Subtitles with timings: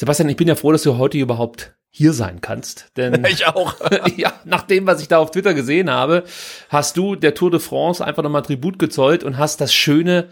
[0.00, 3.74] Sebastian, ich bin ja froh, dass du heute überhaupt hier sein kannst, denn Ich auch.
[4.16, 6.24] ja, nach dem, was ich da auf Twitter gesehen habe,
[6.70, 10.30] hast du der Tour de France einfach nochmal Tribut gezollt und hast das schöne,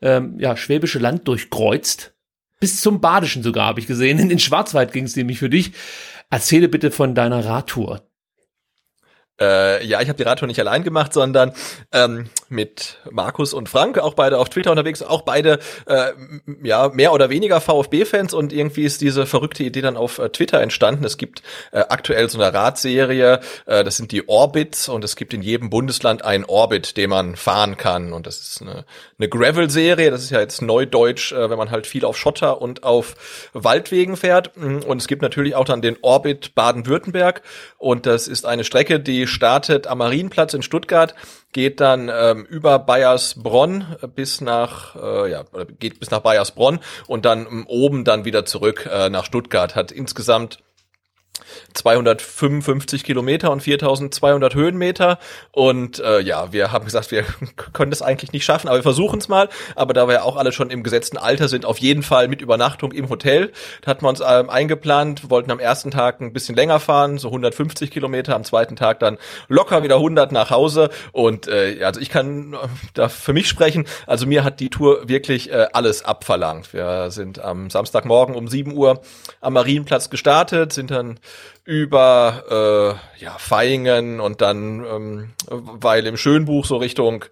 [0.00, 2.14] ähm, ja, schwäbische Land durchkreuzt.
[2.60, 4.20] Bis zum Badischen sogar, habe ich gesehen.
[4.20, 5.72] In den Schwarzwald ging es nämlich für dich.
[6.30, 8.02] Erzähle bitte von deiner Radtour.
[9.40, 11.52] Äh, ja, ich habe die Radtour nicht allein gemacht, sondern
[11.90, 16.10] ähm, mit Markus und Frank, auch beide auf Twitter unterwegs, auch beide äh,
[16.62, 20.60] ja mehr oder weniger VfB-Fans und irgendwie ist diese verrückte Idee dann auf äh, Twitter
[20.60, 21.04] entstanden.
[21.04, 25.32] Es gibt äh, aktuell so eine Radserie, äh, das sind die Orbits und es gibt
[25.32, 28.84] in jedem Bundesland einen Orbit, den man fahren kann und das ist eine,
[29.18, 32.82] eine Gravel-Serie, das ist ja jetzt neudeutsch, äh, wenn man halt viel auf Schotter und
[32.82, 33.14] auf
[33.52, 34.56] Waldwegen fährt.
[34.56, 37.42] Und es gibt natürlich auch dann den Orbit Baden-Württemberg
[37.78, 41.14] und das ist eine Strecke, die startet am Marienplatz in Stuttgart,
[41.52, 45.44] geht dann ähm, über Bayersbronn bis nach äh, ja
[45.78, 49.74] geht bis nach Bayersbronn und dann ähm, oben dann wieder zurück äh, nach Stuttgart.
[49.74, 50.58] Hat insgesamt
[51.72, 55.18] 255 Kilometer und 4200 Höhenmeter.
[55.52, 57.24] Und äh, ja, wir haben gesagt, wir
[57.72, 59.48] können das eigentlich nicht schaffen, aber wir versuchen es mal.
[59.76, 62.40] Aber da wir ja auch alle schon im gesetzten Alter sind, auf jeden Fall mit
[62.40, 63.52] Übernachtung im Hotel.
[63.82, 67.28] Da hatten wir uns ähm, eingeplant, wollten am ersten Tag ein bisschen länger fahren, so
[67.28, 69.18] 150 Kilometer, am zweiten Tag dann
[69.48, 70.90] locker wieder 100 nach Hause.
[71.12, 72.56] Und äh, also ich kann äh,
[72.94, 73.86] da für mich sprechen.
[74.06, 76.72] Also mir hat die Tour wirklich äh, alles abverlangt.
[76.72, 79.00] Wir sind am Samstagmorgen um 7 Uhr
[79.40, 81.19] am Marienplatz gestartet, sind dann
[81.64, 87.24] über äh, ja, Vaihingen und dann ähm, weil im Schönbuch so Richtung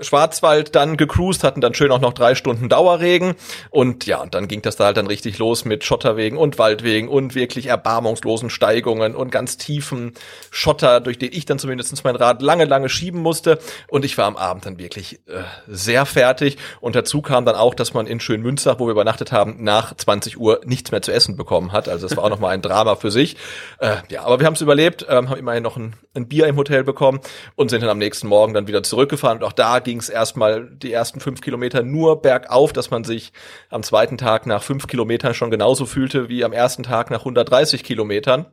[0.00, 3.34] Schwarzwald dann gecruised, hatten dann schön auch noch drei Stunden Dauerregen.
[3.70, 7.08] Und ja, und dann ging das da halt dann richtig los mit Schotterwegen und Waldwegen
[7.08, 10.14] und wirklich erbarmungslosen Steigungen und ganz tiefen
[10.50, 13.58] Schotter, durch den ich dann zumindest mein Rad lange, lange schieben musste.
[13.88, 16.58] Und ich war am Abend dann wirklich äh, sehr fertig.
[16.80, 20.38] Und dazu kam dann auch, dass man in Schönmünster, wo wir übernachtet haben, nach 20
[20.38, 23.10] Uhr nichts mehr zu essen bekommen hat, also das war auch nochmal ein Drama für
[23.10, 23.36] sich.
[23.78, 26.56] Äh, ja, aber wir haben es überlebt, ähm, haben immerhin noch ein, ein Bier im
[26.56, 27.20] Hotel bekommen
[27.56, 29.38] und sind dann am nächsten Morgen dann wieder zurückgefahren.
[29.38, 33.32] Und auch da ging es erstmal die ersten fünf Kilometer nur bergauf, dass man sich
[33.70, 37.84] am zweiten Tag nach fünf Kilometern schon genauso fühlte wie am ersten Tag nach 130
[37.84, 38.44] Kilometern.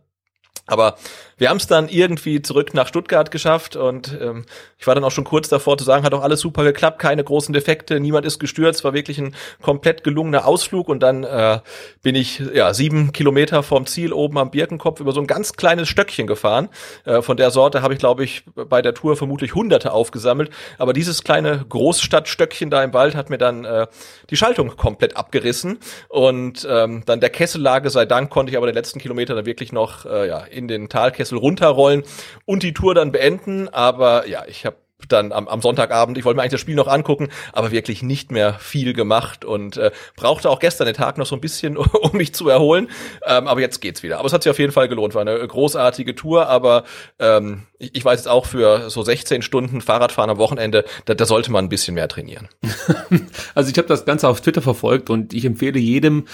[0.68, 0.96] Aber
[1.38, 4.46] wir haben es dann irgendwie zurück nach Stuttgart geschafft und ähm,
[4.80, 7.24] ich war dann auch schon kurz davor zu sagen, hat auch alles super geklappt, keine
[7.24, 11.60] großen Defekte, niemand ist gestürzt, war wirklich ein komplett gelungener Ausflug und dann äh,
[12.02, 15.90] bin ich ja sieben Kilometer vom Ziel oben am Birkenkopf über so ein ganz kleines
[15.90, 16.70] Stöckchen gefahren.
[17.04, 20.94] Äh, von der Sorte habe ich, glaube ich, bei der Tour vermutlich Hunderte aufgesammelt, aber
[20.94, 23.88] dieses kleine Großstadtstöckchen da im Wald hat mir dann äh,
[24.30, 28.76] die Schaltung komplett abgerissen und ähm, dann der Kessellage sei Dank konnte ich aber den
[28.76, 32.04] letzten Kilometer dann wirklich noch äh, ja, in den Talkessel runterrollen
[32.46, 33.70] und die Tour dann beenden.
[33.70, 34.78] Aber ja, ich habe
[35.08, 38.32] dann am, am Sonntagabend, ich wollte mir eigentlich das Spiel noch angucken, aber wirklich nicht
[38.32, 42.12] mehr viel gemacht und äh, brauchte auch gestern den Tag noch so ein bisschen, um
[42.14, 42.90] mich zu erholen.
[43.26, 44.20] Ähm, aber jetzt geht's wieder.
[44.20, 45.14] Aber es hat sich auf jeden Fall gelohnt.
[45.14, 46.86] War eine großartige Tour, aber
[47.20, 51.26] ähm, ich, ich weiß jetzt auch für so 16 Stunden Fahrradfahren am Wochenende, da, da
[51.26, 52.48] sollte man ein bisschen mehr trainieren.
[53.54, 56.26] Also ich habe das Ganze auf Twitter verfolgt und ich empfehle jedem,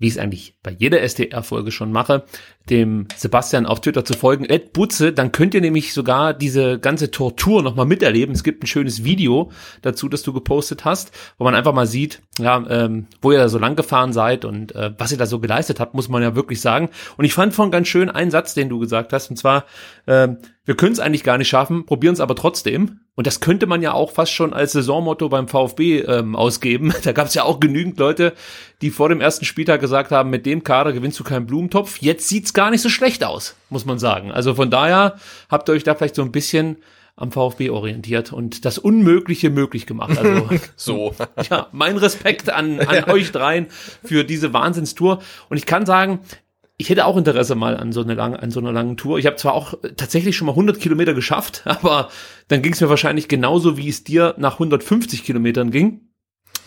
[0.00, 2.24] wie ich es eigentlich bei jeder SDR-Folge schon mache,
[2.70, 7.10] dem Sebastian auf Twitter zu folgen, Ed Butze, dann könnt ihr nämlich sogar diese ganze
[7.10, 8.34] Tortur nochmal miterleben.
[8.34, 9.52] Es gibt ein schönes Video
[9.82, 13.48] dazu, das du gepostet hast, wo man einfach mal sieht, ja, ähm, wo ihr da
[13.48, 16.34] so lang gefahren seid und äh, was ihr da so geleistet habt, muss man ja
[16.34, 16.88] wirklich sagen.
[17.18, 19.66] Und ich fand von ganz schön einen Satz, den du gesagt hast, und zwar,
[20.06, 20.38] ähm,
[20.70, 23.00] wir können es eigentlich gar nicht schaffen, probieren es aber trotzdem.
[23.16, 26.94] Und das könnte man ja auch fast schon als Saisonmotto beim VfB ähm, ausgeben.
[27.02, 28.34] Da gab es ja auch genügend Leute,
[28.80, 31.98] die vor dem ersten Spieltag gesagt haben, mit dem Kader gewinnst du keinen Blumentopf.
[31.98, 34.30] Jetzt sieht's gar nicht so schlecht aus, muss man sagen.
[34.30, 35.16] Also von daher
[35.48, 36.76] habt ihr euch da vielleicht so ein bisschen
[37.16, 40.16] am VfB orientiert und das Unmögliche möglich gemacht.
[40.16, 41.16] Also So.
[41.50, 43.66] ja, mein Respekt an, an euch dreien
[44.04, 45.20] für diese Wahnsinnstour.
[45.48, 46.20] Und ich kann sagen,
[46.80, 49.18] ich hätte auch Interesse mal an so, eine lange, an so einer langen Tour.
[49.18, 52.08] Ich habe zwar auch tatsächlich schon mal 100 Kilometer geschafft, aber
[52.48, 56.08] dann ging es mir wahrscheinlich genauso, wie es dir nach 150 Kilometern ging.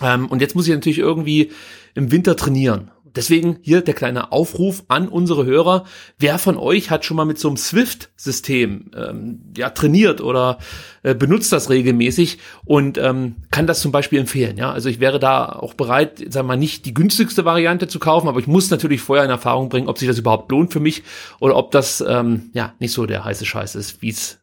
[0.02, 1.52] Ähm, und jetzt muss ich natürlich irgendwie
[1.96, 2.92] im Winter trainieren.
[3.16, 5.86] Deswegen hier der kleine Aufruf an unsere Hörer.
[6.18, 10.58] Wer von euch hat schon mal mit so einem Swift-System ähm, ja, trainiert oder
[11.04, 14.58] äh, benutzt das regelmäßig und ähm, kann das zum Beispiel empfehlen?
[14.58, 18.00] Ja, also ich wäre da auch bereit, sagen wir mal, nicht die günstigste Variante zu
[18.00, 20.80] kaufen, aber ich muss natürlich vorher in Erfahrung bringen, ob sich das überhaupt lohnt für
[20.80, 21.04] mich
[21.40, 24.43] oder ob das ähm, ja nicht so der heiße Scheiß ist, wie es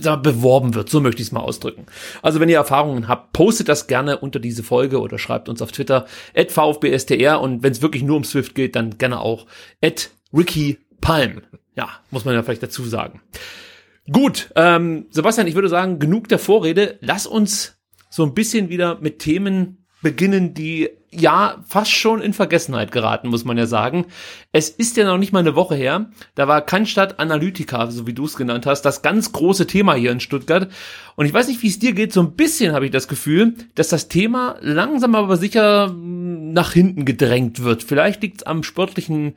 [0.00, 0.88] beworben wird.
[0.88, 1.86] So möchte ich es mal ausdrücken.
[2.22, 5.72] Also wenn ihr Erfahrungen habt, postet das gerne unter diese Folge oder schreibt uns auf
[5.72, 9.46] Twitter at VfBSTR und wenn es wirklich nur um Swift geht, dann gerne auch
[9.82, 11.42] at Ricky Palm.
[11.76, 13.20] Ja, muss man ja vielleicht dazu sagen.
[14.10, 16.98] Gut, ähm, Sebastian, ich würde sagen, genug der Vorrede.
[17.00, 17.78] Lass uns
[18.10, 23.44] so ein bisschen wieder mit Themen beginnen, die ja fast schon in Vergessenheit geraten, muss
[23.44, 24.06] man ja sagen.
[24.52, 26.10] Es ist ja noch nicht mal eine Woche her.
[26.34, 30.12] Da war Cannstatt Analytica, so wie du es genannt hast, das ganz große Thema hier
[30.12, 30.68] in Stuttgart.
[31.16, 32.12] Und ich weiß nicht, wie es dir geht.
[32.12, 37.04] So ein bisschen habe ich das Gefühl, dass das Thema langsam aber sicher nach hinten
[37.04, 37.82] gedrängt wird.
[37.82, 39.34] Vielleicht liegt es am sportlichen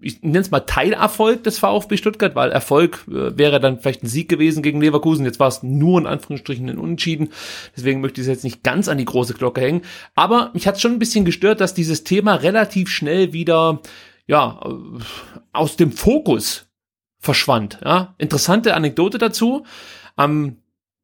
[0.00, 4.08] ich nenne es mal Teilerfolg des VfB Stuttgart, weil Erfolg äh, wäre dann vielleicht ein
[4.08, 5.24] Sieg gewesen gegen Leverkusen.
[5.24, 7.30] Jetzt war es nur in Anführungsstrichen ein Unentschieden.
[7.76, 9.82] Deswegen möchte ich es jetzt nicht ganz an die große Glocke hängen.
[10.14, 13.80] Aber mich hat schon ein bisschen gestört, dass dieses Thema relativ schnell wieder
[14.26, 15.02] ja äh,
[15.52, 16.66] aus dem Fokus
[17.18, 17.80] verschwand.
[17.84, 19.64] Ja, interessante Anekdote dazu.
[20.16, 20.58] Am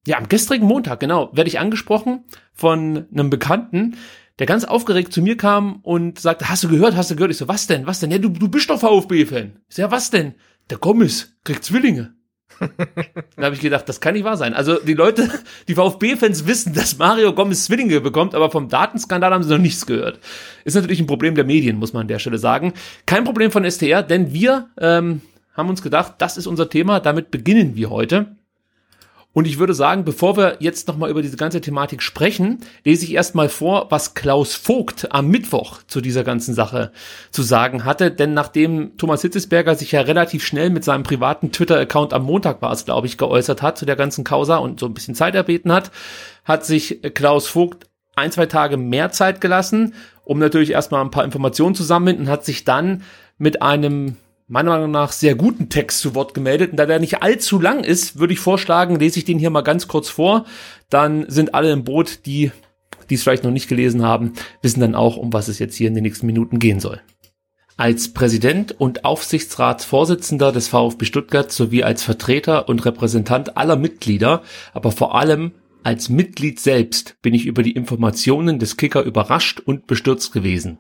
[0.06, 3.96] ja am gestrigen Montag genau werde ich angesprochen von einem Bekannten,
[4.38, 7.31] der ganz aufgeregt zu mir kam und sagte, hast du gehört, hast du gehört?
[7.31, 8.11] Ich so, was denn, was denn?
[8.11, 9.58] Ja, du, du bist doch VfB-Fan.
[9.69, 10.34] Ich so, ja, was denn?
[10.70, 12.14] Der Gomez kriegt Zwillinge.
[13.37, 14.55] da habe ich gedacht, das kann nicht wahr sein.
[14.55, 15.29] Also die Leute,
[15.69, 19.87] die VfB-Fans wissen, dass Mario Gomez Zwillinge bekommt, aber vom Datenskandal haben sie noch nichts
[19.87, 20.20] gehört.
[20.64, 22.73] Ist natürlich ein Problem der Medien, muss man an der Stelle sagen.
[23.06, 25.23] Kein Problem von STR, denn wir ähm,
[25.55, 28.37] haben uns gedacht, das ist unser Thema, damit beginnen wir heute.
[29.34, 33.14] Und ich würde sagen, bevor wir jetzt nochmal über diese ganze Thematik sprechen, lese ich
[33.14, 36.93] erstmal vor, was Klaus Vogt am Mittwoch zu dieser ganzen Sache
[37.31, 38.11] zu sagen hatte.
[38.11, 42.73] Denn nachdem Thomas Hitzesberger sich ja relativ schnell mit seinem privaten Twitter-Account am Montag war
[42.73, 45.73] es, glaube ich, geäußert hat zu der ganzen Causa und so ein bisschen Zeit erbeten
[45.73, 45.90] hat,
[46.44, 49.94] hat sich Klaus Vogt ein, zwei Tage mehr Zeit gelassen,
[50.25, 53.02] um natürlich erstmal ein paar Informationen zu sammeln und hat sich dann
[53.38, 54.17] mit einem
[54.52, 56.72] meiner Meinung nach sehr guten Text zu Wort gemeldet.
[56.72, 59.62] Und da der nicht allzu lang ist, würde ich vorschlagen, lese ich den hier mal
[59.62, 60.44] ganz kurz vor.
[60.90, 62.52] Dann sind alle im Boot, die
[63.10, 64.32] die es vielleicht noch nicht gelesen haben,
[64.62, 67.00] wissen dann auch, um was es jetzt hier in den nächsten Minuten gehen soll.
[67.76, 74.93] Als Präsident und Aufsichtsratsvorsitzender des VfB Stuttgart sowie als Vertreter und Repräsentant aller Mitglieder, aber
[74.93, 75.52] vor allem
[75.82, 80.78] als Mitglied selbst bin ich über die Informationen des Kicker überrascht und bestürzt gewesen.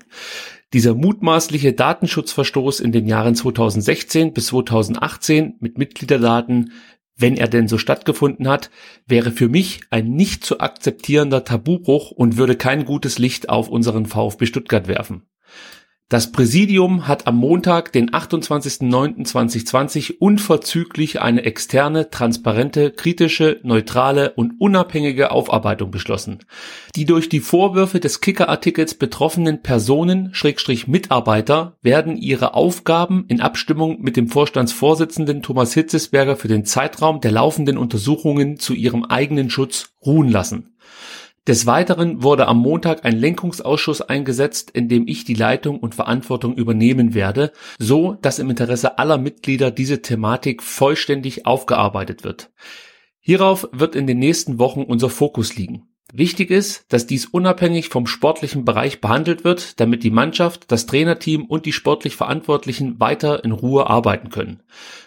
[0.72, 6.72] Dieser mutmaßliche Datenschutzverstoß in den Jahren 2016 bis 2018 mit Mitgliederdaten,
[7.14, 8.70] wenn er denn so stattgefunden hat,
[9.06, 14.06] wäre für mich ein nicht zu akzeptierender Tabubruch und würde kein gutes Licht auf unseren
[14.06, 15.26] VfB Stuttgart werfen.
[16.12, 25.30] Das Präsidium hat am Montag, den 28.09.2020 unverzüglich eine externe, transparente, kritische, neutrale und unabhängige
[25.30, 26.40] Aufarbeitung beschlossen.
[26.96, 34.02] Die durch die Vorwürfe des Kicker-Artikels betroffenen Personen, Schrägstrich Mitarbeiter, werden ihre Aufgaben in Abstimmung
[34.02, 39.94] mit dem Vorstandsvorsitzenden Thomas Hitzesberger für den Zeitraum der laufenden Untersuchungen zu ihrem eigenen Schutz
[40.04, 40.71] ruhen lassen.
[41.48, 46.54] Des Weiteren wurde am Montag ein Lenkungsausschuss eingesetzt, in dem ich die Leitung und Verantwortung
[46.54, 52.52] übernehmen werde, so dass im Interesse aller Mitglieder diese Thematik vollständig aufgearbeitet wird.
[53.18, 55.88] Hierauf wird in den nächsten Wochen unser Fokus liegen.
[56.14, 61.46] Wichtig ist, dass dies unabhängig vom sportlichen Bereich behandelt wird, damit die Mannschaft, das Trainerteam
[61.46, 64.62] und die sportlich Verantwortlichen weiter in Ruhe arbeiten können.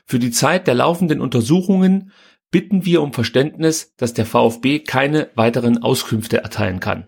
[0.06, 2.12] Für die Zeit der laufenden Untersuchungen
[2.52, 7.08] bitten wir um Verständnis, dass der VfB keine weiteren Auskünfte erteilen kann.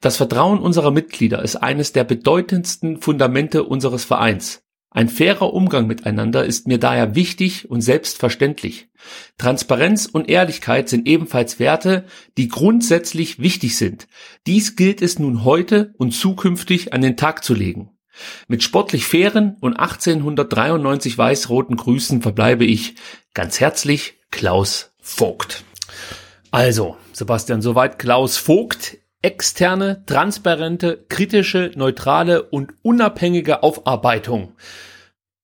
[0.00, 4.62] Das Vertrauen unserer Mitglieder ist eines der bedeutendsten Fundamente unseres Vereins.
[4.90, 8.88] Ein fairer Umgang miteinander ist mir daher wichtig und selbstverständlich.
[9.36, 12.06] Transparenz und Ehrlichkeit sind ebenfalls Werte,
[12.38, 14.08] die grundsätzlich wichtig sind.
[14.46, 17.90] Dies gilt es nun heute und zukünftig an den Tag zu legen.
[18.48, 22.94] Mit sportlich fairen und 1893 weiß-roten Grüßen verbleibe ich
[23.34, 25.64] ganz herzlich Klaus Vogt.
[26.50, 28.98] Also, Sebastian, soweit Klaus Vogt.
[29.22, 34.52] Externe, transparente, kritische, neutrale und unabhängige Aufarbeitung.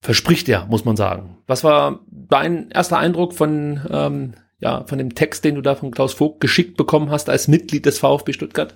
[0.02, 1.38] Verspricht er, muss man sagen.
[1.46, 5.90] Was war dein erster Eindruck von, ähm, ja, von dem Text, den du da von
[5.90, 8.74] Klaus Vogt geschickt bekommen hast als Mitglied des VfB Stuttgart?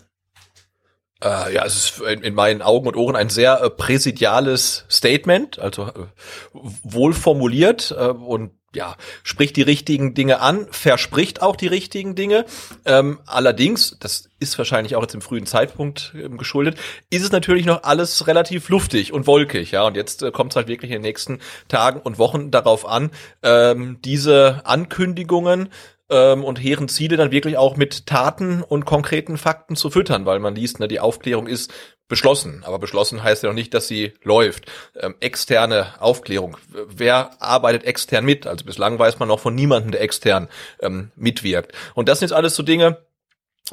[1.23, 5.59] Äh, ja, es ist in, in, meinen Augen und Ohren ein sehr äh, präsidiales Statement,
[5.59, 6.07] also äh,
[6.55, 12.45] wohl formuliert äh, und ja, spricht die richtigen Dinge an, verspricht auch die richtigen Dinge.
[12.85, 16.79] Ähm, allerdings, das ist wahrscheinlich auch jetzt im frühen Zeitpunkt ähm, geschuldet,
[17.11, 19.85] ist es natürlich noch alles relativ luftig und wolkig, ja.
[19.85, 23.11] Und jetzt äh, kommt es halt wirklich in den nächsten Tagen und Wochen darauf an,
[23.43, 25.71] ähm, diese Ankündigungen
[26.11, 30.39] ähm, und hehren Ziele dann wirklich auch mit Taten und konkreten Fakten zu füttern, weil
[30.39, 31.73] man liest, ne, die Aufklärung ist
[32.09, 32.63] beschlossen.
[32.65, 34.67] Aber beschlossen heißt ja noch nicht, dass sie läuft.
[34.99, 36.57] Ähm, externe Aufklärung.
[36.71, 38.47] Wer arbeitet extern mit?
[38.47, 40.49] Also bislang weiß man noch von niemandem, der extern
[40.81, 41.73] ähm, mitwirkt.
[41.95, 42.99] Und das sind jetzt alles so Dinge,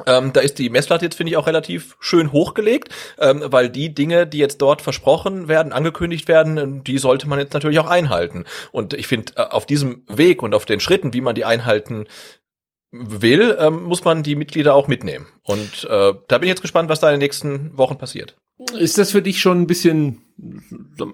[0.06, 2.88] ähm, da ist die Messlatte jetzt, finde ich, auch relativ schön hochgelegt,
[3.18, 7.54] ähm, weil die Dinge, die jetzt dort versprochen werden, angekündigt werden, die sollte man jetzt
[7.54, 8.44] natürlich auch einhalten.
[8.72, 12.06] Und ich finde, äh, auf diesem Weg und auf den Schritten, wie man die einhalten
[12.94, 15.26] will, ähm, muss man die Mitglieder auch mitnehmen.
[15.42, 18.36] Und äh, da bin ich jetzt gespannt, was da in den nächsten Wochen passiert.
[18.78, 20.22] Ist das für dich schon ein bisschen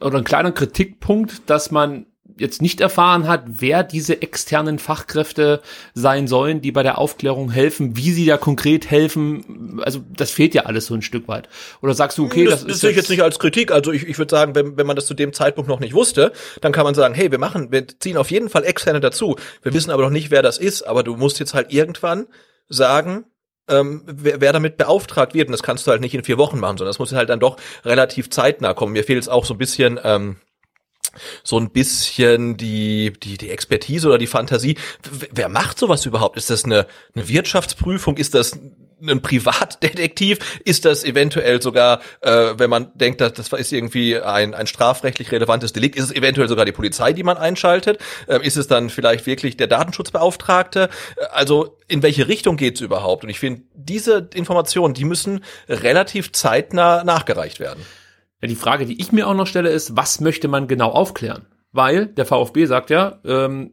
[0.00, 2.06] oder ein kleiner Kritikpunkt, dass man
[2.38, 5.60] jetzt nicht erfahren hat, wer diese externen Fachkräfte
[5.94, 9.80] sein sollen, die bei der Aufklärung helfen, wie sie da konkret helfen.
[9.82, 11.48] Also das fehlt ja alles so ein Stück weit.
[11.82, 13.72] Oder sagst du, okay, das, das, das sehe ich jetzt nicht als Kritik.
[13.72, 16.32] Also ich, ich würde sagen, wenn, wenn man das zu dem Zeitpunkt noch nicht wusste,
[16.60, 19.36] dann kann man sagen, hey, wir machen, wir ziehen auf jeden Fall externe dazu.
[19.62, 20.82] Wir wissen aber noch nicht, wer das ist.
[20.82, 22.26] Aber du musst jetzt halt irgendwann
[22.68, 23.24] sagen,
[23.68, 25.48] ähm, wer, wer damit beauftragt wird.
[25.48, 27.40] Und das kannst du halt nicht in vier Wochen machen, sondern das muss halt dann
[27.40, 28.92] doch relativ zeitnah kommen.
[28.92, 30.36] Mir fehlt jetzt auch so ein bisschen ähm,
[31.42, 34.76] so ein bisschen die, die, die Expertise oder die Fantasie.
[35.32, 36.36] Wer macht sowas überhaupt?
[36.36, 38.16] Ist das eine, eine Wirtschaftsprüfung?
[38.16, 38.58] Ist das
[39.02, 40.60] ein Privatdetektiv?
[40.64, 45.32] Ist das eventuell sogar, äh, wenn man denkt, dass das ist irgendwie ein, ein strafrechtlich
[45.32, 48.00] relevantes Delikt, ist es eventuell sogar die Polizei, die man einschaltet?
[48.26, 50.90] Äh, ist es dann vielleicht wirklich der Datenschutzbeauftragte?
[51.30, 53.24] Also in welche Richtung geht's überhaupt?
[53.24, 57.84] Und ich finde, diese Informationen, die müssen relativ zeitnah nachgereicht werden.
[58.40, 61.46] Ja, die Frage, die ich mir auch noch stelle, ist, was möchte man genau aufklären?
[61.72, 63.72] Weil der VfB sagt ja, ähm,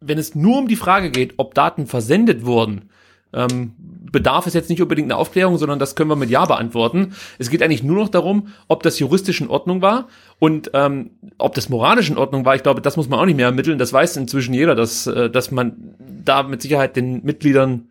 [0.00, 2.90] wenn es nur um die Frage geht, ob Daten versendet wurden,
[3.32, 7.14] ähm, bedarf es jetzt nicht unbedingt eine Aufklärung, sondern das können wir mit Ja beantworten.
[7.38, 10.08] Es geht eigentlich nur noch darum, ob das juristisch in Ordnung war
[10.38, 12.54] und ähm, ob das moralisch in Ordnung war.
[12.54, 13.78] Ich glaube, das muss man auch nicht mehr ermitteln.
[13.78, 17.88] Das weiß inzwischen jeder, dass, äh, dass man da mit Sicherheit den Mitgliedern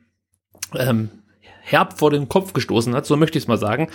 [0.74, 1.10] ähm,
[1.62, 3.90] herb vor den Kopf gestoßen hat, so möchte ich es mal sagen.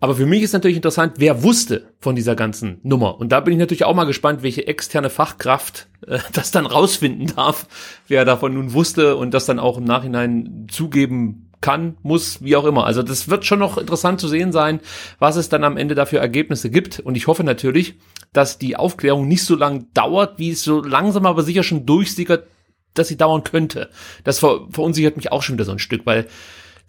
[0.00, 3.18] Aber für mich ist natürlich interessant, wer wusste von dieser ganzen Nummer.
[3.18, 7.34] Und da bin ich natürlich auch mal gespannt, welche externe Fachkraft äh, das dann rausfinden
[7.34, 7.66] darf,
[8.06, 12.64] wer davon nun wusste und das dann auch im Nachhinein zugeben kann, muss, wie auch
[12.64, 12.86] immer.
[12.86, 14.80] Also das wird schon noch interessant zu sehen sein,
[15.18, 17.00] was es dann am Ende dafür Ergebnisse gibt.
[17.00, 17.94] Und ich hoffe natürlich,
[18.32, 22.46] dass die Aufklärung nicht so lang dauert, wie es so langsam aber sicher schon durchsickert,
[22.94, 23.90] dass sie dauern könnte.
[24.22, 26.26] Das ver verunsichert mich auch schon wieder so ein Stück, weil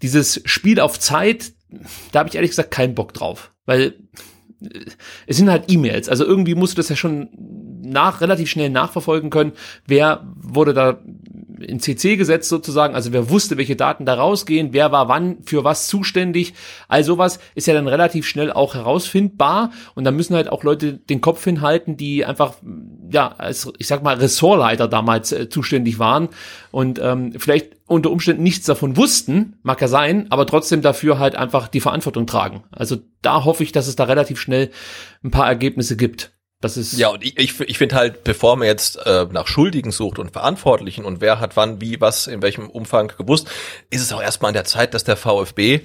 [0.02, 1.52] dieses Spiel auf Zeit,
[2.12, 3.94] da habe ich ehrlich gesagt keinen Bock drauf, weil
[5.26, 6.08] es sind halt E-Mails.
[6.08, 7.30] Also irgendwie musst du das ja schon
[7.82, 9.52] nach relativ schnell nachverfolgen können,
[9.86, 11.00] wer wurde da
[11.60, 15.64] in CC gesetzt sozusagen, also wer wusste, welche Daten da rausgehen, wer war wann für
[15.64, 16.54] was zuständig,
[16.88, 20.94] all sowas ist ja dann relativ schnell auch herausfindbar und da müssen halt auch Leute
[20.94, 22.54] den Kopf hinhalten, die einfach,
[23.10, 26.28] ja, als, ich sag mal, Ressortleiter damals äh, zuständig waren
[26.70, 31.34] und ähm, vielleicht unter Umständen nichts davon wussten, mag ja sein, aber trotzdem dafür halt
[31.34, 32.62] einfach die Verantwortung tragen.
[32.70, 34.70] Also da hoffe ich, dass es da relativ schnell
[35.24, 36.32] ein paar Ergebnisse gibt.
[36.60, 39.92] Das ist ja, und ich, ich, ich finde halt, bevor man jetzt äh, nach Schuldigen
[39.92, 43.48] sucht und Verantwortlichen und wer hat wann, wie, was, in welchem Umfang gewusst,
[43.88, 45.80] ist es auch erstmal an der Zeit, dass der VfB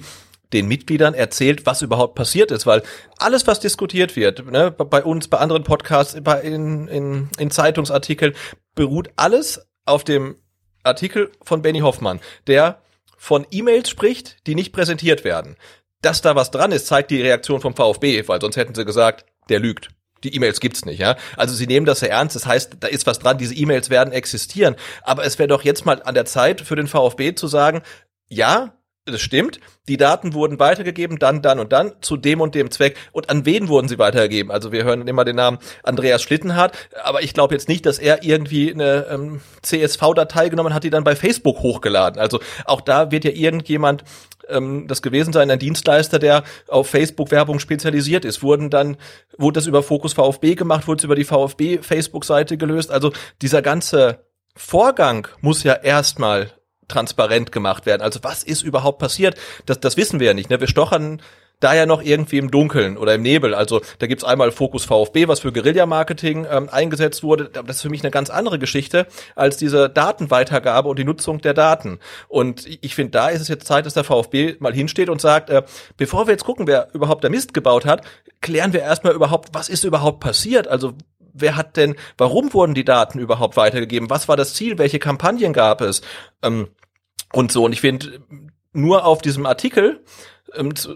[0.52, 2.82] den Mitgliedern erzählt, was überhaupt passiert ist, weil
[3.18, 8.34] alles, was diskutiert wird, ne, bei uns, bei anderen Podcasts, bei, in, in, in Zeitungsartikeln,
[8.74, 10.36] beruht alles auf dem
[10.82, 12.82] Artikel von Benny Hoffmann, der
[13.16, 15.56] von E-Mails spricht, die nicht präsentiert werden.
[16.02, 19.24] Dass da was dran ist, zeigt die Reaktion vom VfB, weil sonst hätten sie gesagt,
[19.48, 19.88] der lügt
[20.24, 21.16] die E-Mails gibt's nicht, ja.
[21.36, 22.36] Also sie nehmen das sehr ernst.
[22.36, 23.38] Das heißt, da ist was dran.
[23.38, 24.76] Diese E-Mails werden existieren.
[25.02, 27.82] Aber es wäre doch jetzt mal an der Zeit für den VfB zu sagen,
[28.28, 28.72] ja,
[29.06, 29.60] das stimmt.
[29.88, 32.96] Die Daten wurden weitergegeben, dann, dann und dann, zu dem und dem Zweck.
[33.12, 34.50] Und an wen wurden sie weitergegeben?
[34.50, 38.24] Also wir hören immer den Namen Andreas Schlittenhardt, aber ich glaube jetzt nicht, dass er
[38.24, 42.20] irgendwie eine ähm, CSV-Datei genommen hat, die dann bei Facebook hochgeladen.
[42.20, 44.02] Also auch da wird ja irgendjemand
[44.48, 48.42] ähm, das gewesen sein, ein Dienstleister, der auf Facebook-Werbung spezialisiert ist.
[48.42, 48.96] Wurden dann,
[49.38, 52.90] wurde das über Fokus VfB gemacht, wurde es über die VfB-Facebook-Seite gelöst.
[52.90, 53.12] Also
[53.42, 56.50] dieser ganze Vorgang muss ja erstmal
[56.88, 58.02] transparent gemacht werden.
[58.02, 59.36] Also was ist überhaupt passiert?
[59.66, 60.50] Das, das wissen wir ja nicht.
[60.50, 60.60] Ne?
[60.60, 61.20] Wir stochern
[61.60, 63.54] da ja noch irgendwie im Dunkeln oder im Nebel.
[63.54, 67.48] Also da gibt's einmal Fokus VfB, was für Guerilla-Marketing ähm, eingesetzt wurde.
[67.48, 71.54] Das ist für mich eine ganz andere Geschichte als diese Datenweitergabe und die Nutzung der
[71.54, 71.98] Daten.
[72.28, 75.48] Und ich finde, da ist es jetzt Zeit, dass der VfB mal hinsteht und sagt,
[75.48, 75.62] äh,
[75.96, 78.04] bevor wir jetzt gucken, wer überhaupt der Mist gebaut hat,
[78.42, 80.68] klären wir erstmal überhaupt, was ist überhaupt passiert?
[80.68, 80.92] Also
[81.32, 84.10] wer hat denn, warum wurden die Daten überhaupt weitergegeben?
[84.10, 84.78] Was war das Ziel?
[84.78, 86.02] Welche Kampagnen gab es?
[86.42, 86.68] Ähm,
[87.32, 87.64] und so.
[87.64, 88.20] Und ich finde,
[88.72, 90.04] nur auf diesem Artikel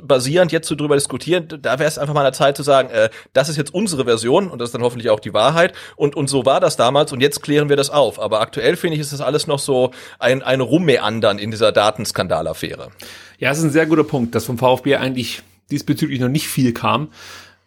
[0.03, 3.11] basierend jetzt so drüber diskutieren, da wäre es einfach mal eine Zeit zu sagen, äh,
[3.33, 6.29] das ist jetzt unsere Version und das ist dann hoffentlich auch die Wahrheit und und
[6.29, 8.21] so war das damals und jetzt klären wir das auf.
[8.21, 12.91] Aber aktuell finde ich, ist das alles noch so ein ein Rummeandern in dieser Datenskandalaffäre.
[13.39, 16.73] Ja, es ist ein sehr guter Punkt, dass vom VfB eigentlich diesbezüglich noch nicht viel
[16.73, 17.09] kam.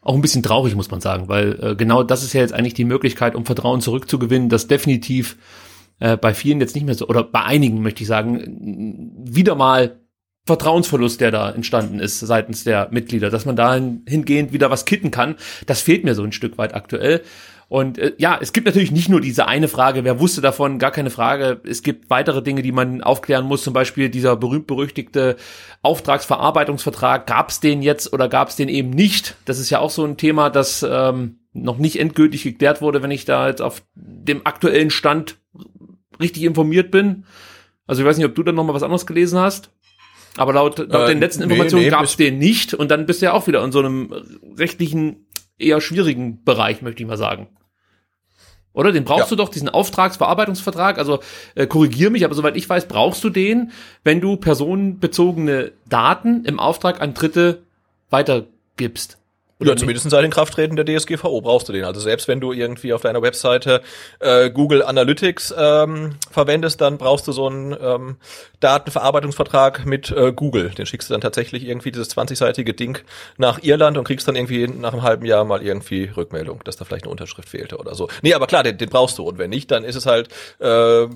[0.02, 2.74] Auch ein bisschen traurig, muss man sagen, weil äh, genau das ist ja jetzt eigentlich
[2.74, 5.38] die Möglichkeit, um Vertrauen zurückzugewinnen, das definitiv
[6.00, 9.98] äh, bei vielen jetzt nicht mehr so, oder bei einigen möchte ich sagen, wieder mal
[10.46, 15.10] Vertrauensverlust, der da entstanden ist seitens der Mitglieder, dass man da hingehend wieder was kitten
[15.10, 15.36] kann,
[15.68, 17.22] das fehlt mir so ein Stück weit aktuell.
[17.70, 20.92] Und äh, ja, es gibt natürlich nicht nur diese eine Frage, wer wusste davon, gar
[20.92, 21.62] keine Frage.
[21.68, 25.38] Es gibt weitere Dinge, die man aufklären muss, zum Beispiel dieser berühmt-berüchtigte
[25.82, 27.26] Auftragsverarbeitungsvertrag.
[27.26, 29.38] Gab es den jetzt oder gab es den eben nicht?
[29.46, 33.12] Das ist ja auch so ein Thema, das ähm, noch nicht endgültig geklärt wurde, wenn
[33.12, 35.38] ich da jetzt auf dem aktuellen Stand
[36.20, 37.26] richtig informiert bin.
[37.88, 39.72] Also ich weiß nicht, ob du da noch mal was anderes gelesen hast.
[40.38, 43.06] Aber laut, laut äh, den letzten Informationen nee, nee, gab es den nicht und dann
[43.06, 44.12] bist du ja auch wieder in so einem
[44.58, 47.48] rechtlichen, eher schwierigen Bereich, möchte ich mal sagen.
[48.74, 48.92] Oder?
[48.92, 49.30] Den brauchst ja.
[49.30, 50.98] du doch, diesen Auftragsverarbeitungsvertrag.
[50.98, 51.20] Also
[51.56, 53.72] äh, korrigier mich, aber soweit ich weiß, brauchst du den,
[54.04, 57.64] wenn du personenbezogene Daten im Auftrag an Dritte
[58.10, 59.20] weitergibst.
[59.64, 61.86] Oder ja, zumindest seit dem Krafttreten der DSGVO brauchst du den.
[61.86, 63.82] Also selbst wenn du irgendwie auf deiner Webseite
[64.20, 68.18] äh, Google Analytics ähm, verwendest, dann brauchst du so einen ähm,
[68.60, 70.70] Datenverarbeitungsvertrag mit äh, Google.
[70.72, 73.00] Den schickst du dann tatsächlich irgendwie dieses 20-seitige Ding
[73.38, 76.86] nach Irland und kriegst dann irgendwie nach einem halben Jahr mal irgendwie Rückmeldung, dass da
[76.86, 78.10] vielleicht eine Unterschrift fehlte oder so.
[78.22, 79.24] Nee, aber klar, den, den brauchst du.
[79.24, 80.28] Und wenn nicht, dann ist es halt
[80.60, 81.08] äh,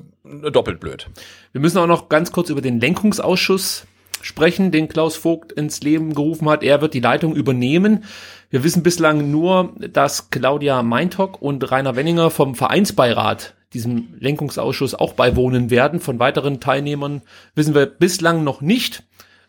[0.52, 1.08] doppelt blöd.
[1.52, 3.86] Wir müssen auch noch ganz kurz über den Lenkungsausschuss
[4.22, 6.64] sprechen, den Klaus Vogt ins Leben gerufen hat.
[6.64, 8.04] Er wird die Leitung übernehmen.
[8.50, 15.14] Wir wissen bislang nur, dass Claudia Meintock und Rainer Wenninger vom Vereinsbeirat diesem Lenkungsausschuss auch
[15.14, 16.00] beiwohnen werden.
[16.00, 17.22] Von weiteren Teilnehmern
[17.56, 19.04] wissen wir bislang noch nicht.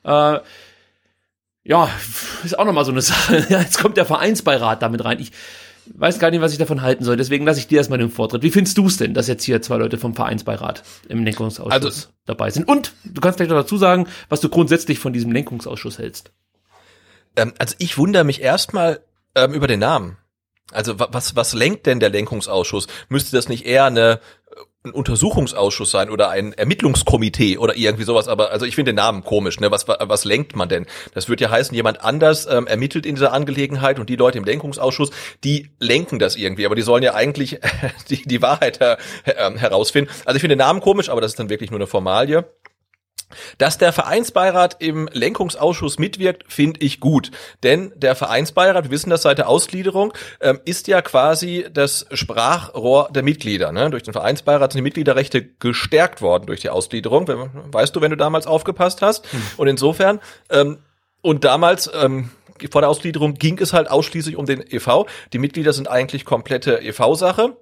[0.04, 0.38] Äh,
[1.64, 1.90] ja,
[2.44, 3.46] ist auch nochmal so eine Sache.
[3.48, 5.20] Jetzt kommt der Vereinsbeirat damit rein.
[5.20, 5.32] Ich
[5.94, 7.16] weiß gar nicht, was ich davon halten soll.
[7.16, 8.42] Deswegen lasse ich dir erstmal den Vortritt.
[8.42, 12.08] Wie findest du es denn, dass jetzt hier zwei Leute vom Vereinsbeirat im Lenkungsausschuss also,
[12.26, 12.68] dabei sind?
[12.68, 16.32] Und du kannst vielleicht noch dazu sagen, was du grundsätzlich von diesem Lenkungsausschuss hältst.
[17.36, 19.00] Ähm, also ich wundere mich erstmal
[19.34, 20.16] ähm, über den Namen.
[20.70, 22.88] Also was, was lenkt denn der Lenkungsausschuss?
[23.08, 24.20] Müsste das nicht eher eine
[24.88, 29.24] ein Untersuchungsausschuss sein oder ein Ermittlungskomitee oder irgendwie sowas, aber also ich finde den Namen
[29.24, 29.70] komisch, ne?
[29.70, 30.86] Was, was lenkt man denn?
[31.14, 34.44] Das wird ja heißen, jemand anders ähm, ermittelt in dieser Angelegenheit und die Leute im
[34.44, 35.10] Lenkungsausschuss,
[35.44, 37.60] die lenken das irgendwie, aber die sollen ja eigentlich
[38.10, 40.10] die, die Wahrheit her, äh, herausfinden.
[40.24, 42.44] Also ich finde den Namen komisch, aber das ist dann wirklich nur eine Formalie.
[43.58, 47.30] Dass der Vereinsbeirat im Lenkungsausschuss mitwirkt, finde ich gut.
[47.62, 53.08] Denn der Vereinsbeirat, wir wissen das seit der Ausgliederung, ähm, ist ja quasi das Sprachrohr
[53.12, 53.72] der Mitglieder.
[53.72, 53.90] Ne?
[53.90, 57.28] Durch den Vereinsbeirat sind die Mitgliederrechte gestärkt worden durch die Ausgliederung.
[57.72, 59.30] Weißt du, wenn du damals aufgepasst hast.
[59.32, 59.42] Hm.
[59.56, 60.78] Und insofern, ähm,
[61.20, 62.30] und damals, ähm,
[62.70, 65.06] vor der Ausgliederung ging es halt ausschließlich um den EV.
[65.32, 67.56] Die Mitglieder sind eigentlich komplette EV-Sache.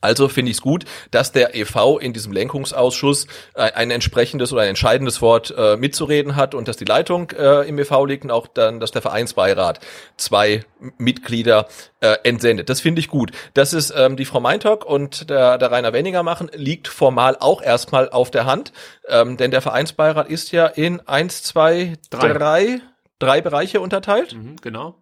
[0.00, 4.62] Also finde ich es gut, dass der EV in diesem Lenkungsausschuss äh, ein entsprechendes oder
[4.62, 8.30] ein entscheidendes Wort äh, mitzureden hat und dass die Leitung äh, im EV liegt und
[8.30, 9.80] auch dann, dass der Vereinsbeirat
[10.16, 10.64] zwei
[10.98, 11.66] Mitglieder
[12.00, 12.68] äh, entsendet.
[12.68, 13.32] Das finde ich gut.
[13.54, 17.62] Dass es ähm, die Frau Meintock und der, der Rainer Wenninger machen, liegt formal auch
[17.62, 18.72] erstmal auf der Hand,
[19.08, 22.80] ähm, denn der Vereinsbeirat ist ja in eins, zwei, drei, drei,
[23.18, 24.34] drei Bereiche unterteilt.
[24.34, 24.94] Mhm, genau.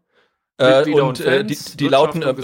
[0.58, 2.34] Äh, und, und äh, die, die lauten äh,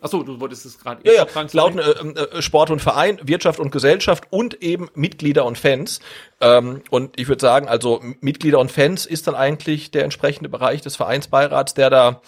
[0.00, 3.70] Achso, du wolltest es gerade ja, ja, lauten äh, äh, Sport und Verein, Wirtschaft und
[3.70, 6.00] Gesellschaft und eben Mitglieder und Fans.
[6.40, 10.80] Ähm, und ich würde sagen, also Mitglieder und Fans ist dann eigentlich der entsprechende Bereich
[10.80, 12.20] des Vereinsbeirats, der da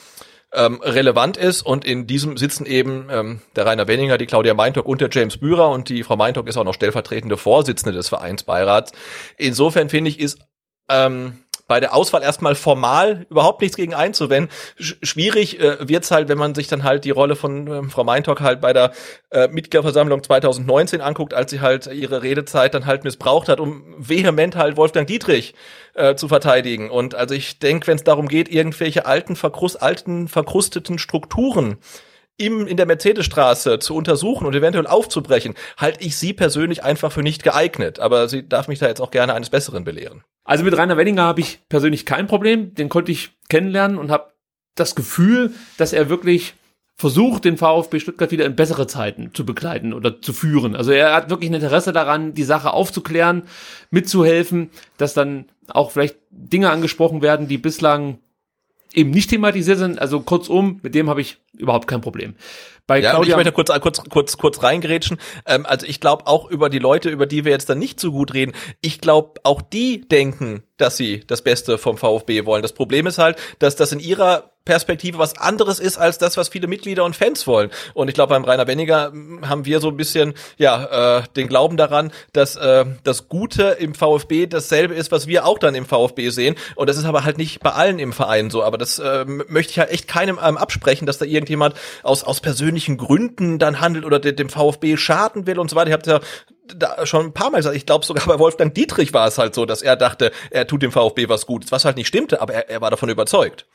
[0.53, 1.63] ähm, relevant ist.
[1.63, 5.39] Und in diesem sitzen eben ähm, der Rainer Wenninger, die Claudia Meintock und der James
[5.39, 5.71] Bührer.
[5.71, 8.93] Und die Frau Meintock ist auch noch stellvertretende Vorsitzende des Vereinsbeirats.
[9.37, 10.39] Insofern finde ich, ist
[10.89, 14.51] ähm, bei der Auswahl erstmal formal überhaupt nichts gegen einzuwenden.
[14.79, 18.05] Sch schwierig äh, wird's halt, wenn man sich dann halt die Rolle von äh, Frau
[18.05, 18.93] Meintock halt bei der
[19.31, 24.57] äh, Mitgliederversammlung 2019 anguckt, als sie halt ihre Redezeit dann halt missbraucht hat, um vehement
[24.57, 25.55] halt Wolfgang Dietrich
[25.95, 26.91] äh, zu verteidigen.
[26.91, 31.79] Und also ich denke, wenn es darum geht, irgendwelche alten, verkrust, alten verkrusteten Strukturen
[32.37, 37.23] im, in der Mercedesstraße zu untersuchen und eventuell aufzubrechen, halte ich sie persönlich einfach für
[37.23, 38.01] nicht geeignet.
[38.01, 40.25] Aber sie darf mich da jetzt auch gerne eines Besseren belehren.
[40.45, 42.75] Also mit Rainer Wenninger habe ich persönlich kein Problem.
[42.75, 44.33] Den konnte ich kennenlernen und habe
[44.75, 46.55] das Gefühl, dass er wirklich
[46.97, 50.77] versucht, den VfB Stuttgart wieder in bessere Zeiten zu begleiten oder zu führen.
[50.77, 53.45] Also er hat wirklich ein Interesse daran, die Sache aufzuklären,
[53.91, 58.19] mitzuhelfen, dass dann auch vielleicht Dinge angesprochen werden, die bislang
[58.95, 59.99] eben nicht thematisiert sind.
[59.99, 62.35] Also kurzum, mit dem habe ich überhaupt kein Problem.
[62.87, 65.19] Bei ja, Claudia, ich möchte kurz, kurz, kurz, kurz reingerätschen.
[65.47, 68.13] Ähm, also ich glaube auch über die Leute, über die wir jetzt dann nicht so
[68.13, 68.53] gut reden,
[68.83, 72.63] ich glaube auch die denken, dass sie das Beste vom VfB wollen.
[72.63, 76.49] Das Problem ist halt, dass das in ihrer Perspektive was anderes ist als das, was
[76.49, 77.71] viele Mitglieder und Fans wollen.
[77.93, 81.77] Und ich glaube, beim Rainer Benninger haben wir so ein bisschen ja äh, den Glauben
[81.77, 86.31] daran, dass äh, das Gute im VfB dasselbe ist, was wir auch dann im VfB
[86.31, 86.55] sehen.
[86.77, 88.63] Und das ist aber halt nicht bei allen im Verein so.
[88.63, 92.41] Aber das äh, möchte ich halt echt keinem ähm, absprechen, dass da irgendjemand aus aus
[92.41, 95.89] persönlichen Gründen dann handelt oder dem VfB schaden will und so weiter.
[95.89, 96.21] Ich habe ja
[96.67, 99.55] da schon ein paar Mal gesagt, ich glaube sogar bei Wolfgang Dietrich war es halt
[99.55, 102.55] so, dass er dachte, er tut dem VfB was Gutes, was halt nicht stimmte, aber
[102.55, 103.67] er, er war davon überzeugt.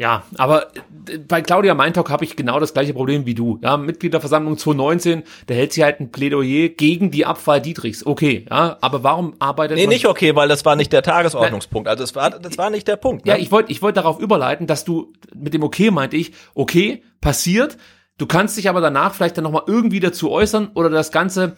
[0.00, 0.68] Ja, aber
[1.08, 3.58] äh, bei Claudia Meintalk habe ich genau das gleiche Problem wie du.
[3.62, 8.06] Ja, Mitgliederversammlung 2019, da hält sie halt ein Plädoyer gegen die Abwahl Dietrichs.
[8.06, 11.86] Okay, ja, aber warum arbeitet Nee, nicht okay, weil das war nicht der Tagesordnungspunkt.
[11.86, 13.26] Also das war das war nicht der Punkt.
[13.26, 13.32] Ne?
[13.32, 17.02] Ja, ich wollte ich wollte darauf überleiten, dass du mit dem okay meinte ich, okay,
[17.20, 17.76] passiert,
[18.16, 21.56] du kannst dich aber danach vielleicht dann nochmal irgendwie dazu äußern oder das Ganze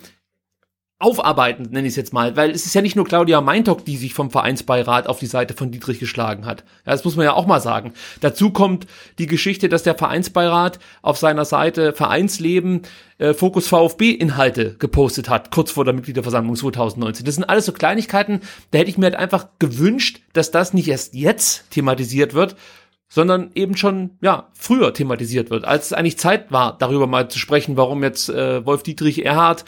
[1.03, 3.97] aufarbeiten, nenne ich es jetzt mal, weil es ist ja nicht nur Claudia Meintock, die
[3.97, 6.65] sich vom Vereinsbeirat auf die Seite von Dietrich geschlagen hat.
[6.87, 7.93] Ja, das muss man ja auch mal sagen.
[8.21, 8.87] Dazu kommt
[9.19, 12.83] die Geschichte, dass der Vereinsbeirat auf seiner Seite Vereinsleben
[13.19, 17.27] äh, Fokus VfB Inhalte gepostet hat, kurz vor der Mitgliederversammlung 2019.
[17.27, 20.89] Das sind alles so Kleinigkeiten, da hätte ich mir halt einfach gewünscht, dass das nicht
[20.89, 22.57] erst jetzt thematisiert wird,
[23.09, 27.39] sondern eben schon ja früher thematisiert wird, als es eigentlich Zeit war, darüber mal zu
[27.39, 29.65] sprechen, warum jetzt äh, Wolf Dietrich Erhard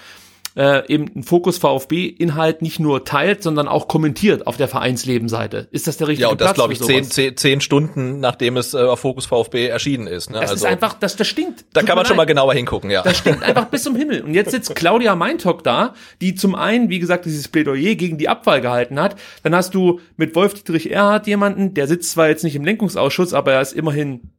[0.57, 5.69] äh, eben einen Fokus VfB-Inhalt nicht nur teilt, sondern auch kommentiert auf der Vereinslebenseite.
[5.71, 8.75] Ist das der richtige Ja, und das glaube ich zehn, zehn, zehn Stunden, nachdem es
[8.75, 10.31] äh, auf Fokus VfB erschienen ist.
[10.31, 10.41] Ne?
[10.41, 11.65] Das also, ist einfach, das, das stinkt.
[11.73, 13.03] Da Tut kann man schon mal genauer hingucken, ja.
[13.03, 14.23] Das stinkt einfach bis zum Himmel.
[14.23, 18.29] Und jetzt sitzt Claudia Meintock da, die zum einen, wie gesagt, dieses Plädoyer gegen die
[18.29, 19.17] Abwahl gehalten hat.
[19.43, 23.55] Dann hast du mit Wolf-Dietrich Erhard jemanden, der sitzt zwar jetzt nicht im Lenkungsausschuss, aber
[23.55, 24.31] er ist immerhin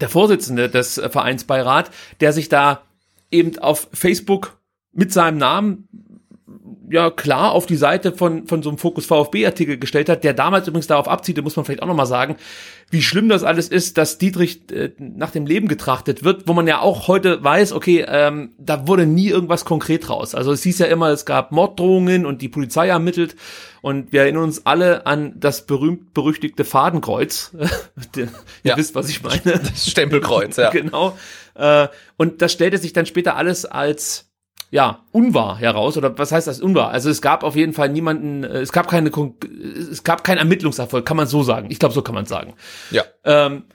[0.00, 2.82] der Vorsitzende des Vereinsbeirat, der sich da
[3.30, 4.58] eben auf Facebook
[4.94, 5.88] mit seinem Namen
[6.90, 10.68] ja klar auf die Seite von, von so einem Fokus VfB-Artikel gestellt hat, der damals
[10.68, 12.36] übrigens darauf abzieht, muss man vielleicht auch nochmal sagen,
[12.90, 16.66] wie schlimm das alles ist, dass Dietrich äh, nach dem Leben getrachtet wird, wo man
[16.66, 20.34] ja auch heute weiß, okay, ähm, da wurde nie irgendwas konkret raus.
[20.34, 23.34] Also es hieß ja immer, es gab Morddrohungen und die Polizei ermittelt
[23.82, 27.52] und wir erinnern uns alle an das berühmt-berüchtigte Fadenkreuz.
[28.16, 28.28] Ihr
[28.62, 28.76] ja.
[28.76, 29.40] wisst, was ich meine.
[29.58, 30.70] Das Stempelkreuz, ja.
[30.72, 31.16] genau.
[31.54, 34.33] Äh, und das stellte sich dann später alles als
[34.74, 36.90] ja, unwahr heraus oder was heißt das unwahr?
[36.90, 41.06] Also es gab auf jeden Fall niemanden, äh, es gab keine, es gab keinen Ermittlungserfolg,
[41.06, 41.68] kann man so sagen.
[41.70, 42.54] Ich glaube, so kann man sagen.
[42.90, 43.04] Ja.
[43.22, 43.66] Ähm,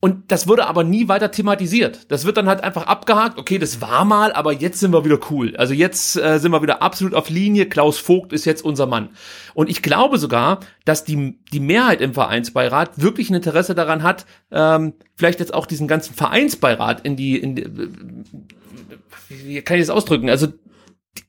[0.00, 2.10] und das wurde aber nie weiter thematisiert.
[2.10, 3.38] Das wird dann halt einfach abgehakt.
[3.38, 5.56] Okay, das war mal, aber jetzt sind wir wieder cool.
[5.56, 7.66] Also jetzt äh, sind wir wieder absolut auf Linie.
[7.66, 9.10] Klaus Vogt ist jetzt unser Mann.
[9.54, 14.26] Und ich glaube sogar, dass die, die Mehrheit im Vereinsbeirat wirklich ein Interesse daran hat,
[14.50, 17.64] ähm, vielleicht jetzt auch diesen ganzen Vereinsbeirat in die, in die
[19.44, 20.30] wie kann ich das ausdrücken?
[20.30, 20.48] Also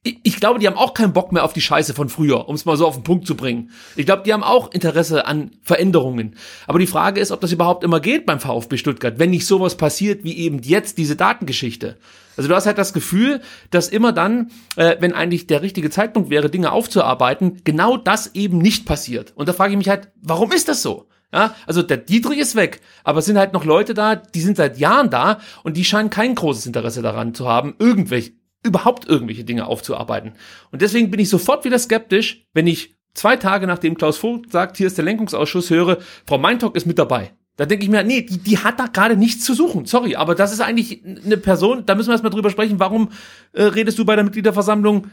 [0.04, 2.66] ich glaube, die haben auch keinen Bock mehr auf die Scheiße von früher, um es
[2.66, 3.72] mal so auf den Punkt zu bringen.
[3.96, 6.36] Ich glaube, die haben auch Interesse an Veränderungen.
[6.68, 9.76] Aber die Frage ist, ob das überhaupt immer geht beim VfB Stuttgart, wenn nicht sowas
[9.76, 11.98] passiert wie eben jetzt diese Datengeschichte.
[12.38, 13.42] Also du hast halt das Gefühl,
[13.72, 18.58] dass immer dann, äh, wenn eigentlich der richtige Zeitpunkt wäre, Dinge aufzuarbeiten, genau das eben
[18.58, 19.34] nicht passiert.
[19.36, 21.08] Und da frage ich mich halt, warum ist das so?
[21.36, 24.56] Ja, also der Dietrich ist weg, aber es sind halt noch Leute da, die sind
[24.56, 28.32] seit Jahren da und die scheinen kein großes Interesse daran zu haben, irgendwelche,
[28.64, 30.32] überhaupt irgendwelche Dinge aufzuarbeiten.
[30.72, 34.78] Und deswegen bin ich sofort wieder skeptisch, wenn ich zwei Tage nachdem Klaus Vogt sagt,
[34.78, 37.34] hier ist der Lenkungsausschuss, höre, Frau Meintock ist mit dabei.
[37.58, 39.86] Da denke ich mir, nee, die, die hat da gerade nichts zu suchen.
[39.86, 43.10] Sorry, aber das ist eigentlich eine Person, da müssen wir erstmal drüber sprechen, warum
[43.52, 45.08] äh, redest du bei der Mitgliederversammlung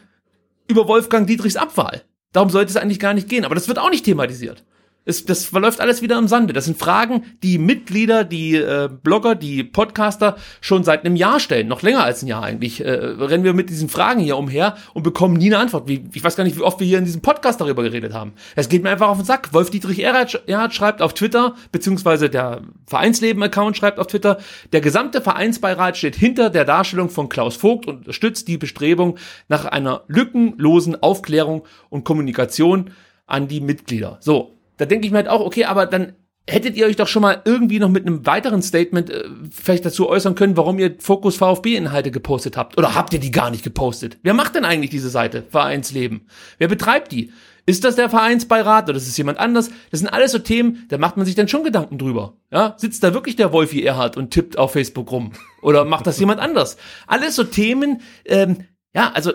[0.69, 2.03] über Wolfgang Dietrichs Abwahl?
[2.33, 4.63] Darum sollte es eigentlich gar nicht gehen, aber das wird auch nicht thematisiert.
[5.05, 6.53] Es, das verläuft alles wieder im Sande.
[6.53, 11.67] Das sind Fragen, die Mitglieder, die äh, Blogger, die Podcaster schon seit einem Jahr stellen,
[11.67, 12.85] noch länger als ein Jahr eigentlich.
[12.85, 15.89] Äh, rennen wir mit diesen Fragen hier umher und bekommen nie eine Antwort.
[15.89, 18.35] Wie, ich weiß gar nicht, wie oft wir hier in diesem Podcast darüber geredet haben.
[18.55, 19.53] Es geht mir einfach auf den Sack.
[19.53, 24.39] Wolf Dietrich Erhard, schreibt auf Twitter, beziehungsweise der Vereinsleben-Account schreibt auf Twitter,
[24.73, 29.65] der gesamte Vereinsbeirat steht hinter der Darstellung von Klaus Vogt und unterstützt die Bestrebung nach
[29.65, 32.91] einer lückenlosen Aufklärung und Kommunikation
[33.27, 34.19] an die Mitglieder.
[34.21, 36.15] So, da denke ich mir halt auch, okay, aber dann
[36.49, 40.09] hättet ihr euch doch schon mal irgendwie noch mit einem weiteren Statement äh, vielleicht dazu
[40.09, 42.77] äußern können, warum ihr Fokus VfB-Inhalte gepostet habt.
[42.79, 44.19] Oder habt ihr die gar nicht gepostet?
[44.23, 46.27] Wer macht denn eigentlich diese Seite, Vereinsleben?
[46.59, 47.33] Wer betreibt die?
[47.65, 49.71] Ist das der Vereinsbeirat oder ist es jemand anders?
[49.93, 52.35] Das sind alles so Themen, da macht man sich dann schon Gedanken drüber.
[52.51, 55.33] Ja, sitzt da wirklich der Wolfi Erhard und tippt auf Facebook rum?
[55.63, 56.77] Oder macht das jemand anders?
[57.07, 59.33] Alles so Themen, ähm, ja, also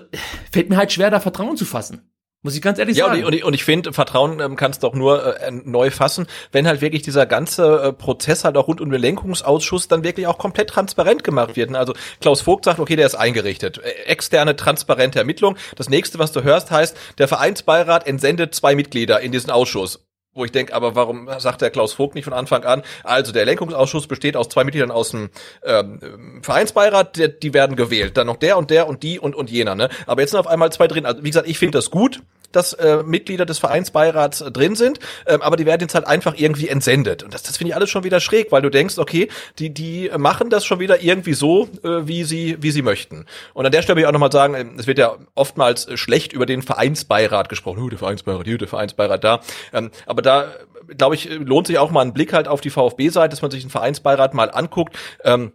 [0.52, 2.02] fällt mir halt schwer, da Vertrauen zu fassen.
[2.44, 3.26] Muss ich ganz ehrlich ja, sagen.
[3.26, 6.68] und ich, und ich finde, Vertrauen ähm, kannst du auch nur äh, neu fassen, wenn
[6.68, 10.38] halt wirklich dieser ganze äh, Prozess halt auch rund um den Lenkungsausschuss dann wirklich auch
[10.38, 11.74] komplett transparent gemacht wird.
[11.76, 13.80] Also Klaus Vogt sagt, okay, der ist eingerichtet.
[13.80, 15.58] Äh, externe, transparente Ermittlung.
[15.76, 20.07] Das nächste, was du hörst, heißt, der Vereinsbeirat entsendet zwei Mitglieder in diesen Ausschuss
[20.38, 22.84] wo ich denke, aber warum sagt der Klaus Vogt nicht von Anfang an?
[23.04, 25.30] Also der Lenkungsausschuss besteht aus zwei Mitgliedern aus dem
[25.64, 28.18] ähm, Vereinsbeirat, die, die werden gewählt.
[28.18, 29.76] Dann noch der und der und die und und jener.
[29.76, 29.90] Ne?
[30.06, 31.06] Aber jetzt sind auf einmal zwei drin.
[31.06, 32.22] Also wie gesagt, ich finde das gut
[32.52, 36.36] dass äh, Mitglieder des Vereinsbeirats äh, drin sind, ähm, aber die werden jetzt halt einfach
[36.38, 37.24] irgendwie entsendet.
[37.24, 40.10] Und das, das finde ich alles schon wieder schräg, weil du denkst, okay, die, die
[40.18, 43.26] machen das schon wieder irgendwie so, äh, wie sie, wie sie möchten.
[43.54, 46.34] Und an der Stelle will ich auch nochmal sagen, ähm, es wird ja oftmals schlecht
[46.34, 47.82] über den Vereinsbeirat gesprochen.
[47.84, 49.42] Oh, der Vereinsbeirat hier, der Vereinsbeirat da.
[49.74, 50.54] Ähm, aber da,
[50.98, 53.62] glaube ich, lohnt sich auch mal ein Blick halt auf die VfB-Seite, dass man sich
[53.62, 54.98] den Vereinsbeirat mal anguckt.
[55.24, 55.54] Ähm,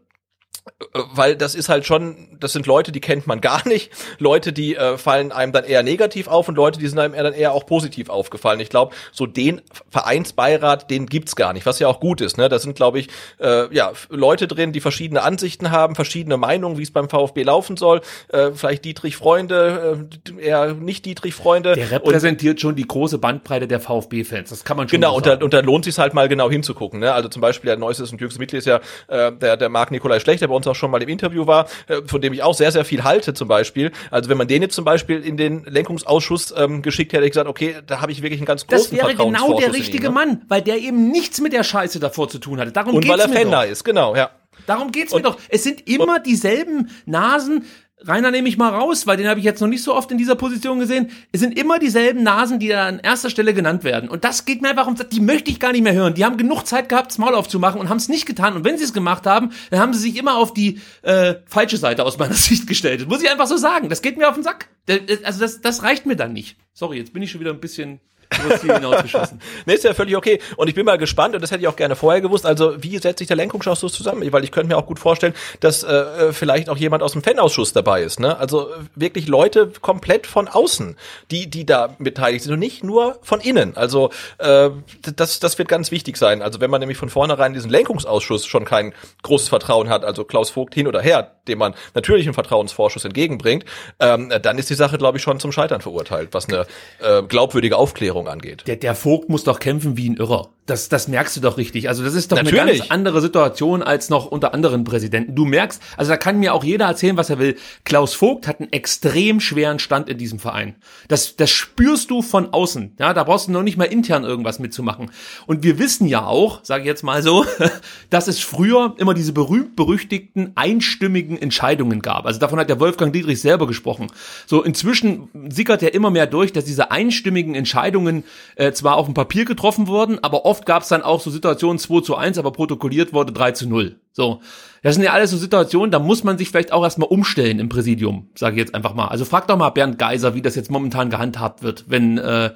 [1.14, 3.90] weil das ist halt schon, das sind Leute, die kennt man gar nicht.
[4.18, 7.22] Leute, die äh, fallen einem dann eher negativ auf und Leute, die sind einem eher
[7.22, 8.60] dann eher auch positiv aufgefallen.
[8.60, 9.60] Ich glaube, so den
[9.90, 12.38] Vereinsbeirat, den gibt's gar nicht, was ja auch gut ist.
[12.38, 12.48] Ne?
[12.48, 13.08] Da sind, glaube ich,
[13.40, 17.76] äh, ja Leute drin, die verschiedene Ansichten haben, verschiedene Meinungen, wie es beim VfB laufen
[17.76, 18.00] soll.
[18.28, 20.06] Äh, vielleicht Dietrich Freunde,
[20.38, 21.74] äh, eher nicht Dietrich Freunde.
[21.74, 24.50] Der repräsentiert und, schon die große Bandbreite der VfB-Fans.
[24.50, 26.50] Das kann man schon Genau, so und, da, und da lohnt sich halt mal genau
[26.50, 27.00] hinzugucken.
[27.00, 27.12] Ne?
[27.12, 30.20] Also zum Beispiel der neuestes und jüngstes Mitglied ist ja äh, der, der Marc Nikolai
[30.20, 32.54] Schlecht, der bei uns auch schon mal im Interview war, äh, von dem ich auch
[32.54, 33.92] sehr, sehr viel halte zum Beispiel.
[34.10, 37.32] Also wenn man den jetzt zum Beispiel in den Lenkungsausschuss ähm, geschickt hätte, hätte ich
[37.32, 40.08] gesagt, okay, da habe ich wirklich einen ganz großen Das wäre genau der ihn, richtige
[40.08, 40.10] ne?
[40.10, 42.72] Mann, weil der eben nichts mit der Scheiße davor zu tun hatte.
[42.72, 43.70] Darum Und geht's weil er mir Fender doch.
[43.70, 44.30] ist, genau, ja.
[44.66, 45.38] Darum geht's mir Und- doch.
[45.48, 47.64] Es sind immer dieselben Nasen.
[48.06, 50.18] Rainer nehme ich mal raus, weil den habe ich jetzt noch nicht so oft in
[50.18, 51.10] dieser Position gesehen.
[51.32, 54.08] Es sind immer dieselben Nasen, die da an erster Stelle genannt werden.
[54.08, 56.14] Und das geht mir einfach um, die möchte ich gar nicht mehr hören.
[56.14, 58.54] Die haben genug Zeit gehabt, das Maul aufzumachen und haben es nicht getan.
[58.56, 61.76] Und wenn sie es gemacht haben, dann haben sie sich immer auf die äh, falsche
[61.76, 63.00] Seite aus meiner Sicht gestellt.
[63.02, 63.88] Das muss ich einfach so sagen.
[63.88, 64.68] Das geht mir auf den Sack.
[64.86, 66.56] Da- Also das, das reicht mir dann nicht.
[66.74, 68.00] Sorry, jetzt bin ich schon wieder ein bisschen
[68.32, 69.40] hinausgeschossen.
[69.66, 70.40] Nee, ist ja völlig okay.
[70.56, 72.98] Und ich bin mal gespannt, und das hätte ich auch gerne vorher gewusst, also wie
[72.98, 74.30] setzt sich der Lenkungsausschuss zusammen?
[74.32, 77.72] Weil ich könnte mir auch gut vorstellen, dass äh, vielleicht auch jemand aus dem Fanausschuss
[77.72, 78.20] dabei ist.
[78.20, 78.36] Ne?
[78.36, 80.96] Also wirklich Leute komplett von außen,
[81.30, 83.76] die, die da beteiligt sind und nicht nur von innen.
[83.76, 84.70] Also äh,
[85.16, 86.42] das, das wird ganz wichtig sein.
[86.42, 90.24] Also wenn man nämlich von vornherein in diesen Lenkungsausschuss schon kein großes Vertrauen hat, also
[90.24, 93.64] Klaus Vogt hin oder her, dem man natürlich einen Vertrauensvorschuss entgegenbringt,
[94.00, 96.66] ähm, dann ist die Sache, glaube ich, schon zum Scheitern verurteilt, was eine
[97.00, 98.64] äh, glaubwürdige Aufklärung angeht.
[98.66, 100.50] Der, der Vogt muss doch kämpfen wie ein Irrer.
[100.66, 101.88] Das, das merkst du doch richtig.
[101.88, 102.78] Also das ist doch eine Natürlich.
[102.80, 105.34] ganz andere Situation als noch unter anderen Präsidenten.
[105.34, 107.56] Du merkst, also da kann mir auch jeder erzählen, was er will.
[107.82, 110.76] Klaus Vogt hat einen extrem schweren Stand in diesem Verein.
[111.08, 112.94] Das, das spürst du von außen.
[113.00, 115.10] Ja, da brauchst du noch nicht mal intern irgendwas mitzumachen.
[115.46, 117.44] Und wir wissen ja auch, sage ich jetzt mal so,
[118.10, 122.24] dass es früher immer diese berühmt-berüchtigten einstimmigen Entscheidungen gab.
[122.24, 124.06] Also davon hat der Wolfgang Dietrich selber gesprochen.
[124.46, 128.22] So inzwischen sickert ja immer mehr durch, dass diese einstimmigen Entscheidungen
[128.54, 131.78] äh, zwar auf dem Papier getroffen wurden, aber oft gab es dann auch so Situationen
[131.78, 133.96] 2 zu 1, aber protokolliert wurde 3 zu 0.
[134.12, 134.42] So.
[134.82, 137.70] Das sind ja alles so Situationen, da muss man sich vielleicht auch erstmal umstellen im
[137.70, 139.08] Präsidium, sage ich jetzt einfach mal.
[139.08, 142.50] Also frag doch mal Bernd Geiser, wie das jetzt momentan gehandhabt wird, wenn äh,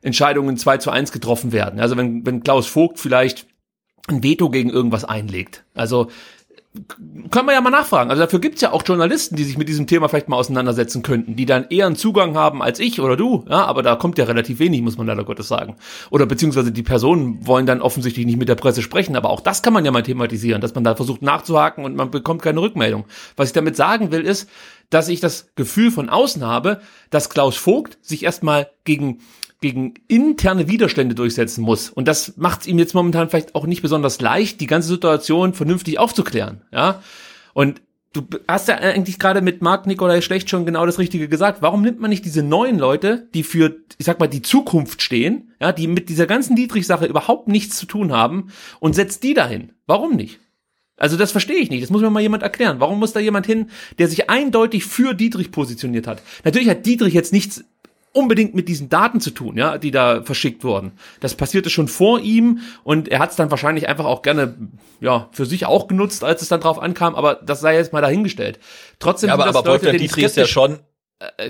[0.00, 1.78] Entscheidungen 2 zu 1 getroffen werden.
[1.78, 3.46] Also wenn, wenn Klaus Vogt vielleicht
[4.08, 5.64] ein Veto gegen irgendwas einlegt.
[5.74, 6.08] Also
[7.30, 8.10] können wir ja mal nachfragen.
[8.10, 11.36] Also dafür gibt's ja auch Journalisten, die sich mit diesem Thema vielleicht mal auseinandersetzen könnten,
[11.36, 13.44] die dann eher einen Zugang haben als ich oder du.
[13.48, 15.76] Ja, aber da kommt ja relativ wenig, muss man leider Gottes sagen.
[16.10, 19.16] Oder beziehungsweise die Personen wollen dann offensichtlich nicht mit der Presse sprechen.
[19.16, 22.10] Aber auch das kann man ja mal thematisieren, dass man da versucht nachzuhaken und man
[22.10, 23.04] bekommt keine Rückmeldung.
[23.36, 24.48] Was ich damit sagen will, ist,
[24.90, 29.18] dass ich das Gefühl von außen habe, dass Klaus Vogt sich erstmal gegen
[29.60, 31.90] gegen interne Widerstände durchsetzen muss.
[31.90, 35.54] Und das macht es ihm jetzt momentan vielleicht auch nicht besonders leicht, die ganze Situation
[35.54, 36.62] vernünftig aufzuklären.
[36.72, 37.02] Ja.
[37.54, 37.80] Und
[38.12, 41.62] du hast ja eigentlich gerade mit Marc Nikolai Schlecht schon genau das Richtige gesagt.
[41.62, 45.52] Warum nimmt man nicht diese neuen Leute, die für, ich sag mal, die Zukunft stehen,
[45.60, 48.48] ja, die mit dieser ganzen Dietrich-Sache überhaupt nichts zu tun haben
[48.80, 49.72] und setzt die dahin?
[49.86, 50.40] Warum nicht?
[50.98, 51.82] Also das verstehe ich nicht.
[51.82, 52.80] Das muss mir mal jemand erklären.
[52.80, 56.22] Warum muss da jemand hin, der sich eindeutig für Dietrich positioniert hat?
[56.42, 57.64] Natürlich hat Dietrich jetzt nichts
[58.16, 60.92] unbedingt mit diesen Daten zu tun, ja, die da verschickt wurden.
[61.20, 64.54] Das passierte schon vor ihm und er hat es dann wahrscheinlich einfach auch gerne,
[65.00, 68.00] ja, für sich auch genutzt, als es dann drauf ankam, aber das sei jetzt mal
[68.00, 68.58] dahingestellt.
[68.98, 70.78] Trotzdem Ja, aber, aber Leute, Wolfgang Dietrich ist ja schon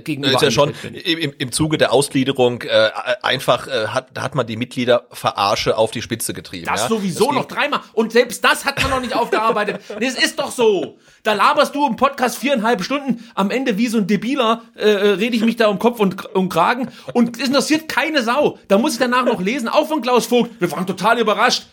[0.04, 2.90] gegenüber ist ja schon im, im- im Zuge der Ausgliederung äh,
[3.22, 6.66] einfach äh, hat da hat man die Mitglieder verarsche auf die Spitze getrieben.
[6.66, 6.88] Das ja?
[6.88, 7.80] sowieso ging- noch dreimal.
[7.92, 9.80] Und selbst das hat man noch nicht aufgearbeitet.
[10.00, 10.98] Es ist doch so.
[11.24, 13.28] Da laberst du im Podcast viereinhalb Stunden.
[13.34, 16.32] Am Ende wie so ein Debiler äh, äh, rede ich mich da um Kopf und
[16.36, 16.88] um Kragen.
[17.12, 18.58] Und es interessiert keine Sau.
[18.68, 20.60] Da muss ich danach noch lesen, auch von Klaus Vogt.
[20.60, 21.64] Wir waren total überrascht.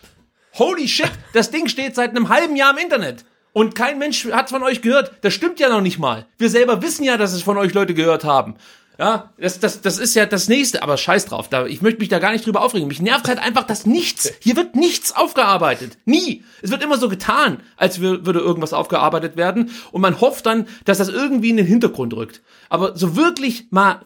[0.58, 3.23] Holy shit, das Ding steht seit einem halben Jahr im Internet.
[3.53, 5.11] Und kein Mensch hat von euch gehört.
[5.21, 6.25] Das stimmt ja noch nicht mal.
[6.37, 8.55] Wir selber wissen ja, dass es von euch Leute gehört haben.
[8.99, 11.49] Ja, das, das, das ist ja das nächste, aber scheiß drauf.
[11.49, 12.87] Da, ich möchte mich da gar nicht drüber aufregen.
[12.87, 15.97] Mich nervt halt einfach, dass nichts, hier wird nichts aufgearbeitet.
[16.05, 16.43] Nie.
[16.61, 19.71] Es wird immer so getan, als wür- würde irgendwas aufgearbeitet werden.
[19.91, 22.41] Und man hofft dann, dass das irgendwie in den Hintergrund rückt.
[22.69, 24.01] Aber so wirklich mal,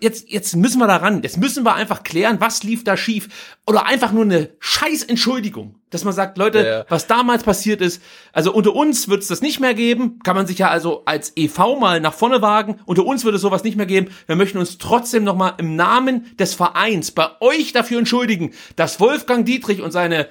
[0.00, 1.22] jetzt, jetzt müssen wir da ran.
[1.24, 3.28] Jetzt müssen wir einfach klären, was lief da schief.
[3.64, 5.76] Oder einfach nur eine scheiß Entschuldigung.
[5.90, 6.84] Dass man sagt, Leute, Ja.
[6.88, 10.18] was damals passiert ist, also unter uns wird es das nicht mehr geben.
[10.24, 12.80] Kann man sich ja also als EV mal nach vorne wagen.
[12.86, 14.08] Unter uns würde es sowas nicht mehr geben.
[14.26, 19.46] Wir möchten uns trotzdem nochmal im Namen des Vereins bei euch dafür entschuldigen, dass Wolfgang
[19.46, 20.28] Dietrich und seine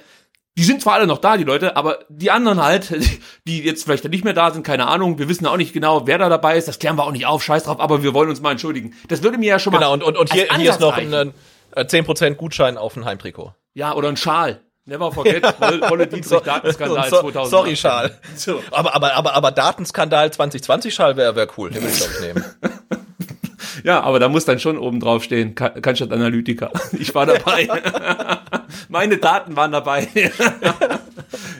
[0.58, 2.94] die sind zwar alle noch da, die Leute, aber die anderen halt,
[3.46, 6.18] die jetzt vielleicht nicht mehr da sind, keine Ahnung, wir wissen auch nicht genau, wer
[6.18, 8.42] da dabei ist, das klären wir auch nicht auf, scheiß drauf, aber wir wollen uns
[8.42, 8.92] mal entschuldigen.
[9.08, 9.78] Das würde mir ja schon mal.
[9.78, 11.32] Genau, und, und, und hier, hier ist noch ein,
[11.74, 13.54] 10% Gutschein auf ein Heimtrikot.
[13.74, 14.60] Ja, oder ein Schal.
[14.84, 15.42] Never forget,
[15.90, 17.50] Wolle, Dietrich, Datenskandal So- 2000.
[17.50, 18.18] Sorry, Schal.
[18.34, 18.60] So.
[18.72, 21.70] Aber, aber, aber, aber Datenskandal 2020 Schal wäre wär cool.
[21.70, 22.44] Den würde ich, glaube ich, nehmen.
[23.84, 26.70] Ja, aber da muss dann schon oben drauf stehen, Ka- Cannstatt Analytiker.
[26.92, 27.68] Ich war dabei.
[28.88, 30.08] Meine Daten waren dabei.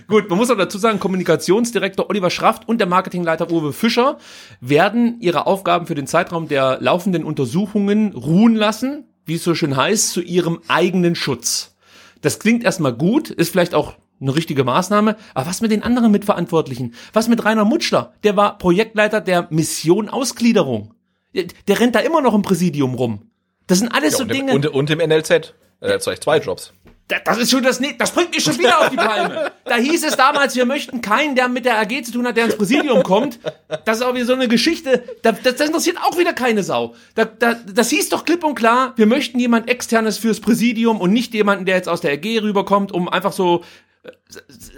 [0.08, 4.18] Gut, man muss auch dazu sagen, Kommunikationsdirektor Oliver Schraft und der Marketingleiter Uwe Fischer
[4.60, 9.76] werden ihre Aufgaben für den Zeitraum der laufenden Untersuchungen ruhen lassen, wie es so schön
[9.76, 11.74] heißt, zu ihrem eigenen Schutz.
[12.20, 16.12] Das klingt erstmal gut, ist vielleicht auch eine richtige Maßnahme, aber was mit den anderen
[16.12, 16.94] Mitverantwortlichen?
[17.12, 18.14] Was mit Rainer Mutschler?
[18.22, 20.94] Der war Projektleiter der Mission Ausgliederung.
[21.34, 23.30] Der, der rennt da immer noch im Präsidium rum.
[23.66, 24.54] Das sind alles Ja, so und, im, Dinge.
[24.54, 25.54] und, und im NLZ.
[25.80, 26.72] Äh, ich zwei Jobs.
[27.12, 29.52] Da- Das ist schon das, das bringt mich schon wieder auf die Palme.
[29.64, 32.46] Da hieß es damals, wir möchten keinen, der mit der AG zu tun hat, der
[32.46, 33.38] ins Präsidium kommt.
[33.84, 35.04] Das ist auch wieder so eine Geschichte.
[35.22, 36.94] Da, das, das interessiert auch wieder keine Sau.
[37.14, 41.12] Da, da, das hieß doch klipp und klar, wir möchten jemand externes fürs Präsidium und
[41.12, 43.62] nicht jemanden, der jetzt aus der AG rüberkommt, um einfach so
[44.04, 44.10] äh,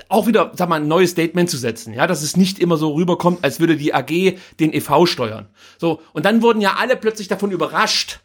[0.09, 2.93] auch wieder, sag mal, ein neues Statement zu setzen, ja, dass es nicht immer so
[2.95, 5.49] rüberkommt, als würde die AG den EV steuern.
[5.79, 8.21] So, und dann wurden ja alle plötzlich davon überrascht,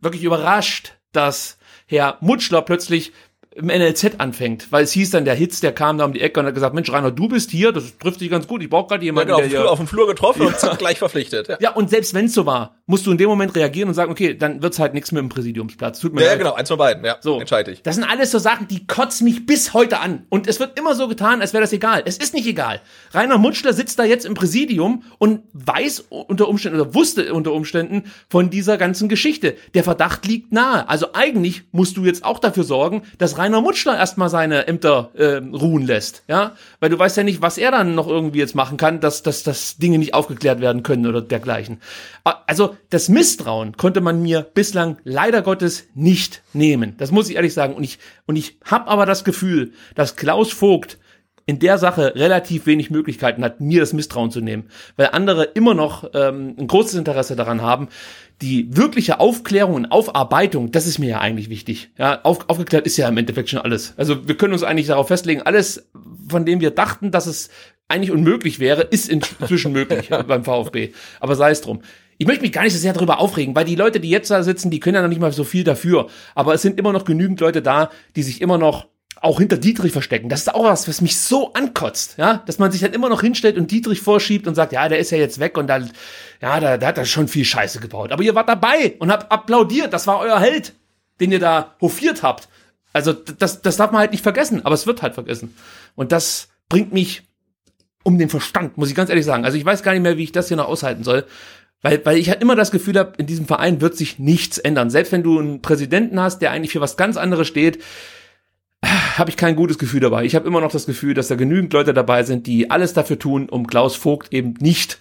[0.00, 3.12] wirklich überrascht, dass Herr Mutschler plötzlich
[3.58, 6.40] im NLZ anfängt, weil es hieß dann, der Hitz, der kam da um die Ecke
[6.40, 8.88] und hat gesagt, Mensch, Rainer, du bist hier, das trifft dich ganz gut, ich brauche
[8.88, 9.58] gerade Ja, jemanden, genau, auf, der hier...
[9.60, 11.48] Flur, auf dem Flur getroffen und zack, gleich verpflichtet.
[11.48, 11.56] Ja.
[11.60, 14.10] ja, und selbst wenn es so war, musst du in dem Moment reagieren und sagen,
[14.12, 15.98] okay, dann wird's halt nichts mit dem Präsidiumsplatz.
[16.00, 16.38] Tut mir Ja, ja, leid.
[16.40, 17.82] genau, eins von beiden, ja, So, entscheide ich.
[17.82, 20.24] Das sind alles so Sachen, die kotzen mich bis heute an.
[20.28, 22.02] Und es wird immer so getan, als wäre das egal.
[22.06, 22.80] Es ist nicht egal.
[23.12, 28.04] Rainer Mutschler sitzt da jetzt im Präsidium und weiß unter Umständen oder wusste unter Umständen
[28.30, 29.56] von dieser ganzen Geschichte.
[29.74, 30.88] Der Verdacht liegt nahe.
[30.88, 35.36] Also eigentlich musst du jetzt auch dafür sorgen, dass Rainer Mutschler erstmal seine Ämter äh,
[35.36, 36.22] ruhen lässt.
[36.28, 39.22] Ja, weil du weißt ja nicht, was er dann noch irgendwie jetzt machen kann, dass,
[39.22, 41.80] dass, dass Dinge nicht aufgeklärt werden können oder dergleichen.
[42.24, 46.94] Also das Misstrauen konnte man mir bislang leider Gottes nicht nehmen.
[46.98, 47.74] Das muss ich ehrlich sagen.
[47.74, 50.98] Und ich, und ich habe aber das Gefühl, dass Klaus Vogt
[51.48, 55.72] in der Sache relativ wenig Möglichkeiten hat, mir das Misstrauen zu nehmen, weil andere immer
[55.72, 57.88] noch ähm, ein großes Interesse daran haben.
[58.40, 61.90] Die wirkliche Aufklärung und Aufarbeitung, das ist mir ja eigentlich wichtig.
[61.98, 63.94] Ja, auf, aufgeklärt ist ja im Endeffekt schon alles.
[63.96, 65.88] Also wir können uns eigentlich darauf festlegen, alles,
[66.28, 67.50] von dem wir dachten, dass es
[67.88, 70.92] eigentlich unmöglich wäre, ist inzwischen möglich beim VfB.
[71.20, 71.80] Aber sei es drum.
[72.18, 74.42] Ich möchte mich gar nicht so sehr darüber aufregen, weil die Leute, die jetzt da
[74.42, 76.08] sitzen, die können ja noch nicht mal so viel dafür.
[76.34, 78.88] Aber es sind immer noch genügend Leute da, die sich immer noch
[79.20, 80.28] auch hinter Dietrich verstecken.
[80.28, 83.20] Das ist auch was, was mich so ankotzt, ja, dass man sich dann immer noch
[83.20, 85.90] hinstellt und Dietrich vorschiebt und sagt, ja, der ist ja jetzt weg und dann,
[86.40, 88.12] ja, da, da hat er schon viel Scheiße gebaut.
[88.12, 89.92] Aber ihr wart dabei und habt applaudiert.
[89.92, 90.74] Das war euer Held,
[91.20, 92.48] den ihr da hofiert habt.
[92.92, 95.54] Also das, das darf man halt nicht vergessen, aber es wird halt vergessen.
[95.94, 97.22] Und das bringt mich
[98.04, 99.44] um den Verstand, muss ich ganz ehrlich sagen.
[99.44, 101.24] Also ich weiß gar nicht mehr, wie ich das hier noch aushalten soll.
[101.80, 104.90] Weil, weil ich halt immer das Gefühl habe, in diesem Verein wird sich nichts ändern.
[104.90, 107.78] Selbst wenn du einen Präsidenten hast, der eigentlich für was ganz anderes steht,
[108.84, 110.24] habe ich kein gutes Gefühl dabei.
[110.24, 113.18] Ich habe immer noch das Gefühl, dass da genügend Leute dabei sind, die alles dafür
[113.18, 114.98] tun, um Klaus Vogt eben nicht,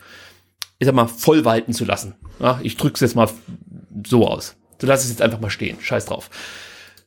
[0.80, 2.16] ich sag mal, voll walten zu lassen.
[2.40, 3.30] Ja, ich drück's jetzt mal
[4.06, 4.56] so aus.
[4.80, 5.78] So lass es jetzt einfach mal stehen.
[5.80, 6.30] Scheiß drauf.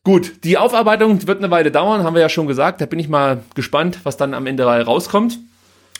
[0.02, 2.80] Gut, die Aufarbeitung wird eine Weile dauern, haben wir ja schon gesagt.
[2.80, 5.38] Da bin ich mal gespannt, was dann am Ende rauskommt.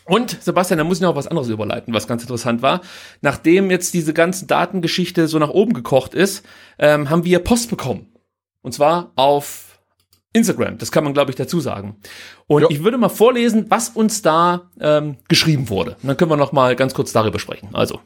[0.05, 2.81] Und Sebastian, da muss ich noch was anderes überleiten, was ganz interessant war.
[3.21, 6.45] Nachdem jetzt diese ganze Datengeschichte so nach oben gekocht ist,
[6.79, 8.07] ähm, haben wir Post bekommen.
[8.63, 9.70] Und zwar auf
[10.33, 10.79] Instagram.
[10.79, 11.97] Das kann man, glaube ich, dazu sagen.
[12.47, 12.69] Und Ja.
[12.71, 15.97] ich würde mal vorlesen, was uns da ähm, geschrieben wurde.
[16.03, 17.71] Und dann können wir noch mal ganz kurz darüber sprechen.
[17.73, 18.01] Also,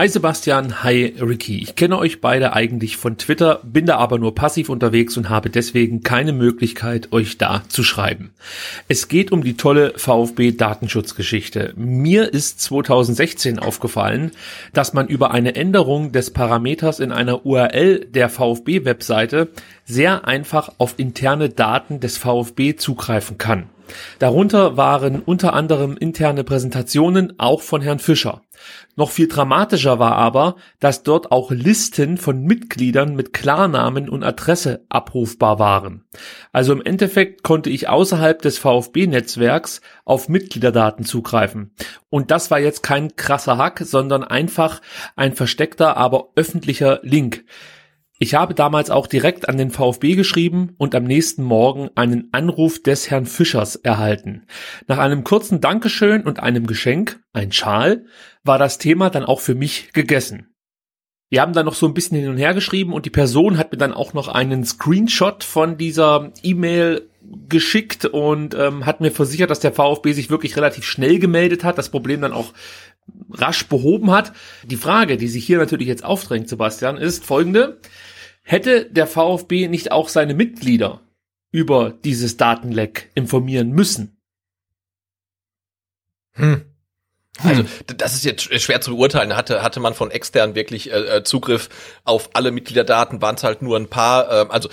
[0.00, 1.58] Hi Sebastian, hi Ricky.
[1.58, 5.50] Ich kenne euch beide eigentlich von Twitter, bin da aber nur passiv unterwegs und habe
[5.50, 8.30] deswegen keine Möglichkeit, euch da zu schreiben.
[8.86, 11.72] Es geht um die tolle VfB Datenschutzgeschichte.
[11.74, 14.30] Mir ist 2016 aufgefallen,
[14.72, 19.48] dass man über eine Änderung des Parameters in einer URL der VfB Webseite
[19.84, 23.68] sehr einfach auf interne Daten des VfB zugreifen kann.
[24.18, 28.42] Darunter waren unter anderem interne Präsentationen auch von Herrn Fischer.
[28.96, 34.84] Noch viel dramatischer war aber, dass dort auch Listen von Mitgliedern mit Klarnamen und Adresse
[34.88, 36.04] abrufbar waren.
[36.52, 41.72] Also im Endeffekt konnte ich außerhalb des VfB-Netzwerks auf Mitgliederdaten zugreifen.
[42.10, 44.80] Und das war jetzt kein krasser Hack, sondern einfach
[45.14, 47.44] ein versteckter, aber öffentlicher Link.
[48.20, 52.82] Ich habe damals auch direkt an den VfB geschrieben und am nächsten Morgen einen Anruf
[52.82, 54.46] des Herrn Fischers erhalten.
[54.88, 58.06] Nach einem kurzen Dankeschön und einem Geschenk, ein Schal,
[58.42, 60.52] war das Thema dann auch für mich gegessen.
[61.30, 63.70] Wir haben dann noch so ein bisschen hin und her geschrieben und die Person hat
[63.70, 67.08] mir dann auch noch einen Screenshot von dieser E-Mail
[67.48, 71.78] geschickt und ähm, hat mir versichert, dass der VfB sich wirklich relativ schnell gemeldet hat,
[71.78, 72.52] das Problem dann auch
[73.30, 74.32] rasch behoben hat.
[74.64, 77.78] Die Frage, die sich hier natürlich jetzt aufdrängt, Sebastian, ist folgende.
[78.50, 81.02] Hätte der VfB nicht auch seine Mitglieder
[81.50, 84.16] über dieses Datenleck informieren müssen?
[86.32, 86.64] Hm.
[87.44, 89.36] Also das ist jetzt schwer zu beurteilen.
[89.36, 91.68] Hatte hatte man von extern wirklich äh, äh Zugriff
[92.04, 93.20] auf alle Mitgliederdaten?
[93.20, 94.30] Waren es halt nur ein paar?
[94.30, 94.70] Äh, also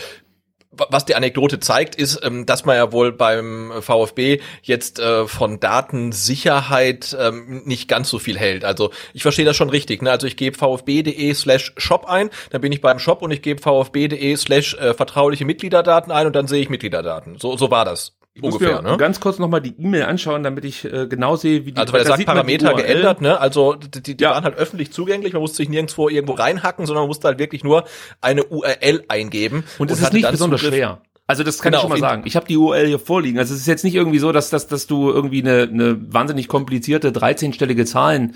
[0.90, 5.60] was die Anekdote zeigt, ist, ähm, dass man ja wohl beim VfB jetzt äh, von
[5.60, 8.66] Datensicherheit ähm, nicht ganz so viel hält.
[8.66, 10.02] Also ich verstehe das schon richtig.
[10.02, 10.12] Ne?
[10.12, 13.62] Also ich gebe vfb.de slash shop ein, dann bin ich beim Shop und ich gebe
[13.62, 17.38] vfb.de slash äh, vertrauliche Mitgliederdaten ein und dann sehe ich Mitgliederdaten.
[17.40, 18.14] So, so war das.
[18.38, 18.98] Ich ungefähr, muss mir ne?
[18.98, 22.02] ganz kurz nochmal die E-Mail anschauen, damit ich äh, genau sehe, wie die Also weil
[22.02, 23.40] er sagt Parameter geändert, ne?
[23.40, 24.32] Also die, die, die ja.
[24.32, 27.64] waren halt öffentlich zugänglich, man musste sich nirgendwo irgendwo reinhacken, sondern man musste halt wirklich
[27.64, 27.86] nur
[28.20, 29.64] eine URL eingeben.
[29.78, 30.76] Und es ist nicht besonders Zugriff.
[30.76, 31.02] schwer.
[31.28, 32.24] Also das kann genau, ich schon mal sagen.
[32.26, 33.40] Ich habe die URL hier vorliegen.
[33.40, 36.50] Also es ist jetzt nicht irgendwie so, dass, dass, dass du irgendwie eine, eine wahnsinnig
[36.50, 38.36] komplizierte 13-stellige Zahlen,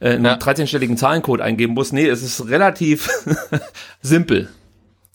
[0.00, 0.34] äh, einen ja.
[0.34, 1.92] 13-stelligen Zahlencode eingeben musst.
[1.92, 3.08] Nee, es ist relativ
[4.02, 4.48] simpel.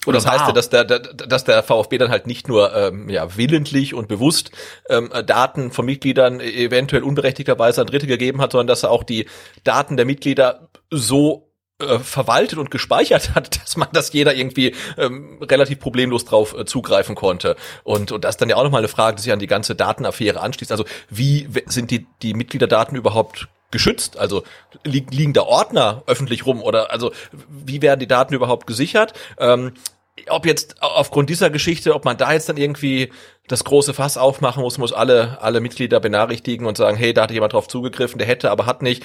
[0.05, 3.37] Und das heißt ja, dass der, dass der VfB dann halt nicht nur ähm, ja,
[3.37, 4.51] willentlich und bewusst
[4.89, 9.27] ähm, Daten von Mitgliedern eventuell unberechtigterweise an Dritte gegeben hat, sondern dass er auch die
[9.63, 15.39] Daten der Mitglieder so äh, verwaltet und gespeichert hat, dass man das jeder irgendwie ähm,
[15.41, 17.55] relativ problemlos drauf äh, zugreifen konnte.
[17.83, 19.75] Und, und das ist dann ja auch nochmal eine Frage, die sich an die ganze
[19.75, 20.71] Datenaffäre anschließt.
[20.71, 24.17] Also wie sind die, die Mitgliederdaten überhaupt geschützt?
[24.17, 24.43] Also
[24.83, 27.11] li liegen da Ordner öffentlich rum oder also
[27.49, 29.13] wie werden die Daten überhaupt gesichert?
[29.39, 29.73] Ähm,
[30.29, 33.11] ob jetzt aufgrund dieser Geschichte, ob man da jetzt dann irgendwie
[33.47, 37.31] das große Fass aufmachen muss, muss alle alle Mitglieder benachrichtigen und sagen, hey, da hat
[37.31, 39.03] jemand drauf zugegriffen, der hätte, aber hat nicht.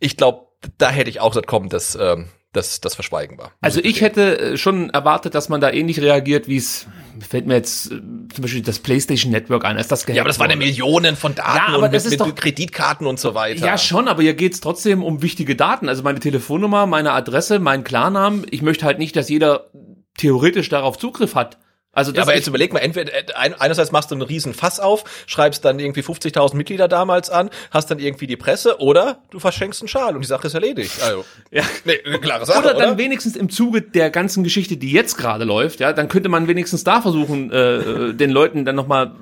[0.00, 3.52] Ich glaube, da hätte ich auch gesagt, komm, das ähm, das, das Verschweigen war.
[3.60, 6.86] Also ich hätte äh, schon erwartet, dass man da ähnlich reagiert, wie es
[7.20, 10.38] fällt mir jetzt äh, zum Beispiel das PlayStation Network an, als das Ja, aber das
[10.38, 13.20] waren ja Millionen von Daten ja, aber und das mit, ist doch, mit Kreditkarten und
[13.20, 13.64] so weiter.
[13.64, 15.88] Ja, schon, aber hier geht's trotzdem um wichtige Daten.
[15.88, 18.46] Also meine Telefonnummer, meine Adresse, mein Klarnamen.
[18.50, 19.70] Ich möchte halt nicht, dass jeder
[20.16, 21.58] theoretisch darauf Zugriff hat.
[21.94, 23.24] Also das ja, aber jetzt überleg mal, entweder äh,
[23.58, 27.90] einerseits machst du einen riesen Fass auf, schreibst dann irgendwie 50.000 Mitglieder damals an, hast
[27.90, 31.02] dann irgendwie die Presse oder du verschenkst einen Schal und die Sache ist erledigt.
[31.02, 32.58] Also, ja, nee, eine klare Sache.
[32.58, 32.98] Oder dann oder?
[32.98, 36.84] wenigstens im Zuge der ganzen Geschichte, die jetzt gerade läuft, ja, dann könnte man wenigstens
[36.84, 39.12] da versuchen, äh, äh den Leuten dann nochmal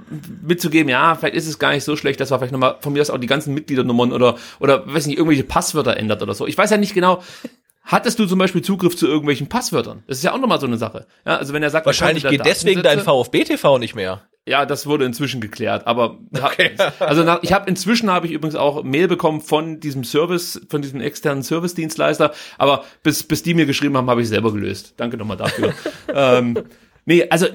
[0.42, 3.00] mitzugeben, ja, vielleicht ist es gar nicht so schlecht, dass man vielleicht nochmal von mir
[3.02, 6.46] aus auch die ganzen Mitgliedernummern oder oder weiß nicht, irgendwelche Passwörter ändert oder so.
[6.46, 7.22] Ich weiß ja nicht genau,
[7.84, 10.04] Hattest du zum Beispiel Zugriff zu irgendwelchen Passwörtern?
[10.06, 11.06] Das ist ja auch nochmal so eine Sache.
[11.26, 14.22] Ja, also wenn er sagt, wahrscheinlich geht deswegen dein VfB TV nicht mehr.
[14.46, 15.86] Ja, das wurde inzwischen geklärt.
[15.86, 16.72] Aber okay.
[16.98, 20.82] also nach, ich habe inzwischen habe ich übrigens auch Mail bekommen von diesem Service, von
[20.82, 22.32] diesem externen Service-Dienstleister.
[22.58, 24.94] Aber bis bis die mir geschrieben haben, habe ich selber gelöst.
[24.96, 25.74] Danke nochmal dafür.
[26.14, 26.58] ähm,
[27.04, 27.46] nee, also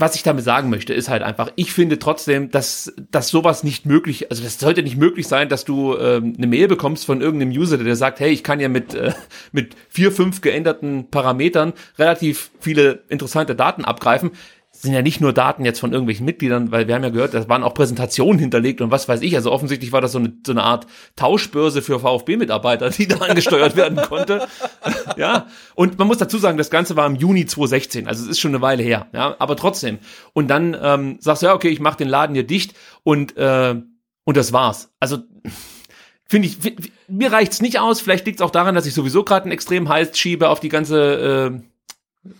[0.00, 3.86] was ich damit sagen möchte, ist halt einfach, ich finde trotzdem, dass, dass sowas nicht
[3.86, 7.52] möglich, also das sollte nicht möglich sein, dass du ähm, eine Mail bekommst von irgendeinem
[7.52, 9.12] User, der sagt, hey, ich kann ja mit, äh,
[9.52, 14.32] mit vier, fünf geänderten Parametern relativ viele interessante Daten abgreifen
[14.80, 17.48] sind ja nicht nur Daten jetzt von irgendwelchen Mitgliedern, weil wir haben ja gehört, da
[17.48, 19.36] waren auch Präsentationen hinterlegt und was weiß ich.
[19.36, 23.76] Also offensichtlich war das so eine, so eine Art Tauschbörse für VfB-Mitarbeiter, die da angesteuert
[23.76, 24.46] werden konnte.
[25.16, 25.46] ja.
[25.74, 28.52] Und man muss dazu sagen, das Ganze war im Juni 2016, also es ist schon
[28.52, 29.08] eine Weile her.
[29.12, 29.98] Ja, aber trotzdem.
[30.32, 33.74] Und dann ähm, sagst du, ja, okay, ich mach den Laden hier dicht und äh,
[34.24, 34.92] und das war's.
[35.00, 35.18] Also
[36.28, 38.00] finde ich, find, mir reicht's nicht aus.
[38.00, 41.60] Vielleicht liegt's auch daran, dass ich sowieso gerade einen extrem heiß schiebe auf die ganze
[42.24, 42.30] äh,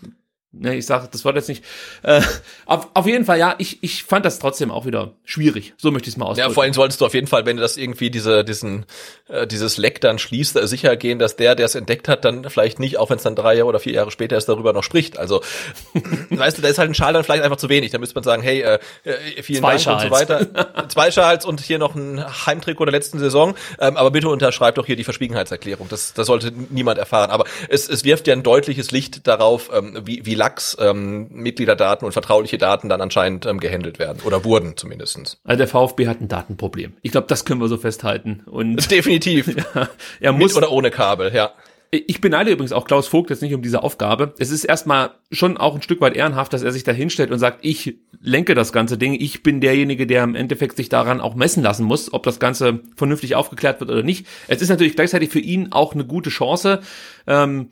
[0.53, 1.63] Ne, ich sage das Wort jetzt nicht.
[2.03, 2.21] Äh,
[2.65, 5.73] auf, auf jeden Fall, ja, ich, ich fand das trotzdem auch wieder schwierig.
[5.77, 6.49] So möchte ich es mal ausdrücken.
[6.49, 8.85] Ja, vor allem solltest du auf jeden Fall, wenn du das irgendwie diese, diesen,
[9.29, 12.49] äh, dieses Leck dann schließt, äh, sicher gehen, dass der, der es entdeckt hat, dann
[12.49, 14.83] vielleicht nicht, auch wenn es dann drei Jahre oder vier Jahre später ist, darüber noch
[14.83, 15.17] spricht.
[15.17, 15.41] Also,
[16.29, 17.91] weißt du, da ist halt ein Schal dann vielleicht einfach zu wenig.
[17.91, 20.03] Da müsste man sagen, hey, äh, äh, vielen Zwei Dank Schals.
[20.03, 20.87] und so weiter.
[20.89, 23.55] Zwei Schals und hier noch ein Heimtrikot der letzten Saison.
[23.79, 25.87] Ähm, aber bitte unterschreibt doch hier die Verschwiegenheitserklärung.
[25.87, 27.29] Das, das sollte niemand erfahren.
[27.29, 32.03] Aber es, es wirft ja ein deutliches Licht darauf, ähm, wie, wie lax ähm, Mitgliederdaten
[32.03, 34.23] und vertrauliche Daten dann anscheinend ähm, gehandelt werden.
[34.25, 35.37] Oder wurden zumindestens.
[35.43, 36.93] Also der VfB hat ein Datenproblem.
[37.03, 38.41] Ich glaube, das können wir so festhalten.
[38.47, 39.55] Und Definitiv.
[40.19, 41.51] er Mit muss oder ohne Kabel, ja.
[41.91, 44.33] Ich beneide übrigens auch Klaus Vogt jetzt nicht um diese Aufgabe.
[44.39, 47.37] Es ist erstmal schon auch ein Stück weit ehrenhaft, dass er sich da hinstellt und
[47.37, 49.13] sagt, ich lenke das ganze Ding.
[49.13, 52.79] Ich bin derjenige, der im Endeffekt sich daran auch messen lassen muss, ob das Ganze
[52.95, 54.25] vernünftig aufgeklärt wird oder nicht.
[54.47, 56.79] Es ist natürlich gleichzeitig für ihn auch eine gute Chance.
[57.27, 57.69] Ähm,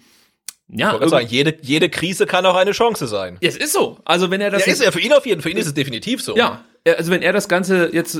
[0.72, 3.38] ja, Ich sagen, jede, jede Krise kann auch eine Chance sein.
[3.42, 3.98] es ist so.
[4.06, 5.52] Also wenn er das Ja, ist ja für ihn auf jeden Fall.
[5.52, 6.36] Für ihn ist es definitiv so.
[6.38, 6.64] Ja,
[6.98, 8.20] also wenn er das Ganze jetzt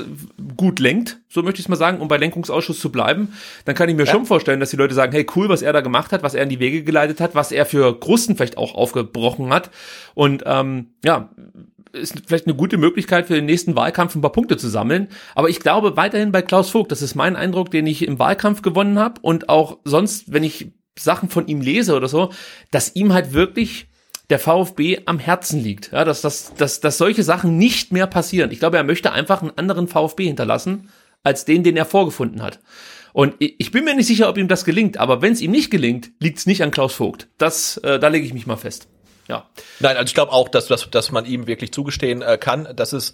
[0.56, 3.34] gut lenkt, so möchte ich es mal sagen, um bei Lenkungsausschuss zu bleiben,
[3.64, 5.80] dann kann ich mir schon vorstellen, dass die Leute sagen, hey, cool, was er da
[5.80, 8.74] gemacht hat, was er in die Wege geleitet hat, was er für Krusten vielleicht auch
[8.74, 9.70] aufgebrochen hat.
[10.14, 11.30] Und ähm, ja,
[11.92, 15.08] ist vielleicht eine gute Möglichkeit für den nächsten Wahlkampf ein paar Punkte zu sammeln.
[15.34, 18.62] Aber ich glaube weiterhin bei Klaus Vogt, das ist mein Eindruck, den ich im Wahlkampf
[18.62, 20.68] gewonnen habe und auch sonst, wenn ich
[20.98, 22.32] Sachen von ihm lese oder so,
[22.70, 23.88] dass ihm halt wirklich
[24.28, 25.92] der VfB am Herzen liegt.
[25.92, 28.50] Ja, dass, dass, dass, dass solche Sachen nicht mehr passieren.
[28.50, 30.90] Ich glaube, er möchte einfach einen anderen VfB hinterlassen,
[31.22, 32.60] als den, den er vorgefunden hat.
[33.12, 35.70] Und ich bin mir nicht sicher, ob ihm das gelingt, aber wenn es ihm nicht
[35.70, 37.28] gelingt, liegt es nicht an Klaus Vogt.
[37.38, 38.86] Das, äh, da lege ich mich mal fest.
[39.28, 39.48] Ja.
[39.80, 42.92] Nein, also ich glaube auch, dass, dass, dass man ihm wirklich zugestehen äh, kann, dass
[42.92, 43.12] es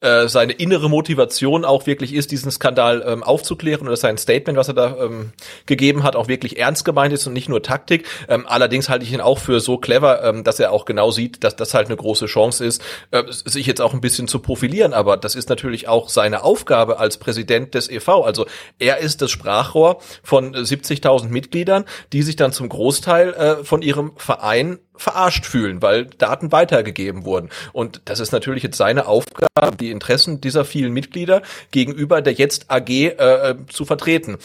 [0.00, 4.68] äh, seine innere Motivation auch wirklich ist, diesen Skandal ähm, aufzuklären dass sein Statement, was
[4.68, 5.32] er da ähm,
[5.66, 8.06] gegeben hat, auch wirklich ernst gemeint ist und nicht nur Taktik.
[8.28, 11.42] Ähm, allerdings halte ich ihn auch für so clever, ähm, dass er auch genau sieht,
[11.42, 14.92] dass das halt eine große Chance ist, äh, sich jetzt auch ein bisschen zu profilieren.
[14.92, 18.24] Aber das ist natürlich auch seine Aufgabe als Präsident des EV.
[18.24, 18.46] Also
[18.78, 23.82] er ist das Sprachrohr von äh, 70.000 Mitgliedern, die sich dann zum Großteil äh, von
[23.82, 27.48] ihrem Verein verarscht fühlen, weil Daten weitergegeben wurden.
[27.72, 32.70] Und das ist natürlich jetzt seine Aufgabe, die Interessen dieser vielen Mitglieder gegenüber der jetzt
[32.70, 34.38] AG äh, zu vertreten.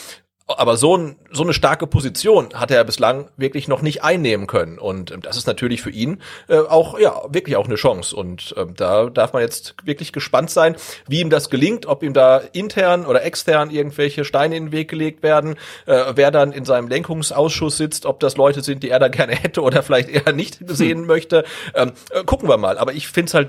[0.46, 4.78] Aber so, ein, so eine starke Position hat er bislang wirklich noch nicht einnehmen können.
[4.78, 8.14] Und ähm, das ist natürlich für ihn äh, auch, ja, wirklich auch eine Chance.
[8.14, 10.76] Und ähm, da darf man jetzt wirklich gespannt sein,
[11.08, 14.90] wie ihm das gelingt, ob ihm da intern oder extern irgendwelche Steine in den Weg
[14.90, 19.00] gelegt werden, äh, wer dann in seinem Lenkungsausschuss sitzt, ob das Leute sind, die er
[19.00, 21.46] da gerne hätte oder vielleicht eher nicht sehen möchte.
[21.74, 22.78] Ähm, äh, gucken wir mal.
[22.78, 23.48] Aber ich finde es halt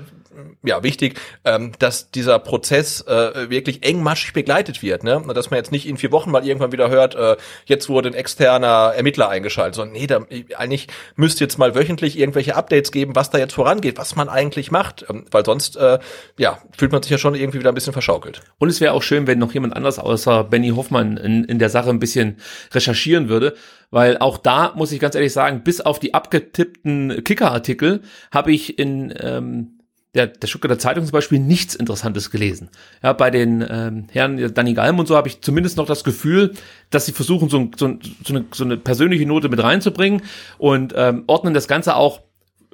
[0.63, 5.23] ja, wichtig, ähm, dass dieser Prozess äh, wirklich engmaschig begleitet wird, ne?
[5.33, 8.13] Dass man jetzt nicht in vier Wochen mal irgendwann wieder hört, äh, jetzt wurde ein
[8.13, 10.25] externer Ermittler eingeschaltet, sondern nee, da,
[10.57, 14.71] eigentlich müsste jetzt mal wöchentlich irgendwelche Updates geben, was da jetzt vorangeht, was man eigentlich
[14.71, 15.99] macht, ähm, weil sonst, äh,
[16.37, 18.41] ja, fühlt man sich ja schon irgendwie wieder ein bisschen verschaukelt.
[18.57, 21.69] Und es wäre auch schön, wenn noch jemand anders außer Benny Hoffmann in, in der
[21.69, 22.37] Sache ein bisschen
[22.73, 23.55] recherchieren würde,
[23.91, 28.77] weil auch da muss ich ganz ehrlich sagen, bis auf die abgetippten Kicker-Artikel habe ich
[28.77, 29.74] in ähm,
[30.15, 32.69] der, der Stuttgarter Zeitung zum Beispiel nichts Interessantes gelesen.
[33.03, 36.53] Ja, bei den ähm, Herren Danny Galm und so habe ich zumindest noch das Gefühl,
[36.89, 40.21] dass sie versuchen, so, so, so, eine, so eine persönliche Note mit reinzubringen
[40.57, 42.21] und ähm, ordnen das Ganze auch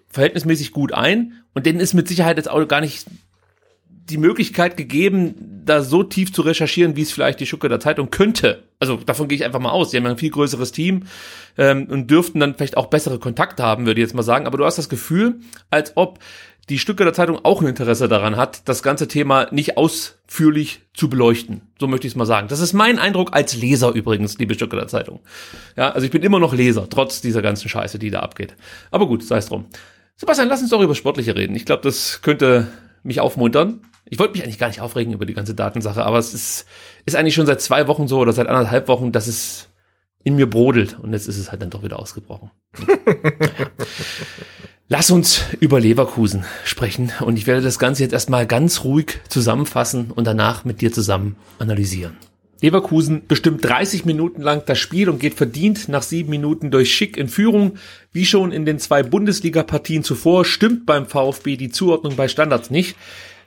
[0.08, 1.44] verhältnismäßig gut ein.
[1.54, 3.08] Und denen ist mit Sicherheit jetzt auch gar nicht
[4.12, 8.64] die Möglichkeit gegeben, da so tief zu recherchieren, wie es vielleicht die Stuttgarter Zeitung könnte.
[8.80, 9.92] Also davon gehe ich einfach mal aus.
[9.92, 11.04] Die haben ja ein viel größeres Team
[11.58, 14.48] ähm, und dürften dann vielleicht auch bessere Kontakte haben, würde ich jetzt mal sagen.
[14.48, 15.40] Aber du hast das Gefühl,
[15.70, 16.20] als ob
[16.70, 21.62] die Stuttgarter Zeitung auch ein Interesse daran hat, das ganze Thema nicht ausführlich zu beleuchten.
[21.80, 22.48] So möchte ich es mal sagen.
[22.48, 25.20] Das ist mein Eindruck als Leser übrigens, liebe Stuttgarter Zeitung.
[25.76, 28.56] Ja, also ich bin immer noch Leser, trotz dieser ganzen Scheiße, die da abgeht.
[28.92, 29.66] Aber gut, sei es drum.
[30.16, 31.56] Sebastian, lass uns doch über Sportliche reden.
[31.56, 32.68] Ich glaube, das könnte
[33.04, 33.82] mich aufmuntern.
[34.06, 36.66] Ich wollte mich eigentlich gar nicht aufregen über die ganze Datensache, aber es ist,
[37.06, 39.71] ist eigentlich schon seit zwei Wochen so oder seit anderthalb Wochen, dass es
[40.24, 42.52] in mir brodelt und jetzt ist es halt dann doch wieder ausgebrochen.
[44.88, 50.12] Lass uns über Leverkusen sprechen und ich werde das Ganze jetzt erstmal ganz ruhig zusammenfassen
[50.12, 52.18] und danach mit dir zusammen analysieren.
[52.62, 57.18] Leverkusen bestimmt 30 Minuten lang das Spiel und geht verdient nach sieben Minuten durch Schick
[57.18, 57.78] in Führung.
[58.12, 62.96] Wie schon in den zwei Bundesliga-Partien zuvor stimmt beim VfB die Zuordnung bei Standards nicht.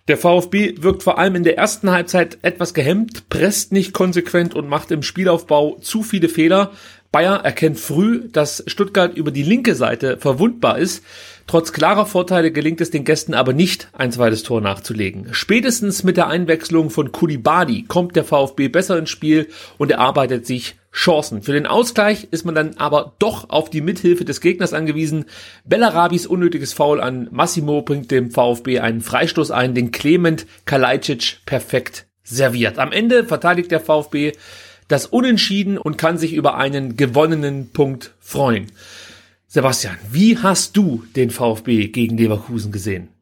[0.06, 4.68] Der VfB wirkt vor allem in der ersten Halbzeit etwas gehemmt, presst nicht konsequent und
[4.68, 6.72] macht im Spielaufbau zu viele Fehler.
[7.10, 11.02] Bayer erkennt früh, dass Stuttgart über die linke Seite verwundbar ist.
[11.46, 15.28] Trotz klarer Vorteile gelingt es den Gästen aber nicht, ein zweites Tor nachzulegen.
[15.32, 20.76] Spätestens mit der Einwechslung von Kulibadi kommt der VfB besser ins Spiel und erarbeitet sich
[20.94, 21.42] Chancen.
[21.42, 25.26] Für den Ausgleich ist man dann aber doch auf die Mithilfe des Gegners angewiesen.
[25.64, 32.06] Bellarabis unnötiges Foul an Massimo bringt dem VfB einen Freistoß ein, den Clement Kalajdzic perfekt
[32.22, 32.78] serviert.
[32.78, 34.32] Am Ende verteidigt der VfB
[34.88, 38.70] das Unentschieden und kann sich über einen gewonnenen Punkt freuen.
[39.54, 43.14] Sebastian, wie hast du den VfB gegen Leverkusen gesehen?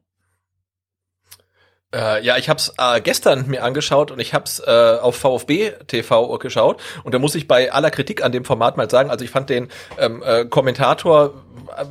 [1.95, 5.15] Äh, ja, ich habe es äh, gestern mir angeschaut und ich habe es äh, auf
[5.17, 9.11] VfB TV geschaut und da muss ich bei aller Kritik an dem Format mal sagen,
[9.11, 9.69] also ich fand den
[9.99, 11.35] ähm, äh, Kommentator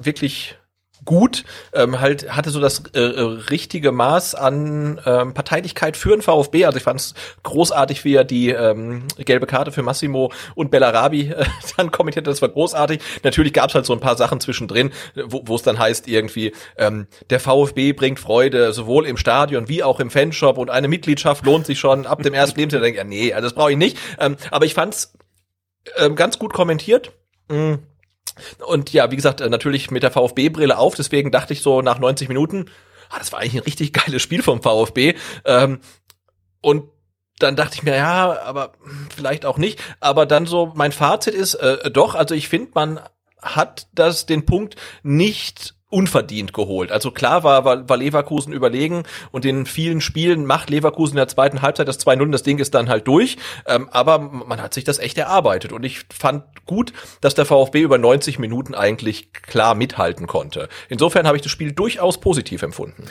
[0.01, 0.55] wirklich
[1.05, 1.43] gut,
[1.73, 6.65] ähm, halt hatte so das äh, äh, richtige Maß an ähm, Parteilichkeit für den VfB.
[6.65, 11.31] Also ich fand es großartig, wie er die ähm, gelbe Karte für Massimo und Bellarabi
[11.31, 11.45] äh,
[11.77, 12.31] dann kommentiert hat.
[12.31, 13.01] Das war großartig.
[13.23, 17.07] Natürlich gab es halt so ein paar Sachen zwischendrin, wo es dann heißt irgendwie, ähm,
[17.29, 21.65] der VfB bringt Freude sowohl im Stadion wie auch im Fanshop und eine Mitgliedschaft lohnt
[21.65, 22.85] sich schon ab dem ersten Lebensjahr.
[22.85, 23.97] Ja, nee, also das brauche ich nicht.
[24.19, 25.13] Ähm, aber ich fand's
[25.97, 27.11] ähm, ganz gut kommentiert.
[27.47, 27.75] Mm
[28.65, 31.99] und ja, wie gesagt, äh, natürlich mit der VfB-Brille auf, deswegen dachte ich so nach
[31.99, 32.65] 90 Minuten,
[33.09, 35.15] ah, das war eigentlich ein richtig geiles Spiel vom VfB.
[35.45, 35.79] Ähm,
[36.61, 36.89] und
[37.39, 38.73] dann dachte ich mir, ja, aber
[39.15, 39.81] vielleicht auch nicht.
[39.99, 42.99] Aber dann so, mein Fazit ist, äh, doch, also ich finde, man
[43.41, 46.91] hat das den Punkt nicht unverdient geholt.
[46.91, 51.27] Also klar war, war, war Leverkusen überlegen und in vielen Spielen macht Leverkusen in der
[51.27, 53.37] zweiten Halbzeit das 2-0, das Ding ist dann halt durch.
[53.67, 57.81] Ähm, aber man hat sich das echt erarbeitet und ich fand gut, dass der VfB
[57.81, 60.69] über 90 Minuten eigentlich klar mithalten konnte.
[60.89, 63.05] Insofern habe ich das Spiel durchaus positiv empfunden.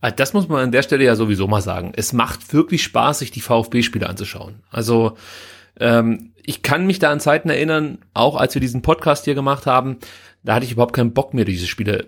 [0.00, 1.92] Ah, das muss man an der Stelle ja sowieso mal sagen.
[1.96, 4.62] Es macht wirklich Spaß, sich die VfB-Spiele anzuschauen.
[4.70, 5.16] Also
[5.80, 9.66] ähm, ich kann mich da an Zeiten erinnern, auch als wir diesen Podcast hier gemacht
[9.66, 9.98] haben,
[10.46, 12.06] da hatte ich überhaupt keinen Bock mehr, diese Spiele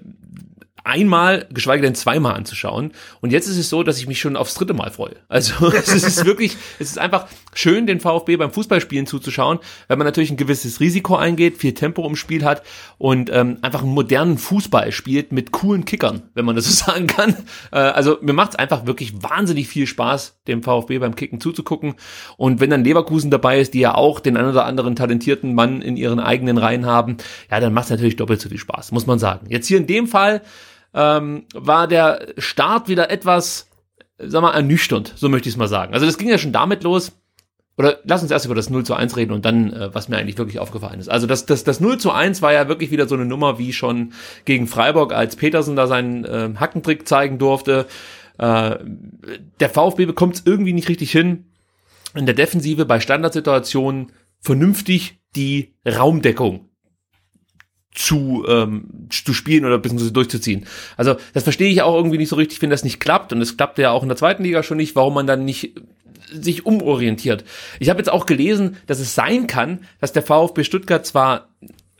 [0.85, 2.93] einmal, geschweige denn zweimal anzuschauen.
[3.21, 5.17] Und jetzt ist es so, dass ich mich schon aufs dritte Mal freue.
[5.29, 7.29] Also es ist wirklich, es ist einfach
[7.59, 12.07] schön, den VfB beim Fußballspielen zuzuschauen, weil man natürlich ein gewisses Risiko eingeht, viel Tempo
[12.07, 12.63] im Spiel hat
[12.99, 17.09] und ähm, einfach einen modernen Fußball spielt mit coolen Kickern, wenn man das so sagen
[17.09, 17.35] kann.
[17.73, 21.97] Äh, also mir macht es einfach wirklich wahnsinnig viel Spaß, dem VfB beim Kicken zuzugucken.
[22.37, 25.83] Und wenn dann Leverkusen dabei ist, die ja auch den einen oder anderen talentierten Mann
[25.83, 27.17] in ihren eigenen Reihen haben,
[27.51, 29.47] ja, dann macht es natürlich doppelt so viel Spaß, muss man sagen.
[29.51, 30.43] Jetzt hier in dem Fall
[30.95, 33.69] ähm, war der Start wieder etwas,
[34.19, 35.93] sag mal, ernüchternd, so möchte ich es mal sagen.
[35.93, 37.13] Also das ging ja schon damit los,
[37.79, 40.19] oder lass uns erst über das 0 zu 1 reden und dann, äh, was mir
[40.19, 41.09] eigentlich wirklich aufgefallen ist.
[41.09, 43.73] Also das, das, das 0 zu 1 war ja wirklich wieder so eine Nummer wie
[43.73, 44.13] schon
[44.45, 47.87] gegen Freiburg, als Petersen da seinen äh, Hackentrick zeigen durfte.
[48.37, 48.77] Äh,
[49.61, 51.47] der VfB bekommt es irgendwie nicht richtig hin,
[52.15, 56.69] in der Defensive bei Standardsituationen vernünftig die Raumdeckung
[57.95, 60.67] zu, ähm, zu spielen oder beziehungsweise durchzuziehen.
[60.97, 63.33] Also das verstehe ich auch irgendwie nicht so richtig, wenn das nicht klappt.
[63.33, 65.75] Und es klappte ja auch in der zweiten Liga schon nicht, warum man dann nicht
[66.33, 67.45] sich umorientiert.
[67.81, 71.49] Ich habe jetzt auch gelesen, dass es sein kann, dass der VfB Stuttgart zwar,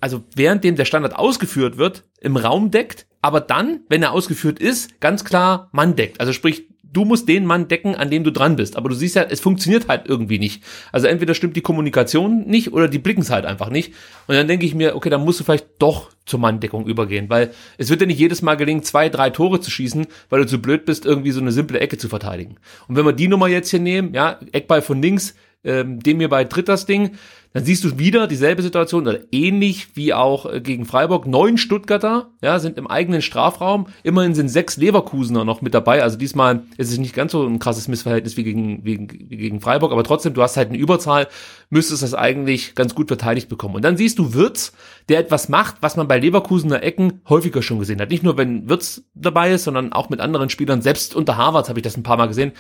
[0.01, 5.01] also währenddem der Standard ausgeführt wird, im Raum deckt, aber dann, wenn er ausgeführt ist,
[5.01, 6.21] ganz klar Mann deckt.
[6.21, 8.77] Also sprich, du musst den Mann decken, an dem du dran bist.
[8.77, 10.63] Aber du siehst ja, es funktioniert halt irgendwie nicht.
[10.93, 13.93] Also entweder stimmt die Kommunikation nicht oder die blicken es halt einfach nicht.
[14.27, 17.53] Und dann denke ich mir, okay, dann musst du vielleicht doch zur Manndeckung übergehen, weil
[17.79, 20.61] es wird dir nicht jedes Mal gelingen, zwei, drei Tore zu schießen, weil du zu
[20.61, 22.57] blöd bist, irgendwie so eine simple Ecke zu verteidigen.
[22.87, 25.35] Und wenn wir die Nummer jetzt hier nehmen, ja, Eckball von links,
[25.65, 27.13] ähm, dem mir bei tritt das Ding,
[27.53, 31.27] dann siehst du wieder dieselbe Situation oder ähnlich wie auch äh, gegen Freiburg.
[31.27, 33.87] Neun Stuttgarter ja, sind im eigenen Strafraum.
[34.03, 36.03] Immerhin sind sechs Leverkusener noch mit dabei.
[36.03, 39.61] Also diesmal ist es nicht ganz so ein krasses Missverhältnis wie gegen, wie, wie gegen
[39.61, 39.93] Freiburg.
[39.93, 41.29] Aber trotzdem, du hast halt eine Überzahl,
[41.71, 43.75] müsstest das eigentlich ganz gut verteidigt bekommen.
[43.75, 44.73] Und dann siehst du Wirtz,
[45.09, 48.11] der etwas macht, was man bei Leverkusener Ecken häufiger schon gesehen hat.
[48.11, 50.83] Nicht nur, wenn Wirtz dabei ist, sondern auch mit anderen Spielern.
[50.83, 52.53] Selbst unter Harvard habe ich das ein paar Mal gesehen.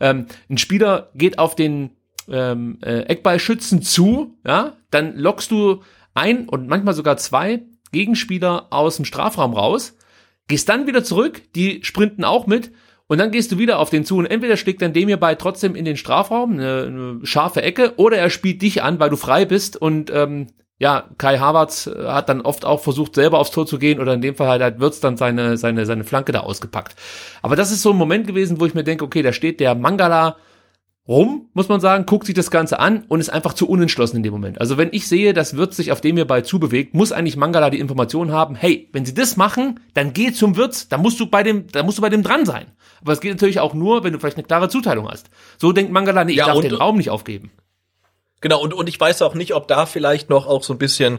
[0.00, 1.90] Ähm, ein Spieler geht auf den
[2.30, 5.82] ähm, äh, Eckballschützen zu, ja, dann lockst du
[6.14, 7.62] ein und manchmal sogar zwei
[7.92, 9.96] Gegenspieler aus dem Strafraum raus,
[10.48, 12.72] gehst dann wieder zurück, die sprinten auch mit
[13.06, 15.74] und dann gehst du wieder auf den zu und entweder schlägt dann dem hierbei trotzdem
[15.74, 19.44] in den Strafraum eine, eine scharfe Ecke oder er spielt dich an, weil du frei
[19.44, 20.48] bist und ähm,
[20.78, 24.14] ja, Kai Havertz äh, hat dann oft auch versucht, selber aufs Tor zu gehen oder
[24.14, 26.96] in dem Fall halt, halt wird's dann seine, seine, seine Flanke da ausgepackt.
[27.42, 29.74] Aber das ist so ein Moment gewesen, wo ich mir denke, okay, da steht der
[29.74, 30.36] Mangala
[31.06, 34.22] rum, muss man sagen, guckt sich das Ganze an und ist einfach zu unentschlossen in
[34.22, 34.60] dem Moment.
[34.60, 37.78] Also wenn ich sehe, das wird sich auf dem hierbei zubewegt, muss eigentlich Mangala die
[37.78, 41.42] Information haben, hey, wenn sie das machen, dann geh zum Wirt, da musst du bei
[41.42, 42.66] dem, da musst du bei dem dran sein.
[43.02, 45.28] Aber es geht natürlich auch nur, wenn du vielleicht eine klare Zuteilung hast.
[45.58, 47.50] So denkt Mangala, nee, ich ja, darf den Raum nicht aufgeben.
[48.40, 51.18] Genau, und, und ich weiß auch nicht, ob da vielleicht noch auch so ein bisschen,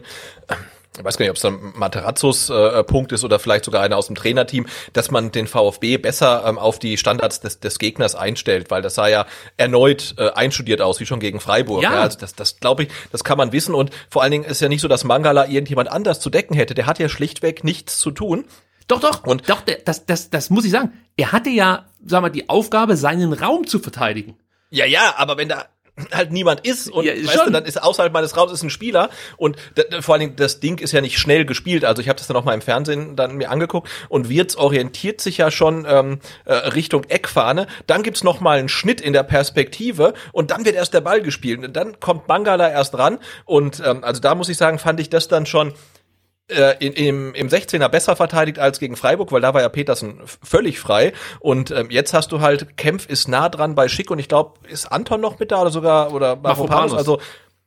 [0.98, 3.96] ich weiß gar nicht, ob es dann Materazzos äh, Punkt ist oder vielleicht sogar einer
[3.96, 8.14] aus dem Trainerteam, dass man den VfB besser ähm, auf die Standards des, des Gegners
[8.14, 9.26] einstellt, weil das sah ja
[9.56, 11.82] erneut äh, einstudiert aus, wie schon gegen Freiburg.
[11.82, 11.92] Ja.
[11.94, 14.60] Ja, also das, das glaube ich, das kann man wissen und vor allen Dingen ist
[14.60, 16.74] ja nicht so, dass Mangala irgendjemand anders zu decken hätte.
[16.74, 18.44] Der hat ja schlichtweg nichts zu tun.
[18.88, 20.92] Doch, doch, Und- doch, das, das, das muss ich sagen.
[21.16, 24.36] Er hatte ja, sag mal, die Aufgabe, seinen Raum zu verteidigen.
[24.70, 25.66] Ja, ja, aber wenn da
[26.12, 29.08] halt niemand ist und Ja, weißt du, dann ist außerhalb meines Raums ist ein Spieler
[29.36, 29.56] und
[30.00, 31.84] vor allen Dingen das Ding ist ja nicht schnell gespielt.
[31.84, 35.20] Also ich habe das dann auch mal im Fernsehen dann mir angeguckt und Wirtz orientiert
[35.20, 37.66] sich ja schon ähm, äh, Richtung Eckfahne.
[37.86, 41.22] Dann gibt's noch mal einen Schnitt in der Perspektive und dann wird erst der Ball
[41.22, 45.00] gespielt und dann kommt Mangala erst ran und ähm, also da muss ich sagen, fand
[45.00, 45.72] ich das dann schon
[46.48, 50.20] äh, in, im, im 16er besser verteidigt als gegen Freiburg, weil da war ja Petersen
[50.24, 51.12] völlig frei.
[51.40, 54.54] Und ähm, jetzt hast du halt, Kempf ist nah dran bei Schick und ich glaube,
[54.68, 56.36] ist Anton noch mit da oder sogar, oder.
[56.36, 57.20] Mafropanos, also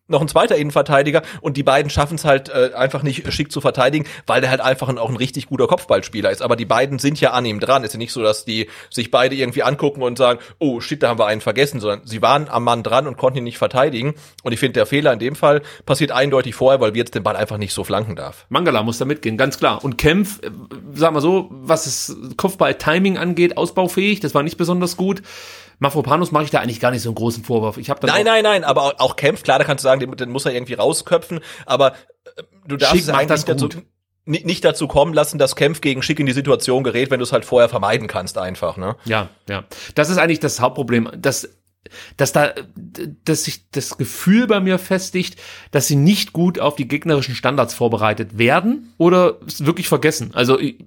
[0.09, 3.61] noch ein zweiter Innenverteidiger und die beiden schaffen es halt äh, einfach nicht schick zu
[3.61, 6.41] verteidigen, weil der halt einfach ein, auch ein richtig guter Kopfballspieler ist.
[6.41, 7.83] Aber die beiden sind ja an ihm dran.
[7.83, 11.09] Ist ja nicht so, dass die sich beide irgendwie angucken und sagen, oh shit, da
[11.09, 14.15] haben wir einen vergessen, sondern sie waren am Mann dran und konnten ihn nicht verteidigen.
[14.43, 17.23] Und ich finde, der Fehler in dem Fall passiert eindeutig vorher, weil wir jetzt den
[17.23, 18.45] Ball einfach nicht so flanken darf.
[18.49, 19.83] Mangala muss da mitgehen, ganz klar.
[19.83, 20.49] Und Kempf, äh,
[20.93, 25.21] sag mal so, was das Kopfball-Timing angeht, ausbaufähig, das war nicht besonders gut.
[25.79, 27.77] Mafropanus mache ich da eigentlich gar nicht so einen großen Vorwurf.
[27.77, 29.99] Ich habe dann Nein, nein, nein, aber auch, auch Kempf, klar, da kannst du sagen,
[29.99, 31.93] den, den muss er irgendwie rausköpfen, aber
[32.35, 33.69] äh, du darfst Schick eigentlich das dazu,
[34.25, 37.23] nicht, nicht dazu kommen lassen, dass Kempf gegen Schick in die Situation gerät, wenn du
[37.23, 38.95] es halt vorher vermeiden kannst einfach, ne?
[39.05, 39.63] Ja, ja.
[39.95, 41.49] Das ist eigentlich das Hauptproblem, dass,
[42.17, 42.53] dass da,
[43.25, 45.37] dass sich das Gefühl bei mir festigt,
[45.71, 50.31] dass sie nicht gut auf die gegnerischen Standards vorbereitet werden oder wirklich vergessen.
[50.33, 50.77] Also ich,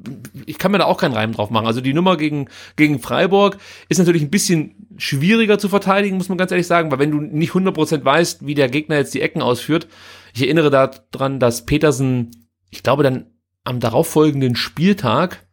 [0.46, 1.66] ich kann mir da auch keinen Reim drauf machen.
[1.66, 6.38] Also die Nummer gegen, gegen Freiburg ist natürlich ein bisschen schwieriger zu verteidigen, muss man
[6.38, 9.42] ganz ehrlich sagen, weil wenn du nicht 100% weißt, wie der Gegner jetzt die Ecken
[9.42, 9.88] ausführt,
[10.34, 13.26] ich erinnere daran, dass Petersen, ich glaube dann
[13.64, 15.46] am darauffolgenden Spieltag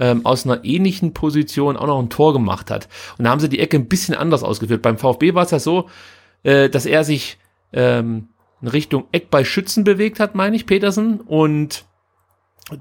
[0.00, 2.88] ähm, aus einer ähnlichen Position auch noch ein Tor gemacht hat.
[3.18, 4.82] Und da haben sie die Ecke ein bisschen anders ausgeführt.
[4.82, 5.88] Beim VfB war es ja so,
[6.42, 7.38] äh, dass er sich
[7.72, 8.28] ähm,
[8.62, 11.84] in Richtung Eck bei Schützen bewegt hat, meine ich, Petersen, und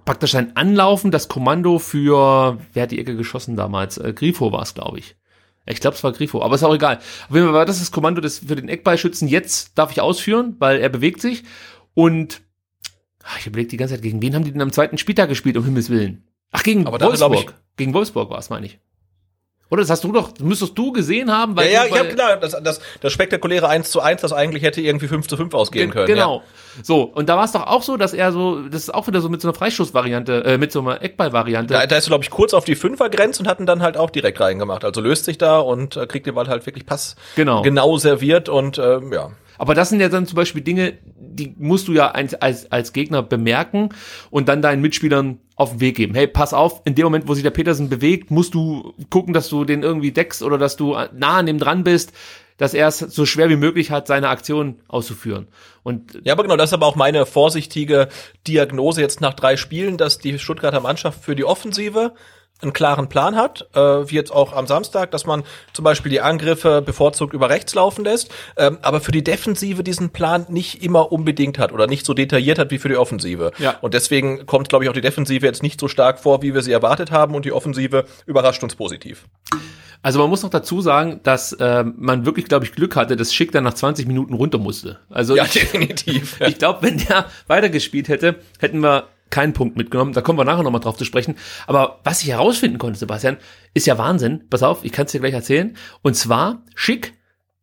[0.05, 3.97] praktisch ein Anlaufen, das Kommando für, wer hat die Ecke geschossen damals?
[3.97, 5.15] Äh, Grifo war es, glaube ich.
[5.65, 6.97] Ich glaube, es war Grifo, aber ist auch egal.
[6.97, 9.27] Auf jeden Fall war das das Kommando des, für den Eckballschützen.
[9.27, 11.43] Jetzt darf ich ausführen, weil er bewegt sich.
[11.93, 12.41] Und
[13.23, 15.57] ach, ich überlege die ganze Zeit, gegen wen haben die denn am zweiten Spieltag gespielt,
[15.57, 16.23] um Himmels Willen?
[16.51, 17.53] Ach, gegen Aber Wolfsburg.
[17.77, 18.79] Gegen Wolfsburg war es, meine ich.
[19.71, 22.37] Oder das hast du doch, müsstest du gesehen haben, weil ja, ja, ich habe klar,
[22.37, 25.91] das, das, das spektakuläre 1 zu 1, das eigentlich hätte irgendwie 5 zu 5 ausgehen
[25.91, 26.07] können.
[26.07, 26.41] Genau.
[26.81, 29.21] So, und da war es doch auch so, dass er so, das ist auch wieder
[29.21, 31.75] so mit so einer Freischussvariante, äh, mit so einer Eckballvariante.
[31.75, 31.81] Ja.
[31.81, 34.09] Da, da ist er, glaube ich, kurz auf die Fünfergrenze und hatten dann halt auch
[34.09, 34.83] direkt reingemacht.
[34.83, 37.61] Also löst sich da und äh, kriegt den Ball halt wirklich Pass Genau.
[37.61, 39.29] genau serviert und ähm, ja.
[39.59, 42.93] Aber das sind ja dann zum Beispiel Dinge, die musst du ja als, als, als
[42.93, 43.89] Gegner bemerken
[44.31, 46.15] und dann deinen Mitspielern auf den Weg geben.
[46.15, 49.49] Hey, pass auf, in dem Moment, wo sich der Petersen bewegt, musst du gucken, dass
[49.49, 52.13] du den irgendwie deckst oder dass du nah an dem dran bist,
[52.57, 55.47] dass er es so schwer wie möglich hat, seine Aktion auszuführen.
[55.83, 58.09] Und Ja, aber genau, das ist aber auch meine vorsichtige
[58.47, 62.13] Diagnose jetzt nach drei Spielen, dass die Stuttgarter Mannschaft für die Offensive
[62.61, 65.43] einen klaren Plan hat, äh, wie jetzt auch am Samstag, dass man
[65.73, 70.09] zum Beispiel die Angriffe bevorzugt über rechts laufen lässt, ähm, aber für die Defensive diesen
[70.09, 73.51] Plan nicht immer unbedingt hat oder nicht so detailliert hat wie für die Offensive.
[73.59, 73.77] Ja.
[73.81, 76.61] Und deswegen kommt, glaube ich, auch die Defensive jetzt nicht so stark vor, wie wir
[76.61, 79.25] sie erwartet haben und die Offensive überrascht uns positiv.
[80.01, 83.33] Also man muss noch dazu sagen, dass äh, man wirklich, glaube ich, Glück hatte, dass
[83.33, 84.99] Schick dann nach 20 Minuten runter musste.
[85.09, 86.39] Also Ja, ich, definitiv.
[86.39, 90.13] ich glaube, wenn der weitergespielt hätte, hätten wir keinen Punkt mitgenommen.
[90.13, 91.35] Da kommen wir nachher nochmal drauf zu sprechen.
[91.67, 93.37] Aber was ich herausfinden konnte, Sebastian,
[93.73, 94.47] ist ja Wahnsinn.
[94.49, 95.75] Pass auf, ich kann es dir gleich erzählen.
[96.01, 97.13] Und zwar, Schick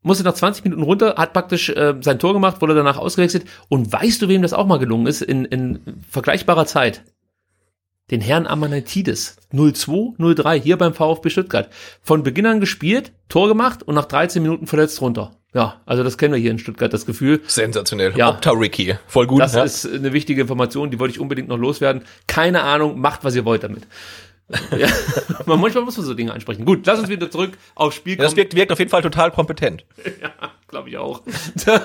[0.02, 3.44] musste nach 20 Minuten runter, hat praktisch äh, sein Tor gemacht, wurde danach ausgewechselt.
[3.68, 7.02] Und weißt du, wem das auch mal gelungen ist in, in vergleichbarer Zeit?
[8.12, 9.36] Den Herrn Amanatides.
[9.52, 11.70] 02, 03, hier beim VfB Stuttgart.
[12.02, 15.32] Von Beginn an gespielt, Tor gemacht und nach 13 Minuten verletzt runter.
[15.56, 17.40] Ja, also das kennen wir hier in Stuttgart, das Gefühl.
[17.46, 18.12] Sensationell.
[18.14, 18.28] Ja.
[18.28, 18.94] Opta Ricky.
[19.06, 19.40] Voll gut.
[19.40, 19.64] Das ja.
[19.64, 22.02] ist eine wichtige Information, die wollte ich unbedingt noch loswerden.
[22.26, 23.86] Keine Ahnung, macht, was ihr wollt damit.
[24.78, 24.86] ja,
[25.46, 26.64] man- manchmal muss man so Dinge ansprechen.
[26.64, 28.36] Gut, lass uns wieder zurück aufs Spiel Ja, das kommen.
[28.36, 29.84] wirkt, wirkt auf jeden Fall total kompetent.
[30.68, 31.22] Glaube ich auch.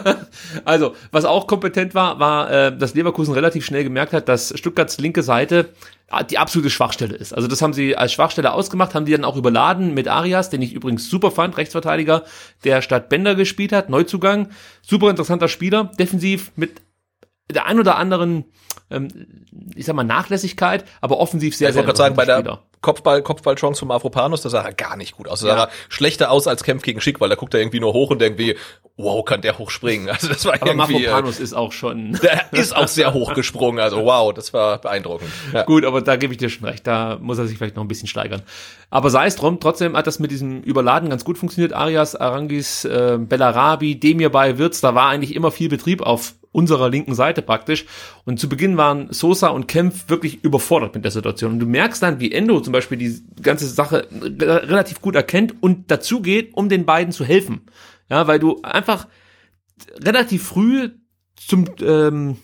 [0.66, 4.99] also, was auch kompetent war, war, äh, dass Leverkusen relativ schnell gemerkt hat, dass Stuttgarts
[4.99, 5.70] linke Seite
[6.09, 7.34] ah, die absolute Schwachstelle ist.
[7.34, 10.62] Also das haben sie als Schwachstelle ausgemacht, haben die dann auch überladen mit Arias, den
[10.62, 12.24] ich übrigens super fand, Rechtsverteidiger,
[12.64, 14.49] der statt Bender gespielt hat, Neuzugang,
[14.82, 16.82] super interessanter Spieler, defensiv mit
[17.51, 18.45] der ein oder anderen,
[18.91, 19.07] ähm,
[19.75, 23.21] ich sag mal, Nachlässigkeit, aber offensiv sehr, ich sehr wollte gerade sagen, bei der, Kopfball,
[23.21, 25.41] Kopfballchance vom Afropanus, da sah er gar nicht gut aus.
[25.41, 27.93] Da sah er schlechter aus als Kempf gegen Schick, weil da guckt er irgendwie nur
[27.93, 28.55] hoch und denkt wie,
[28.97, 30.09] wow, kann der hochspringen.
[30.09, 32.13] Also das war Aber irgendwie, äh, Mafropanus ist auch schon.
[32.23, 33.79] der ist auch sehr hoch gesprungen.
[33.79, 35.29] Also wow, das war beeindruckend.
[35.53, 35.63] Ja.
[35.63, 36.86] Gut, aber da gebe ich dir schon recht.
[36.88, 38.41] Da muss er sich vielleicht noch ein bisschen steigern.
[38.89, 41.73] Aber sei es drum, trotzdem hat das mit diesem Überladen ganz gut funktioniert.
[41.73, 46.89] Arias, Arangis, äh, Bellarabi, Demir bei Wirtz, da war eigentlich immer viel Betrieb auf unserer
[46.89, 47.86] linken Seite praktisch.
[48.25, 51.53] Und zu Beginn waren Sosa und Kempf wirklich überfordert mit der Situation.
[51.53, 55.55] Und du merkst dann, wie Endo zum Beispiel die ganze Sache re- relativ gut erkennt
[55.61, 57.61] und dazu geht, um den beiden zu helfen.
[58.09, 59.07] Ja, weil du einfach
[60.03, 60.89] relativ früh
[61.36, 62.38] zum ähm,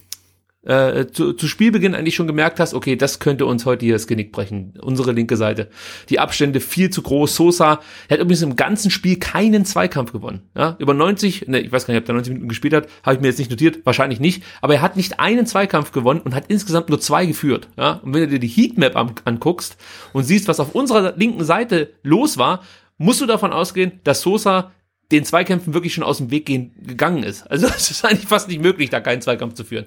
[0.63, 4.07] äh, zu, zu Spielbeginn eigentlich schon gemerkt hast, okay, das könnte uns heute hier das
[4.07, 5.69] Genick brechen, unsere linke Seite.
[6.09, 7.35] Die Abstände viel zu groß.
[7.35, 7.79] Sosa
[8.09, 10.41] hat übrigens im ganzen Spiel keinen Zweikampf gewonnen.
[10.55, 13.15] Ja, über 90, ne, ich weiß gar nicht, ob er 90 Minuten gespielt hat, habe
[13.15, 16.35] ich mir jetzt nicht notiert, wahrscheinlich nicht, aber er hat nicht einen Zweikampf gewonnen und
[16.35, 17.69] hat insgesamt nur zwei geführt.
[17.77, 19.77] Ja, und wenn du dir die Heatmap an, anguckst
[20.13, 22.63] und siehst, was auf unserer linken Seite los war,
[22.97, 24.71] musst du davon ausgehen, dass Sosa
[25.11, 27.49] den Zweikämpfen wirklich schon aus dem Weg gehen, gegangen ist.
[27.49, 29.85] Also es ist eigentlich fast nicht möglich, da keinen Zweikampf zu führen.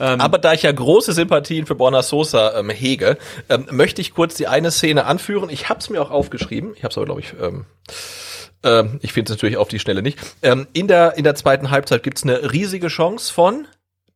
[0.00, 4.34] Aber da ich ja große Sympathien für Borna Sosa ähm, hege, ähm, möchte ich kurz
[4.34, 5.50] die eine Szene anführen.
[5.50, 6.72] Ich habe es mir auch aufgeschrieben.
[6.76, 7.66] Ich habe es aber, glaube ich, ähm,
[8.62, 10.18] ähm, ich finde es natürlich auf die Schnelle nicht.
[10.42, 13.66] Ähm, in, der, in der zweiten Halbzeit gibt's eine riesige Chance von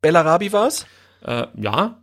[0.01, 0.87] Bellarabi war's?
[1.25, 1.99] Äh, ja.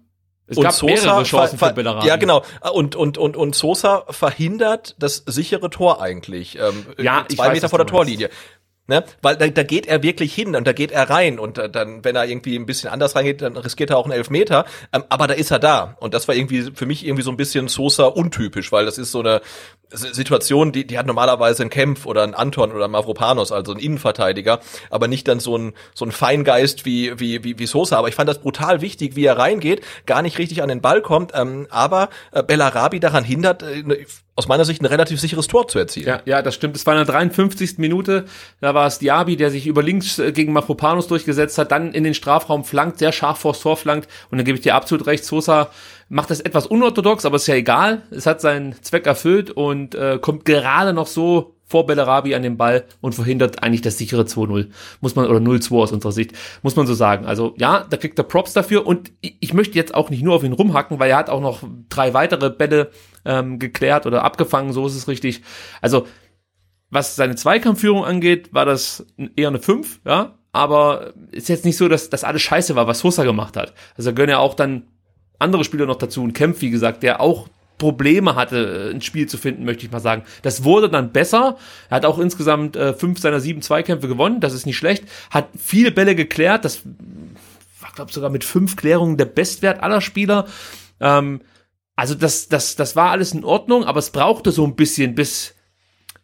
[0.47, 2.07] Es Und gab Sosa mehrere Chancen für Bellarabi.
[2.07, 2.43] Ja, genau.
[2.73, 6.57] Und, und, und, und Sosa verhindert das sichere Tor eigentlich.
[6.59, 8.29] Ähm, Ja, ich zwei weiß, Meter vor der du meinst.
[8.91, 9.05] Ne?
[9.21, 12.03] Weil da, da geht er wirklich hin und da geht er rein und äh, dann,
[12.03, 14.65] wenn er irgendwie ein bisschen anders reingeht, dann riskiert er auch einen Elfmeter.
[14.91, 15.95] Ähm, aber da ist er da.
[16.01, 19.11] Und das war irgendwie für mich irgendwie so ein bisschen Sosa untypisch, weil das ist
[19.13, 19.39] so eine
[19.93, 23.79] Situation, die, die hat normalerweise ein Kempf oder ein Anton oder ein Mavropanos, also ein
[23.79, 27.97] Innenverteidiger, aber nicht dann so ein, so ein Feingeist wie, wie, wie, wie Sosa.
[27.97, 31.01] Aber ich fand das brutal wichtig, wie er reingeht, gar nicht richtig an den Ball
[31.01, 34.05] kommt, ähm, aber äh, Bellarabi daran hindert, äh, ne-
[34.36, 36.07] aus meiner Sicht ein relativ sicheres Tor zu erzielen.
[36.07, 36.75] Ja, ja, das stimmt.
[36.75, 37.77] Es war in der 53.
[37.77, 38.25] Minute.
[38.61, 42.03] Da war es Diaby, der sich über links äh, gegen Mafropanos durchgesetzt hat, dann in
[42.03, 44.07] den Strafraum flankt, sehr scharf vors Tor flankt.
[44.29, 45.69] Und dann gebe ich dir absolut recht, Sosa
[46.07, 48.03] macht das etwas unorthodox, aber ist ja egal.
[48.11, 52.57] Es hat seinen Zweck erfüllt und äh, kommt gerade noch so vor Bellarabi an den
[52.57, 54.67] Ball und verhindert eigentlich das sichere 2-0.
[54.99, 57.25] Muss man, oder 0-2 aus unserer Sicht, muss man so sagen.
[57.25, 60.36] Also ja, da kriegt er Props dafür und ich, ich möchte jetzt auch nicht nur
[60.36, 62.91] auf ihn rumhacken, weil er hat auch noch drei weitere Bälle
[63.26, 65.41] ähm, geklärt oder abgefangen, so ist es richtig.
[65.82, 66.07] Also
[66.89, 69.05] was seine Zweikampfführung angeht, war das
[69.36, 70.38] eher eine 5, ja.
[70.51, 73.74] Aber ist jetzt nicht so, dass das alles scheiße war, was Sosa gemacht hat.
[73.95, 74.84] Also gehören ja auch dann
[75.39, 76.22] andere Spieler noch dazu.
[76.22, 77.47] Und Kempf, wie gesagt, der auch
[77.78, 80.24] Probleme hatte, ein Spiel zu finden, möchte ich mal sagen.
[80.43, 81.57] Das wurde dann besser.
[81.89, 84.39] Er hat auch insgesamt äh, fünf seiner sieben Zweikämpfe gewonnen.
[84.39, 85.05] Das ist nicht schlecht.
[85.32, 86.65] Hat viele Bälle geklärt.
[86.65, 86.82] Das
[87.80, 90.45] war, glaube sogar mit fünf Klärungen der Bestwert aller Spieler.
[90.99, 91.41] Ähm,
[92.01, 95.53] also das, das, das war alles in Ordnung, aber es brauchte so ein bisschen, bis,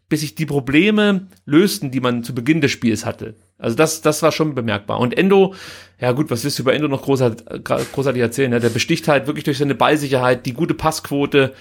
[0.10, 3.36] bis sich die Probleme lösten, die man zu Beginn des Spiels hatte.
[3.60, 5.00] Also das, das war schon bemerkbar.
[5.00, 5.54] Und Endo,
[6.00, 8.50] ja gut, was willst du über Endo noch großartig, großartig erzählen?
[8.50, 8.60] Ne?
[8.60, 11.54] Der besticht halt wirklich durch seine Ballsicherheit, die gute Passquote.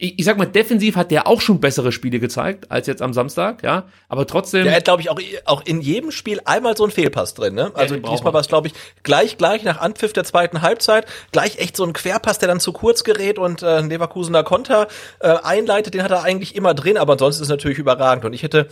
[0.00, 3.12] Ich, ich sag mal, defensiv hat der auch schon bessere Spiele gezeigt als jetzt am
[3.12, 3.88] Samstag, ja.
[4.08, 4.62] Aber trotzdem.
[4.62, 7.54] Der hat, glaube ich, auch, auch in jedem Spiel einmal so einen Fehlpass drin.
[7.54, 7.72] Ne?
[7.74, 11.58] Also braucht diesmal war es, glaube ich, gleich, gleich nach Anpfiff der zweiten Halbzeit, gleich
[11.58, 14.86] echt so ein Querpass, der dann zu kurz gerät und äh, Leverkusener Konter
[15.18, 15.94] äh, einleitet.
[15.94, 18.24] Den hat er eigentlich immer drin, aber ansonsten ist es natürlich überragend.
[18.24, 18.68] Und ich hätte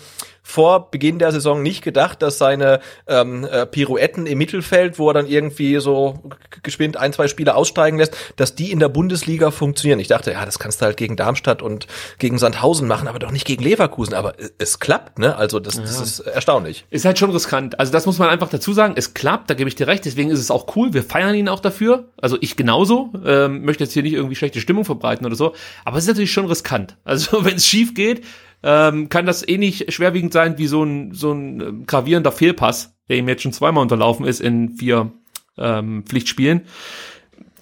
[0.46, 2.78] vor Beginn der Saison nicht gedacht, dass seine
[3.08, 6.20] ähm, äh, Pirouetten im Mittelfeld, wo er dann irgendwie so
[6.62, 9.98] geschwind ein, zwei Spiele aussteigen lässt, dass die in der Bundesliga funktionieren.
[9.98, 11.88] Ich dachte, ja, das kannst du halt gegen Darmstadt und
[12.20, 14.14] gegen Sandhausen machen, aber doch nicht gegen Leverkusen.
[14.14, 15.34] Aber es, es klappt, ne?
[15.34, 16.86] Also das, das ist erstaunlich.
[16.90, 17.80] ist halt schon riskant.
[17.80, 18.94] Also das muss man einfach dazu sagen.
[18.96, 20.04] Es klappt, da gebe ich dir recht.
[20.04, 20.94] Deswegen ist es auch cool.
[20.94, 22.04] Wir feiern ihn auch dafür.
[22.18, 23.12] Also ich genauso.
[23.24, 25.54] Ähm, möchte jetzt hier nicht irgendwie schlechte Stimmung verbreiten oder so.
[25.84, 26.96] Aber es ist natürlich schon riskant.
[27.04, 28.22] Also wenn es schief geht,
[28.62, 32.96] ähm, kann das eh nicht schwerwiegend sein wie so ein, so ein ähm, gravierender Fehlpass,
[33.08, 35.12] der ihm jetzt schon zweimal unterlaufen ist in vier
[35.58, 36.62] ähm, Pflichtspielen.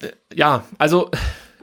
[0.01, 1.11] Äh, Ja, also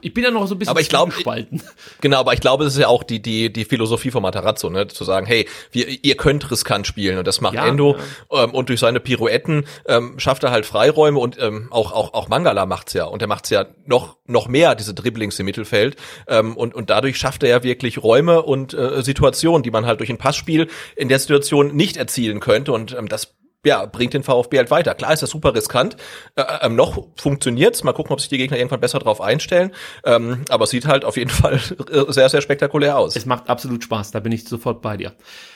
[0.01, 1.61] ich bin ja noch so ein bisschen Aber ich glaub, zwiegespalten.
[2.01, 4.87] Genau, aber ich glaube, das ist ja auch die, die, die Philosophie von Matarazzo, ne?
[4.87, 7.97] zu sagen, hey, wir, ihr könnt riskant spielen und das macht Ja, Endo
[8.31, 12.27] Ähm, und durch seine Pirouetten ähm, schafft er halt Freiräume und ähm, auch, auch, auch
[12.27, 15.95] Mangala macht's ja und er macht's ja noch, noch mehr, diese Dribblings im Mittelfeld
[16.27, 19.99] ähm, und, und dadurch schafft er ja wirklich Räume und äh, Situationen, die man halt
[19.99, 23.33] durch ein Passspiel in der Situation nicht erzielen könnte und ähm, das
[23.65, 24.95] ja, bringt den VfB halt weiter.
[24.95, 25.95] Klar ist das super riskant.
[26.35, 27.83] Äh, ähm, noch funktioniert's.
[27.83, 29.71] Mal gucken, ob sich die Gegner irgendwann besser drauf einstellen.
[30.03, 31.59] Ähm, aber sieht halt auf jeden Fall
[31.91, 33.15] äh, sehr, sehr spektakulär aus.
[33.15, 35.13] Es macht absolut Spaß, da bin ich sofort bei dir.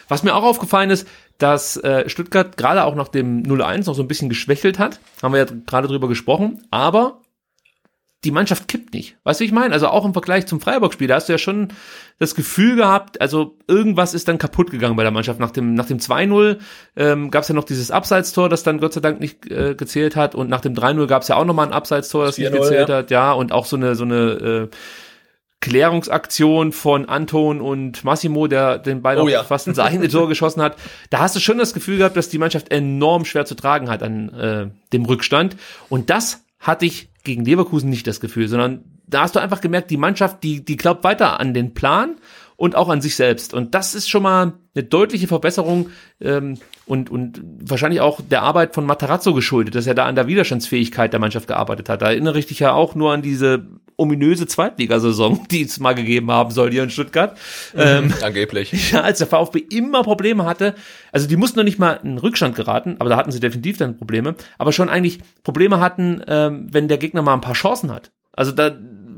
[0.08, 1.08] Was mir auch aufgefallen ist,
[1.40, 5.00] dass äh, Stuttgart gerade auch nach dem 0-1 noch so ein bisschen geschwächelt hat.
[5.24, 6.64] Haben wir ja gerade drüber gesprochen.
[6.70, 7.22] Aber
[8.26, 9.16] die Mannschaft kippt nicht.
[9.24, 9.74] Weißt du, wie ich meine?
[9.74, 11.70] Also auch im Vergleich zum Freiburg-Spiel, da hast du ja schon
[12.18, 15.40] das Gefühl gehabt, also irgendwas ist dann kaputt gegangen bei der Mannschaft.
[15.40, 16.58] Nach dem, nach dem 2-0
[16.96, 20.16] ähm, gab es ja noch dieses Abseitstor, das dann Gott sei Dank nicht äh, gezählt
[20.16, 20.34] hat.
[20.34, 22.98] Und nach dem 3-0 gab es ja auch nochmal ein Abseitstor, das nicht gezählt ja.
[22.98, 23.12] hat.
[23.12, 24.70] Ja, und auch so eine, so eine äh,
[25.62, 29.44] Klärungsaktion von Anton und Massimo, der den beiden oh, ja.
[29.44, 30.78] fast ins eigene Tor geschossen hat.
[31.10, 34.04] Da hast du schon das Gefühl gehabt, dass die Mannschaft enorm schwer zu tragen hat
[34.04, 35.58] an äh, dem Rückstand.
[35.90, 39.92] Und das hatte ich gegen Leverkusen nicht das Gefühl, sondern da hast du einfach gemerkt,
[39.92, 42.16] die Mannschaft, die, die glaubt weiter an den Plan
[42.58, 43.54] und auch an sich selbst.
[43.54, 45.90] Und das ist schon mal eine deutliche Verbesserung
[46.22, 50.28] ähm, und, und wahrscheinlich auch der Arbeit von Matarazzo geschuldet, dass er da an der
[50.28, 52.02] Widerstandsfähigkeit der Mannschaft gearbeitet hat.
[52.02, 53.66] Da erinnere ich dich ja auch nur an diese
[53.98, 57.38] ominöse Zweitligasaison, die es mal gegeben haben soll hier in Stuttgart.
[57.74, 58.74] Mhm, ähm, angeblich.
[58.92, 60.76] Ja, als der VfB immer Probleme hatte.
[61.12, 63.98] Also die mussten noch nicht mal in Rückstand geraten, aber da hatten sie definitiv dann
[63.98, 64.36] Probleme.
[64.58, 68.12] Aber schon eigentlich Probleme hatten, ähm, wenn der Gegner mal ein paar Chancen hat.
[68.34, 68.72] Also da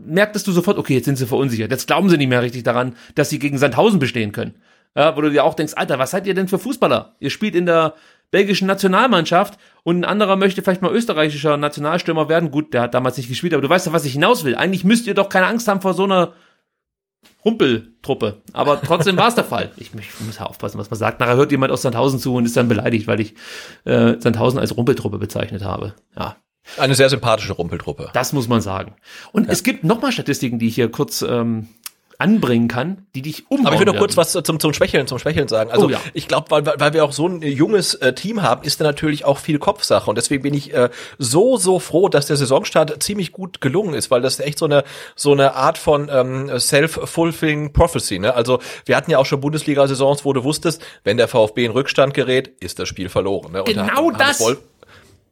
[0.07, 1.71] merktest du sofort, okay, jetzt sind sie verunsichert.
[1.71, 4.55] Jetzt glauben sie nicht mehr richtig daran, dass sie gegen Sandhausen bestehen können.
[4.95, 7.15] Ja, wo du dir auch denkst, Alter, was seid ihr denn für Fußballer?
[7.19, 7.93] Ihr spielt in der
[8.31, 12.51] belgischen Nationalmannschaft und ein anderer möchte vielleicht mal österreichischer Nationalstürmer werden.
[12.51, 14.55] Gut, der hat damals nicht gespielt, aber du weißt ja, was ich hinaus will.
[14.55, 16.33] Eigentlich müsst ihr doch keine Angst haben vor so einer
[17.45, 18.41] Rumpeltruppe.
[18.53, 19.71] Aber trotzdem war es der Fall.
[19.77, 21.19] Ich, ich, muss ja aufpassen, was man sagt.
[21.19, 23.35] Nachher hört jemand aus Sandhausen zu und ist dann beleidigt, weil ich
[23.85, 25.93] äh, Sandhausen als Rumpeltruppe bezeichnet habe.
[26.17, 26.35] Ja.
[26.77, 28.09] Eine sehr sympathische Rumpeltruppe.
[28.13, 28.95] Das muss man sagen.
[29.31, 29.51] Und ja.
[29.51, 31.67] es gibt nochmal Statistiken, die ich hier kurz ähm,
[32.19, 35.19] anbringen kann, die dich umhauen Aber ich will noch kurz was zum, zum Schwächeln, zum
[35.19, 35.69] Schwächeln sagen.
[35.69, 36.01] Also oh, ja.
[36.13, 39.23] ich glaube, weil, weil wir auch so ein junges äh, Team haben, ist da natürlich
[39.23, 40.09] auch viel Kopfsache.
[40.09, 40.89] Und deswegen bin ich äh,
[41.19, 44.83] so, so froh, dass der Saisonstart ziemlich gut gelungen ist, weil das echt so eine,
[45.15, 48.17] so eine Art von ähm, self-fulfilling prophecy.
[48.17, 48.33] Ne?
[48.33, 52.15] Also wir hatten ja auch schon Bundesliga-Saisons, wo du wusstest, wenn der VfB in Rückstand
[52.15, 53.51] gerät, ist das Spiel verloren.
[53.51, 53.59] Ne?
[53.59, 54.39] Und genau das!
[54.39, 54.59] Wolf,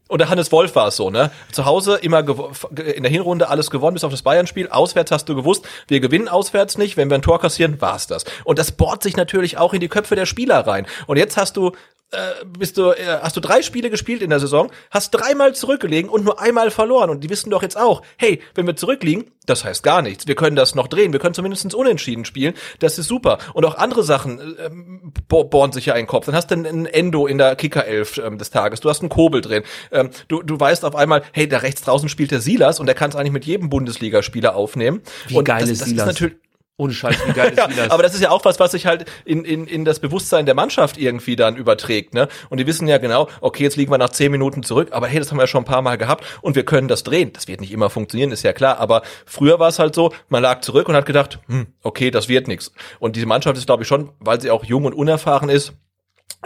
[0.08, 1.32] und der Hannes Wolf war es so, ne?
[1.52, 4.70] Zu Hause immer in der Hinrunde alles gewonnen, bis auf das Bayern-Spiel.
[4.70, 6.96] Auswärts hast du gewusst, wir gewinnen auswärts nicht.
[6.96, 8.26] Wenn wir ein Tor kassieren, war's das.
[8.44, 10.86] Und das bohrt sich natürlich auch in die Köpfe der Spieler rein.
[11.08, 11.72] Und jetzt hast du
[12.16, 16.10] äh, bist du, äh, hast du drei Spiele gespielt in der Saison, hast dreimal zurückgelegen
[16.10, 17.10] und nur einmal verloren.
[17.10, 20.28] Und die wissen doch jetzt auch, hey, wenn wir zurückliegen, das heißt gar nichts.
[20.28, 21.14] Wir können das noch drehen.
[21.14, 22.54] Wir können zumindest unentschieden spielen.
[22.80, 23.38] Das ist super.
[23.54, 24.70] Und auch andere Sachen äh,
[25.28, 26.26] bohren sich ja einen Kopf.
[26.26, 28.80] Dann hast du einen Endo in der Kickerelf ähm, des Tages.
[28.80, 29.64] Du hast einen Kobel drin.
[29.92, 32.96] Ähm, du, du weißt auf einmal, hey, da rechts draußen spielt der Silas und der
[32.96, 35.02] kann es eigentlich mit jedem Bundesligaspieler aufnehmen.
[35.28, 36.08] Wie und geil das, ist das Silas?
[36.08, 36.38] Ist natürlich,
[36.78, 39.06] ohne Scheiß, wie geil ist ja, Aber das ist ja auch was, was sich halt
[39.24, 42.28] in, in, in das Bewusstsein der Mannschaft irgendwie dann überträgt, ne?
[42.50, 45.20] Und die wissen ja genau, okay, jetzt liegen wir nach zehn Minuten zurück, aber hey,
[45.20, 47.32] das haben wir ja schon ein paar Mal gehabt und wir können das drehen.
[47.34, 50.44] Das wird nicht immer funktionieren, ist ja klar, aber früher war es halt so, man
[50.44, 52.72] lag zurück und hat gedacht, hm, okay, das wird nichts.
[53.00, 55.74] Und diese Mannschaft ist, glaube ich, schon, weil sie auch jung und unerfahren ist,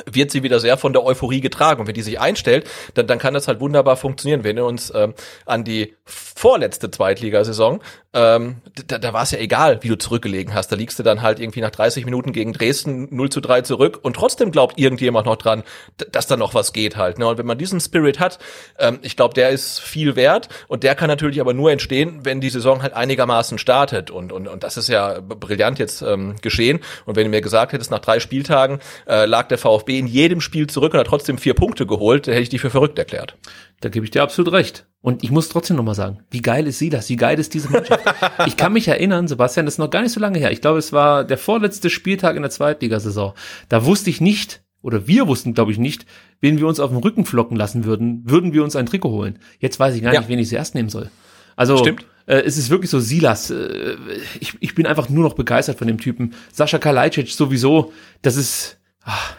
[0.05, 1.81] wird sie wieder sehr von der Euphorie getragen.
[1.81, 4.43] Und wenn die sich einstellt, dann, dann kann das halt wunderbar funktionieren.
[4.43, 5.13] Wenn wir uns ähm,
[5.45, 7.81] an die vorletzte Zweitligasaison,
[8.13, 10.71] ähm, da, da war es ja egal, wie du zurückgelegen hast.
[10.71, 13.99] Da liegst du dann halt irgendwie nach 30 Minuten gegen Dresden 0 zu 3 zurück
[14.01, 15.63] und trotzdem glaubt irgendjemand noch dran,
[16.11, 17.19] dass da noch was geht halt.
[17.19, 17.27] Ne?
[17.27, 18.39] Und wenn man diesen Spirit hat,
[18.79, 22.41] ähm, ich glaube, der ist viel wert und der kann natürlich aber nur entstehen, wenn
[22.41, 24.09] die Saison halt einigermaßen startet.
[24.09, 26.79] Und, und, und das ist ja brillant jetzt ähm, geschehen.
[27.05, 30.41] Und wenn du mir gesagt hättest, nach drei Spieltagen äh, lag der VfB in jedem
[30.41, 33.37] Spiel zurück und hat trotzdem vier Punkte geholt, dann hätte ich dich für verrückt erklärt.
[33.79, 34.85] Da gebe ich dir absolut recht.
[35.01, 37.09] Und ich muss trotzdem nochmal sagen, wie geil ist sie das?
[37.09, 38.03] Wie geil ist diese Mannschaft?
[38.45, 40.51] ich kann mich erinnern, Sebastian, das ist noch gar nicht so lange her.
[40.51, 43.33] Ich glaube, es war der vorletzte Spieltag in der Zweitligasaison.
[43.69, 46.05] Da wusste ich nicht, oder wir wussten, glaube ich, nicht,
[46.41, 49.39] wen wir uns auf dem Rücken flocken lassen würden, würden wir uns ein Trikot holen.
[49.59, 50.19] Jetzt weiß ich gar ja.
[50.19, 51.09] nicht, wen ich zuerst nehmen soll.
[51.55, 52.05] Also Stimmt.
[52.29, 53.49] Äh, es ist wirklich so Silas.
[53.49, 53.95] Äh,
[54.39, 56.33] ich, ich bin einfach nur noch begeistert von dem Typen.
[56.53, 57.91] Sascha Kalajdzic sowieso.
[58.21, 58.79] Das ist.
[59.03, 59.35] Ach,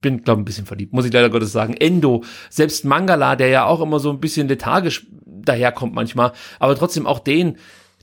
[0.00, 1.74] bin, glaube ein bisschen verliebt, muss ich leider Gottes sagen.
[1.74, 7.06] Endo, selbst Mangala, der ja auch immer so ein bisschen lethargisch daherkommt manchmal, aber trotzdem
[7.06, 7.56] auch den,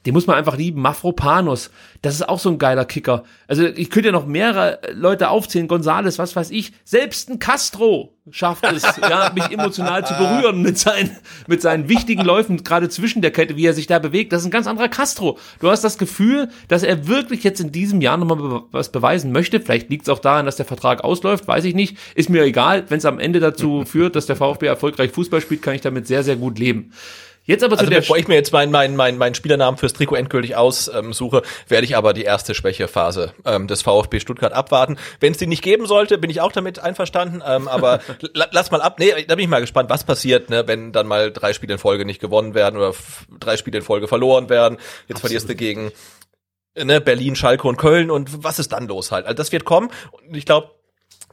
[0.05, 0.81] den muss man einfach lieben.
[0.81, 3.23] Mafropanos, das ist auch so ein geiler Kicker.
[3.47, 6.73] Also ich könnte ja noch mehrere Leute aufzählen, Gonzales, was weiß ich.
[6.83, 11.11] Selbst ein Castro schafft es, ja, mich emotional zu berühren mit seinen,
[11.47, 14.33] mit seinen wichtigen Läufen, gerade zwischen der Kette, wie er sich da bewegt.
[14.33, 15.37] Das ist ein ganz anderer Castro.
[15.59, 19.59] Du hast das Gefühl, dass er wirklich jetzt in diesem Jahr nochmal was beweisen möchte.
[19.59, 21.97] Vielleicht liegt es auch daran, dass der Vertrag ausläuft, weiß ich nicht.
[22.15, 22.85] Ist mir egal.
[22.89, 26.07] Wenn es am Ende dazu führt, dass der VfB erfolgreich Fußball spielt, kann ich damit
[26.07, 26.91] sehr, sehr gut leben.
[27.45, 29.93] Jetzt aber zu also der bevor ich mir jetzt meinen mein, mein, mein Spielernamen fürs
[29.93, 34.97] Trikot endgültig aussuche, ähm, werde ich aber die erste Schwächephase ähm, des VfB Stuttgart abwarten.
[35.19, 37.43] Wenn es die nicht geben sollte, bin ich auch damit einverstanden.
[37.45, 37.99] Ähm, aber
[38.33, 38.97] lass mal ab.
[38.99, 41.79] Nee, da bin ich mal gespannt, was passiert, ne, wenn dann mal drei Spiele in
[41.79, 42.93] Folge nicht gewonnen werden oder
[43.39, 44.77] drei Spiele in Folge verloren werden.
[45.07, 45.21] Jetzt Absolut.
[45.21, 45.91] verlierst du gegen
[46.81, 49.25] ne, Berlin, Schalke und Köln und was ist dann los halt?
[49.25, 49.89] Also das wird kommen.
[50.11, 50.71] Und ich glaube,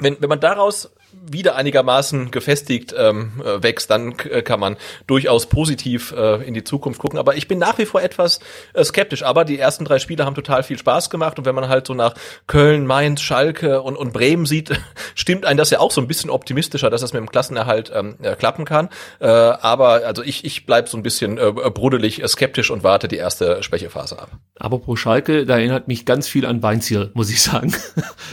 [0.00, 5.46] wenn, wenn man daraus wieder einigermaßen gefestigt ähm, äh, wächst, dann äh, kann man durchaus
[5.46, 7.18] positiv äh, in die Zukunft gucken.
[7.18, 8.40] Aber ich bin nach wie vor etwas
[8.74, 9.22] äh, skeptisch.
[9.22, 11.38] Aber die ersten drei Spiele haben total viel Spaß gemacht.
[11.38, 12.14] Und wenn man halt so nach
[12.46, 14.70] Köln, Mainz, Schalke und, und Bremen sieht,
[15.14, 18.16] stimmt ein das ja auch so ein bisschen optimistischer, dass das mit dem Klassenerhalt ähm,
[18.22, 18.88] äh, klappen kann.
[19.18, 23.08] Äh, aber also ich, ich bleib so ein bisschen äh, bruddelig äh, skeptisch und warte
[23.08, 24.30] die erste Schwächephase ab.
[24.56, 27.74] Aber pro Schalke, da erinnert mich ganz viel an Weinziel, muss ich sagen.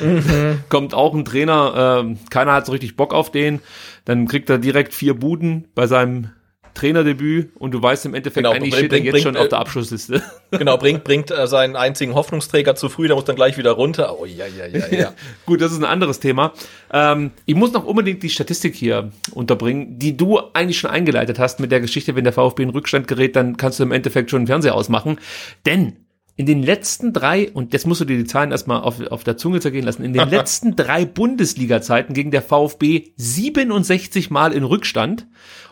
[0.02, 0.64] Mhm.
[0.70, 3.60] Kommt auch ein Trainer, äh, keiner hat so richtig Bock auf den,
[4.06, 6.32] dann kriegt er direkt vier Buden bei seinem
[6.78, 9.60] Trainerdebüt und du weißt im Endeffekt genau, eigentlich steht er jetzt bringt, schon auf der
[9.60, 10.22] Abschlussliste.
[10.52, 14.18] Genau, bringt bringt äh, seinen einzigen Hoffnungsträger zu früh, der muss dann gleich wieder runter.
[14.18, 15.14] Oh ja ja ja ja.
[15.46, 16.54] Gut, das ist ein anderes Thema.
[16.94, 21.60] Ähm, ich muss noch unbedingt die Statistik hier unterbringen, die du eigentlich schon eingeleitet hast
[21.60, 24.44] mit der Geschichte, wenn der VfB in Rückstand gerät, dann kannst du im Endeffekt schon
[24.44, 25.20] den Fernseher ausmachen,
[25.66, 25.98] denn
[26.38, 29.38] in den letzten drei, und jetzt musst du dir die Zahlen erstmal auf, auf der
[29.38, 35.26] Zunge zergehen lassen, in den letzten drei Bundesliga-Zeiten ging der VfB 67 Mal in Rückstand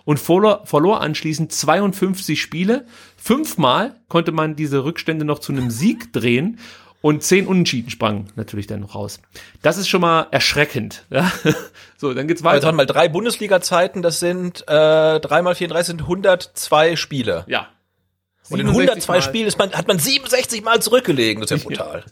[0.06, 2.86] und verlor, verlor anschließend 52 Spiele.
[3.16, 6.58] Fünfmal konnte man diese Rückstände noch zu einem Sieg drehen
[7.02, 9.22] und zehn Unentschieden sprangen natürlich dann noch raus.
[9.62, 11.06] Das ist schon mal erschreckend.
[11.12, 11.32] Ja?
[11.98, 12.68] So, dann geht's weiter.
[12.68, 17.46] Also mal drei Bundesliga-Zeiten, das sind äh, dreimal 34 sind 102 Spiele.
[17.48, 17.70] Ja,
[18.50, 21.42] und in 102 Spielen ist man, hat man 67 Mal zurückgelegen.
[21.42, 22.04] Das ist ja brutal.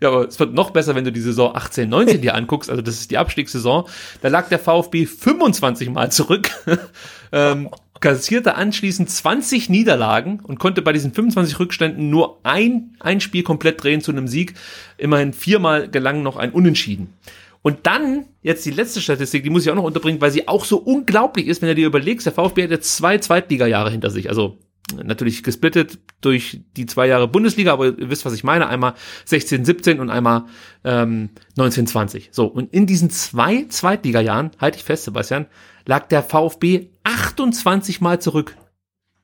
[0.00, 2.70] Ja, aber es wird noch besser, wenn du die Saison 18, 19 dir anguckst.
[2.70, 3.84] Also das ist die Abstiegssaison.
[4.22, 6.50] Da lag der VfB 25 Mal zurück,
[7.32, 13.42] ähm, kassierte anschließend 20 Niederlagen und konnte bei diesen 25 Rückständen nur ein, ein Spiel
[13.42, 14.54] komplett drehen zu einem Sieg.
[14.96, 17.14] Immerhin viermal gelang noch ein Unentschieden.
[17.62, 20.64] Und dann, jetzt die letzte Statistik, die muss ich auch noch unterbringen, weil sie auch
[20.64, 24.30] so unglaublich ist, wenn du dir überlegst, der VfB hat jetzt zwei Zweitliga-Jahre hinter sich.
[24.30, 24.56] Also
[24.96, 28.68] natürlich gesplittet durch die zwei Jahre Bundesliga, aber ihr wisst, was ich meine.
[28.68, 30.44] Einmal 16, 17 und einmal
[30.84, 32.30] ähm, 19, 20.
[32.32, 35.46] So, und in diesen zwei Zweitliga-Jahren, halte ich fest, Sebastian,
[35.86, 38.56] lag der VfB 28 Mal zurück.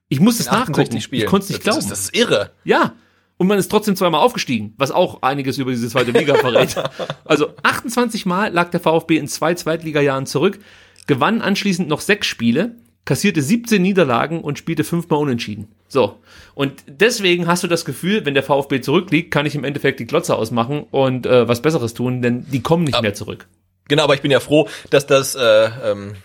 [0.09, 1.01] Ich muss es nachgucken.
[1.01, 1.23] Spielen.
[1.23, 1.77] Ich konnte es nicht glauben.
[1.77, 2.53] Das ist, das ist irre.
[2.65, 2.95] Ja.
[3.39, 6.75] Und man ist trotzdem zweimal aufgestiegen, was auch einiges über diese zweite Liga verrät.
[7.25, 10.59] Also 28 Mal lag der VfB in zwei Zweitliga-Jahren zurück,
[11.07, 12.77] gewann anschließend noch sechs Spiele,
[13.07, 15.69] kassierte 17 Niederlagen und spielte fünfmal unentschieden.
[15.89, 16.19] So.
[16.55, 20.07] Und deswegen hast du das Gefühl, wenn der VfB zurückliegt, kann ich im Endeffekt die
[20.07, 23.47] Klotze ausmachen und äh, was Besseres tun, denn die kommen nicht aber, mehr zurück.
[23.89, 26.17] Genau, aber ich bin ja froh, dass das äh, ähm,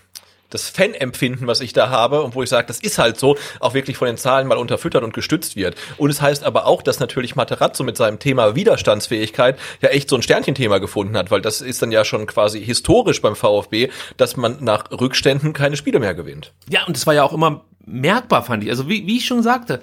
[0.54, 3.74] das Fanempfinden, was ich da habe und wo ich sage, das ist halt so, auch
[3.74, 5.76] wirklich von den Zahlen mal unterfüttert und gestützt wird.
[5.96, 10.16] Und es heißt aber auch, dass natürlich Materazzo mit seinem Thema Widerstandsfähigkeit ja echt so
[10.16, 14.36] ein Sternchenthema gefunden hat, weil das ist dann ja schon quasi historisch beim VfB, dass
[14.36, 16.52] man nach Rückständen keine Spiele mehr gewinnt.
[16.68, 18.70] Ja, und das war ja auch immer merkbar, fand ich.
[18.70, 19.80] Also wie, wie ich schon sagte,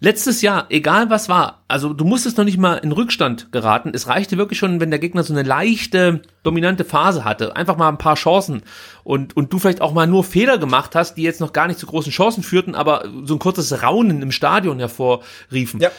[0.00, 3.90] Letztes Jahr, egal was war, also du musstest noch nicht mal in Rückstand geraten.
[3.92, 7.56] Es reichte wirklich schon, wenn der Gegner so eine leichte, dominante Phase hatte.
[7.56, 8.62] Einfach mal ein paar Chancen
[9.02, 11.80] und, und du vielleicht auch mal nur Fehler gemacht hast, die jetzt noch gar nicht
[11.80, 15.80] zu großen Chancen führten, aber so ein kurzes Raunen im Stadion hervorriefen.
[15.80, 15.90] Ja.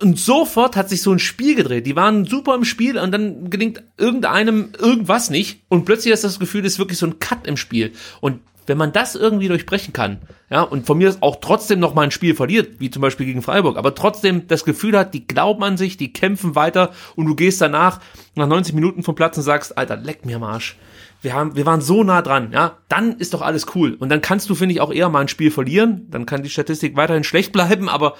[0.00, 1.86] Und sofort hat sich so ein Spiel gedreht.
[1.86, 6.38] Die waren super im Spiel und dann gelingt irgendeinem irgendwas nicht und plötzlich ist das
[6.38, 7.92] Gefühl, es ist wirklich so ein Cut im Spiel.
[8.20, 8.40] Und
[8.70, 12.12] wenn man das irgendwie durchbrechen kann, ja, und von mir auch trotzdem noch mal ein
[12.12, 15.76] Spiel verliert, wie zum Beispiel gegen Freiburg, aber trotzdem das Gefühl hat, die glauben an
[15.76, 18.00] sich, die kämpfen weiter und du gehst danach
[18.36, 20.76] nach 90 Minuten vom Platz und sagst, Alter, leck mir am Arsch.
[21.20, 23.94] Wir haben, wir waren so nah dran, ja, dann ist doch alles cool.
[23.94, 26.06] Und dann kannst du, finde ich, auch eher mal ein Spiel verlieren.
[26.08, 28.14] Dann kann die Statistik weiterhin schlecht bleiben, aber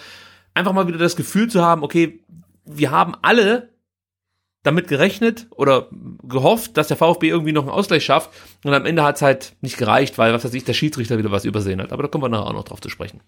[0.52, 2.20] einfach mal wieder das Gefühl zu haben, okay,
[2.66, 3.70] wir haben alle
[4.62, 5.88] damit gerechnet oder
[6.22, 8.30] gehofft, dass der VfB irgendwie noch einen Ausgleich schafft.
[8.62, 11.30] Und am Ende hat es halt nicht gereicht, weil, was weiß ich, der Schiedsrichter wieder
[11.30, 11.92] was übersehen hat.
[11.92, 13.20] Aber da kommen wir nachher auch noch drauf zu sprechen.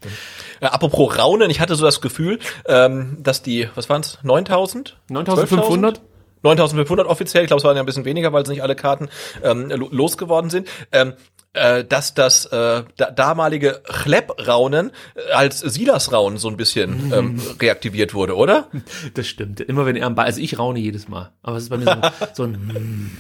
[0.61, 4.99] Äh, apropos Raunen, ich hatte so das Gefühl, ähm, dass die, was waren es, 9000?
[5.09, 6.03] 9500?
[6.43, 9.09] 9500 offiziell, ich glaube, es waren ja ein bisschen weniger, weil es nicht alle Karten
[9.43, 10.69] ähm, losgeworden sind.
[10.91, 11.15] Ähm,
[11.55, 18.15] äh, dass das äh, da, damalige Chlepp-Raunen äh, als Silas-Raunen so ein bisschen ähm, reaktiviert
[18.15, 18.69] wurde, oder?
[19.15, 19.61] Das stimmt.
[19.61, 22.13] Immer wenn er am Ball, also ich raune jedes Mal, aber es ist bei mir
[22.13, 23.11] so, so ein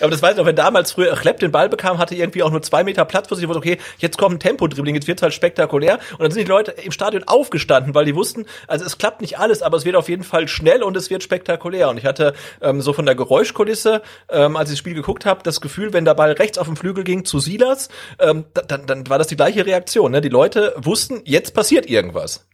[0.00, 2.50] aber das weiß ich noch, wenn damals früher Klepp den Ball bekam, hatte irgendwie auch
[2.50, 3.48] nur zwei Meter Platz für sich.
[3.48, 5.98] Wurde, okay, jetzt kommt ein Tempo-Dribbling, jetzt wird's halt spektakulär.
[6.12, 9.38] Und dann sind die Leute im Stadion aufgestanden, weil die wussten, also es klappt nicht
[9.38, 11.88] alles, aber es wird auf jeden Fall schnell und es wird spektakulär.
[11.88, 15.42] Und ich hatte ähm, so von der Geräuschkulisse, ähm, als ich das Spiel geguckt habe,
[15.42, 19.08] das Gefühl, wenn der Ball rechts auf dem Flügel ging zu Silas, ähm, dann, dann
[19.08, 20.12] war das die gleiche Reaktion.
[20.12, 20.20] Ne?
[20.20, 22.46] Die Leute wussten, jetzt passiert irgendwas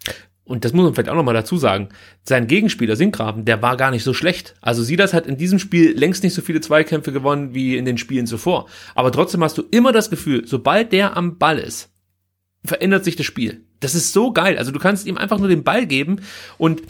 [0.45, 1.91] und das muss man vielleicht auch nochmal dazu sagen,
[2.25, 4.55] sein Gegenspieler Sinkgraben, der war gar nicht so schlecht.
[4.61, 7.97] Also Silas hat in diesem Spiel längst nicht so viele Zweikämpfe gewonnen wie in den
[7.97, 8.69] Spielen zuvor.
[8.95, 11.91] Aber trotzdem hast du immer das Gefühl, sobald der am Ball ist,
[12.65, 13.65] verändert sich das Spiel.
[13.81, 14.59] Das ist so geil.
[14.59, 16.21] Also du kannst ihm einfach nur den Ball geben
[16.59, 16.83] und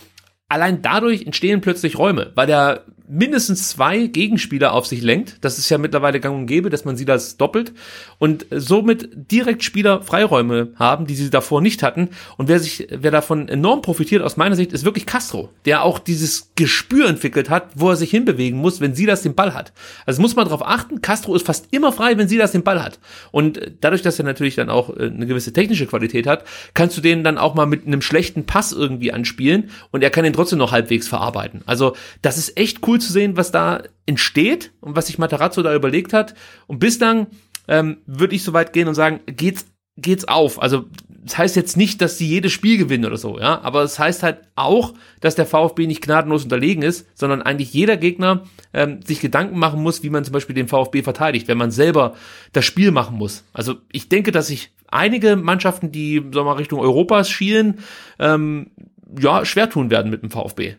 [0.49, 5.37] allein dadurch entstehen plötzlich Räume, weil der mindestens zwei Gegenspieler auf sich lenkt.
[5.43, 7.75] Das ist ja mittlerweile gang und gäbe, dass man sie das doppelt
[8.19, 12.09] und somit direkt Spieler Freiräume haben, die sie davor nicht hatten.
[12.39, 15.99] Und wer sich, wer davon enorm profitiert aus meiner Sicht, ist wirklich Castro, der auch
[15.99, 19.75] dieses Gespür entwickelt hat, wo er sich hinbewegen muss, wenn sie das den Ball hat.
[20.07, 22.83] Also muss man darauf achten, Castro ist fast immer frei, wenn sie das den Ball
[22.83, 22.99] hat.
[23.31, 27.03] Und dadurch, dass er natürlich dann auch äh, eine gewisse technische Qualität hat, kannst du
[27.03, 30.59] den dann auch mal mit einem schlechten Pass irgendwie anspielen und er kann den trotzdem
[30.59, 31.61] noch halbwegs verarbeiten.
[31.67, 35.75] Also das ist echt cool zu sehen, was da entsteht und was sich Matarazzo da
[35.75, 36.35] überlegt hat.
[36.67, 37.29] Und bislang
[37.69, 39.67] ähm, würde ich so weit gehen und sagen, geht's
[39.97, 40.61] geht's auf.
[40.61, 43.93] Also das heißt jetzt nicht, dass sie jedes Spiel gewinnen oder so, ja, aber es
[43.93, 48.45] das heißt halt auch, dass der VfB nicht gnadenlos unterlegen ist, sondern eigentlich jeder Gegner
[48.73, 52.15] ähm, sich Gedanken machen muss, wie man zum Beispiel den VfB verteidigt, wenn man selber
[52.53, 53.45] das Spiel machen muss.
[53.53, 57.79] Also ich denke, dass sich einige Mannschaften, die sagen mal Richtung Europas schielen,
[58.19, 58.71] ähm,
[59.19, 60.77] ja schwer tun werden mit dem VfB.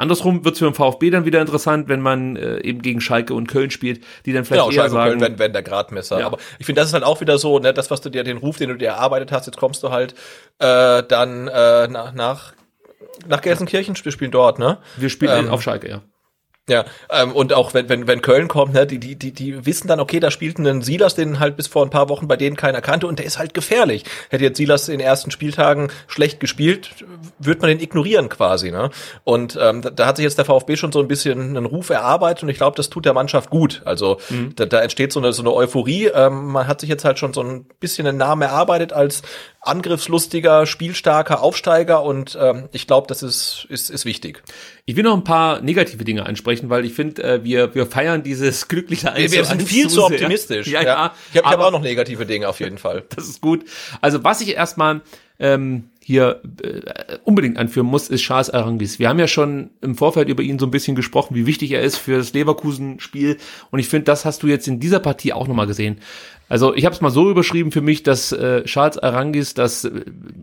[0.00, 3.34] Andersrum wird es für den VfB dann wieder interessant, wenn man äh, eben gegen Schalke
[3.34, 5.62] und Köln spielt, die dann vielleicht genau, eher Schalke sagen, und Köln werden, werden der
[5.62, 6.20] Gradmesser.
[6.20, 6.26] Ja.
[6.26, 8.38] Aber ich finde, das ist halt auch wieder so, ne, das, was du dir, den
[8.38, 10.14] Ruf, den du dir erarbeitet hast, jetzt kommst du halt
[10.58, 12.52] äh, dann äh, nach, nach
[13.26, 14.78] nach Gelsenkirchen, wir spielen dort, ne?
[14.96, 16.02] Wir spielen ähm, auf Schalke, ja.
[16.70, 19.88] Ja, ähm, und auch wenn, wenn, wenn Köln kommt, ne, die, die, die, die wissen
[19.88, 22.54] dann, okay, da spielt ein Silas, den halt bis vor ein paar Wochen bei denen
[22.54, 24.04] keiner kannte und der ist halt gefährlich.
[24.28, 26.90] Hätte jetzt Silas in den ersten Spieltagen schlecht gespielt,
[27.40, 28.90] wird man den ignorieren quasi, ne?
[29.24, 31.90] Und ähm, da, da hat sich jetzt der VfB schon so ein bisschen einen Ruf
[31.90, 33.82] erarbeitet und ich glaube, das tut der Mannschaft gut.
[33.84, 34.54] Also mhm.
[34.54, 36.06] da, da entsteht so eine, so eine Euphorie.
[36.06, 39.22] Ähm, man hat sich jetzt halt schon so ein bisschen einen Namen erarbeitet als
[39.62, 44.42] angriffslustiger, spielstarker Aufsteiger und ähm, ich glaube, das ist, ist, ist wichtig.
[44.86, 48.22] Ich will noch ein paar negative Dinge ansprechen, weil ich finde, äh, wir, wir feiern
[48.22, 50.66] dieses glückliche Eins Wir, wir sind viel zu optimistisch.
[50.66, 50.86] Ja, ja.
[50.86, 51.14] ja.
[51.32, 53.04] Ich habe hab auch noch negative Dinge auf jeden Fall.
[53.20, 53.64] Das ist gut.
[54.00, 55.02] Also was ich erstmal
[55.38, 58.98] ähm, hier äh, unbedingt anführen muss, ist Charles Arangis.
[58.98, 61.82] Wir haben ja schon im Vorfeld über ihn so ein bisschen gesprochen, wie wichtig er
[61.82, 63.36] ist für das Leverkusen-Spiel.
[63.70, 66.00] Und ich finde, das hast du jetzt in dieser Partie auch nochmal gesehen.
[66.50, 70.02] Also ich habe es mal so überschrieben für mich, dass äh, Charles Arangis das äh,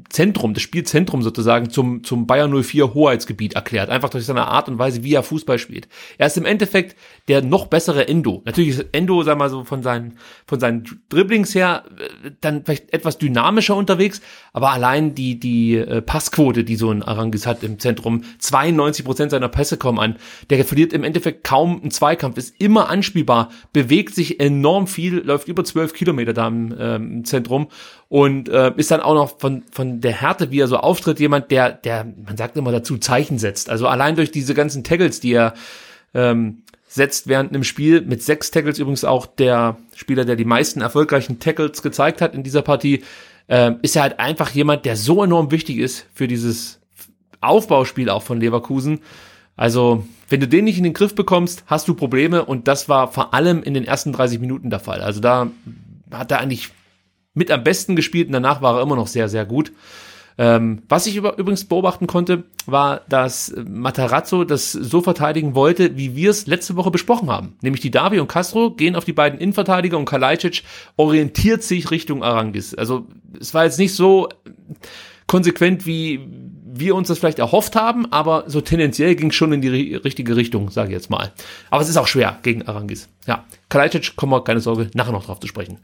[0.10, 3.90] Zentrum, das Spielzentrum sozusagen zum, zum Bayern 04 Hoheitsgebiet erklärt.
[3.90, 5.90] Einfach durch seine Art und Weise, wie er Fußball spielt.
[6.18, 6.96] Er ist im Endeffekt
[7.28, 8.42] der noch bessere Endo.
[8.46, 12.94] Natürlich ist Endo, sag mal so, von seinen, von seinen Dribblings her äh, dann vielleicht
[12.94, 14.22] etwas dynamischer unterwegs,
[14.54, 19.32] aber allein die, die äh, Passquote, die so ein Arangis hat im Zentrum, 92 Prozent
[19.32, 20.16] seiner Pässe kommen an.
[20.50, 25.50] Der verliert im Endeffekt kaum einen Zweikampf, ist immer anspielbar, bewegt sich enorm viel, läuft
[25.50, 27.68] über 12 Kilometer da im, ähm, Zentrum
[28.08, 31.52] und äh, ist dann auch noch von, von der Härte, wie er so auftritt, jemand,
[31.52, 33.70] der, der, man sagt immer dazu, Zeichen setzt.
[33.70, 35.54] Also allein durch diese ganzen Tackles, die er
[36.14, 40.82] ähm, setzt während einem Spiel mit sechs Tackles übrigens auch der Spieler, der die meisten
[40.82, 43.04] erfolgreichen Tackles gezeigt hat in dieser Partie,
[43.48, 46.80] äh, ist er halt einfach jemand, der so enorm wichtig ist für dieses
[47.42, 49.00] Aufbauspiel auch von Leverkusen.
[49.56, 53.12] Also, wenn du den nicht in den Griff bekommst, hast du Probleme und das war
[53.12, 55.02] vor allem in den ersten 30 Minuten der Fall.
[55.02, 55.50] Also da
[56.12, 56.70] hat er eigentlich
[57.34, 59.72] mit am besten gespielt und danach war er immer noch sehr, sehr gut.
[60.40, 66.16] Ähm, was ich über, übrigens beobachten konnte, war, dass Matarazzo das so verteidigen wollte, wie
[66.16, 67.58] wir es letzte Woche besprochen haben.
[67.62, 70.64] Nämlich die Davi und Castro gehen auf die beiden Innenverteidiger und Kalajdzic
[70.96, 72.76] orientiert sich Richtung Arangis.
[72.76, 73.08] Also
[73.40, 74.30] es war jetzt nicht so
[75.26, 76.20] konsequent, wie
[76.80, 80.36] wir uns das vielleicht erhofft haben, aber so tendenziell ging es schon in die richtige
[80.36, 81.34] Richtung, sage ich jetzt mal.
[81.70, 83.10] Aber es ist auch schwer gegen Arangis.
[83.26, 85.80] Ja, Kalajdzic, kommen wir, keine Sorge, nachher noch drauf zu sprechen.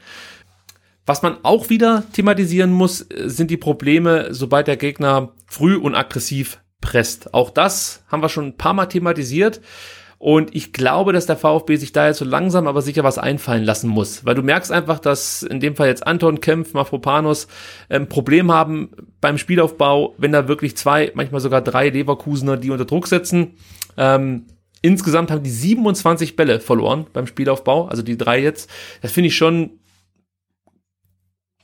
[1.06, 5.96] Was man auch wieder thematisieren muss, äh, sind die Probleme, sobald der Gegner früh und
[5.96, 7.34] aggressiv presst.
[7.34, 9.62] Auch das haben wir schon ein paar Mal thematisiert.
[10.24, 13.66] Und ich glaube, dass der VfB sich da jetzt so langsam aber sicher was einfallen
[13.66, 14.24] lassen muss.
[14.24, 17.50] Weil du merkst einfach, dass in dem Fall jetzt Anton Kempf, Mafropanos
[17.90, 22.70] ein ähm, Problem haben beim Spielaufbau, wenn da wirklich zwei, manchmal sogar drei Leverkusener die
[22.70, 23.56] unter Druck setzen.
[23.98, 24.46] Ähm,
[24.82, 28.70] insgesamt haben die 27 Bälle verloren beim Spielaufbau, also die drei jetzt.
[29.02, 29.72] Das finde ich schon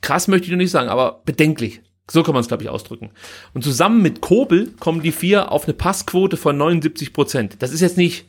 [0.01, 1.79] krass möchte ich noch nicht sagen, aber bedenklich.
[2.11, 3.11] So kann man es, glaube ich, ausdrücken.
[3.53, 7.55] Und zusammen mit Kobel kommen die vier auf eine Passquote von 79 Prozent.
[7.59, 8.25] Das ist jetzt nicht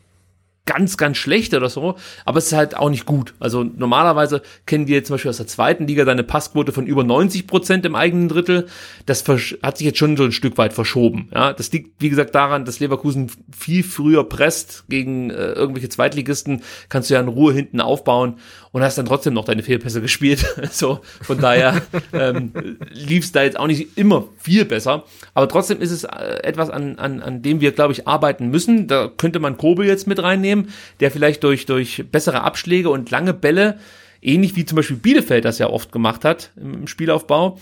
[0.71, 3.35] ganz, ganz schlecht oder so, aber es ist halt auch nicht gut.
[3.41, 7.49] Also normalerweise kennen wir zum Beispiel aus der zweiten Liga seine Passquote von über 90
[7.49, 8.69] Prozent im eigenen Drittel.
[9.05, 11.29] Das hat sich jetzt schon so ein Stück weit verschoben.
[11.35, 16.63] Ja, das liegt, wie gesagt, daran, dass Leverkusen viel früher presst gegen äh, irgendwelche Zweitligisten,
[16.89, 18.37] kannst du ja in Ruhe hinten aufbauen
[18.73, 20.45] und hast dann trotzdem noch deine Fehlpässe gespielt.
[20.71, 21.83] so, von daher
[22.13, 22.53] ähm,
[22.93, 25.05] lief es da jetzt auch nicht immer viel besser.
[25.35, 28.87] Aber trotzdem ist es äh, etwas, an, an, an dem wir, glaube ich, arbeiten müssen.
[28.87, 30.69] Da könnte man Kobel jetzt mit reinnehmen,
[31.01, 33.79] der vielleicht durch, durch bessere Abschläge und lange Bälle,
[34.23, 37.59] ähnlich wie zum Beispiel Bielefeld das ja oft gemacht hat im Spielaufbau,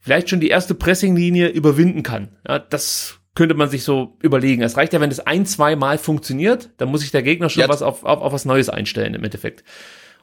[0.00, 2.28] vielleicht schon die erste Pressinglinie überwinden kann.
[2.48, 4.62] Ja, das könnte man sich so überlegen.
[4.62, 7.62] Es reicht ja, wenn es ein, zwei Mal funktioniert, dann muss sich der Gegner schon
[7.62, 7.68] Ja.
[7.68, 9.64] was auf, auf, auf was Neues einstellen im Endeffekt.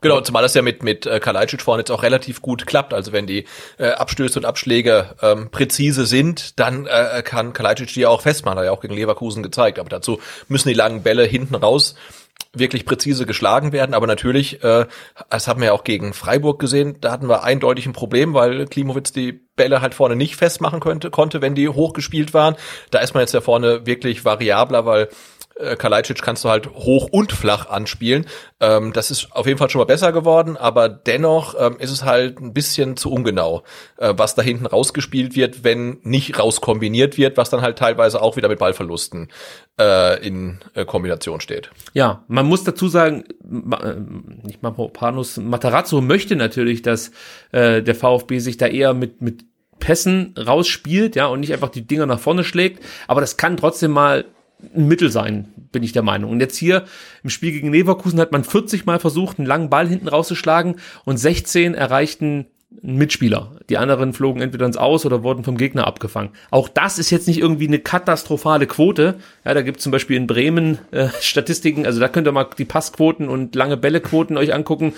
[0.02, 2.92] Genau, zumal das ja mit, mit äh, Kalajdzic vorne jetzt auch relativ gut klappt.
[2.92, 3.46] Also wenn die
[3.78, 8.58] äh, Abstöße und Abschläge ähm, präzise sind, dann äh, kann Kalajdzic die auch festmachen.
[8.58, 9.78] Hat er ja auch gegen Leverkusen gezeigt.
[9.78, 11.96] Aber dazu müssen die langen Bälle hinten raus
[12.54, 13.94] wirklich präzise geschlagen werden.
[13.94, 14.88] Aber natürlich, äh,
[15.30, 18.66] das haben wir ja auch gegen Freiburg gesehen, da hatten wir eindeutig ein Problem, weil
[18.66, 22.56] Klimowitz die Bälle halt vorne nicht festmachen könnte, konnte, wenn die hochgespielt waren.
[22.90, 25.10] Da ist man jetzt ja vorne wirklich variabler, weil
[25.62, 28.26] äh, Kalajdzic kannst du halt hoch und flach anspielen.
[28.60, 32.04] Ähm, das ist auf jeden Fall schon mal besser geworden, aber dennoch ähm, ist es
[32.04, 33.64] halt ein bisschen zu ungenau,
[33.98, 38.36] äh, was da hinten rausgespielt wird, wenn nicht rauskombiniert wird, was dann halt teilweise auch
[38.38, 39.30] wieder mit Ballverlusten
[39.80, 41.72] äh, in äh, Kombination steht.
[41.94, 43.96] Ja, man muss dazu sagen, Ma- äh,
[44.44, 47.12] nicht Mavropanos, Matarazzo möchte natürlich, dass
[47.52, 49.46] äh, der VfB sich da eher mit, mit
[49.80, 52.84] Pässen rausspielt, ja, und nicht einfach die Dinger nach vorne schlägt.
[53.08, 54.26] Aber das kann trotzdem mal
[54.76, 56.32] ein Mittel sein, bin ich der Meinung.
[56.32, 56.86] Und jetzt hier
[57.24, 60.76] im Spiel gegen Leverkusen hat man 40 Mal versucht, einen langen Ball hinten rauszuschlagen
[61.06, 62.48] und 16 erreichten
[62.84, 63.58] einen Mitspieler.
[63.70, 66.32] Die anderen flogen entweder ins Aus oder wurden vom Gegner abgefangen.
[66.52, 69.16] Auch das ist jetzt nicht irgendwie eine katastrophale Quote.
[69.44, 72.48] Ja, da gibt es zum Beispiel in Bremen äh, Statistiken, also da könnt ihr mal
[72.58, 74.94] die Passquoten und lange Bällequoten euch angucken.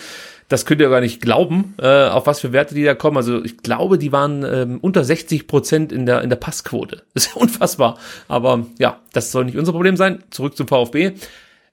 [0.54, 3.18] Das könnt ihr gar nicht glauben, äh, auf was für Werte die da kommen.
[3.18, 7.02] Also ich glaube, die waren ähm, unter 60 Prozent in der, in der Passquote.
[7.16, 7.98] Das ist ja unfassbar.
[8.28, 10.24] Aber ja, das soll nicht unser Problem sein.
[10.30, 11.14] Zurück zum VfB.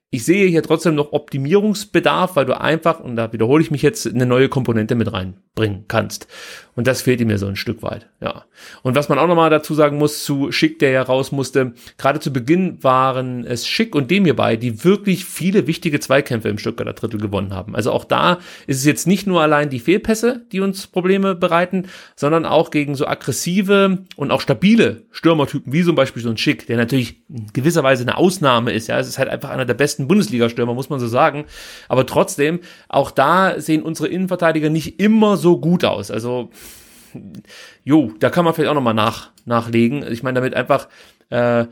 [0.09, 4.07] Ich sehe hier trotzdem noch Optimierungsbedarf, weil du einfach, und da wiederhole ich mich jetzt,
[4.07, 5.13] eine neue Komponente mit
[5.61, 6.27] reinbringen kannst.
[6.77, 8.45] Und das fehlt mir so ein Stück weit, ja.
[8.83, 12.21] Und was man auch nochmal dazu sagen muss zu Schick, der ja raus musste, gerade
[12.21, 16.95] zu Beginn waren es Schick und dem hierbei, die wirklich viele wichtige Zweikämpfe im Stuttgarter
[16.95, 17.75] Drittel gewonnen haben.
[17.75, 21.89] Also auch da ist es jetzt nicht nur allein die Fehlpässe, die uns Probleme bereiten,
[22.17, 26.67] sondern auch gegen so aggressive und auch stabile Stürmertypen, wie zum Beispiel so ein Schick,
[26.67, 28.87] der natürlich in gewisser Weise eine Ausnahme ist.
[28.87, 31.45] Ja, es ist halt einfach einer der besten Bundesliga-Stürmer, muss man so sagen.
[31.89, 36.11] Aber trotzdem, auch da sehen unsere Innenverteidiger nicht immer so gut aus.
[36.11, 36.51] Also
[37.85, 40.05] jo, da kann man vielleicht auch nochmal nach, nachlegen.
[40.11, 40.89] Ich meine damit einfach
[41.31, 41.67] äh,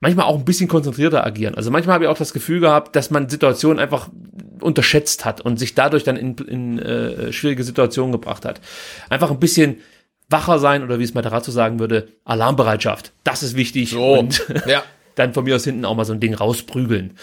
[0.00, 1.54] manchmal auch ein bisschen konzentrierter agieren.
[1.54, 4.08] Also manchmal habe ich auch das Gefühl gehabt, dass man Situationen einfach
[4.60, 8.60] unterschätzt hat und sich dadurch dann in, in äh, schwierige Situationen gebracht hat.
[9.08, 9.78] Einfach ein bisschen
[10.28, 13.12] wacher sein oder wie es Matarazzo sagen würde, Alarmbereitschaft.
[13.24, 13.96] Das ist wichtig.
[13.96, 14.82] Und ja.
[15.16, 17.18] dann von mir aus hinten auch mal so ein Ding rausprügeln.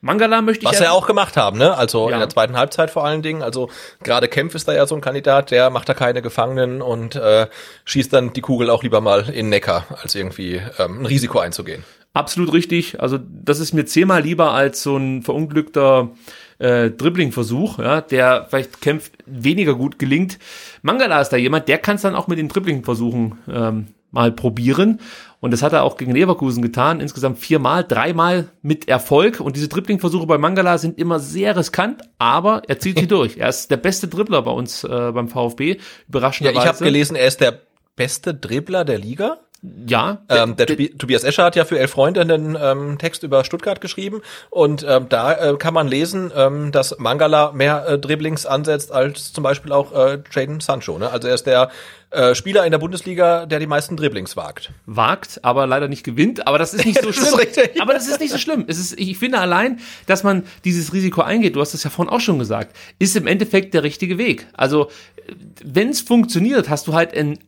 [0.00, 1.76] Mangala möchte ich Was wir auch gemacht haben, ne?
[1.76, 2.14] Also Ja.
[2.14, 3.42] in der zweiten Halbzeit vor allen Dingen.
[3.42, 3.68] Also
[4.04, 7.48] gerade Kempf ist da ja so ein Kandidat, der macht da keine Gefangenen und äh,
[7.84, 11.82] schießt dann die Kugel auch lieber mal in Neckar, als irgendwie ähm, ein Risiko einzugehen.
[12.14, 13.00] Absolut richtig.
[13.00, 16.10] Also das ist mir zehnmal lieber als so ein verunglückter
[16.58, 20.38] äh, Dribbling-Versuch, ja, der vielleicht kämpft weniger gut gelingt.
[20.82, 25.00] Mangala ist da jemand, der kann es dann auch mit den Dribbling-Versuchen ähm, mal probieren.
[25.40, 27.00] Und das hat er auch gegen Leverkusen getan.
[27.00, 29.40] Insgesamt viermal, dreimal mit Erfolg.
[29.40, 33.36] Und diese Dribbling-Versuche bei Mangala sind immer sehr riskant, aber er zieht sie durch.
[33.36, 35.74] Er ist der beste Dribbler bei uns äh, beim VfB.
[35.74, 35.76] Ja,
[36.08, 36.64] Überraschenderweise.
[36.64, 37.60] ich habe gelesen, er ist der
[37.94, 39.38] beste Dribbler der Liga.
[39.86, 43.42] Ja, Ähm, der Tobi Tobias Escher hat ja für Elf Freunde einen ähm, Text über
[43.44, 48.46] Stuttgart geschrieben und ähm, da äh, kann man lesen, ähm, dass Mangala mehr äh, Dribblings
[48.46, 50.96] ansetzt als zum Beispiel auch äh, Jaden Sancho.
[50.98, 51.10] Ne?
[51.10, 51.70] Also er ist der
[52.10, 54.70] äh, Spieler in der Bundesliga, der die meisten Dribblings wagt.
[54.86, 56.46] wagt, aber leider nicht gewinnt.
[56.46, 57.34] Aber das ist nicht so Das schlimm.
[57.34, 57.82] richtig.
[57.82, 58.64] Aber das ist nicht so schlimm.
[58.68, 62.12] Es ist, ich finde allein, dass man dieses Risiko eingeht, du hast es ja vorhin
[62.14, 64.46] auch schon gesagt, ist im Endeffekt der richtige Weg.
[64.54, 64.88] Also,
[65.62, 67.38] wenn es funktioniert, hast du halt einen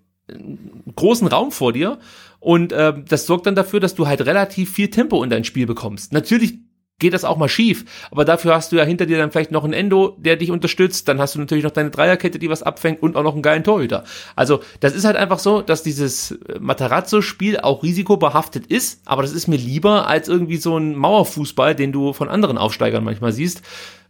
[0.94, 1.98] großen Raum vor dir
[2.40, 5.66] und ähm, das sorgt dann dafür, dass du halt relativ viel Tempo in dein Spiel
[5.66, 6.12] bekommst.
[6.12, 6.58] Natürlich
[7.00, 9.64] geht das auch mal schief, aber dafür hast du ja hinter dir dann vielleicht noch
[9.64, 13.02] einen Endo, der dich unterstützt, dann hast du natürlich noch deine Dreierkette, die was abfängt
[13.02, 14.04] und auch noch einen geilen Torhüter.
[14.36, 19.32] Also, das ist halt einfach so, dass dieses äh, Matarazzo-Spiel auch risikobehaftet ist, aber das
[19.32, 23.62] ist mir lieber als irgendwie so ein Mauerfußball, den du von anderen Aufsteigern manchmal siehst.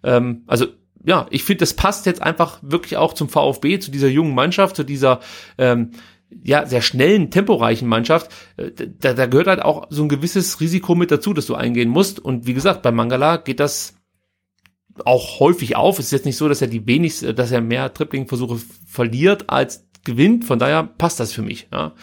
[0.03, 0.67] Ähm, also,
[1.05, 4.77] ja, ich finde, das passt jetzt einfach wirklich auch zum VfB, zu dieser jungen Mannschaft,
[4.77, 5.21] zu dieser
[5.59, 5.93] ähm,
[6.43, 8.71] ja, sehr schnellen, temporeichen Mannschaft, äh,
[9.01, 12.21] da, da gehört halt auch so ein gewisses Risiko mit dazu, dass du eingehen musst.
[12.21, 13.95] Und wie gesagt, bei Mangala geht das
[15.05, 15.99] auch häufig auf.
[15.99, 19.89] Es ist jetzt nicht so, dass er die wenigsten, dass er mehr Tripling-Versuche verliert als
[20.05, 20.45] gewinnt.
[20.45, 21.69] Von daher passt das für mich.
[21.73, 21.95] Ja.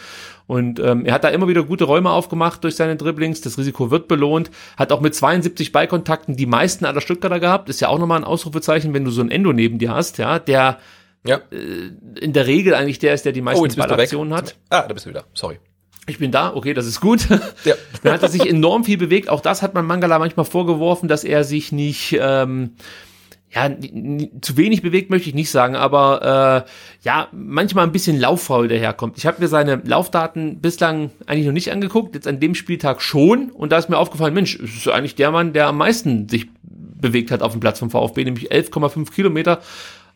[0.48, 3.42] Und ähm, er hat da immer wieder gute Räume aufgemacht durch seine Dribblings.
[3.42, 4.50] Das Risiko wird belohnt.
[4.76, 7.68] Hat auch mit 72 Ballkontakten die meisten aller Stuttgarter gehabt.
[7.68, 10.38] Ist ja auch nochmal ein Ausrufezeichen, wenn du so ein Endo neben dir hast, ja,
[10.40, 10.78] der
[11.26, 11.40] Ja.
[11.50, 13.76] in der Regel eigentlich der ist, der die meisten Oh.
[13.76, 14.56] Ballaktionen hat.
[14.70, 15.24] Ah, da bist du wieder.
[15.34, 15.58] Sorry.
[16.06, 17.28] Ich bin da, okay, das ist gut.
[17.66, 17.74] Ja.
[18.02, 19.28] Dann hat er sich enorm viel bewegt.
[19.28, 22.76] Auch das hat man Mangala manchmal vorgeworfen, dass er sich nicht, ähm,
[23.50, 23.70] ja,
[24.40, 26.70] zu wenig bewegt möchte ich nicht sagen, aber äh,
[27.02, 29.16] ja, manchmal ein bisschen lauffaul daherkommt.
[29.16, 33.50] Ich habe mir seine Laufdaten bislang eigentlich noch nicht angeguckt, jetzt an dem Spieltag schon
[33.50, 36.48] und da ist mir aufgefallen, Mensch, es ist eigentlich der Mann, der am meisten sich
[36.62, 39.60] bewegt hat auf dem Platz vom VfB, nämlich 11,5 Kilometer.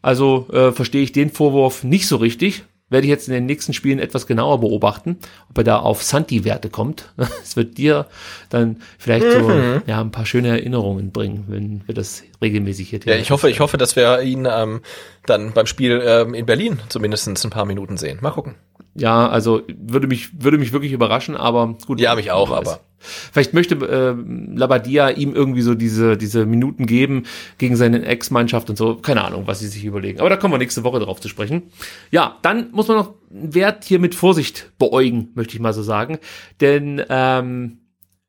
[0.03, 3.73] Also äh, verstehe ich den Vorwurf nicht so richtig werde ich jetzt in den nächsten
[3.73, 5.17] Spielen etwas genauer beobachten,
[5.49, 7.13] ob er da auf Santi-Werte kommt.
[7.43, 8.07] Es wird dir
[8.51, 9.83] dann vielleicht so mhm.
[9.87, 13.61] ja, ein paar schöne Erinnerungen bringen, wenn wir das regelmäßig hier Ja, ich hoffe, ich
[13.61, 14.81] hoffe, dass wir ihn ähm,
[15.27, 18.19] dann beim Spiel ähm, in Berlin zumindest ein paar Minuten sehen.
[18.21, 18.57] Mal gucken.
[18.95, 22.01] Ja, also würde mich, würde mich wirklich überraschen, aber gut.
[22.01, 22.81] Ja, mich auch, aber.
[22.99, 24.15] Vielleicht möchte äh,
[24.57, 27.25] Labadia ihm irgendwie so diese, diese Minuten geben
[27.59, 28.97] gegen seine Ex-Mannschaft und so.
[28.97, 30.21] Keine Ahnung, was sie sich überlegen.
[30.21, 31.65] Aber da kommen wir nächste Woche drauf zu sprechen.
[32.11, 35.83] Ja, dann muss man noch einen Wert hier mit Vorsicht beäugen, möchte ich mal so
[35.83, 36.19] sagen.
[36.61, 37.79] Denn ähm,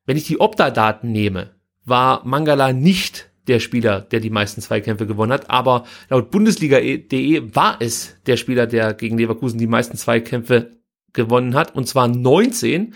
[0.06, 1.50] wenn ich die Opta-Daten nehme,
[1.84, 5.50] war Mangala nicht der Spieler, der die meisten Zweikämpfe gewonnen hat.
[5.50, 10.70] Aber laut Bundesliga.de war es der Spieler, der gegen Leverkusen die meisten Zweikämpfe
[11.12, 11.74] gewonnen hat.
[11.74, 12.94] Und zwar 19.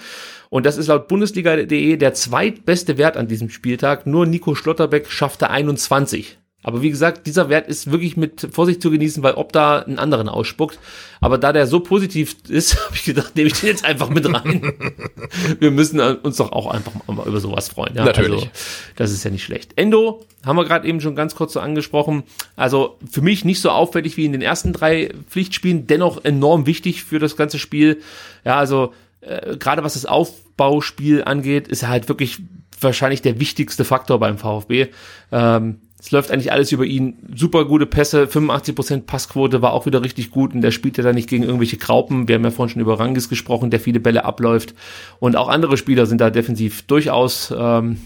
[0.50, 4.06] Und das ist laut Bundesliga.de der zweitbeste Wert an diesem Spieltag.
[4.06, 6.38] Nur Nico Schlotterbeck schaffte 21.
[6.69, 9.99] Aber wie gesagt, dieser Wert ist wirklich mit Vorsicht zu genießen, weil ob da einen
[9.99, 10.78] anderen ausspuckt.
[11.19, 14.31] Aber da der so positiv ist, habe ich gedacht, nehme ich den jetzt einfach mit
[14.31, 14.74] rein.
[15.61, 17.95] wir müssen uns doch auch einfach mal über sowas freuen.
[17.95, 18.05] Ja?
[18.05, 18.43] Natürlich.
[18.43, 18.51] Also,
[18.97, 19.73] das ist ja nicht schlecht.
[19.77, 22.24] Endo haben wir gerade eben schon ganz kurz so angesprochen.
[22.55, 27.03] Also für mich nicht so auffällig wie in den ersten drei Pflichtspielen, dennoch enorm wichtig
[27.03, 28.03] für das ganze Spiel.
[28.45, 28.93] Ja, also
[29.23, 32.43] äh, gerade was das Aufbauspiel angeht, ist er halt wirklich
[32.78, 34.89] wahrscheinlich der wichtigste Faktor beim VfB.
[35.32, 37.16] Ähm, es läuft eigentlich alles über ihn.
[37.34, 41.12] Super gute Pässe, 85% Passquote war auch wieder richtig gut und der spielt ja da
[41.12, 42.28] nicht gegen irgendwelche Graupen.
[42.28, 44.74] Wir haben ja vorhin schon über Rangis gesprochen, der viele Bälle abläuft.
[45.18, 47.98] Und auch andere Spieler sind da defensiv durchaus ähm,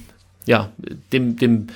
[0.47, 0.71] ja,
[1.13, 1.67] dem, dem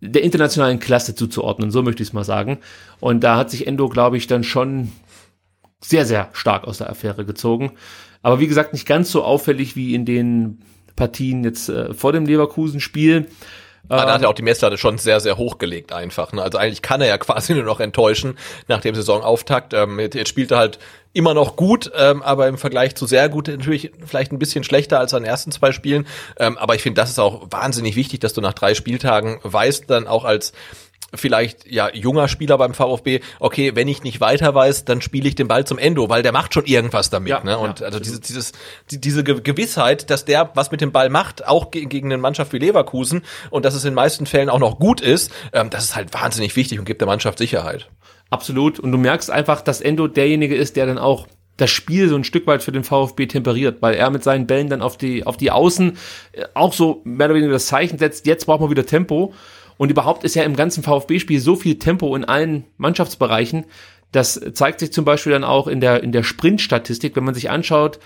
[0.00, 2.58] der internationalen Klasse zuzuordnen, so möchte ich es mal sagen.
[2.98, 4.90] Und da hat sich Endo, glaube ich, dann schon
[5.80, 7.72] sehr, sehr stark aus der Affäre gezogen.
[8.22, 10.58] Aber wie gesagt, nicht ganz so auffällig wie in den
[10.96, 13.26] Partien jetzt äh, vor dem Leverkusen-Spiel.
[13.88, 16.32] Ah, da hat er auch die Messlatte schon sehr, sehr hochgelegt einfach.
[16.32, 16.42] Ne?
[16.42, 18.38] Also eigentlich kann er ja quasi nur noch enttäuschen
[18.68, 19.74] nach dem Saisonauftakt.
[19.74, 20.78] Ähm, jetzt spielt er halt
[21.12, 24.98] immer noch gut, ähm, aber im Vergleich zu sehr gut natürlich vielleicht ein bisschen schlechter
[24.98, 26.06] als an den ersten zwei Spielen.
[26.38, 29.90] Ähm, aber ich finde, das ist auch wahnsinnig wichtig, dass du nach drei Spieltagen weißt,
[29.90, 30.52] dann auch als
[31.14, 35.34] vielleicht ja junger Spieler beim VfB, okay, wenn ich nicht weiter weiß, dann spiele ich
[35.34, 37.30] den Ball zum Endo, weil der macht schon irgendwas damit.
[37.30, 37.58] Ja, ne?
[37.58, 38.52] Und ja, also dieses, dieses,
[38.90, 42.52] die, diese Gewissheit, dass der was mit dem Ball macht, auch ge gegen eine Mannschaft
[42.52, 45.84] wie Leverkusen und dass es in den meisten Fällen auch noch gut ist, ähm, das
[45.84, 47.88] ist halt wahnsinnig wichtig und gibt der Mannschaft Sicherheit.
[48.30, 48.78] Absolut.
[48.78, 51.26] Und du merkst einfach, dass Endo derjenige ist, der dann auch
[51.56, 54.68] das Spiel so ein Stück weit für den VfB temperiert, weil er mit seinen Bällen
[54.68, 55.98] dann auf die, auf die Außen
[56.32, 59.34] äh, auch so mehr oder weniger das Zeichen setzt, jetzt braucht man wieder Tempo.
[59.76, 63.66] Und überhaupt ist ja im ganzen VfB-Spiel so viel Tempo in allen Mannschaftsbereichen.
[64.12, 67.50] Das zeigt sich zum Beispiel dann auch in der, in der Sprintstatistik, wenn man sich
[67.50, 67.98] anschaut,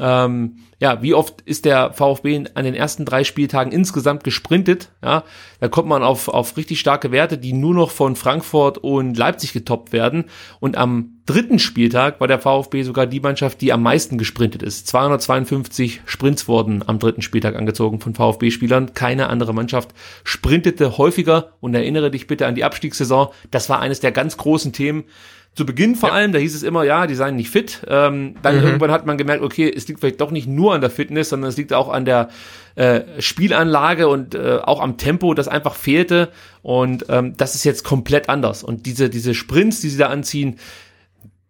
[0.00, 4.90] ähm, ja, wie oft ist der VfB an den ersten drei Spieltagen insgesamt gesprintet?
[5.02, 5.22] Ja,
[5.60, 9.52] da kommt man auf, auf richtig starke Werte, die nur noch von Frankfurt und Leipzig
[9.52, 10.24] getoppt werden.
[10.60, 14.88] Und am dritten Spieltag war der VfB sogar die Mannschaft, die am meisten gesprintet ist.
[14.88, 18.94] 252 Sprints wurden am dritten Spieltag angezogen von VfB-Spielern.
[18.94, 19.90] Keine andere Mannschaft
[20.24, 21.52] sprintete häufiger.
[21.60, 23.28] Und erinnere dich bitte an die Abstiegssaison.
[23.52, 25.04] Das war eines der ganz großen Themen
[25.54, 26.14] zu Beginn vor ja.
[26.14, 27.82] allem, da hieß es immer, ja, die seien nicht fit.
[27.86, 28.64] Ähm, dann mhm.
[28.64, 31.50] irgendwann hat man gemerkt, okay, es liegt vielleicht doch nicht nur an der Fitness, sondern
[31.50, 32.30] es liegt auch an der
[32.74, 36.30] äh, Spielanlage und äh, auch am Tempo, das einfach fehlte.
[36.62, 38.62] Und ähm, das ist jetzt komplett anders.
[38.62, 40.58] Und diese, diese Sprints, die sie da anziehen,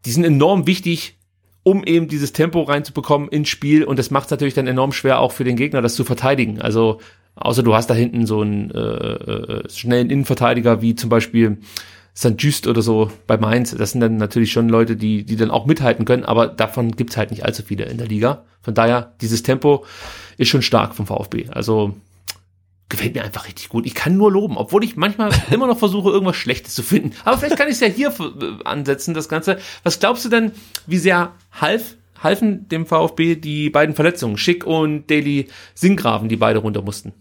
[0.04, 1.16] die sind enorm wichtig,
[1.62, 3.84] um eben dieses Tempo reinzubekommen ins Spiel.
[3.84, 6.60] Und das macht es natürlich dann enorm schwer, auch für den Gegner, das zu verteidigen.
[6.60, 7.00] Also,
[7.36, 11.58] außer du hast da hinten so einen äh, äh, schnellen Innenverteidiger, wie zum Beispiel
[12.14, 12.34] St.
[12.38, 15.64] Just oder so bei Mainz, das sind dann natürlich schon Leute, die, die dann auch
[15.64, 18.44] mithalten können, aber davon gibt's halt nicht allzu viele in der Liga.
[18.60, 19.84] Von daher, dieses Tempo
[20.36, 21.48] ist schon stark vom VfB.
[21.48, 21.94] Also
[22.92, 23.86] gefällt mir einfach richtig gut.
[23.86, 27.12] Ich kann nur loben, obwohl ich manchmal immer noch versuche, irgendwas Schlechtes zu finden.
[27.24, 29.58] Aber vielleicht kann ich es ja hier äh, ansetzen, das Ganze.
[29.82, 30.52] Was glaubst du denn,
[30.86, 34.36] wie sehr half, halfen dem VfB die beiden Verletzungen?
[34.36, 37.14] Schick und Daily Singraven, die beide runter mussten.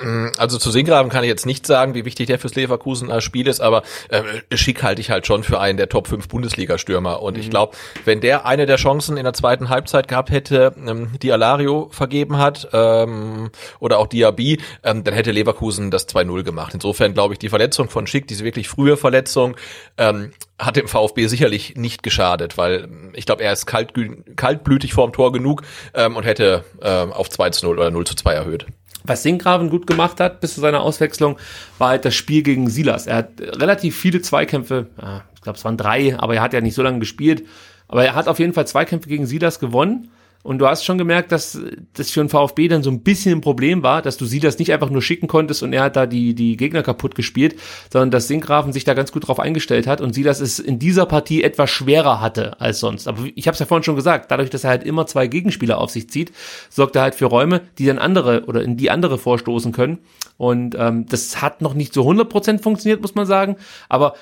[0.00, 3.46] Mm, also zu Singraven kann ich jetzt nicht sagen, wie wichtig der fürs Leverkusen Spiel
[3.46, 4.22] ist, aber äh,
[4.56, 7.20] Schick halte ich halt schon für einen der Top 5 Bundesliga-Stürmer.
[7.22, 7.40] Und mhm.
[7.40, 11.32] ich glaube, wenn der eine der Chancen in der zweiten Halbzeit gehabt hätte, ähm, die
[11.32, 13.50] Alario vergeben hat, ähm,
[13.80, 16.72] oder auch Diaby, ähm, dann hätte Leverkusen das 2-0 gemacht.
[16.74, 19.56] Insofern glaube ich, die Verletzung von Schick, diese wirklich frühe Verletzung,
[19.98, 23.92] ähm, hat dem VfB sicherlich nicht geschadet, weil ich glaube, er ist kalt,
[24.36, 25.62] kaltblütig vorm Tor genug
[25.92, 28.66] ähm, und hätte ähm, auf 2 0 oder 0 zu 2 erhöht.
[29.04, 31.38] Was Sinkgraven gut gemacht hat bis zu seiner Auswechslung,
[31.78, 33.06] war halt das Spiel gegen Silas.
[33.06, 34.86] Er hat relativ viele Zweikämpfe,
[35.34, 37.46] ich glaube es waren drei, aber er hat ja nicht so lange gespielt.
[37.88, 40.10] Aber er hat auf jeden Fall Zweikämpfe gegen Silas gewonnen
[40.42, 41.58] und du hast schon gemerkt, dass
[41.92, 44.58] das für den VfB dann so ein bisschen ein Problem war, dass du sie das
[44.58, 47.56] nicht einfach nur schicken konntest und er hat da die, die Gegner kaputt gespielt,
[47.92, 50.78] sondern dass Sinkgrafen sich da ganz gut drauf eingestellt hat und sie das es in
[50.78, 53.06] dieser Partie etwas schwerer hatte als sonst.
[53.06, 55.78] Aber ich habe es ja vorhin schon gesagt, dadurch, dass er halt immer zwei Gegenspieler
[55.78, 56.32] auf sich zieht,
[56.70, 59.98] sorgt er halt für Räume, die dann andere oder in die andere vorstoßen können.
[60.38, 63.56] Und ähm, das hat noch nicht so 100% funktioniert, muss man sagen.
[63.88, 64.14] Aber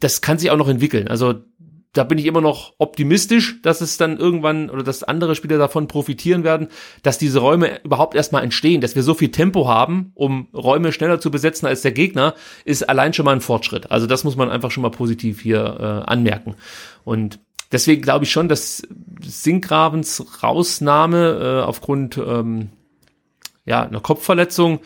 [0.00, 1.08] das kann sich auch noch entwickeln.
[1.08, 1.34] Also
[1.92, 5.88] da bin ich immer noch optimistisch, dass es dann irgendwann oder dass andere Spieler davon
[5.88, 6.68] profitieren werden,
[7.02, 11.20] dass diese Räume überhaupt erstmal entstehen, dass wir so viel Tempo haben, um Räume schneller
[11.20, 12.34] zu besetzen als der Gegner,
[12.64, 13.90] ist allein schon mal ein Fortschritt.
[13.90, 16.54] Also das muss man einfach schon mal positiv hier äh, anmerken.
[17.04, 17.40] Und
[17.72, 18.82] deswegen glaube ich schon, dass
[19.20, 22.68] Sinkgravens Rausnahme äh, aufgrund ähm,
[23.70, 24.80] ja, einer Kopfverletzung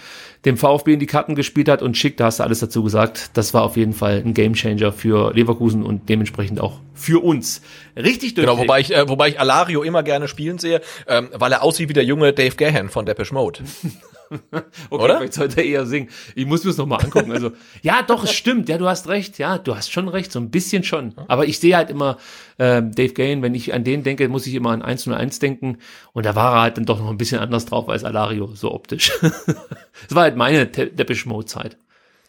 [0.45, 3.31] dem VfB in die Karten gespielt hat und Schick, da hast du alles dazu gesagt.
[3.33, 7.63] Das war auf jeden Fall ein Gamechanger für Leverkusen und dementsprechend auch für uns.
[7.97, 8.47] Richtig durch.
[8.47, 11.89] Genau, wobei ich, äh, wobei ich Alario immer gerne spielen sehe, ähm, weil er aussieht
[11.89, 13.61] wie der junge Dave Gahan von Depeche Mode.
[14.51, 15.19] okay, Oder?
[15.19, 16.09] vielleicht sollte er eher singen.
[16.35, 17.33] Ich muss mir das nochmal angucken.
[17.33, 17.53] Also,
[17.83, 18.69] ja, doch, es stimmt.
[18.69, 19.39] Ja, du hast recht.
[19.39, 20.33] Ja, du hast schon recht.
[20.33, 21.15] So ein bisschen schon.
[21.29, 22.19] Aber ich sehe halt immer
[22.59, 25.39] äh, Dave Gain, wenn ich an den denke, muss ich immer an 1 und 1
[25.39, 25.79] denken.
[26.13, 28.73] Und da war er halt dann doch noch ein bisschen anders drauf als Alario, so
[28.73, 29.13] optisch.
[29.21, 31.77] das war halt meine Depeche Mode Zeit.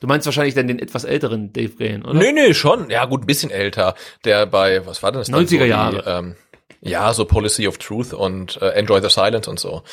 [0.01, 2.13] Du meinst wahrscheinlich dann den etwas älteren Dave Gain, oder?
[2.13, 2.89] Nee, nee, schon.
[2.89, 3.95] Ja, gut, ein bisschen älter.
[4.23, 5.31] Der bei, was war denn das?
[5.31, 6.03] 90er so Jahre.
[6.03, 6.35] Die, ähm,
[6.81, 9.83] ja, so Policy of Truth und äh, Enjoy the Silence und so.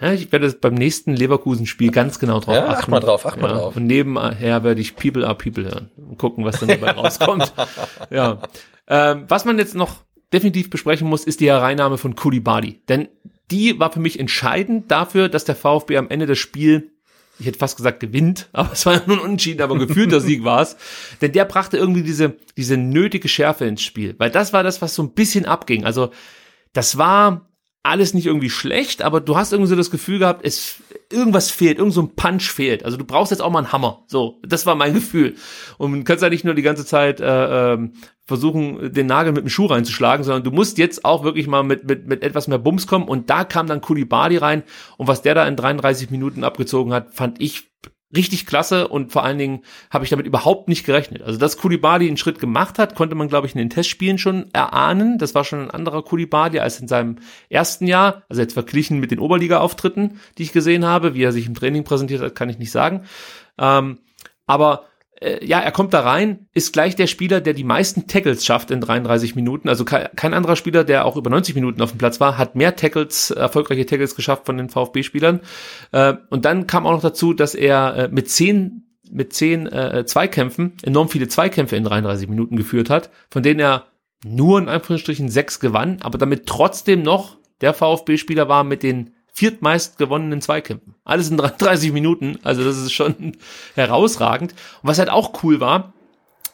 [0.00, 2.82] Ja, ich werde beim nächsten Leverkusen-Spiel ganz genau drauf ja, achten.
[2.82, 3.76] Acht mal drauf, acht mal ja, drauf.
[3.76, 7.52] Und nebenher werde ich People are People hören und gucken, was dann dabei rauskommt.
[8.10, 8.38] Ja.
[8.86, 10.02] Ähm, was man jetzt noch
[10.32, 12.80] definitiv besprechen muss, ist die Hereinnahme von Kulibali.
[12.88, 13.08] Denn
[13.50, 16.92] die war für mich entscheidend dafür, dass der VfB am Ende das Spiel
[17.38, 20.62] ich hätte fast gesagt gewinnt, aber es war ja nun unentschieden, aber gefühlter Sieg war
[20.62, 20.76] es.
[21.20, 24.14] Denn der brachte irgendwie diese, diese nötige Schärfe ins Spiel.
[24.18, 25.84] Weil das war das, was so ein bisschen abging.
[25.84, 26.10] Also,
[26.72, 27.47] das war
[27.88, 31.78] alles nicht irgendwie schlecht, aber du hast irgendwie so das Gefühl gehabt, es irgendwas fehlt,
[31.78, 32.84] irgend so ein Punch fehlt.
[32.84, 34.04] Also du brauchst jetzt auch mal einen Hammer.
[34.06, 35.34] So, das war mein Gefühl.
[35.78, 37.94] Und kannst ja nicht nur die ganze Zeit äh, ähm,
[38.26, 41.88] versuchen, den Nagel mit dem Schuh reinzuschlagen, sondern du musst jetzt auch wirklich mal mit,
[41.88, 43.08] mit, mit etwas mehr Bums kommen.
[43.08, 44.62] Und da kam dann Kulibadi rein.
[44.98, 47.70] Und was der da in 33 Minuten abgezogen hat, fand ich
[48.14, 51.22] richtig klasse und vor allen Dingen habe ich damit überhaupt nicht gerechnet.
[51.22, 54.46] Also dass Kulibadi einen Schritt gemacht hat, konnte man glaube ich in den Testspielen schon
[54.52, 55.18] erahnen.
[55.18, 57.16] Das war schon ein anderer Kulibadi als in seinem
[57.50, 58.22] ersten Jahr.
[58.28, 61.84] Also jetzt verglichen mit den Oberliga-Auftritten, die ich gesehen habe, wie er sich im Training
[61.84, 63.04] präsentiert hat, kann ich nicht sagen.
[63.58, 63.98] Ähm,
[64.46, 64.87] aber
[65.20, 68.70] äh, ja, er kommt da rein, ist gleich der Spieler, der die meisten Tackles schafft
[68.70, 69.68] in 33 Minuten.
[69.68, 72.76] Also kein, anderer Spieler, der auch über 90 Minuten auf dem Platz war, hat mehr
[72.76, 75.40] Tackles, erfolgreiche Tackles geschafft von den VfB-Spielern.
[75.92, 80.04] Äh, und dann kam auch noch dazu, dass er äh, mit zehn mit zehn äh,
[80.04, 83.86] Zweikämpfen enorm viele Zweikämpfe in 33 Minuten geführt hat, von denen er
[84.22, 89.98] nur in Anführungsstrichen sechs gewann, aber damit trotzdem noch der VfB-Spieler war mit den viertmeist
[89.98, 90.94] gewonnenen Zweikämpfen.
[91.04, 93.36] Alles in 33 Minuten, also das ist schon
[93.74, 94.52] herausragend.
[94.82, 95.92] Und was halt auch cool war,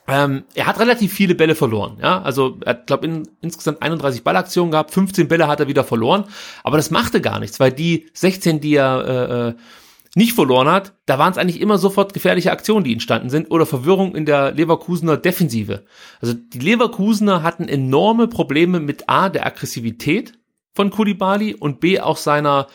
[0.07, 4.23] ähm, er hat relativ viele Bälle verloren, ja, also er hat, glaube in, insgesamt 31
[4.23, 6.25] Ballaktionen gehabt, 15 Bälle hat er wieder verloren,
[6.63, 9.55] aber das machte gar nichts, weil die 16, die er äh, äh,
[10.15, 13.65] nicht verloren hat, da waren es eigentlich immer sofort gefährliche Aktionen, die entstanden sind oder
[13.65, 15.87] Verwirrung in der Leverkusener Defensive.
[16.21, 20.35] Also die Leverkusener hatten enorme Probleme mit A, der Aggressivität,
[20.75, 22.67] von Kulibali und B auch seiner,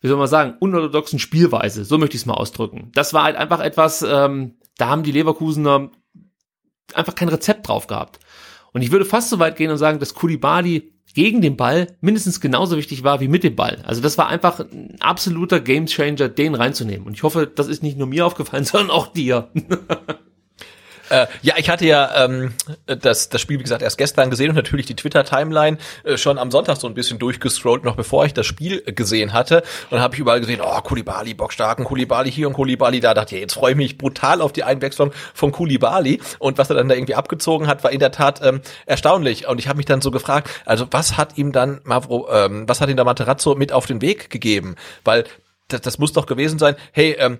[0.00, 1.84] wie soll man sagen, unorthodoxen Spielweise.
[1.84, 2.90] So möchte ich es mal ausdrücken.
[2.94, 5.90] Das war halt einfach etwas, ähm, da haben die Leverkusener
[6.94, 8.20] einfach kein Rezept drauf gehabt.
[8.72, 12.40] Und ich würde fast so weit gehen und sagen, dass Kulibali gegen den Ball mindestens
[12.40, 13.82] genauso wichtig war wie mit dem Ball.
[13.84, 17.06] Also das war einfach ein absoluter Gamechanger, den reinzunehmen.
[17.06, 19.50] Und ich hoffe, das ist nicht nur mir aufgefallen, sondern auch dir.
[21.10, 22.54] Äh, ja, ich hatte ja ähm,
[22.86, 26.50] das, das Spiel, wie gesagt, erst gestern gesehen und natürlich die Twitter-Timeline äh, schon am
[26.50, 29.58] Sonntag so ein bisschen durchgescrollt, noch bevor ich das Spiel gesehen hatte.
[29.84, 33.14] Und dann habe ich überall gesehen, oh, Kulibali, bockstarken, Kulibali hier und Kulibali da.
[33.14, 36.20] dachte ich, jetzt freue ich mich brutal auf die Einwechslung von Kulibali.
[36.38, 39.46] Und was er dann da irgendwie abgezogen hat, war in der Tat ähm, erstaunlich.
[39.48, 42.80] Und ich habe mich dann so gefragt, also was hat ihm dann Mavro, ähm, was
[42.80, 44.76] hat ihm da Materazzo mit auf den Weg gegeben?
[45.04, 45.24] Weil
[45.68, 47.38] das, das muss doch gewesen sein, hey, ähm,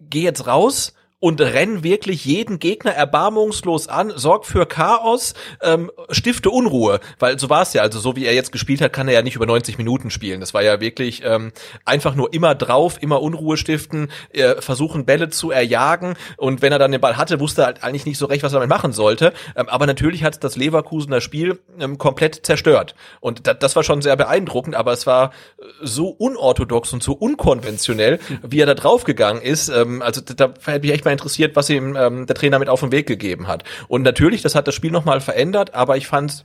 [0.00, 6.50] geh jetzt raus und renn wirklich jeden Gegner erbarmungslos an, sorg für Chaos, ähm, stifte
[6.50, 9.14] Unruhe, weil so war es ja, also so wie er jetzt gespielt hat, kann er
[9.14, 10.40] ja nicht über 90 Minuten spielen.
[10.40, 11.52] Das war ja wirklich ähm,
[11.84, 16.78] einfach nur immer drauf, immer Unruhe stiften, äh, versuchen Bälle zu erjagen und wenn er
[16.78, 18.92] dann den Ball hatte, wusste er halt eigentlich nicht so recht, was er damit machen
[18.92, 19.34] sollte.
[19.56, 24.00] Ähm, aber natürlich hat das Leverkusener Spiel ähm, komplett zerstört und da, das war schon
[24.00, 29.42] sehr beeindruckend, aber es war äh, so unorthodox und so unkonventionell, wie er da draufgegangen
[29.42, 29.68] ist.
[29.68, 32.68] Ähm, also da, da hätte mich echt mal interessiert, was ihm ähm, der Trainer mit
[32.68, 33.64] auf den Weg gegeben hat.
[33.88, 36.44] Und natürlich, das hat das Spiel nochmal verändert, aber ich fand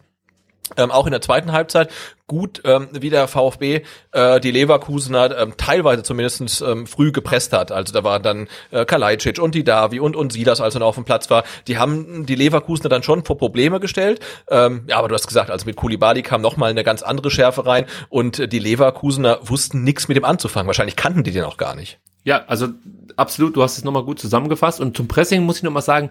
[0.78, 1.92] ähm, auch in der zweiten Halbzeit
[2.28, 3.82] gut, ähm, wie der VfB
[4.12, 7.72] äh, die Leverkusener ähm, teilweise zumindest ähm, früh gepresst hat.
[7.72, 10.88] Also da waren dann äh, Kalajdzic und die Davi und und Silas, als er noch
[10.88, 11.44] auf dem Platz war.
[11.68, 14.20] Die haben die Leverkusener dann schon vor Probleme gestellt.
[14.50, 17.30] Ähm, ja, aber du hast gesagt, also mit Kulibali kam noch mal eine ganz andere
[17.30, 20.68] Schärfe rein und äh, die Leverkusener wussten nichts mit dem anzufangen.
[20.68, 22.00] Wahrscheinlich kannten die den auch gar nicht.
[22.26, 22.69] Ja, also
[23.15, 24.81] absolut, du hast es nochmal gut zusammengefasst.
[24.81, 26.10] Und zum Pressing muss ich nochmal sagen,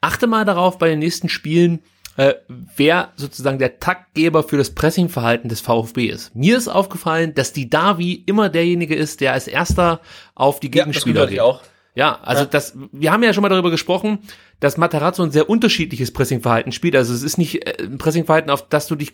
[0.00, 1.80] achte mal darauf bei den nächsten Spielen,
[2.16, 6.34] äh, wer sozusagen der Taktgeber für das Pressingverhalten des VfB ist.
[6.34, 10.00] Mir ist aufgefallen, dass die Davi immer derjenige ist, der als erster
[10.34, 11.40] auf die Gegenspieler ja, geht.
[11.40, 11.60] auch.
[11.96, 12.48] Ja, also ja.
[12.50, 14.18] das, wir haben ja schon mal darüber gesprochen,
[14.60, 16.94] dass Matarazzo ein sehr unterschiedliches Pressingverhalten spielt.
[16.94, 19.12] Also es ist nicht äh, ein Pressingverhalten, auf das du dich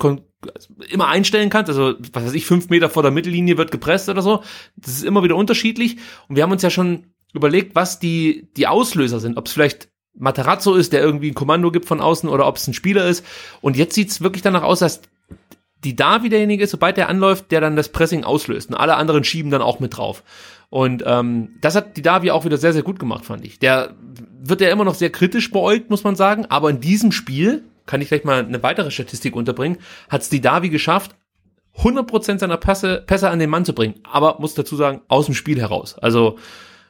[0.91, 1.71] immer einstellen kannst.
[1.71, 4.43] Also, was weiß ich, fünf Meter vor der Mittellinie wird gepresst oder so.
[4.75, 5.99] Das ist immer wieder unterschiedlich.
[6.29, 9.39] Und wir haben uns ja schon überlegt, was die, die Auslöser sind.
[9.39, 9.89] Ob es vielleicht
[10.19, 13.25] Matarazzo ist, der irgendwie ein Kommando gibt von außen oder ob es ein Spieler ist.
[13.61, 15.03] Und jetzt sieht's wirklich danach aus, dass
[15.85, 18.71] die da wieder derjenige ist, sobald der anläuft, der dann das Pressing auslöst.
[18.71, 20.25] Und alle anderen schieben dann auch mit drauf.
[20.73, 23.59] Und ähm, das hat die Davi auch wieder sehr, sehr gut gemacht, fand ich.
[23.59, 23.95] Der
[24.43, 26.47] wird ja immer noch sehr kritisch beäugt, muss man sagen.
[26.49, 29.77] Aber in diesem Spiel, kann ich gleich mal eine weitere Statistik unterbringen,
[30.09, 31.15] hat es die Davi geschafft,
[31.77, 33.97] 100% seiner Pässe, Pässe an den Mann zu bringen.
[34.11, 35.99] Aber muss dazu sagen, aus dem Spiel heraus.
[35.99, 36.39] Also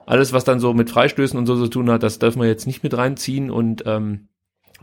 [0.07, 2.69] alles, was dann so mit Freistößen und so zu tun hat, das dürfen wir jetzt
[2.69, 4.29] nicht mit reinziehen und ähm,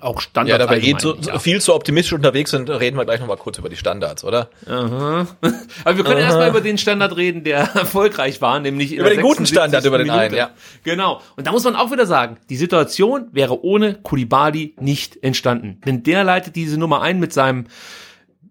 [0.02, 0.60] auch Standards.
[0.60, 1.40] Ja, da wir eh so, ja.
[1.40, 4.50] viel zu optimistisch unterwegs sind, reden wir gleich nochmal kurz über die Standards, oder?
[4.68, 5.28] Aha.
[5.84, 9.46] Aber wir können erstmal über den Standard reden, der erfolgreich war, nämlich über den guten
[9.46, 10.24] Standard, über den Minute.
[10.24, 10.52] einen, ja.
[10.84, 11.22] Genau.
[11.36, 15.82] Und da muss man auch wieder sagen, die Situation wäre ohne Kulibali nicht entstanden.
[15.86, 17.66] Denn der leitet diese Nummer ein mit seinem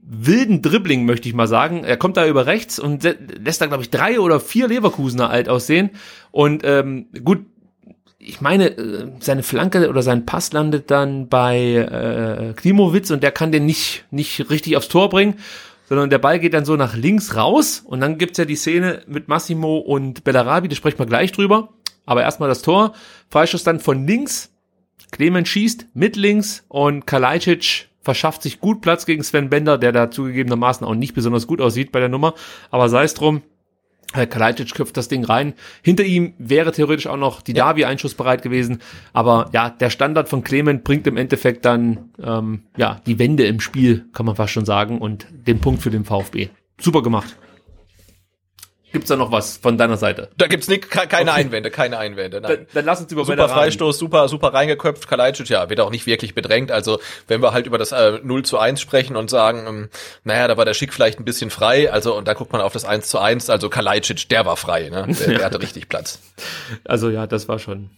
[0.09, 1.85] wilden Dribbling, möchte ich mal sagen.
[1.85, 5.49] Er kommt da über rechts und lässt da, glaube ich, drei oder vier Leverkusener alt
[5.49, 5.91] aussehen.
[6.31, 7.45] Und ähm, gut,
[8.19, 13.31] ich meine, äh, seine Flanke oder sein Pass landet dann bei äh, Klimowitz und der
[13.31, 15.37] kann den nicht, nicht richtig aufs Tor bringen,
[15.89, 19.03] sondern der Ball geht dann so nach links raus und dann gibt's ja die Szene
[19.07, 21.71] mit Massimo und Bellarabi, da sprechen wir gleich drüber.
[22.07, 22.95] Aber erstmal das Tor,
[23.31, 24.51] Freischuss dann von links,
[25.11, 30.11] Clemens schießt mit links und Kalajdzic verschafft sich gut Platz gegen Sven Bender, der da
[30.11, 32.35] zugegebenermaßen auch nicht besonders gut aussieht bei der Nummer.
[32.71, 33.43] Aber sei es drum,
[34.13, 35.55] Kalajdzic köpft das Ding rein.
[35.83, 37.67] Hinter ihm wäre theoretisch auch noch die ja.
[37.67, 38.81] Davi einschussbereit gewesen.
[39.13, 43.61] Aber ja, der Standard von Clement bringt im Endeffekt dann ähm, ja die Wende im
[43.61, 46.49] Spiel, kann man fast schon sagen, und den Punkt für den VfB.
[46.81, 47.37] Super gemacht.
[48.91, 50.31] Gibt's da noch was von deiner Seite?
[50.39, 51.41] Da gibt's nicht, keine okay.
[51.41, 52.41] Einwände, keine Einwände.
[52.41, 52.51] Nein.
[52.51, 55.07] Dann, dann lass uns über Super Freistoß, super, super reingeköpft.
[55.07, 56.73] Kalajdzic, ja, wird auch nicht wirklich bedrängt.
[56.73, 59.89] Also, wenn wir halt über das äh, 0 zu 1 sprechen und sagen, ähm,
[60.25, 61.93] naja, da war der Schick vielleicht ein bisschen frei.
[61.93, 63.51] Also, und da guckt man auf das 1 zu 1.
[63.51, 65.07] Also, Kalajdzic, der war frei, ne?
[65.09, 66.21] Der, der hatte richtig Platz.
[66.85, 67.91] Also, ja, das war schon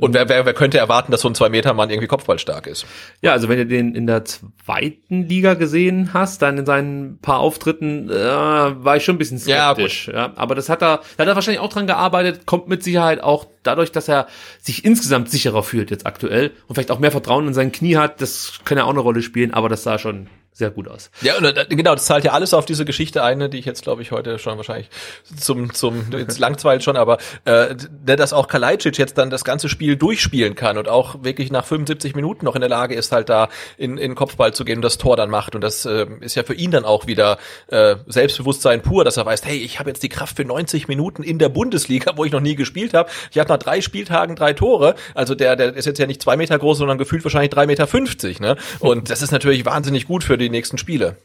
[0.00, 2.86] und wer, wer, wer könnte erwarten, dass so ein Zwei-Meter-Mann irgendwie kopfballstark ist?
[3.20, 7.38] Ja, also wenn du den in der zweiten Liga gesehen hast, dann in seinen paar
[7.38, 10.08] Auftritten, äh, war ich schon ein bisschen skeptisch.
[10.08, 12.82] Ja, ja, aber das hat er, da hat er wahrscheinlich auch dran gearbeitet, kommt mit
[12.82, 14.26] Sicherheit auch dadurch, dass er
[14.60, 18.20] sich insgesamt sicherer fühlt jetzt aktuell und vielleicht auch mehr Vertrauen in sein Knie hat,
[18.20, 21.10] das kann ja auch eine Rolle spielen, aber das sah schon sehr gut aus.
[21.22, 23.64] Ja, und äh, genau, das zahlt ja alles auf diese Geschichte ein, ne, die ich
[23.64, 24.90] jetzt, glaube ich, heute schon wahrscheinlich
[25.38, 27.74] zum, zum jetzt schon, aber äh,
[28.04, 32.14] dass auch Kalajdzic jetzt dann das ganze Spiel durchspielen kann und auch wirklich nach 75
[32.14, 34.98] Minuten noch in der Lage ist, halt da in, in Kopfball zu gehen und das
[34.98, 35.54] Tor dann macht.
[35.54, 39.26] Und das äh, ist ja für ihn dann auch wieder äh, Selbstbewusstsein pur, dass er
[39.26, 42.32] weiß, hey, ich habe jetzt die Kraft für 90 Minuten in der Bundesliga, wo ich
[42.32, 43.08] noch nie gespielt habe.
[43.30, 44.96] Ich hatte nach drei Spieltagen drei Tore.
[45.14, 47.86] Also der, der ist jetzt ja nicht zwei Meter groß, sondern gefühlt wahrscheinlich drei Meter.
[47.86, 48.56] fünfzig, Ne?
[48.80, 51.16] Und das ist natürlich wahnsinnig gut für die nächsten Spiele.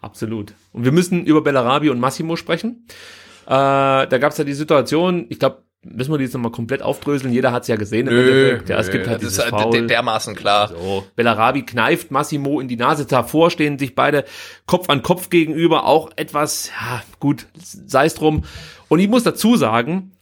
[0.00, 0.54] Absolut.
[0.72, 2.86] Und wir müssen über Bellarabi und Massimo sprechen.
[3.46, 6.82] Äh, da gab es ja die Situation, ich glaube, müssen wir die jetzt nochmal komplett
[6.82, 7.32] aufdröseln.
[7.32, 8.06] Jeder hat es ja gesehen.
[8.06, 10.68] Nö, ja, es gibt halt das ist halt dermaßen klar.
[10.68, 11.06] So.
[11.16, 13.06] Bellarabi kneift Massimo in die Nase.
[13.06, 14.24] Davor stehen sich beide
[14.66, 15.86] Kopf an Kopf gegenüber.
[15.86, 18.44] Auch etwas, ja, gut, sei es drum.
[18.88, 20.12] Und ich muss dazu sagen,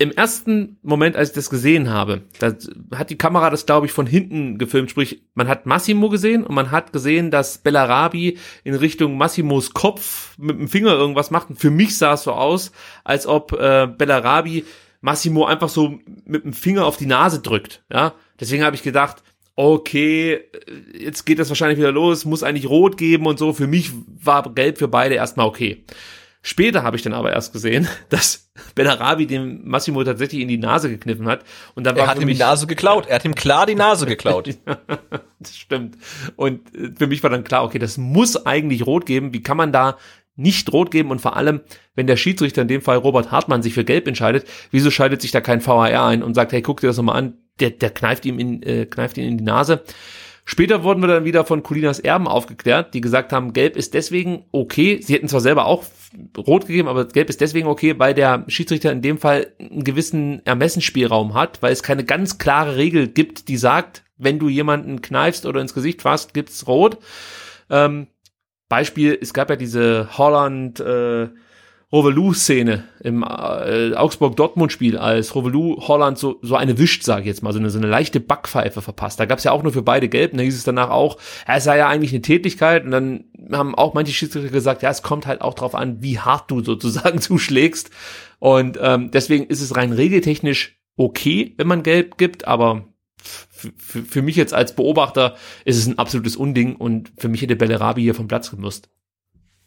[0.00, 2.54] im ersten Moment, als ich das gesehen habe, da
[2.94, 4.90] hat die Kamera das, glaube ich, von hinten gefilmt.
[4.90, 10.38] Sprich, man hat Massimo gesehen und man hat gesehen, dass Bellarabi in Richtung Massimos Kopf
[10.38, 11.50] mit dem Finger irgendwas macht.
[11.50, 12.72] Und für mich sah es so aus,
[13.04, 14.64] als ob äh, Bellarabi
[15.02, 17.84] Massimo einfach so mit dem Finger auf die Nase drückt.
[17.92, 19.22] Ja, deswegen habe ich gedacht,
[19.54, 20.40] okay,
[20.98, 23.52] jetzt geht das wahrscheinlich wieder los, muss eigentlich rot geben und so.
[23.52, 25.84] Für mich war gelb für beide erstmal okay.
[26.42, 30.88] Später habe ich dann aber erst gesehen, dass Benarabi dem Massimo tatsächlich in die Nase
[30.88, 31.44] gekniffen hat.
[31.74, 33.06] Und dann Er war hat ihm die Nase geklaut.
[33.08, 34.48] Er hat ihm klar die Nase geklaut.
[35.38, 35.98] das stimmt.
[36.36, 39.34] Und äh, für mich war dann klar, okay, das muss eigentlich rot geben.
[39.34, 39.98] Wie kann man da
[40.36, 41.10] nicht rot geben?
[41.10, 41.60] Und vor allem,
[41.94, 45.32] wenn der Schiedsrichter in dem Fall Robert Hartmann sich für gelb entscheidet, wieso schaltet sich
[45.32, 48.24] da kein VAR ein und sagt, hey, guck dir das nochmal an, der, der kneift
[48.24, 49.82] ihm in, äh, kneift ihn in die Nase.
[50.46, 54.46] Später wurden wir dann wieder von Colinas Erben aufgeklärt, die gesagt haben, Gelb ist deswegen
[54.50, 55.00] okay.
[55.02, 55.84] Sie hätten zwar selber auch
[56.36, 60.44] rot gegeben, aber Gelb ist deswegen okay, weil der Schiedsrichter in dem Fall einen gewissen
[60.44, 65.46] Ermessensspielraum hat, weil es keine ganz klare Regel gibt, die sagt, wenn du jemanden kneifst
[65.46, 66.98] oder ins Gesicht fasst, gibt's rot.
[67.70, 68.08] Ähm,
[68.68, 71.28] Beispiel, es gab ja diese Holland äh,
[71.92, 77.52] Rovelu-Szene im äh, Augsburg-Dortmund-Spiel, als Rovelu Holland so, so eine wischt, sage ich jetzt mal,
[77.52, 79.18] so eine, so eine leichte Backpfeife verpasst.
[79.18, 81.18] Da gab's ja auch nur für beide gelb, und da hieß es danach auch,
[81.48, 84.90] ja, es sei ja eigentlich eine Tätigkeit und dann haben auch manche Schiedsrichter gesagt, ja,
[84.90, 87.90] es kommt halt auch drauf an, wie hart du sozusagen zuschlägst
[88.38, 92.84] und ähm, deswegen ist es rein regeltechnisch okay, wenn man gelb gibt, aber
[93.22, 98.02] für, mich jetzt als Beobachter ist es ein absolutes Unding und für mich hätte Bellerabi
[98.02, 98.88] hier vom Platz gemusst.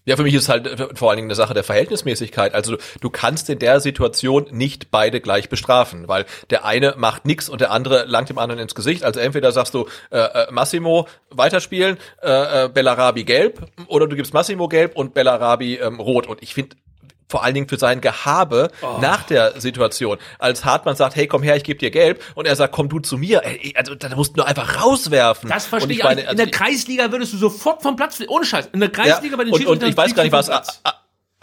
[0.05, 2.53] Ja, für mich ist halt äh, vor allen Dingen eine Sache der Verhältnismäßigkeit.
[2.53, 7.47] Also du kannst in der Situation nicht beide gleich bestrafen, weil der eine macht nix
[7.47, 9.03] und der andere langt dem anderen ins Gesicht.
[9.03, 14.33] Also entweder sagst du äh, äh, Massimo weiterspielen, äh, äh, Bellarabi gelb, oder du gibst
[14.33, 16.27] Massimo gelb und Bellarabi ähm, rot.
[16.27, 16.75] Und ich finde
[17.29, 18.97] vor allen Dingen für sein Gehabe Oh.
[19.01, 20.17] nach der Situation.
[20.39, 22.99] Als Hartmann sagt, hey, komm her, ich gebe dir gelb, und er sagt, komm du
[22.99, 23.43] zu mir.
[23.43, 25.49] Ey, Also da musst du nur einfach rauswerfen.
[25.49, 26.31] Das verstehe ich, meine, nicht.
[26.31, 28.21] In der also- Kreisliga würdest du sofort vom Platz.
[28.27, 28.69] Ohne Scheiß.
[28.73, 30.49] In der Kreisliga bei den und, und ich weiß gar nicht, was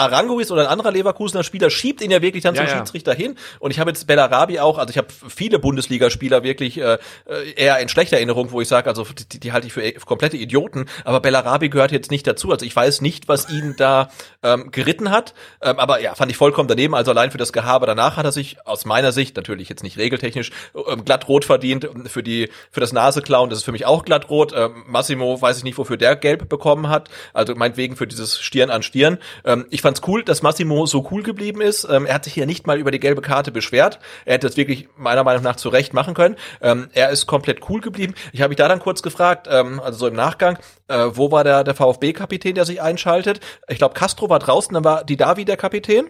[0.00, 2.76] Aranguis oder ein anderer Leverkusener Spieler schiebt ihn ja wirklich dann Ja, zum ja.
[2.78, 3.36] Schiedsrichter hin.
[3.58, 7.78] Und ich habe jetzt Bellarabi auch, also ich habe viele Bundesligaspieler wirklich äh, äh, eher
[7.78, 10.86] in schlechter Erinnerung, wo ich sage, also die, die halte ich für, für komplette Idioten.
[11.04, 12.50] Aber Bellarabi gehört jetzt nicht dazu.
[12.50, 14.10] Also ich weiß nicht, was ihn da
[14.42, 15.34] ähm, geritten hat.
[15.62, 16.94] Ähm, aber ja, fand ich vollkommen daneben.
[16.94, 19.98] Also allein für das Gehabe danach hat er sich aus meiner Sicht, natürlich jetzt nicht
[19.98, 20.50] regeltechnisch,
[20.88, 21.88] ähm, glatt rot verdient.
[22.06, 24.52] Für die für das Naseklauen, das ist für mich auch glatt rot.
[24.56, 27.08] Ähm, Massimo weiß ich nicht, wofür der gelb bekommen hat.
[27.32, 29.18] Also meinetwegen für dieses Stirn an Stirn.
[29.44, 31.86] Ähm, ich fand's cool, dass Massimo so cool geblieben ist.
[31.90, 33.98] Ähm, er hat sich hier nicht mal über die gelbe Karte beschwert.
[34.24, 36.36] Er hätte es wirklich meiner Meinung nach zu Recht machen können.
[36.62, 38.14] Ähm, er ist komplett cool geblieben.
[38.32, 40.58] Ich habe mich da dann kurz gefragt, ähm, also so im Nachgang,
[40.88, 43.40] äh, wo war der, der VfB-Kapitän, der sich einschaltet?
[43.68, 46.08] Ich glaube, Castro war draußen, dann war die Davi der Kapitän.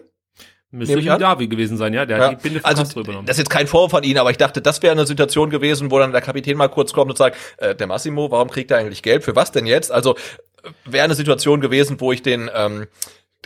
[0.73, 1.19] Müsste ich an.
[1.19, 2.05] Davi gewesen sein, ja.
[2.05, 3.25] Der Ja, hat die Binde von also Castro übernommen.
[3.25, 5.91] das ist jetzt kein Vorwurf von Ihnen, aber ich dachte, das wäre eine Situation gewesen,
[5.91, 8.77] wo dann der Kapitän mal kurz kommt und sagt, äh, der Massimo, warum kriegt er
[8.77, 9.23] eigentlich Gelb?
[9.23, 9.91] Für was denn jetzt?
[9.91, 10.15] Also
[10.63, 12.87] äh, wäre eine Situation gewesen, wo ich den ähm,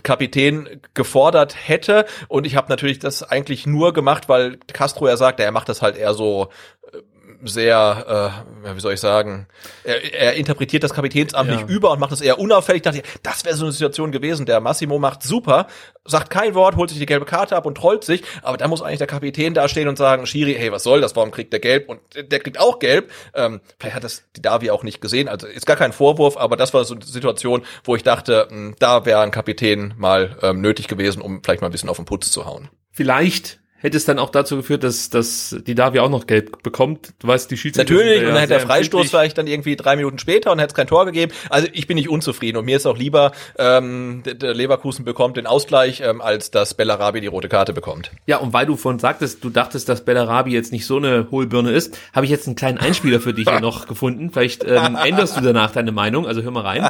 [0.05, 2.05] Kapitän gefordert hätte.
[2.29, 5.81] Und ich habe natürlich das eigentlich nur gemacht, weil Castro ja sagt, er macht das
[5.81, 6.47] halt eher so
[6.93, 6.99] äh,
[7.47, 8.33] sehr,
[8.65, 9.47] äh, wie soll ich sagen,
[9.83, 11.55] er, er interpretiert das Kapitänsamt Ja.
[11.57, 12.81] nicht über und macht es eher unauffällig.
[12.83, 14.45] Dachte ich, das wäre so eine Situation gewesen.
[14.45, 15.67] Der Massimo macht super,
[16.05, 18.81] sagt kein Wort, holt sich die gelbe Karte ab und trollt sich, aber da muss
[18.81, 21.15] eigentlich der Kapitän da stehen und sagen, Schiri, hey, was soll das?
[21.15, 21.89] Warum kriegt der gelb?
[21.89, 23.11] Und der kriegt auch gelb.
[23.33, 25.27] Ähm, vielleicht hat das die Davi auch nicht gesehen.
[25.27, 28.75] Also ist gar kein Vorwurf, aber das war so eine Situation, wo ich dachte, mh,
[28.79, 32.05] da wäre ein Kapitän mal ähm, nötig gewesen, um vielleicht mal ein bisschen auf den
[32.05, 32.69] Putz zu hauen.
[32.91, 37.13] Vielleicht hätte es dann auch dazu geführt, dass, dass die Davi auch noch gelb bekommt.
[37.19, 40.17] Du weißt, die Schiedsrichter Natürlich, und dann hätte der Freistoß vielleicht dann irgendwie drei Minuten
[40.17, 41.31] später und hätte es kein Tor gegeben.
[41.49, 45.45] Also ich bin nicht unzufrieden und mir ist auch lieber, ähm, der, Leverkusen bekommt den
[45.45, 48.09] Ausgleich, ähm, als dass Bellarabi die rote Karte bekommt.
[48.25, 51.71] Ja, und weil du vorhin sagtest, du dachtest, dass Bellarabi jetzt nicht so eine Hohlbirne
[51.71, 54.31] ist, habe ich jetzt einen kleinen Einspieler für dich hier noch gefunden.
[54.31, 56.83] Vielleicht ähm, änderst du danach deine Meinung, also hör mal rein.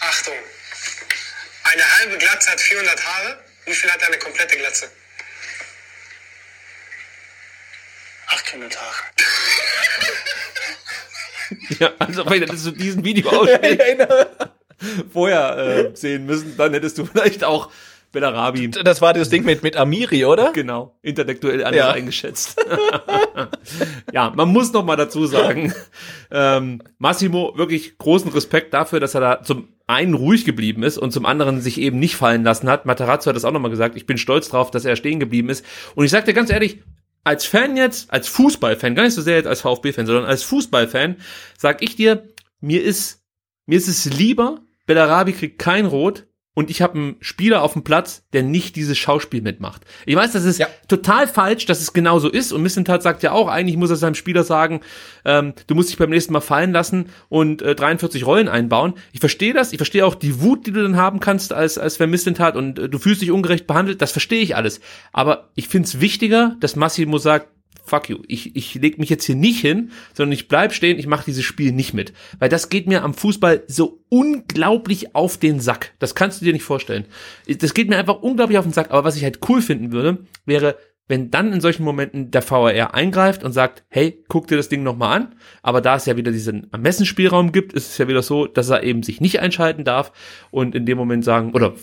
[0.00, 0.34] Achtung.
[1.64, 3.38] Eine halbe Glatze hat 400 Haare.
[3.66, 4.86] Wie viel hat eine komplette Glatze?
[8.28, 8.90] 800 Haare.
[11.78, 13.88] Ja, also wenn hättest du diesen Videoausschnitt
[15.12, 17.70] vorher äh, sehen müssen, dann hättest du vielleicht auch
[18.10, 20.52] Bellarabi Das war das Ding mit, mit Amiri, oder?
[20.52, 21.90] genau intellektuell anders Ja.
[21.92, 22.58] eingeschätzt.
[24.12, 25.72] ja, man muss noch mal dazu sagen,
[26.32, 31.12] ähm, Massimo wirklich großen Respekt dafür, dass er da zum einen ruhig geblieben ist und
[31.12, 32.86] zum anderen sich eben nicht fallen lassen hat.
[32.86, 33.96] Materazzo hat das auch noch mal gesagt.
[33.96, 35.64] Ich bin stolz drauf, dass er stehen geblieben ist.
[35.94, 36.82] Und ich sag dir ganz ehrlich,
[37.26, 41.16] als Fan jetzt, als Fußballfan, gar nicht so sehr jetzt als VfB-Fan, sondern als Fußballfan,
[41.58, 42.28] sag ich dir,
[42.60, 43.24] mir ist,
[43.66, 47.84] mir ist es lieber, Bellarabi kriegt kein Rot, und ich habe einen Spieler auf dem
[47.84, 49.82] Platz, der nicht dieses Schauspiel mitmacht.
[50.06, 50.68] Ich weiß, das ist Ja.
[50.88, 52.50] total falsch, dass es genau so ist.
[52.50, 54.80] Und Missentat sagt ja auch, eigentlich muss er seinem Spieler sagen,
[55.26, 58.94] ähm, du musst dich beim nächsten Mal fallen lassen und äh, 43 Rollen einbauen.
[59.12, 59.72] Ich verstehe das.
[59.72, 62.78] Ich verstehe auch die Wut, die du dann haben kannst, als, als wer Missentat und
[62.78, 64.00] äh, du fühlst dich ungerecht behandelt.
[64.00, 64.80] Das verstehe ich alles.
[65.12, 67.48] Aber ich finde es wichtiger, dass Massimo sagt,
[67.86, 71.06] fuck you, ich, ich leg mich jetzt hier nicht hin, sondern ich bleib stehen, ich
[71.06, 72.12] mache dieses Spiel nicht mit.
[72.38, 75.92] Weil das geht mir am Fußball so unglaublich auf den Sack.
[75.98, 77.06] Das kannst du dir nicht vorstellen.
[77.46, 78.90] Das geht mir einfach unglaublich auf den Sack.
[78.90, 80.76] Aber was ich halt cool finden würde, wäre,
[81.08, 84.82] wenn dann in solchen Momenten der VAR eingreift und sagt, hey, guck dir das Ding
[84.82, 85.34] nochmal an.
[85.62, 88.82] Aber da es ja wieder diesen Ermessensspielraum gibt, ist es ja wieder so, dass er
[88.82, 90.12] eben sich nicht einschalten darf
[90.50, 91.74] und in dem Moment sagen, oder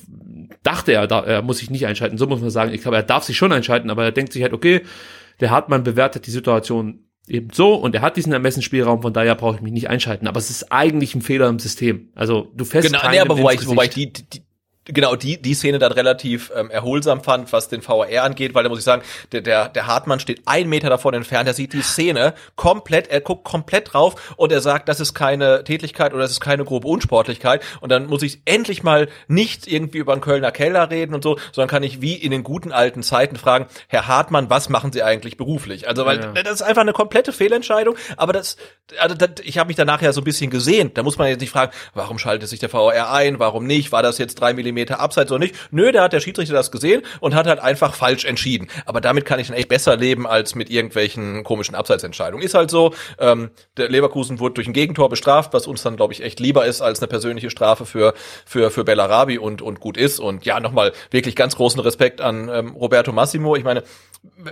[0.63, 2.73] dachte er, er muss sich nicht einschalten, so muss man sagen.
[2.73, 4.81] Ich glaube, er darf sich schon einschalten, aber er denkt sich halt, okay,
[5.39, 9.55] der Hartmann bewertet die Situation eben so und er hat diesen Ermessensspielraum, von daher brauche
[9.55, 10.27] ich mich nicht einschalten.
[10.27, 12.09] Aber es ist eigentlich ein Fehler im System.
[12.15, 14.43] Also du fährst Genau, nee, aber wobei ich, wobei ich die, die
[14.85, 18.69] genau die die Szene dann relativ ähm, erholsam fand, was den VAR angeht, weil da
[18.69, 19.01] muss ich sagen,
[19.31, 23.21] der der der Hartmann steht ein Meter davon entfernt, er sieht die Szene komplett, er
[23.21, 26.87] guckt komplett drauf und er sagt, das ist keine Tätigkeit oder das ist keine grobe
[26.87, 31.23] Unsportlichkeit und dann muss ich endlich mal nicht irgendwie über einen Kölner Keller reden und
[31.23, 34.91] so, sondern kann ich wie in den guten alten Zeiten fragen, Herr Hartmann, was machen
[34.91, 35.87] Sie eigentlich beruflich?
[35.87, 36.43] Also weil Ja.
[36.43, 38.57] das ist einfach eine komplette Fehlentscheidung, aber das,
[38.99, 40.91] also das ich habe mich danach ja so ein bisschen gesehen.
[40.93, 44.03] Da muss man jetzt nicht fragen, warum schaltet sich der VAR ein, warum nicht, war
[44.03, 45.55] das jetzt drei Millimeter abseits oder nicht?
[45.71, 48.67] Nö, da hat der Schiedsrichter das gesehen und hat halt einfach falsch entschieden.
[48.85, 52.45] Aber damit kann ich dann echt besser leben als mit irgendwelchen komischen Abseitsentscheidungen.
[52.45, 56.13] Ist halt so, ähm, der Leverkusen wurde durch ein Gegentor bestraft, was uns dann glaube
[56.13, 58.13] ich echt lieber ist als eine persönliche Strafe für
[58.45, 60.19] für für Bellarabi und und gut ist.
[60.19, 63.55] Und ja, nochmal wirklich ganz großen Respekt an ähm, Roberto Massimo.
[63.55, 63.83] Ich meine,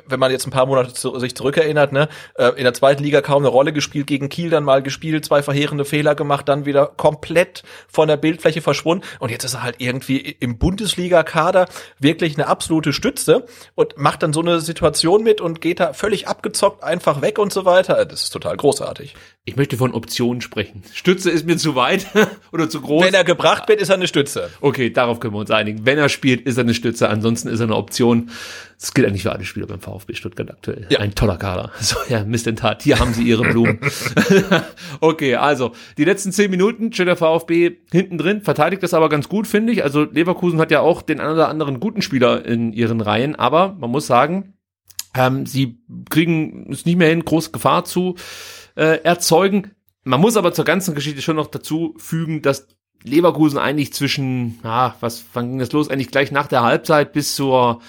[0.06, 3.22] wenn man jetzt ein paar Monate zu, sich zurückerinnert, ne, äh, in der zweiten Liga
[3.22, 6.88] kaum eine Rolle gespielt, gegen Kiel dann mal gespielt, zwei verheerende Fehler gemacht, dann wieder
[6.88, 11.68] komplett von der Bildfläche verschwunden und jetzt ist er halt irgendwie im Bundesliga-Kader
[12.00, 16.28] wirklich eine absolute Stütze und macht dann so eine Situation mit und geht da völlig
[16.28, 18.06] abgezockt einfach weg und so weiter.
[18.06, 19.16] Das ist total großartig.
[19.44, 20.84] Ich möchte von Optionen sprechen.
[20.94, 22.06] Stütze ist mir zu weit
[22.52, 23.06] oder zu groß.
[23.06, 24.52] Wenn er gebracht wird, ist er eine Stütze.
[24.62, 25.84] Okay, darauf können wir uns einigen.
[25.84, 28.30] Wenn er spielt, ist er eine Stütze, ansonsten ist er eine Option.
[28.80, 30.86] Das gilt eigentlich für alle Spieler beim VfB Stuttgart aktuell.
[30.92, 31.00] Ja.
[31.00, 31.72] Ein toller Kader.
[31.82, 32.84] So, ja, Mist in Tat.
[32.84, 33.80] Hier haben sie ihre Blumen.
[35.00, 39.28] okay, also, die letzten zehn Minuten steht der VfB hinten drin, verteidigt das aber ganz
[39.28, 39.84] gut, finde ich.
[39.84, 43.76] Also, Leverkusen hat ja auch den einen oder anderen guten Spieler in ihren Reihen, aber
[43.80, 44.54] man muss sagen,
[45.16, 48.16] ähm, sie kriegen es nicht mehr hin, große Gefahr zu
[48.82, 49.72] äh, erzeugen.
[50.04, 52.68] Man muss aber zur ganzen Geschichte schon noch dazu fügen, dass
[53.04, 55.90] Leverkusen eigentlich zwischen, ah, was, wann ging das los?
[55.90, 57.80] Eigentlich gleich nach der Halbzeit bis zur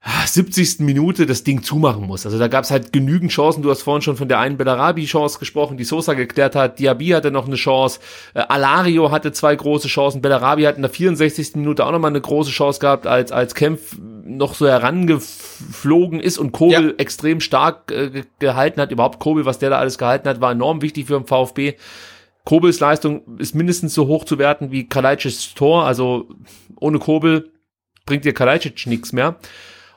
[0.00, 0.78] ah, 70.
[0.80, 2.24] Minute das Ding zumachen muss.
[2.24, 3.62] Also da gab es halt genügend Chancen.
[3.62, 6.78] Du hast vorhin schon von der einen Bellarabi-Chance gesprochen, die Sosa geklärt hat.
[6.78, 7.98] Diaby hatte noch eine Chance.
[8.34, 10.22] Äh, Alario hatte zwei große Chancen.
[10.22, 11.56] Bellarabi hat in der 64.
[11.56, 13.96] Minute auch nochmal eine große Chance gehabt, als, als Kempf
[14.36, 16.94] noch so herangeflogen ist und Kobel Ja.
[16.98, 18.90] extrem stark äh, ge- gehalten hat.
[18.92, 21.74] Überhaupt Kobel, was der da alles gehalten hat, war enorm wichtig für den VfB.
[22.44, 25.84] Kobels Leistung ist mindestens so hoch zu werten wie Kalajdzics Tor.
[25.84, 26.28] Also
[26.80, 27.50] ohne Kobel
[28.06, 29.36] bringt dir Kalajdzic nichts mehr.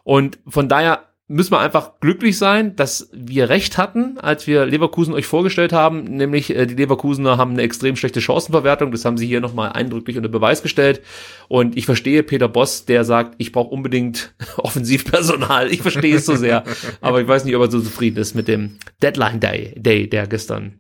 [0.04, 5.16] Und von daher müssen wir einfach glücklich sein, dass wir recht hatten, als wir Leverkusen
[5.16, 6.04] euch vorgestellt haben.
[6.04, 8.92] Nämlich äh, die Leverkusener haben eine extrem schlechte Chancenverwertung.
[8.92, 11.02] Das haben sie hier nochmal eindrücklich unter Beweis gestellt.
[11.48, 15.72] Und ich verstehe Peter Boss, der sagt, ich brauche unbedingt Offensivpersonal.
[15.72, 16.64] Ich verstehe es so sehr.
[17.02, 20.28] Aber ich weiß nicht, ob er so zufrieden ist mit dem Deadline Day, Day der
[20.28, 20.80] gestern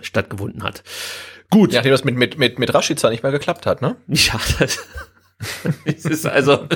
[0.00, 0.82] stattgefunden hat.
[1.50, 1.72] Gut.
[1.72, 3.96] Nachdem das mit, mit, mit, mit Rashica nicht mehr geklappt hat, ne?
[4.08, 4.84] Ja, das,
[5.84, 6.66] es ist also,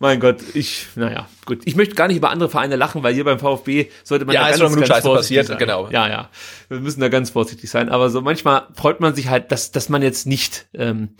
[0.00, 1.62] mein Gott, ich, naja, gut.
[1.64, 4.42] Ich möchte gar nicht über andere Vereine lachen, weil hier beim VfB sollte man Ja,
[4.42, 5.56] da ganz, schon ganz Scheiße passiert, sein.
[5.56, 5.88] genau.
[5.88, 6.28] Ja, ja.
[6.68, 7.88] Wir müssen da ganz vorsichtig sein.
[7.88, 11.10] Aber so manchmal freut man sich halt, dass, dass man jetzt nicht ähm,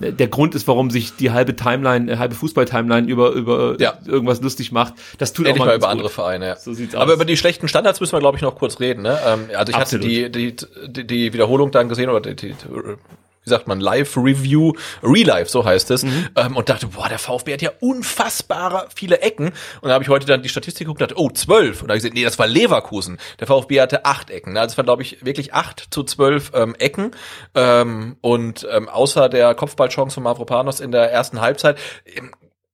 [0.00, 3.96] der Grund ist, warum sich die halbe Timeline, äh, halbe Fußball-Timeline über, über Ja.
[4.04, 4.94] irgendwas lustig macht.
[5.18, 6.14] Das tut Endlich auch mal mal, über ganz andere gut.
[6.14, 6.46] Vereine.
[6.46, 6.56] Ja.
[6.56, 7.16] So sieht's Aber aus.
[7.16, 9.02] über die schlechten Standards müssen wir, glaube ich, noch kurz reden.
[9.02, 9.16] Ne?
[9.24, 10.04] Ähm, also ich Absolut.
[10.04, 10.56] hatte die, die,
[10.88, 12.54] die, die Wiederholung dann gesehen oder die, die,
[13.46, 14.72] wie sagt man, Live-Review,
[15.04, 16.28] Relive, so heißt es, Mhm.
[16.34, 19.52] ähm, und dachte, boah, der VfB hat ja unfassbare viele Ecken.
[19.80, 21.80] Und da habe ich heute dann die Statistik geguckt und dachte, oh, zwölf.
[21.80, 23.18] Und da habe ich gesehen, nee, das war Leverkusen.
[23.38, 24.54] Der VfB hatte acht Ecken.
[24.54, 24.60] Ne?
[24.60, 27.12] Also es waren, glaube ich, wirklich acht zu zwölf ähm, Ecken.
[27.54, 32.32] Ähm, und ähm, außer der Kopfballchance von Mavropanos in der ersten Halbzeit, ähm,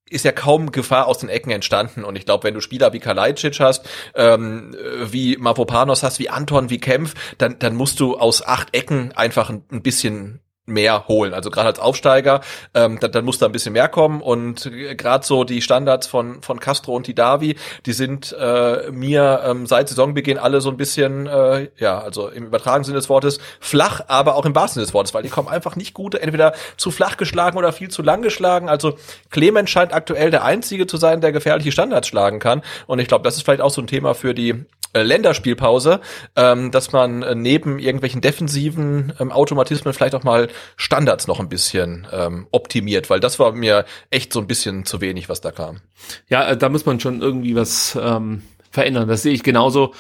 [0.09, 2.05] ist ja kaum Gefahr aus den Ecken entstanden.
[2.05, 6.29] Und ich glaube, wenn du Spieler wie Kalajdzic hast, ähm, äh, wie Mavropanos hast, wie
[6.29, 11.09] Anton, wie Kempf, dann, dann musst du aus acht Ecken einfach ein, ein bisschen mehr
[11.09, 11.35] holen.
[11.35, 12.41] Also gerade als Aufsteiger,
[12.75, 16.41] ähm, dann, dann muss da ein bisschen mehr kommen und gerade so die Standards von
[16.43, 21.27] von Castro und Didavi, die sind äh, mir ähm, seit Saisonbeginn alle so ein bisschen,
[21.27, 24.95] äh, ja, also im übertragenen Sinne des Wortes flach, aber auch im wahrsten Sinne des
[24.95, 28.23] Wortes, weil die kommen einfach nicht gut, entweder zu flach geschlagen oder viel zu lang
[28.23, 28.69] geschlagen.
[28.69, 28.97] Also
[29.31, 33.25] Clemens scheint aktuell der einzige zu sein, der gefährliche Standards schlagen kann und ich glaube,
[33.25, 36.01] das ist vielleicht auch so ein Thema für die Länderspielpause,
[36.37, 41.49] ähm, dass man äh, neben irgendwelchen defensiven ähm, Automatismen vielleicht auch mal Standards noch ein
[41.49, 45.51] bisschen ähm, optimiert, weil das war mir echt so ein bisschen zu wenig, was da
[45.51, 45.81] kam.
[46.29, 49.09] Ja, äh, da muss man schon irgendwie was ähm, verändern.
[49.09, 49.95] Das sehe ich genauso.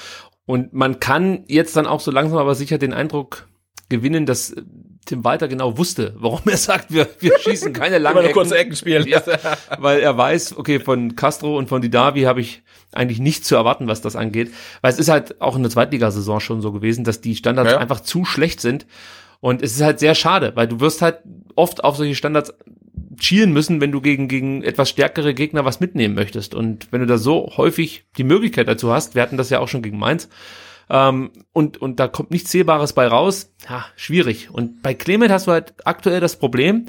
[0.44, 3.46] Und man kann jetzt dann auch so langsam aber sicher den Eindruck
[3.88, 4.54] gewinnen, dass
[5.04, 8.56] Tim Walter genau wusste, warum er sagt, wir, wir schießen keine langen Immer nur kurze
[8.56, 9.06] Ecken spielen.
[9.06, 9.22] Ja,
[9.78, 12.62] weil er weiß, okay, von Castro und von Didavi habe ich
[12.92, 14.52] eigentlich nichts zu erwarten, was das angeht.
[14.80, 17.78] Weil es ist halt auch in der Zweitligasaison schon so gewesen, dass die Standards Ja.
[17.78, 18.86] einfach zu schlecht sind.
[19.40, 21.18] Und es ist halt sehr schade, weil du wirst halt
[21.56, 22.54] oft auf solche Standards
[23.18, 26.54] schielen müssen, wenn du gegen, gegen etwas stärkere Gegner was mitnehmen möchtest.
[26.54, 29.68] Und wenn du da so häufig die Möglichkeit dazu hast, wir hatten das ja auch
[29.68, 30.28] schon gegen Mainz,
[30.92, 34.50] ähm, und, und da kommt nichts Zählbares bei raus, ja, schwierig.
[34.50, 36.86] Und bei Clement hast du halt aktuell das Problem,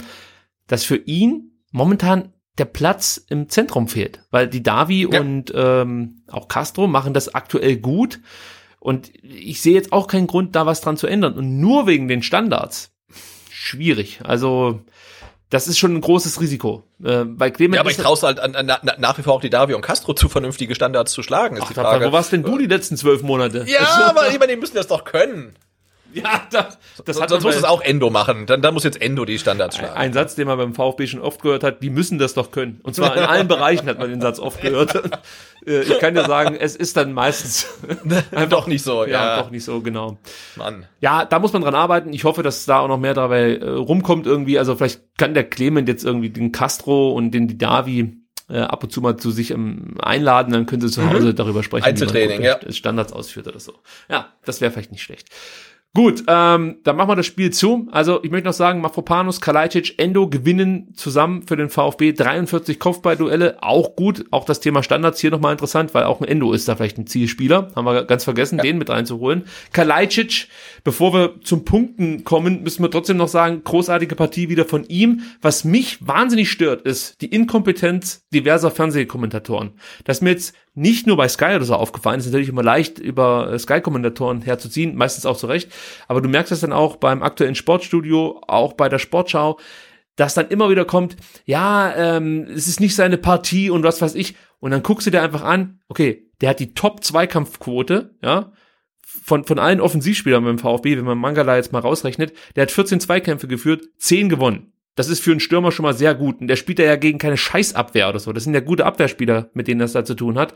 [0.67, 5.21] dass für ihn momentan der Platz im Zentrum fehlt, weil die Davi Ja.
[5.21, 8.19] und ähm, auch Castro machen das aktuell gut
[8.79, 12.07] und ich sehe jetzt auch keinen Grund, da was dran zu ändern und nur wegen
[12.07, 12.91] den Standards
[13.49, 14.19] schwierig.
[14.25, 14.81] Also
[15.53, 16.83] das ist schon ein großes Risiko.
[17.03, 19.41] Äh, bei Clement Ja, aber ich traue halt an, an, na, nach wie vor auch
[19.41, 22.07] die Davi und Castro zu vernünftige Standards zu schlagen, ist Ach, die Frage.
[22.07, 23.63] wo warst denn du die letzten zwölf Monate?
[23.67, 25.55] ja, aber ich meine, die müssen das doch können.
[26.23, 28.45] ja, das, das hat Sonst muss es auch Endo machen.
[28.45, 29.95] Dann, dann muss jetzt Endo die Standards schlagen.
[29.95, 32.79] Ein Satz, den man beim VfB schon oft gehört hat, die müssen das doch können.
[32.83, 35.01] Und zwar in allen Bereichen hat man den Satz oft gehört.
[35.65, 37.67] Äh, ich kann dir sagen, es ist dann meistens
[38.49, 39.41] doch nicht so, ja, ja.
[39.41, 40.17] doch nicht so genau.
[40.57, 40.87] Mann.
[40.99, 42.11] Ja, da muss man dran arbeiten.
[42.11, 44.59] Ich hoffe, dass da auch noch mehr dabei äh, rumkommt irgendwie.
[44.59, 48.91] Also vielleicht kann der Clement jetzt irgendwie den Castro und den Didavi äh, ab und
[48.91, 52.47] zu mal zu sich ähm, einladen, dann können sie zu Hause darüber sprechen, Einzeltraining, wie
[52.47, 52.71] man gut ja.
[52.71, 53.73] Standards ausführt oder so.
[54.09, 55.29] Ja, das wäre vielleicht nicht schlecht.
[55.95, 57.87] Gut, ähm, dann machen wir das Spiel zu.
[57.91, 63.57] Also ich möchte noch sagen, Mafropanus, Kalajdzic, Endo gewinnen zusammen für den VfB 43 Kopfballduelle,
[63.61, 64.25] auch gut.
[64.31, 67.05] Auch das Thema Standards hier nochmal interessant, weil auch ein Endo ist da vielleicht ein
[67.05, 67.69] Zielspieler.
[67.75, 69.43] Haben wir ganz vergessen, den mit reinzuholen.
[69.71, 70.47] Kalajdzic,
[70.83, 75.21] bevor wir zum Punkten kommen, müssen wir trotzdem noch sagen, großartige Partie wieder von ihm.
[75.43, 79.73] Was mich wahnsinnig stört, ist die Inkompetenz diverser Fernsehkommentatoren.
[80.05, 82.99] Das ist mir jetzt nicht nur bei Sky oder so aufgefallen, ist natürlich immer leicht
[82.99, 85.71] über äh, Sky-Kommentatoren herzuziehen, meistens auch zu Recht,
[86.07, 89.59] aber du merkst das dann auch beim aktuellen Sportstudio, auch bei der Sportschau,
[90.15, 94.15] dass dann immer wieder kommt, ja, ähm, es ist nicht seine Partie und was weiß
[94.15, 98.51] ich, und dann guckst du dir einfach an, okay, der hat die Top-Zweikampfquote, ja,
[99.05, 102.99] von, von allen Offensivspielern beim VfB, wenn man Mangala jetzt mal rausrechnet, der hat 14
[102.99, 104.72] Zweikämpfe geführt, 10 gewonnen.
[104.95, 106.39] Das ist für einen Stürmer schon mal sehr gut.
[106.39, 108.31] Und der spielt ja gegen keine Scheißabwehr oder so.
[108.31, 110.53] Das sind ja gute Abwehrspieler, mit denen das da zu tun hat.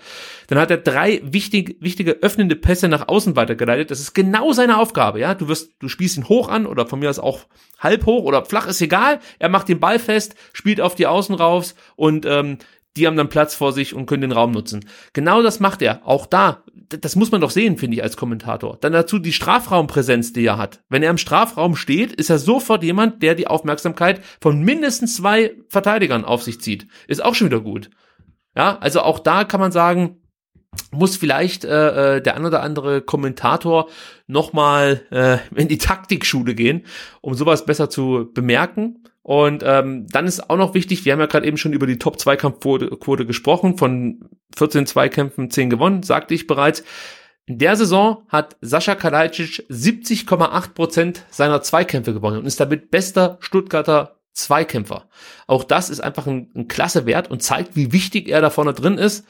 [0.47, 3.89] Dann hat er drei wichtig, wichtige öffnende Pässe nach außen weitergeleitet.
[3.89, 5.33] Das ist genau seine Aufgabe, ja.
[5.33, 7.45] Du wirst, du spielst ihn hoch an oder von mir aus auch
[7.79, 9.19] halb hoch oder flach, ist egal.
[9.39, 12.57] Er macht den Ball fest, spielt auf die Außen raus und ähm,
[12.97, 14.85] die haben dann Platz vor sich und können den Raum nutzen.
[15.13, 16.01] Genau das macht er.
[16.05, 18.77] Auch da, das muss man doch sehen, finde ich, als Kommentator.
[18.81, 20.81] Dann dazu die Strafraumpräsenz, die er hat.
[20.89, 25.55] Wenn er im Strafraum steht, ist er sofort jemand, der die Aufmerksamkeit von mindestens zwei
[25.69, 26.87] Verteidigern auf sich zieht.
[27.07, 27.89] Ist auch schon wieder gut.
[28.55, 30.17] Ja, also auch da kann man sagen,
[30.91, 33.89] muss vielleicht äh, äh, der ein oder andere Kommentator
[34.27, 36.85] nochmal äh, in die Taktikschule gehen,
[37.21, 39.03] um sowas besser zu bemerken.
[39.27, 41.99] Und ähm, dann ist auch noch wichtig, wir haben ja gerade eben schon über die
[41.99, 46.85] Top-Zweikampfquote Quote gesprochen, von 14 Zweikämpfen 10 gewonnen, sagte ich bereits.
[47.45, 53.35] In der Saison hat Sascha Kalajdzic 70,8 Prozent seiner Zweikämpfe gewonnen und ist damit bester
[53.41, 55.09] Stuttgarter Zweikämpfer.
[55.45, 58.73] Auch das ist einfach ein, ein klasse Wert und zeigt, wie wichtig er da vorne
[58.73, 59.25] drin ist.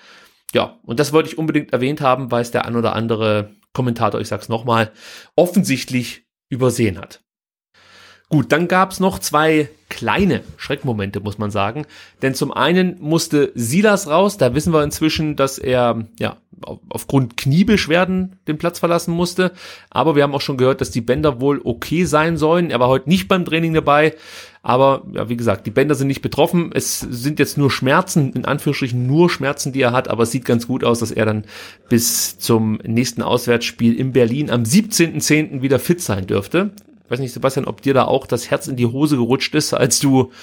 [0.53, 4.21] Ja, und das wollte ich unbedingt erwähnt haben, weil es der ein oder andere Kommentator,
[4.21, 4.91] ich sag's nochmal,
[5.35, 7.23] offensichtlich übersehen hat.
[8.29, 11.85] Gut, dann gab's noch zwei kleine Schreckmomente, muss man sagen.
[12.21, 17.37] Denn zum einen musste Silas raus, da wissen wir inzwischen, dass er ja auf- aufgrund
[17.37, 19.53] Kniebeschwerden den Platz verlassen musste.
[19.89, 22.69] Aber wir haben auch schon gehört, dass die Bänder wohl okay sein sollen.
[22.69, 24.13] Er war heute nicht beim Training dabei.
[24.61, 26.71] Aber ja, wie gesagt, die Bänder sind nicht betroffen.
[26.73, 30.09] Es sind jetzt nur Schmerzen, in Anführungsstrichen nur Schmerzen, die er hat.
[30.09, 31.45] Aber es sieht ganz gut aus, dass er dann
[31.87, 35.61] bis zum nächsten Auswärtsspiel in Berlin am 17.10.
[35.61, 36.71] wieder fit sein dürfte.
[37.07, 39.73] Ich weiß nicht, Sebastian, ob dir da auch das Herz in die Hose gerutscht ist,
[39.73, 40.33] als du,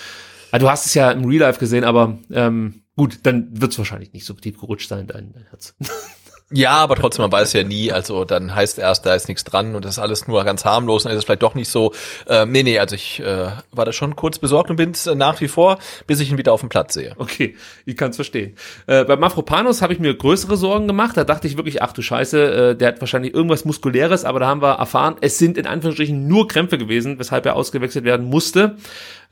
[0.51, 3.77] ah, du hast es ja im Real Life gesehen, aber ähm, gut, dann wird es
[3.77, 5.75] wahrscheinlich nicht so tief gerutscht sein, dein, dein Herz.
[6.53, 9.75] Ja, aber trotzdem, man weiß ja nie, also dann heißt erst, da ist nichts dran
[9.75, 11.95] und das ist alles nur ganz harmlos, dann ist es vielleicht doch nicht so.
[12.29, 15.15] Ähm, nee, nee, also ich äh, war da schon kurz besorgt und bin es äh,
[15.15, 17.15] nach wie vor, bis ich ihn wieder auf dem Platz sehe.
[17.17, 17.57] Okay,
[17.87, 18.57] ich kann es verstehen.
[18.87, 21.17] Äh, bei Mafropanos habe ich mir größere Sorgen gemacht.
[21.17, 24.47] Da dachte ich wirklich, ach du Scheiße, äh, der hat wahrscheinlich irgendwas Muskuläres, aber da
[24.47, 28.77] haben wir erfahren, es sind in Anführungsstrichen nur Krämpfe gewesen, weshalb er ausgewechselt werden musste.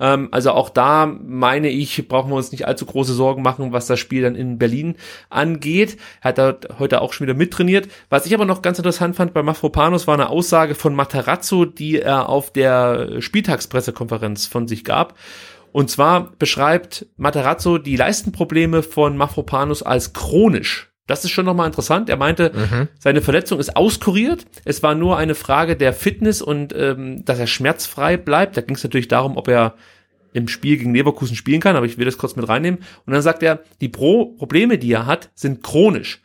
[0.03, 3.87] Ähm, also auch da meine ich, brauchen wir uns nicht allzu große Sorgen machen, was
[3.87, 4.97] das Spiel dann in Berlin
[5.31, 5.97] angeht.
[6.21, 7.89] Er hat dort heute auch schon wieder mittrainiert.
[8.11, 12.01] Was ich aber noch ganz interessant fand bei Mafropanos war eine Aussage von Matarazzo, die
[12.01, 15.15] er auf der Spieltagspressekonferenz von sich gab.
[15.71, 20.92] Und zwar beschreibt Matarazzo die Leistenprobleme von Mafropanos als chronisch.
[21.07, 22.09] Das ist schon nochmal interessant.
[22.09, 22.89] Er meinte, mhm.
[22.99, 24.47] seine Verletzung ist auskuriert.
[24.65, 28.57] Es war nur eine Frage der Fitness und ähm, dass er schmerzfrei bleibt.
[28.57, 29.75] Da ging es natürlich darum, ob er
[30.33, 32.81] im Spiel gegen Leverkusen spielen kann, aber ich will das kurz mit reinnehmen.
[33.05, 36.23] Und dann sagt er, die Pro Probleme, die er hat, sind chronisch.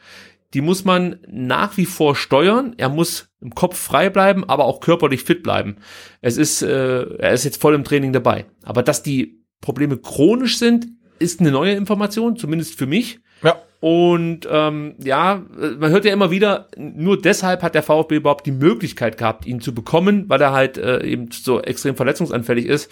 [0.53, 2.73] Die muss man nach wie vor steuern.
[2.77, 5.77] Er muss im Kopf frei bleiben, aber auch körperlich fit bleiben.
[6.21, 8.45] Es ist, äh, er ist jetzt voll im Training dabei.
[8.63, 10.87] Aber dass die Probleme chronisch sind,
[11.19, 13.19] ist eine neue Information, zumindest für mich.
[13.43, 13.61] Ja.
[13.79, 18.51] Und ähm, ja, man hört ja immer wieder, nur deshalb hat der VfB überhaupt die
[18.51, 22.91] Möglichkeit gehabt, ihn zu bekommen, weil er halt äh, eben so extrem verletzungsanfällig ist.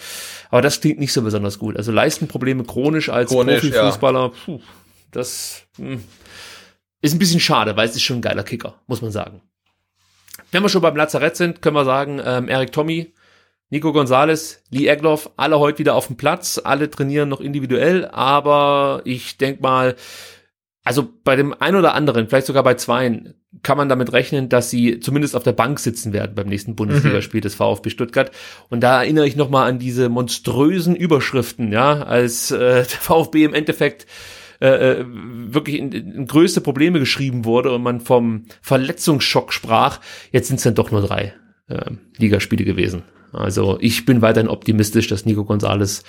[0.52, 1.76] Aber das klingt nicht so besonders gut.
[1.76, 4.32] Also Leistenprobleme chronisch als chronisch, Profifußballer, ja.
[4.46, 4.60] puh,
[5.12, 6.04] das mh, hm,
[7.02, 9.42] ist ein bisschen schade, weil es ist schon ein geiler Kicker, muss man sagen.
[10.52, 13.12] Wenn wir schon beim Lazarett sind, können wir sagen, ähm, Eric Tommy,
[13.72, 19.02] Nico Gonzalez, Lee Egloff, alle heute wieder auf dem Platz, alle trainieren noch individuell, aber
[19.04, 19.96] ich denk mal,
[20.86, 23.34] also bei dem einen oder anderen, vielleicht sogar bei zweien,
[23.64, 27.40] kann man damit rechnen, dass sie zumindest auf der Bank sitzen werden beim nächsten Bundesligaspiel
[27.40, 27.44] mhm.
[27.44, 28.32] des VfB Stuttgart.
[28.70, 33.56] Und da erinnere ich nochmal an diese monströsen Überschriften, ja, als äh, der VfB im
[33.56, 34.06] Endeffekt
[34.62, 40.00] äh, äh, wirklich in, in größte Probleme geschrieben wurde und man vom Verletzungsschock sprach.
[40.32, 41.34] Jetzt sind es dann doch nur drei
[41.68, 43.04] äh, Ligaspiele gewesen.
[43.34, 46.04] Also ich bin weiterhin optimistisch, dass Nico Gonzalez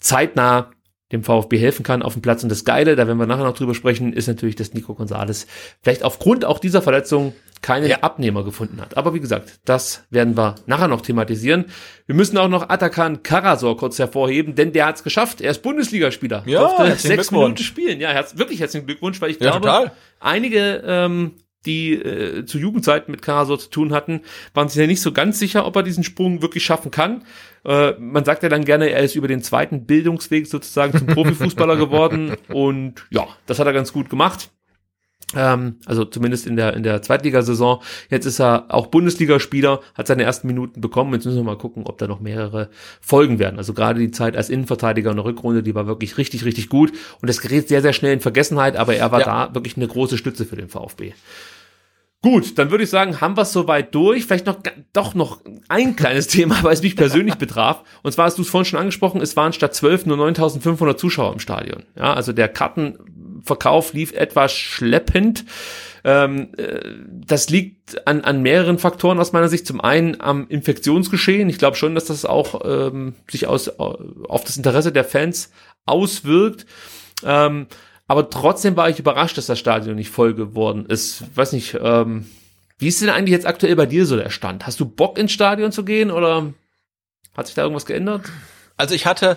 [0.00, 0.70] zeitnah
[1.12, 2.42] dem VfB helfen kann auf dem Platz.
[2.42, 5.46] Und das Geile, da werden wir nachher noch drüber sprechen, ist natürlich, dass Nico Gonzalez
[5.82, 8.00] vielleicht aufgrund auch dieser Verletzung keinen ja.
[8.00, 8.96] Abnehmer gefunden hat.
[8.96, 11.66] Aber wie gesagt, das werden wir nachher noch thematisieren.
[12.06, 15.40] Wir müssen auch noch Atakan Karasor kurz hervorheben, denn der hat es geschafft.
[15.40, 16.44] Er ist Bundesligaspieler.
[16.46, 18.00] Ja, durfte sechs Minuten spielen.
[18.00, 19.92] Ja, herz, wirklich herzlichen Glückwunsch, weil ich ja, glaube, total.
[20.20, 21.32] einige ähm,
[21.66, 24.22] die äh, zu Jugendzeiten mit Karasor zu tun hatten,
[24.54, 27.24] waren sich ja nicht so ganz sicher, ob er diesen Sprung wirklich schaffen kann.
[27.64, 31.76] Äh, man sagt ja dann gerne, er ist über den zweiten Bildungsweg sozusagen zum Profifußballer
[31.78, 34.50] geworden und ja, das hat er ganz gut gemacht.
[35.34, 37.82] Ähm, also zumindest in der in der Zweitligasaison.
[38.08, 41.12] Jetzt ist er auch Bundesligaspieler, hat seine ersten Minuten bekommen.
[41.12, 42.70] Jetzt müssen wir mal gucken, ob da noch mehrere
[43.00, 43.58] folgen werden.
[43.58, 46.92] Also gerade die Zeit als Innenverteidiger in der Rückrunde, die war wirklich richtig richtig gut
[47.20, 49.46] und das gerät sehr sehr schnell in Vergessenheit, aber er war ja.
[49.46, 51.12] da wirklich eine große Stütze für den VfB.
[52.20, 54.26] Gut, dann würde ich sagen, haben wir es soweit durch.
[54.26, 54.58] Vielleicht noch
[54.92, 57.84] doch noch ein kleines Thema, weil es mich persönlich betraf.
[58.02, 61.32] Und zwar hast du es vorhin schon angesprochen, es waren statt 12 nur 9.500 Zuschauer
[61.32, 61.84] im Stadion.
[61.96, 65.44] Ja, also der Kartenverkauf lief etwas schleppend.
[66.02, 69.66] Ähm, äh, das liegt an, an mehreren Faktoren aus meiner Sicht.
[69.66, 71.48] Zum einen am Infektionsgeschehen.
[71.48, 75.52] Ich glaube schon, dass das auch ähm, sich aus, auf das Interesse der Fans
[75.86, 76.66] auswirkt.
[77.24, 77.68] Ähm,
[78.08, 81.24] aber trotzdem war ich überrascht, dass das Stadion nicht voll geworden ist.
[81.36, 82.26] Weiß nicht, ähm,
[82.78, 84.66] wie ist denn eigentlich jetzt aktuell bei dir so der Stand?
[84.66, 86.54] Hast du Bock ins Stadion zu gehen oder
[87.36, 88.24] hat sich da irgendwas geändert?
[88.78, 89.36] Also ich hatte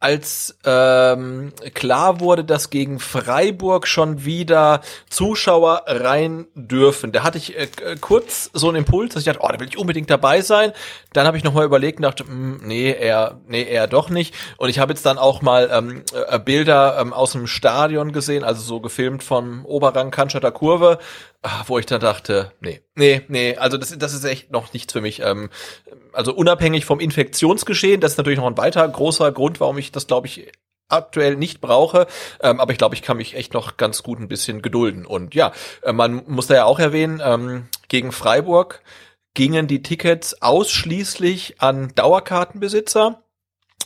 [0.00, 4.80] als ähm, klar wurde, dass gegen Freiburg schon wieder
[5.10, 7.10] Zuschauer rein dürfen.
[7.10, 7.68] Da hatte ich äh,
[8.00, 10.72] kurz so einen Impuls, dass ich dachte, oh, da will ich unbedingt dabei sein.
[11.12, 14.34] Dann habe ich nochmal überlegt und dachte, mh, hm, nee, eher, nee, eher doch nicht.
[14.56, 18.44] Und ich habe jetzt dann auch mal ähm, äh, Bilder ähm, aus dem Stadion gesehen,
[18.44, 20.98] also so gefilmt vom Oberrang Cannstatter Kurve,
[21.40, 24.92] Ah, wo ich dann dachte, nee, nee, nee, also das, das ist echt noch nichts
[24.92, 25.20] für mich.
[25.20, 25.50] Ähm,
[26.18, 30.08] also unabhängig vom Infektionsgeschehen, das ist natürlich noch ein weiter großer Grund, warum ich das,
[30.08, 30.50] glaube ich,
[30.88, 32.08] aktuell nicht brauche,
[32.42, 35.06] ähm, aber ich glaube, ich kann mich echt noch ganz gut ein bisschen gedulden.
[35.06, 38.82] Und ja, äh, man muss da ja auch erwähnen, ähm, gegen Freiburg
[39.34, 43.22] gingen die Tickets ausschließlich an Dauerkartenbesitzer.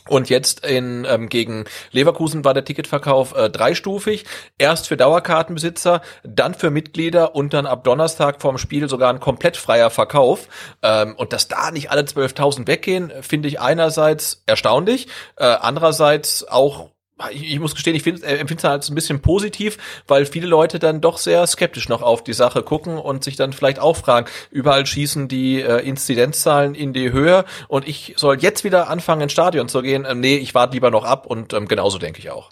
[0.07, 4.25] Und jetzt in, ähm, gegen Leverkusen war der Ticketverkauf äh, dreistufig.
[4.57, 9.57] Erst für Dauerkartenbesitzer, dann für Mitglieder und dann ab Donnerstag vorm Spiel sogar ein komplett
[9.57, 10.47] freier Verkauf.
[10.81, 15.07] Ähm, und dass da nicht alle 12.000 weggehen, finde ich einerseits erstaunlich,
[15.37, 16.92] äh, andererseits auch
[17.31, 19.77] ich, ich muss gestehen, ich äh, empfinde es halt ein bisschen positiv,
[20.07, 23.53] weil viele Leute dann doch sehr skeptisch noch auf die Sache gucken und sich dann
[23.53, 28.63] vielleicht auch fragen, überall schießen die äh, Inzidenzzahlen in die Höhe und ich soll jetzt
[28.63, 30.05] wieder anfangen, ins Stadion zu gehen.
[30.07, 32.51] Ähm, nee, ich warte lieber noch ab und ähm, genauso denke ich auch.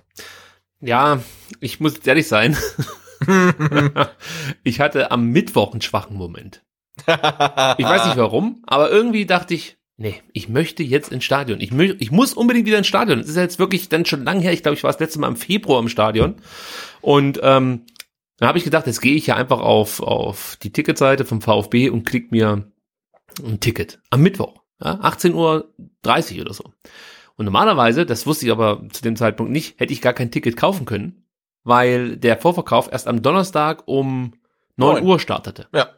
[0.80, 1.20] Ja,
[1.60, 2.58] ich muss ehrlich sein.
[4.64, 6.64] ich hatte am Mittwoch einen schwachen Moment.
[6.98, 7.08] Ich
[7.86, 11.62] weiß nicht warum, aber irgendwie dachte ich, nee, ich möchte jetzt ins Stadion.
[11.62, 13.20] Ich, mö ich muss unbedingt wieder ins Stadion.
[13.20, 14.52] Es ist jetzt wirklich dann schon lang her.
[14.52, 16.36] Ich glaube, ich war das letzte Mal im Februar im Stadion.
[17.02, 17.86] Und ähm,
[18.38, 21.90] dann habe ich gedacht, jetzt gehe ich ja einfach auf, auf die Ticketseite vom VfB
[21.90, 22.66] und klick mir
[23.46, 24.56] ein Ticket am Mittwoch.
[24.84, 26.74] Ja, 18.30 Uhr oder so.
[27.38, 30.58] Und normalerweise, das wusste ich aber zu dem Zeitpunkt nicht, hätte ich gar kein Ticket
[30.58, 31.24] kaufen können,
[31.64, 34.34] weil der Vorverkauf erst am Donnerstag um
[34.78, 35.06] 9 Neun.
[35.06, 35.68] Uhr startete.
[35.74, 35.90] Ja.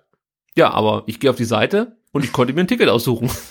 [0.56, 3.32] Ja, aber ich gehe auf die Seite und ich konnte mir ein Ticket aussuchen.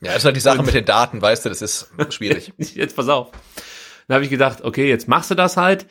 [0.00, 2.52] Ja, das ist halt die Sache mit den Daten, weißt du, das ist schwierig.
[2.58, 3.30] Jetzt pass auf.
[4.08, 5.86] Dann habe ich gedacht, okay, jetzt machst du das halt.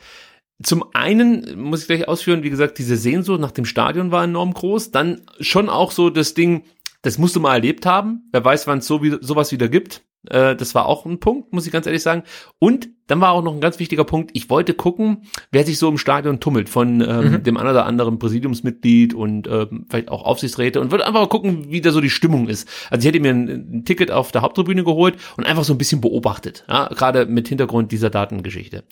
[0.62, 4.52] Zum einen muss ich gleich ausführen, wie gesagt, diese Sehnsucht nach dem Stadion war enorm
[4.52, 4.90] groß.
[4.90, 6.64] Dann schon auch so das Ding,
[7.02, 8.28] das musst du mal erlebt haben.
[8.32, 10.02] Wer weiß, wann es so wie, sowas wieder gibt.
[10.28, 12.24] Äh, das war auch ein Punkt, muss ich ganz ehrlich sagen.
[12.58, 14.30] Und dann war auch noch ein ganz wichtiger Punkt.
[14.34, 18.18] Ich wollte gucken, wer sich so im Stadion tummelt von ähm, dem einen oder anderen
[18.18, 22.10] Präsidiumsmitglied und ähm, vielleicht auch Aufsichtsräte und wollte einfach mal gucken, wie da so die
[22.10, 22.68] Stimmung ist.
[22.90, 25.78] Also ich hätte mir ein, ein Ticket auf der Haupttribüne geholt und einfach so ein
[25.78, 26.64] bisschen beobachtet.
[26.68, 28.84] Ja, gerade mit Hintergrund dieser Datengeschichte.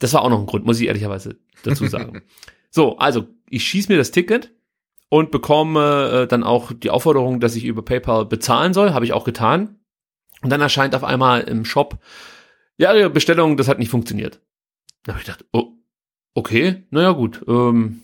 [0.00, 2.22] Das war auch noch ein Grund, muss ich ehrlicherweise dazu sagen.
[2.70, 4.52] so, also ich schieß mir das Ticket
[5.10, 8.94] und bekomme äh, dann auch die Aufforderung, dass ich über PayPal bezahlen soll.
[8.94, 9.80] Habe ich auch getan.
[10.40, 11.98] Und dann erscheint auf einmal im Shop,
[12.78, 14.40] ja, Ihre Bestellung, das hat nicht funktioniert.
[15.04, 15.72] Da habe ich gedacht, oh,
[16.32, 18.00] okay, naja gut, ähm,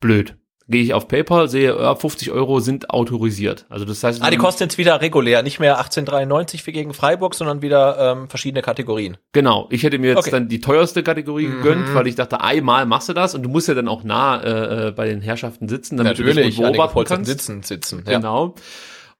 [0.00, 0.36] blöd.
[0.66, 3.66] Gehe ich auf PayPal, sehe, ja, 50 Euro sind autorisiert.
[3.68, 7.34] Also das heißt, Ah, die kosten jetzt wieder regulär, nicht mehr 1893 für gegen Freiburg,
[7.34, 9.18] sondern wieder ähm, verschiedene Kategorien.
[9.32, 10.30] Genau, ich hätte mir jetzt Okay.
[10.30, 11.62] dann die teuerste Kategorie Mhm.
[11.62, 14.40] gegönnt, weil ich dachte, einmal machst du das und du musst ja dann auch nah
[14.42, 17.30] äh, äh, bei den Herrschaften sitzen, damit du Natürlich, das gut an den beobachten kannst.
[17.30, 18.04] Sitzen sitzen.
[18.06, 18.16] Ja.
[18.16, 18.54] Genau.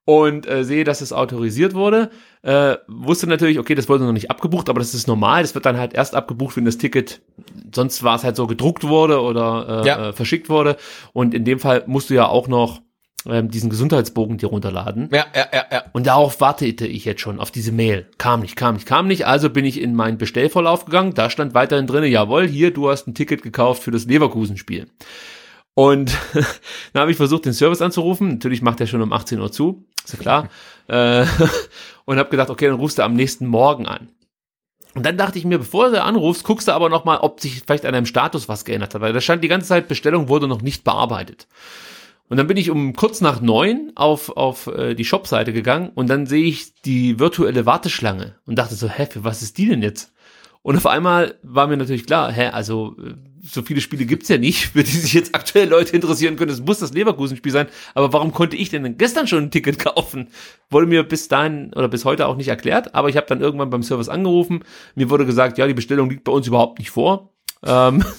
[0.07, 2.11] Und äh, sehe, dass es autorisiert wurde.
[2.43, 5.41] Äh, wusste natürlich, okay, das wurde noch nicht abgebucht, aber das ist normal.
[5.43, 7.23] Das wird dann halt erst abgebucht, wenn das Ticket,
[7.75, 10.09] sonst war es halt so gedruckt wurde oder äh, Ja.
[10.09, 10.77] äh, verschickt wurde.
[11.15, 12.83] Und in dem Fall musst du ja auch noch
[13.27, 15.09] ähm, diesen Gesundheitsbogen dir runterladen.
[15.11, 15.85] Ja, ja, ja, ja.
[15.95, 18.07] Und darauf wartete ich jetzt schon, auf diese Mail.
[18.19, 19.27] Kam nicht, kam nicht, kam nicht.
[19.27, 21.15] Also bin ich in meinen Bestellvorlauf gegangen.
[21.15, 24.87] Da stand weiterhin drinne, jawohl, hier, du hast ein Ticket gekauft für das Leverkusen-Spiel.
[25.75, 26.17] Und
[26.93, 28.29] dann habe ich versucht, den Service anzurufen.
[28.29, 30.49] Natürlich macht er schon um 18 Uhr zu, ist ja klar.
[30.89, 31.27] äh,
[32.05, 34.09] und habe gedacht, okay, dann rufst du am nächsten Morgen an.
[34.95, 37.63] Und dann dachte ich mir, bevor du anrufst, guckst du aber noch mal, ob sich
[37.63, 40.47] vielleicht an deinem Status was geändert hat, weil da stand die ganze Zeit, Bestellung wurde
[40.47, 41.49] noch nicht bearbeitet.
[42.29, 46.09] Und dann bin ich um kurz nach neun auf, auf äh, die Shopseite gegangen und
[46.09, 49.83] dann sehe ich die virtuelle Warteschlange und dachte so, hä, für was ist die denn
[49.83, 50.13] jetzt?
[50.63, 53.15] Und auf einmal war mir natürlich klar, hä, also äh,
[53.47, 56.51] so viele Spiele gibt's ja nicht, für die sich jetzt aktuell Leute interessieren können.
[56.51, 57.69] Es muss das Leverkusen-Spiel sein.
[57.95, 60.29] Aber warum konnte ich denn gestern schon ein Ticket kaufen?
[60.71, 62.95] Wurde mir bis dahin oder bis heute auch nicht erklärt.
[62.95, 64.65] Aber ich habe dann irgendwann beim Service angerufen.
[64.95, 67.34] Mir wurde gesagt, ja, die Bestellung liegt bei uns überhaupt nicht vor.
[67.67, 68.05] Ähm,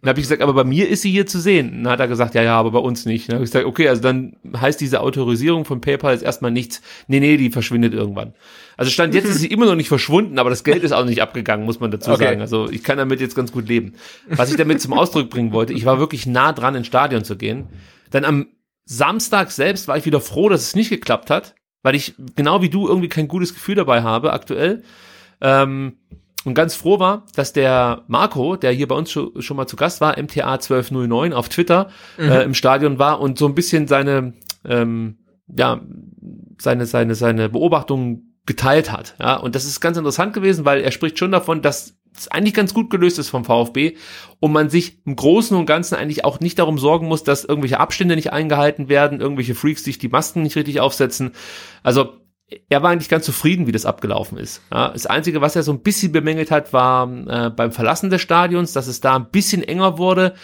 [0.00, 1.82] dann habe ich gesagt, aber bei mir ist sie hier zu sehen.
[1.84, 3.28] Dann hat er gesagt, ja, ja, aber bei uns nicht.
[3.28, 6.82] Dann habe ich gesagt, okay, also dann heißt diese Autorisierung von PayPal jetzt erstmal nichts.
[7.08, 8.34] Nee, nee, die verschwindet irgendwann.
[8.76, 11.22] Also stand jetzt ist sie immer noch nicht verschwunden, aber das Geld ist auch nicht
[11.22, 12.24] abgegangen, muss man dazu Okay.
[12.24, 12.40] sagen.
[12.40, 13.94] Also ich kann damit jetzt ganz gut leben.
[14.28, 17.36] Was ich damit zum Ausdruck bringen wollte, ich war wirklich nah dran, ins Stadion zu
[17.36, 17.68] gehen.
[18.10, 18.46] Dann am
[18.84, 22.68] Samstag selbst war ich wieder froh, dass es nicht geklappt hat, weil ich genau wie
[22.68, 24.82] du irgendwie kein gutes Gefühl dabei habe aktuell.
[25.40, 25.96] Ähm,
[26.46, 29.74] und ganz froh war, dass der Marco, der hier bei uns schon, schon mal zu
[29.74, 34.32] Gast war, MTA 1209 auf Twitter äh, im Stadion war und so ein bisschen seine,
[34.64, 35.18] ähm,
[35.48, 35.80] ja,
[36.58, 39.16] seine, seine, seine Beobachtungen geteilt hat.
[39.18, 42.54] Ja, und das ist ganz interessant gewesen, weil er spricht schon davon, dass es eigentlich
[42.54, 43.96] ganz gut gelöst ist vom VfB
[44.38, 47.80] und man sich im Großen und Ganzen eigentlich auch nicht darum sorgen muss, dass irgendwelche
[47.80, 51.32] Abstände nicht eingehalten werden, irgendwelche Freaks sich die Masken nicht richtig aufsetzen.
[51.82, 52.14] Also
[52.68, 54.62] er war eigentlich ganz zufrieden, wie das abgelaufen ist.
[54.72, 58.22] Ja, das Einzige, was er so ein bisschen bemängelt hat, war äh, beim Verlassen des
[58.22, 60.34] Stadions, dass es da ein bisschen enger wurde.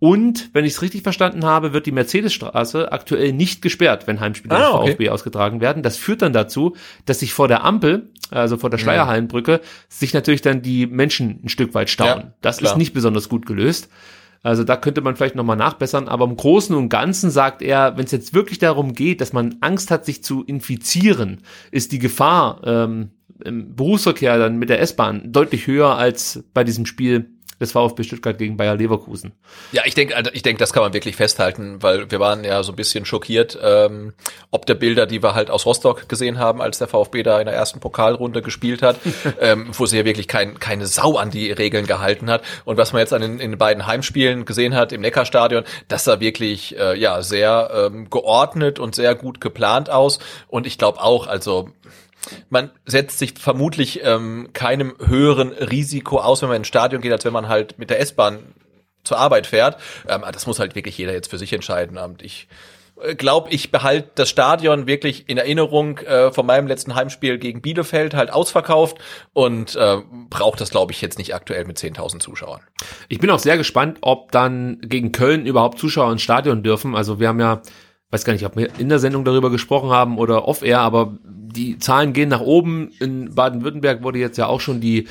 [0.00, 4.56] Und, wenn ich es richtig verstanden habe, wird die Mercedesstraße aktuell nicht gesperrt, wenn Heimspiele
[4.56, 4.90] Ah, okay.
[4.92, 5.84] VfB ausgetragen werden.
[5.84, 6.74] Das führt dann dazu,
[7.06, 8.82] dass sich vor der Ampel, also vor der Mhm.
[8.82, 12.08] Schleierhallenbrücke, sich natürlich dann die Menschen ein Stück weit stauen.
[12.08, 12.72] Ja, das klar.
[12.72, 13.88] ist nicht besonders gut gelöst.
[14.42, 18.04] Also da könnte man vielleicht nochmal nachbessern, aber im Großen und Ganzen sagt er, wenn
[18.04, 22.60] es jetzt wirklich darum geht, dass man Angst hat, sich zu infizieren, ist die Gefahr
[22.64, 23.10] ähm,
[23.44, 27.30] im Berufsverkehr dann mit der S-Bahn deutlich höher als bei diesem Spiel
[27.62, 29.32] des VfB Stuttgart gegen Bayer Leverkusen.
[29.72, 32.72] Ja, ich denke, ich denke, das kann man wirklich festhalten, weil wir waren ja so
[32.72, 34.12] ein bisschen schockiert, ähm,
[34.50, 37.46] ob der Bilder, die wir halt aus Rostock gesehen haben, als der VfB da in
[37.46, 38.96] der ersten Pokalrunde gespielt hat,
[39.40, 42.42] ähm, wo sie ja wirklich kein, keine Sau an die Regeln gehalten hat.
[42.64, 46.04] Und was man jetzt an den, in den beiden Heimspielen gesehen hat im Neckarstadion, das
[46.04, 50.18] sah wirklich äh, ja sehr ähm, geordnet und sehr gut geplant aus.
[50.48, 51.70] Und ich glaube auch, also
[52.50, 57.24] man setzt sich vermutlich ähm, keinem höheren Risiko aus, wenn man ins Stadion geht, als
[57.24, 58.38] wenn man halt mit der S-Bahn
[59.04, 59.78] zur Arbeit fährt.
[60.08, 61.98] Ähm, das muss halt wirklich jeder jetzt für sich entscheiden.
[61.98, 62.48] Und ich
[63.16, 68.14] glaube, ich behalte das Stadion wirklich in Erinnerung äh, von meinem letzten Heimspiel gegen Bielefeld
[68.14, 68.98] halt ausverkauft
[69.32, 69.98] und äh,
[70.30, 72.60] brauche das, glaube ich, jetzt nicht aktuell mit 10.000 Zuschauern.
[73.08, 76.94] Ich bin auch sehr gespannt, ob dann gegen Köln überhaupt Zuschauer ins Stadion dürfen.
[76.94, 77.62] Also wir haben ja,
[78.12, 81.78] weiß gar nicht, ob wir in der Sendung darüber gesprochen haben oder off-air, aber die
[81.78, 82.90] Zahlen gehen nach oben.
[83.00, 85.08] In Baden-Württemberg wurde jetzt ja auch schon die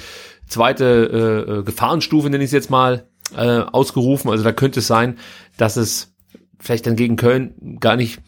[0.48, 4.30] zweite äh, Gefahrenstufe, nenne ich es jetzt mal, äh, ausgerufen.
[4.30, 5.18] Also da könnte es sein,
[5.58, 6.14] dass es
[6.60, 8.22] vielleicht dann gegen Köln gar nicht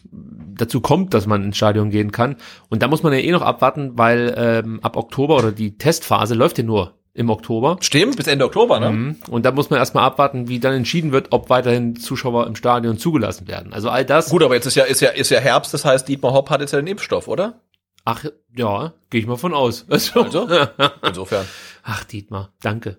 [0.56, 2.36] dazu kommt, dass man ins Stadion gehen kann.
[2.68, 6.34] Und da muss man ja eh noch abwarten, weil ähm, ab Oktober oder die Testphase
[6.34, 7.78] läuft ja nur im Oktober.
[7.80, 8.90] Stimmt, bis Ende Oktober, ne?
[8.90, 9.16] Mhm.
[9.30, 12.98] Und da muss man erstmal abwarten, wie dann entschieden wird, ob weiterhin Zuschauer im Stadion
[12.98, 13.72] zugelassen werden.
[13.72, 14.30] Also all das.
[14.30, 16.60] Gut, aber jetzt ist ja, ist ja, ist ja Herbst, das heißt, Dietmar Hopp hat
[16.60, 17.60] jetzt ja den Impfstoff, oder?
[18.04, 18.24] Ach,
[18.54, 19.86] ja, gehe ich mal von aus.
[19.90, 20.48] Also, also
[21.02, 21.46] insofern.
[21.84, 22.98] Ach, Dietmar, danke.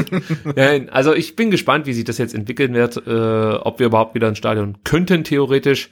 [0.56, 4.14] Nein, also ich bin gespannt, wie sich das jetzt entwickeln wird, äh, ob wir überhaupt
[4.14, 5.90] wieder ins Stadion könnten, theoretisch.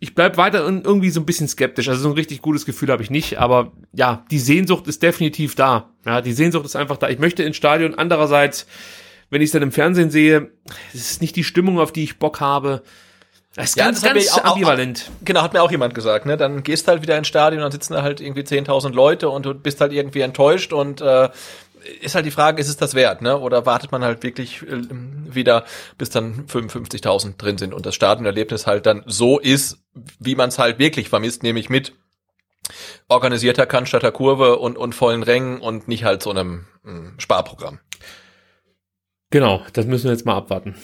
[0.00, 1.88] Ich bleib weiter irgendwie so ein bisschen skeptisch.
[1.88, 5.54] Also so ein richtig gutes Gefühl habe ich nicht, aber ja, die Sehnsucht ist definitiv
[5.54, 5.90] da.
[6.06, 7.08] Ja, die Sehnsucht ist einfach da.
[7.08, 7.94] Ich möchte ins Stadion.
[7.94, 8.66] Andererseits,
[9.30, 10.50] wenn ich es dann im Fernsehen sehe,
[10.94, 12.82] es ist nicht die Stimmung, auf die ich Bock habe.
[13.56, 15.10] Das ist Ja, ganz, das ganz auch- ambivalent.
[15.24, 16.36] Genau, hat mir auch jemand gesagt, ne?
[16.36, 19.54] Dann gehst halt wieder ins Stadion, dann sitzen da halt irgendwie 10.000 Leute und du
[19.54, 21.28] bist halt irgendwie enttäuscht und äh,
[22.00, 23.38] ist halt die Frage, ist es das wert, ne?
[23.38, 25.64] Oder wartet man halt wirklich äh, wieder,
[25.98, 29.78] bis dann 55.000 drin sind und das Stadionerlebnis halt dann so ist,
[30.18, 31.92] wie man es halt wirklich vermisst, nämlich mit
[33.08, 37.80] organisierter Cannstatter Kurve und, und vollen Rängen und nicht halt so einem mm, Sparprogramm.
[39.30, 40.74] Genau, das müssen wir jetzt mal abwarten.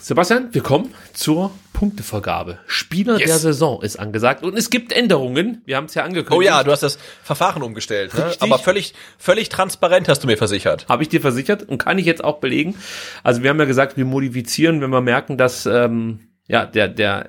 [0.00, 2.58] Sebastian, wir kommen zur Punktevergabe.
[2.66, 3.28] Spieler Yes.
[3.28, 5.62] der Saison ist angesagt und es gibt Änderungen.
[5.66, 6.32] Wir haben es ja angekündigt.
[6.36, 8.32] Oh ja, du hast das Verfahren umgestellt, ne?
[8.40, 10.86] Aber völlig, völlig transparent hast du mir versichert.
[10.88, 12.74] Habe ich dir versichert und kann ich jetzt auch belegen.
[13.22, 17.26] Also wir haben ja gesagt, wir modifizieren, wenn wir merken, dass ähm, ja der der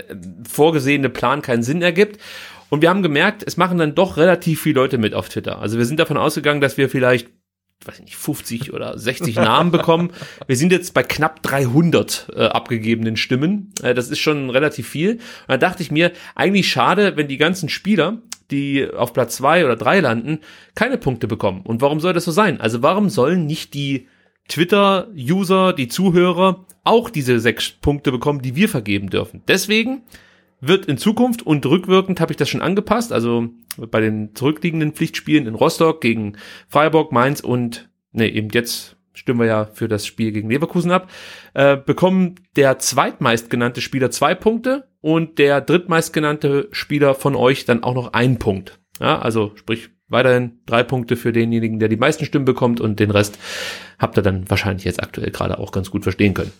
[0.49, 2.19] vorgesehene Plan keinen Sinn ergibt.
[2.69, 5.59] Und wir haben gemerkt, es machen dann doch relativ viele Leute mit auf Twitter.
[5.59, 7.27] Also wir sind davon ausgegangen, dass wir vielleicht
[7.85, 10.11] weiß ich nicht, 50 oder 60 Namen bekommen.
[10.47, 13.73] Wir sind jetzt bei knapp 300 äh, abgegebenen Stimmen.
[13.81, 15.13] Äh, das ist schon relativ viel.
[15.13, 18.21] Und da dachte ich mir, eigentlich schade, wenn die ganzen Spieler,
[18.51, 20.39] die auf Platz zwei oder drei landen,
[20.75, 21.61] keine Punkte bekommen.
[21.61, 22.59] Und warum soll das so sein?
[22.59, 24.07] Also warum sollen nicht die
[24.47, 29.41] Twitter-User, die Zuhörer auch diese sechs Punkte bekommen, die wir vergeben dürfen?
[29.47, 30.03] Deswegen
[30.61, 33.11] wird in Zukunft und rückwirkend habe ich das schon angepasst.
[33.11, 36.37] Also bei den zurückliegenden Pflichtspielen in Rostock gegen
[36.69, 41.09] Freiburg, Mainz und ne, eben jetzt stimmen wir ja für das Spiel gegen Leverkusen ab,
[41.53, 47.95] äh, bekommen der zweitmeistgenannte Spieler zwei Punkte und der drittmeistgenannte Spieler von euch dann auch
[47.95, 48.79] noch einen Punkt.
[48.99, 53.11] Ja, also sprich weiterhin drei Punkte für denjenigen, der die meisten Stimmen bekommt und den
[53.11, 53.37] Rest
[53.97, 56.51] habt ihr dann wahrscheinlich jetzt aktuell gerade auch ganz gut verstehen können.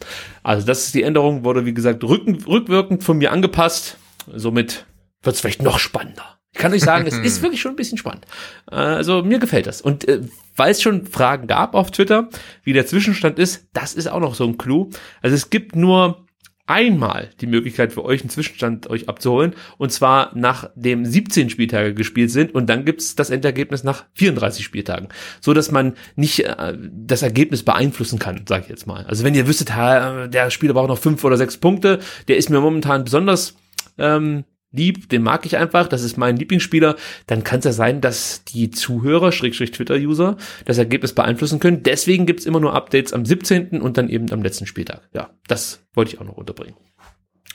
[0.43, 3.97] Also das ist die Änderung, wurde wie gesagt rücken, rückwirkend von mir angepasst.
[4.33, 4.85] Somit
[5.23, 6.39] wird es vielleicht noch spannender.
[6.53, 8.25] Ich kann euch sagen, es ist wirklich schon ein bisschen spannend.
[8.71, 9.81] Äh, Also mir gefällt das.
[9.81, 10.21] Und äh,
[10.55, 12.29] weil es schon Fragen gab auf Twitter,
[12.63, 14.89] wie der Zwischenstand ist, das ist auch noch so ein Clou.
[15.21, 16.25] Also es gibt nur
[16.71, 19.53] einmal die Möglichkeit für euch einen Zwischenstand euch abzuholen.
[19.77, 22.55] Und zwar nachdem 17 Spieltage gespielt sind.
[22.55, 25.09] Und dann gibt's das Endergebnis nach 34 Spieltagen,
[25.41, 29.05] so dass man nicht äh, das Ergebnis beeinflussen kann, sage ich jetzt mal.
[29.05, 32.49] Also wenn ihr wüsstet, ha, der Spieler braucht noch fünf oder sechs Punkte, der ist
[32.49, 33.55] mir momentan besonders
[33.97, 36.95] ähm, lieb, den mag ich einfach, das ist mein Lieblingsspieler,
[37.27, 41.83] dann kann es ja sein, dass die Zuhörer, Schrägstrich Twitter-User, das Ergebnis beeinflussen können.
[41.83, 43.81] Deswegen gibt's immer nur Updates am 17.
[43.81, 45.09] und dann eben am letzten Spieltag.
[45.13, 46.75] Ja, das wollte ich auch noch unterbringen.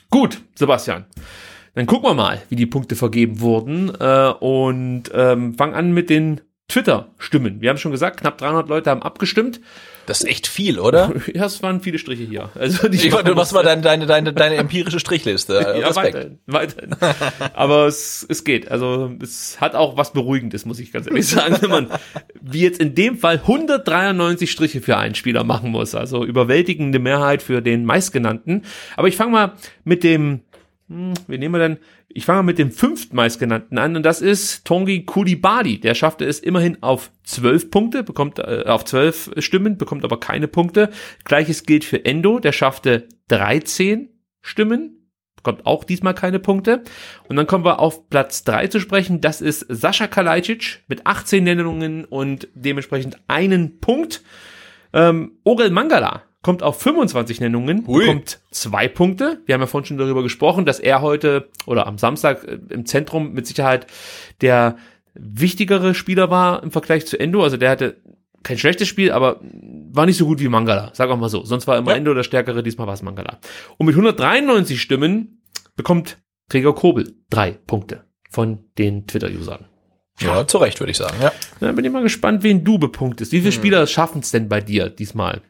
[0.09, 1.05] Gut, Sebastian.
[1.73, 6.09] Dann gucken wir mal, wie die Punkte vergeben wurden äh, und ähm, fangen an mit
[6.09, 7.61] den Twitter-Stimmen.
[7.61, 9.61] Wir haben schon gesagt, knapp 300 Leute haben abgestimmt.
[10.05, 11.13] Das ist echt viel, oder?
[11.33, 12.49] Ja, es waren viele Striche hier.
[12.55, 15.75] Also die Ich, du machst mal deine, deine, deine, deine empirische Strichliste.
[15.77, 16.95] Ja, weiterhin, weiterhin.
[17.53, 18.71] Aber es, es geht.
[18.71, 21.87] Also es hat auch was Beruhigendes, muss ich ganz ehrlich sagen, wenn man
[22.41, 25.93] wie jetzt in dem Fall 193 Striche für einen Spieler machen muss.
[25.93, 28.63] Also überwältigende Mehrheit für den meistgenannten.
[28.95, 29.53] Aber ich fange mal
[29.83, 30.41] mit dem,
[30.89, 31.77] hm, wen nehmen wir denn?
[32.07, 35.81] Ich fange mal mit dem fünftmeistgenannten an und das ist Tongi Kulibadi.
[35.81, 40.47] Der schaffte es immerhin auf zwölf Punkte, bekommt äh, auf zwölf Stimmen, bekommt aber keine
[40.47, 40.89] Punkte.
[41.25, 44.09] Gleiches gilt für Endo, der schaffte 13
[44.41, 46.83] Stimmen, bekommt auch diesmal keine Punkte.
[47.27, 49.19] Und dann kommen wir auf Platz drei zu sprechen.
[49.19, 54.23] Das ist Sascha Kalajdzic mit 18 Nennungen und dementsprechend einen Punkt.
[54.93, 58.05] Ähm, Orel Mangala kommt auf 25 Nennungen, Hui.
[58.05, 59.41] bekommt zwei Punkte.
[59.45, 62.85] Wir haben ja vorhin schon darüber gesprochen, dass er heute oder am Samstag äh, im
[62.85, 63.85] Zentrum mit Sicherheit
[64.39, 64.77] der
[65.13, 67.43] wichtigere Spieler war im Vergleich zu Endo.
[67.43, 67.97] Also der hatte
[68.43, 69.41] kein schlechtes Spiel, aber
[69.91, 71.43] war nicht so gut wie Mangala, sag auch mal so.
[71.43, 71.97] Sonst war immer Ja.
[71.97, 73.39] Endo der Stärkere, diesmal war es Mangala.
[73.75, 75.41] Und mit 193 Stimmen
[75.75, 76.17] bekommt
[76.49, 79.65] Gregor Kobel drei Punkte von den Twitter-Usern.
[80.21, 81.33] Ja, zu Recht, würde ich sagen, ja.
[81.59, 83.33] Dann bin ich mal gespannt, wen du bepunktest.
[83.33, 85.41] Wie viele Spieler schaffen es denn bei dir diesmal?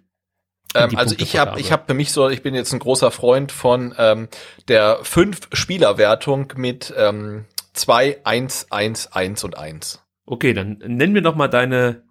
[0.75, 3.51] Ähm, also ich habe ich hab für mich so, ich bin jetzt ein großer Freund
[3.51, 4.27] von ähm,
[4.67, 10.03] der Fünf-Spieler-Wertung mit ähm, 2, 1, 1, 1 und 1.
[10.25, 12.03] Okay, dann nenn mir doch mal deine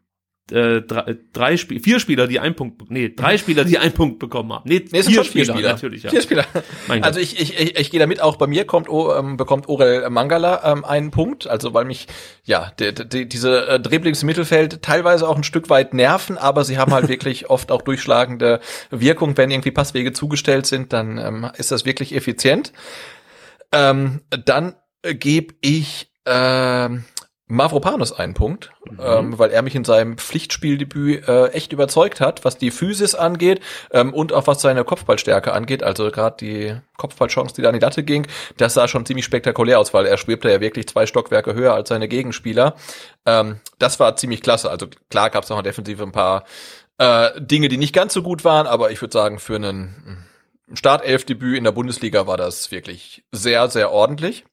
[0.52, 4.20] äh, drei, drei Spiel, vier Spieler, die einen Punkt, nee, drei Spieler, die einen Punkt
[4.20, 4.68] bekommen haben.
[4.68, 5.70] Nee, Nee, es sind schon vier Spieler.
[5.70, 6.10] natürlich, ja.
[6.10, 6.46] Vier Spieler.
[7.00, 10.08] Also ich, ich, ich, ich gehe damit auch bei mir kommt oh, ähm, bekommt Orel
[10.10, 12.06] Mangala ähm, einen Punkt, also weil mich
[12.44, 16.78] ja die, die, diese äh, im Mittelfeld teilweise auch ein Stück weit nerven, aber sie
[16.78, 18.60] haben halt wirklich oft auch durchschlagende
[18.90, 22.72] Wirkung, wenn irgendwie Passwege zugestellt sind, dann ähm, ist das wirklich effizient.
[23.72, 27.04] Ähm, dann gebe ich ähm,
[27.48, 32.58] Mavropanos einen Punkt, ähm, weil er mich in seinem Pflichtspieldebüt äh, echt überzeugt hat, was
[32.58, 33.60] die Physis angeht
[33.92, 35.84] ähm, und auch was seine Kopfballstärke angeht.
[35.84, 39.78] Also gerade die Kopfballchance, die da an die Latte ging, das sah schon ziemlich spektakulär
[39.78, 42.74] aus, weil er schwebte ja wirklich zwei Stockwerke höher als seine Gegenspieler.
[43.26, 44.68] Ähm, das war ziemlich klasse.
[44.68, 46.44] Also klar gab es auch in der Defensive ein paar
[46.98, 50.26] äh, Dinge, die nicht ganz so gut waren, aber ich würde sagen, für einen
[50.72, 54.44] Startelfdebüt in der Bundesliga war das wirklich sehr, sehr ordentlich.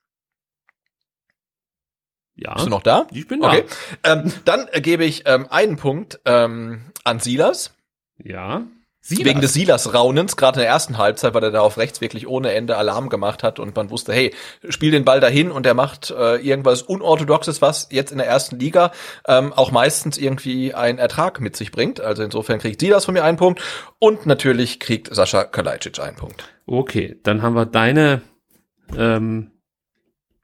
[2.35, 2.53] Ja.
[2.53, 3.07] Bist du noch da?
[3.11, 3.49] Ich bin da.
[3.49, 3.65] Okay.
[4.03, 7.73] Ähm, dann gebe ich ähm, einen Punkt ähm, an Silas.
[8.18, 8.64] Ja.
[9.05, 12.26] Sie Wegen des Silas-Raunens, gerade in der ersten Halbzeit, weil er da auf rechts wirklich
[12.26, 14.34] ohne Ende Alarm gemacht hat und man wusste, hey,
[14.69, 18.57] spiel den Ball dahin und er macht äh, irgendwas Unorthodoxes, was jetzt in der ersten
[18.60, 18.93] Liga
[19.27, 21.99] ähm, auch meistens irgendwie einen Ertrag mit sich bringt.
[21.99, 23.61] Also insofern kriegt Silas von mir einen Punkt
[23.99, 26.45] und natürlich kriegt Sascha Kalajdzic einen Punkt.
[26.65, 28.22] Okay, dann haben wir deine
[28.97, 29.51] ähm,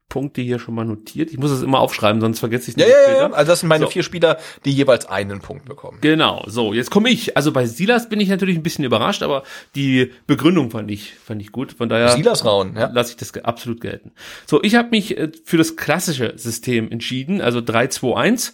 [0.09, 1.31] Punkte hier schon mal notiert.
[1.31, 3.29] Ich muss es immer aufschreiben, sonst vergesse ich es Ja, nicht ja, ja, später.
[3.29, 3.33] ja.
[3.35, 3.91] Also das sind meine So.
[3.91, 5.99] vier Spieler, die jeweils einen Punkt bekommen.
[6.01, 7.37] Genau, so, jetzt komme ich.
[7.37, 9.43] Also bei Silas bin ich natürlich ein bisschen überrascht, aber
[9.75, 11.71] die Begründung fand ich, fand ich gut.
[11.73, 12.89] Von daher Silas-Raun, ja.
[12.91, 14.11] lasse ich das absolut gelten.
[14.45, 18.53] So, ich habe mich äh, für das klassische System entschieden, also 3-2-1.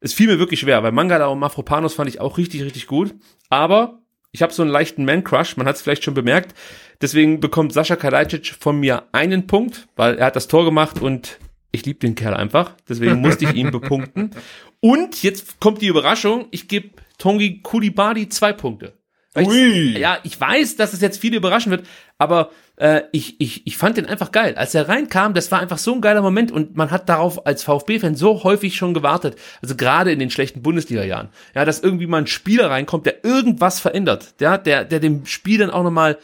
[0.00, 3.14] Es fiel mir wirklich schwer, weil Mangala und Mafropanos fand ich auch richtig, richtig gut.
[3.48, 4.00] Aber
[4.36, 6.54] ich habe so einen leichten Man-Crush, man hat es vielleicht schon bemerkt.
[7.00, 11.38] Deswegen bekommt Sascha Kalajdzic von mir einen Punkt, weil er hat das Tor gemacht und
[11.72, 12.74] ich liebe den Kerl einfach.
[12.86, 14.32] Deswegen musste ich ihn bepunkten.
[14.80, 18.92] Und jetzt kommt die Überraschung, ich gebe Tongi Kulibadi zwei Punkte.
[19.34, 19.92] Ui.
[19.92, 21.86] Ich, ja, ich weiß, dass es jetzt viele überraschen wird,
[22.18, 24.54] aber äh, ich, ich, ich fand den einfach geil.
[24.56, 27.64] Als er reinkam, das war einfach so ein geiler Moment und man hat darauf als
[27.64, 29.36] VfB-Fan so häufig schon gewartet.
[29.62, 31.28] Also gerade in den schlechten Bundesliga-Jahren.
[31.54, 34.34] Ja, dass irgendwie mal ein Spieler reinkommt, der irgendwas verändert.
[34.40, 36.18] Ja, der, der dem Spiel dann auch nochmal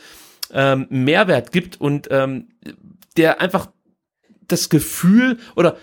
[0.53, 2.49] ähm, Mehrwert gibt und ähm,
[3.17, 3.69] der einfach
[4.49, 5.77] das Gefühl oder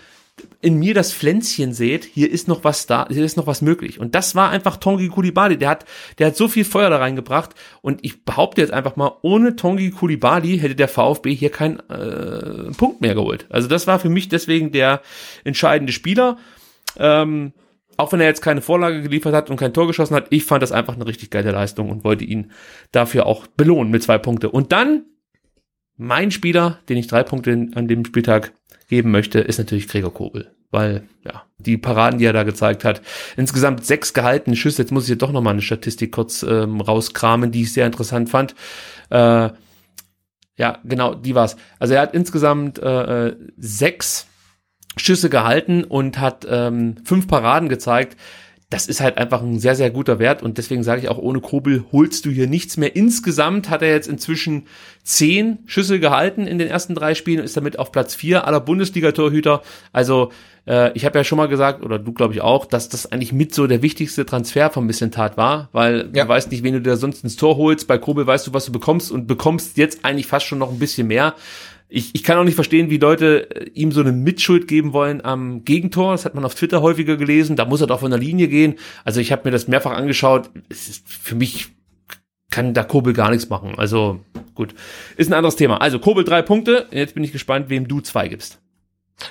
[0.60, 3.98] in mir das Pflänzchen seht, hier ist noch was da, hier ist noch was möglich.
[3.98, 5.56] Und das war einfach Tongi Kulibali.
[5.56, 5.84] Der hat,
[6.18, 7.54] der hat so viel Feuer da reingebracht.
[7.82, 12.72] Und ich behaupte jetzt einfach mal, ohne Tongi Kulibali hätte der VfB hier keinen äh,
[12.76, 13.46] Punkt mehr geholt.
[13.50, 15.02] Also das war für mich deswegen der
[15.44, 16.38] entscheidende Spieler.
[16.96, 17.52] Ähm,
[17.96, 20.62] auch wenn er jetzt keine Vorlage geliefert hat und kein Tor geschossen hat, ich fand
[20.62, 22.50] das einfach eine richtig geile Leistung und wollte ihn
[22.92, 24.50] dafür auch belohnen mit zwei Punkte.
[24.50, 25.04] Und dann
[25.96, 28.52] mein Spieler, den ich drei Punkte an dem Spieltag
[28.90, 30.50] geben möchte, ist natürlich Gregor Kobel.
[30.70, 33.00] Weil, ja, die Paraden, die er da gezeigt hat,
[33.36, 34.82] insgesamt sechs gehaltene Schüsse.
[34.82, 38.28] Jetzt muss ich hier doch nochmal eine Statistik kurz ähm, rauskramen, die ich sehr interessant
[38.28, 38.54] fand.
[39.08, 39.50] Äh,
[40.56, 41.56] ja, genau, die war's.
[41.78, 44.26] Also er hat insgesamt äh, äh, sechs
[44.96, 48.16] Schüsse gehalten und hat ähm, fünf Paraden gezeigt.
[48.70, 51.40] Das ist halt einfach ein sehr, sehr guter Wert und deswegen sage ich auch, ohne
[51.40, 52.94] Kobel holst du hier nichts mehr.
[52.94, 54.66] Insgesamt hat er jetzt inzwischen
[55.02, 58.60] zehn Schüsse gehalten in den ersten drei Spielen und ist damit auf Platz vier aller
[58.60, 59.62] Bundesliga-Torhüter.
[59.92, 60.30] Also
[60.68, 63.32] äh, ich habe ja schon mal gesagt, oder du glaube ich auch, dass das eigentlich
[63.32, 66.22] mit so der wichtigste Transfer von Missentat war, weil Ja.
[66.22, 67.88] du weißt nicht, wen du dir sonst ins Tor holst.
[67.88, 70.78] Bei Kobel weißt du, was du bekommst und bekommst jetzt eigentlich fast schon noch ein
[70.78, 71.34] bisschen mehr.
[71.92, 75.24] Ich, ich kann auch nicht verstehen, wie Leute äh, ihm so eine Mitschuld geben wollen
[75.24, 76.12] am Gegentor.
[76.12, 77.56] Das hat man auf Twitter häufiger gelesen.
[77.56, 78.76] Da muss er doch von der Linie gehen.
[79.04, 80.50] Also ich habe mir das mehrfach angeschaut.
[80.68, 81.68] Es ist für mich
[82.50, 83.74] kann da Kobel gar nichts machen.
[83.76, 84.20] Also
[84.54, 84.74] gut,
[85.16, 85.80] ist ein anderes Thema.
[85.80, 86.86] Also Kobel drei Punkte.
[86.90, 88.60] Jetzt bin ich gespannt, wem du zwei gibst.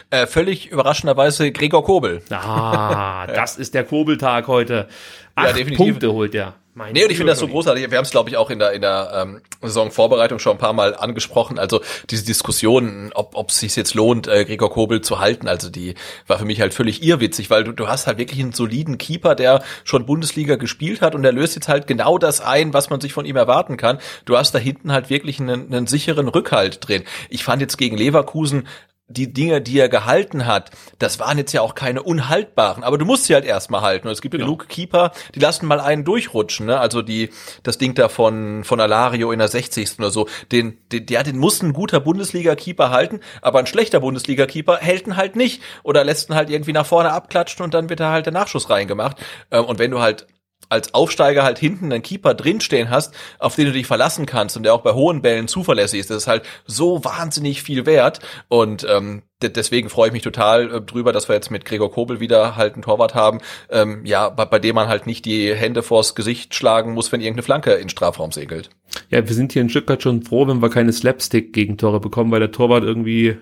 [0.09, 2.21] Äh, völlig überraschenderweise Gregor Kobel.
[2.29, 4.87] Ah, das ist der Kobeltag heute.
[5.35, 5.77] Acht definitiv.
[5.77, 6.55] Punkte holt er.
[6.75, 7.89] Mein Nee, und ich finde das so großartig.
[7.89, 10.73] Wir haben es, glaube ich, auch in der, in der ähm, Saisonvorbereitung schon ein paar
[10.73, 11.57] Mal angesprochen.
[11.57, 15.69] Also diese Diskussion, ob ob es sich jetzt lohnt, äh, Gregor Kobel zu halten, also
[15.69, 15.95] die
[16.27, 19.35] war für mich halt völlig irrwitzig, weil du, du hast halt wirklich einen soliden Keeper,
[19.35, 23.01] der schon Bundesliga gespielt hat und der löst jetzt halt genau das ein, was man
[23.01, 23.99] sich von ihm erwarten kann.
[24.25, 27.03] Du hast da hinten halt wirklich einen, einen sicheren Rückhalt drin.
[27.29, 28.67] Ich fand jetzt gegen Leverkusen
[29.09, 33.05] die Dinge, die er gehalten hat, das waren jetzt ja auch keine unhaltbaren, aber du
[33.05, 34.07] musst sie halt erstmal halten.
[34.07, 34.45] Und es gibt Genau.
[34.45, 36.79] genug Keeper, die lassen mal einen durchrutschen, ne?
[36.79, 37.29] Also die,
[37.63, 39.99] das Ding da von, von Alario in der 60.
[39.99, 44.77] oder so, den, den, ja, den muss ein guter Bundesliga-Keeper halten, aber ein schlechter Bundesliga-Keeper
[44.77, 47.99] hält ihn halt nicht oder lässt ihn halt irgendwie nach vorne abklatschen und dann wird
[47.99, 49.17] da halt der Nachschuss reingemacht.
[49.51, 50.27] Ähm, Und wenn du halt
[50.69, 54.63] als Aufsteiger halt hinten einen Keeper drinstehen hast, auf den du dich verlassen kannst und
[54.63, 58.19] der auch bei hohen Bällen zuverlässig ist, das ist halt so wahnsinnig viel wert.
[58.47, 61.91] Und ähm, de- deswegen freue ich mich total äh, drüber, dass wir jetzt mit Gregor
[61.91, 63.39] Kobel wieder halt einen Torwart haben,
[63.69, 67.21] ähm, ja, bei, bei dem man halt nicht die Hände vors Gesicht schlagen muss, wenn
[67.21, 68.69] irgendeine Flanke in Strafraum segelt.
[69.09, 72.51] Ja, wir sind hier in Stuttgart schon froh, wenn wir keine Slapstick-Gegentore bekommen, weil der
[72.51, 73.37] Torwart irgendwie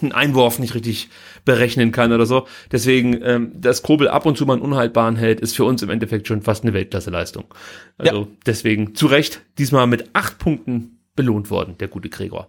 [0.00, 1.08] einen Einwurf nicht richtig
[1.44, 2.46] berechnen kann oder so.
[2.70, 5.90] Deswegen, ähm, dass Kobel ab und zu mal einen unhaltbaren hält, ist für uns im
[5.90, 7.44] Endeffekt schon fast eine Weltklasse-Leistung.
[7.98, 12.48] Also deswegen zu Recht diesmal mit acht Punkten belohnt worden, der gute Gregor.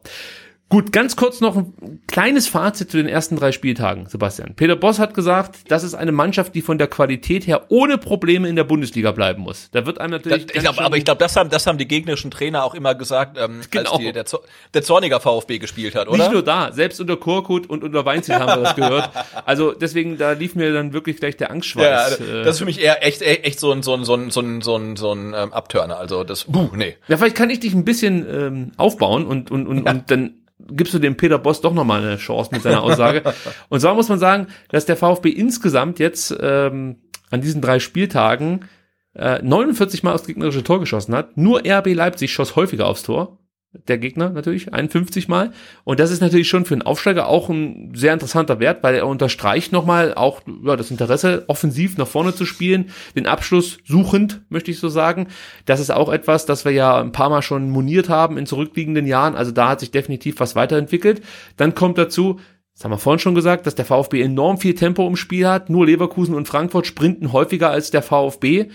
[0.67, 4.55] Gut, ganz kurz noch ein kleines Fazit zu den ersten drei Spieltagen, Sebastian.
[4.55, 8.49] Peter Boss hat gesagt, das ist eine Mannschaft, die von der Qualität her ohne Probleme
[8.49, 9.69] in der Bundesliga bleiben muss.
[9.73, 10.45] Da wird einem natürlich.
[10.47, 12.95] ich ganz glaub, aber ich glaube, das haben, das haben die gegnerischen Trainer auch immer
[12.95, 13.91] gesagt, ähm, Genau.
[13.91, 14.25] als die, der,
[14.73, 16.17] der Zorniger VfB gespielt hat, oder?
[16.17, 19.11] Nicht nur da, selbst unter Korkut und unter Weinziel haben wir das gehört.
[19.45, 22.19] Also deswegen, da lief mir dann wirklich gleich der Ja, Angstschweiß.
[22.19, 24.31] äh, das ist für mich eher echt, echt echt so ein, so ein, so ein,
[24.31, 25.97] so ein, so ein, so ein ähm, Abturner.
[25.99, 26.95] Also das, buh, nee.
[27.07, 30.93] ja, vielleicht kann ich dich ein bisschen ähm, aufbauen und, und, und, und dann gibst
[30.93, 33.23] du dem Peter Boss doch nochmal eine Chance mit seiner Aussage.
[33.69, 36.97] und zwar muss man sagen, dass der VfB insgesamt jetzt ähm,
[37.29, 38.65] an diesen drei Spieltagen
[39.13, 41.37] äh, 49 Mal aufs gegnerische Tor geschossen hat.
[41.37, 43.39] Nur RB Leipzig schoss häufiger aufs Tor.
[43.87, 45.51] Der Gegner natürlich, 51 Mal.
[45.83, 49.07] Und das ist natürlich schon für einen Aufsteiger auch ein sehr interessanter Wert, weil er
[49.07, 54.71] unterstreicht nochmal auch ja, das Interesse, offensiv nach vorne zu spielen, den Abschluss suchend, möchte
[54.71, 55.27] ich so sagen.
[55.65, 59.07] Das ist auch etwas, das wir ja ein paar Mal schon moniert haben in zurückliegenden
[59.07, 59.35] Jahren.
[59.35, 61.21] Also da hat sich definitiv was weiterentwickelt.
[61.57, 62.39] Dann kommt dazu,
[62.75, 65.69] das haben wir vorhin schon gesagt, dass der VfB enorm viel Tempo im Spiel hat.
[65.69, 68.67] Nur Leverkusen und Frankfurt sprinten häufiger als der VfB.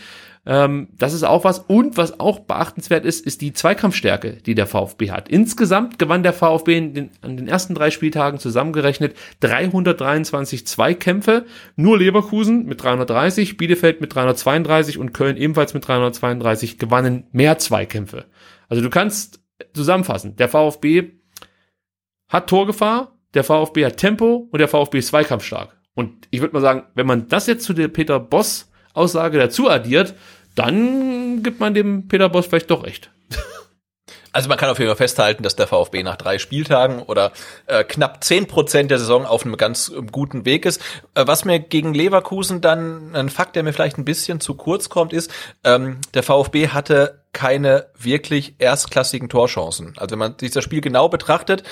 [0.47, 1.59] Ähm, das ist auch was.
[1.59, 5.29] Und was auch beachtenswert ist, ist die Zweikampfstärke, die der VfB hat.
[5.29, 11.45] Insgesamt gewann der VfB in den, an den ersten drei Spieltagen zusammengerechnet 323 Zweikämpfe.
[11.77, 18.25] Nur Leverkusen mit 330, Bielefeld mit 332 und Köln ebenfalls mit 332 gewannen mehr Zweikämpfe.
[18.69, 19.41] Also du kannst
[19.75, 21.13] zusammenfassen, der VfB
[22.29, 25.77] hat Torgefahr, der VfB hat Tempo und der VfB ist zweikampfstark.
[25.95, 28.70] Und ich würde mal sagen, wenn man das jetzt zu der Peter Boss
[29.01, 30.15] Aussage dazu addiert,
[30.55, 33.11] dann gibt man dem Peter Boss vielleicht doch recht.
[34.33, 37.33] Also man kann auf jeden Fall festhalten, dass der VfB nach drei Spieltagen oder
[37.67, 40.81] äh, knapp zehn Prozent der Saison auf einem ganz ähm, guten Weg ist.
[41.17, 44.89] Äh, was mir gegen Leverkusen dann ein Fakt, der mir vielleicht ein bisschen zu kurz
[44.89, 45.33] kommt, ist,
[45.65, 49.95] ähm, der VfB hatte keine wirklich erstklassigen Torchancen.
[49.97, 51.65] Also wenn man sich das Spiel genau betrachtet,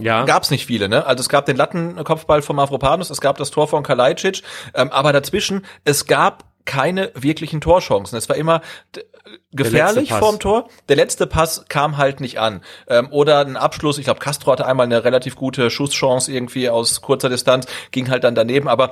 [0.00, 1.06] Ja, gab es nicht viele, ne?
[1.06, 4.42] Also es gab den Lattenkopfball von Mavropanos, es gab das Tor von Kalajdzic,
[4.74, 8.16] ähm, aber dazwischen, es gab keine wirklichen Torchancen.
[8.18, 8.60] Es war immer
[8.94, 9.02] d-
[9.50, 10.68] gefährlich vorm Tor.
[10.88, 12.60] Der letzte Pass kam halt nicht an.
[12.86, 17.00] Ähm, oder ein Abschluss, ich glaube, Castro hatte einmal eine relativ gute Schusschance irgendwie aus
[17.00, 18.90] kurzer Distanz, ging halt dann daneben, aber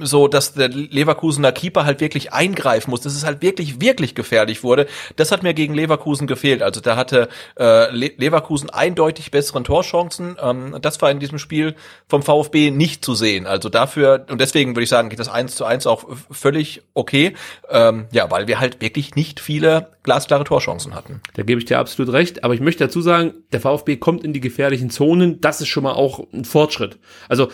[0.00, 4.62] so, dass der Leverkusener Keeper halt wirklich eingreifen muss, dass es halt wirklich, wirklich gefährlich
[4.62, 4.86] wurde.
[5.16, 6.62] Das hat mir gegen Leverkusen gefehlt.
[6.62, 7.28] Also da hatte
[7.58, 10.36] äh, Le Leverkusen eindeutig besseren Torchancen.
[10.42, 11.74] Ähm, das war in diesem Spiel
[12.08, 13.46] vom VfB nicht zu sehen.
[13.46, 17.34] Also dafür, und deswegen würde ich sagen, geht das eins zu eins auch völlig okay.
[17.68, 21.20] Ähm, ja, weil wir halt wirklich nicht viele glasklare Torchancen hatten.
[21.34, 22.42] da gebe ich dir absolut recht.
[22.42, 25.40] Aber ich möchte dazu sagen, der VfB kommt in die gefährlichen Zonen.
[25.40, 26.98] Das ist schon mal auch ein Fortschritt.
[27.28, 27.48] Also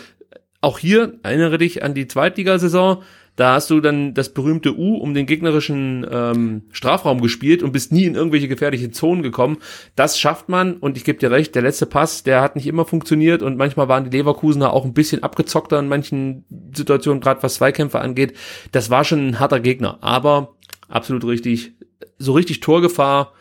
[0.61, 3.03] auch hier erinnere dich an die Zweitligasaison.
[3.35, 7.91] Da hast du dann das berühmte U um den gegnerischen ähm, Strafraum gespielt und bist
[7.91, 9.57] nie in irgendwelche gefährliche Zonen gekommen.
[9.95, 12.83] Das schafft man und ich gebe dir recht, der letzte Pass, der hat nicht immer
[12.83, 17.55] funktioniert und manchmal waren die Leverkusener auch ein bisschen abgezockter in manchen Situationen, gerade was
[17.55, 18.35] Zweikämpfe angeht.
[18.71, 20.55] Das war schon ein harter Gegner, aber
[20.87, 21.73] absolut richtig.
[22.17, 23.33] So richtig Torgefahr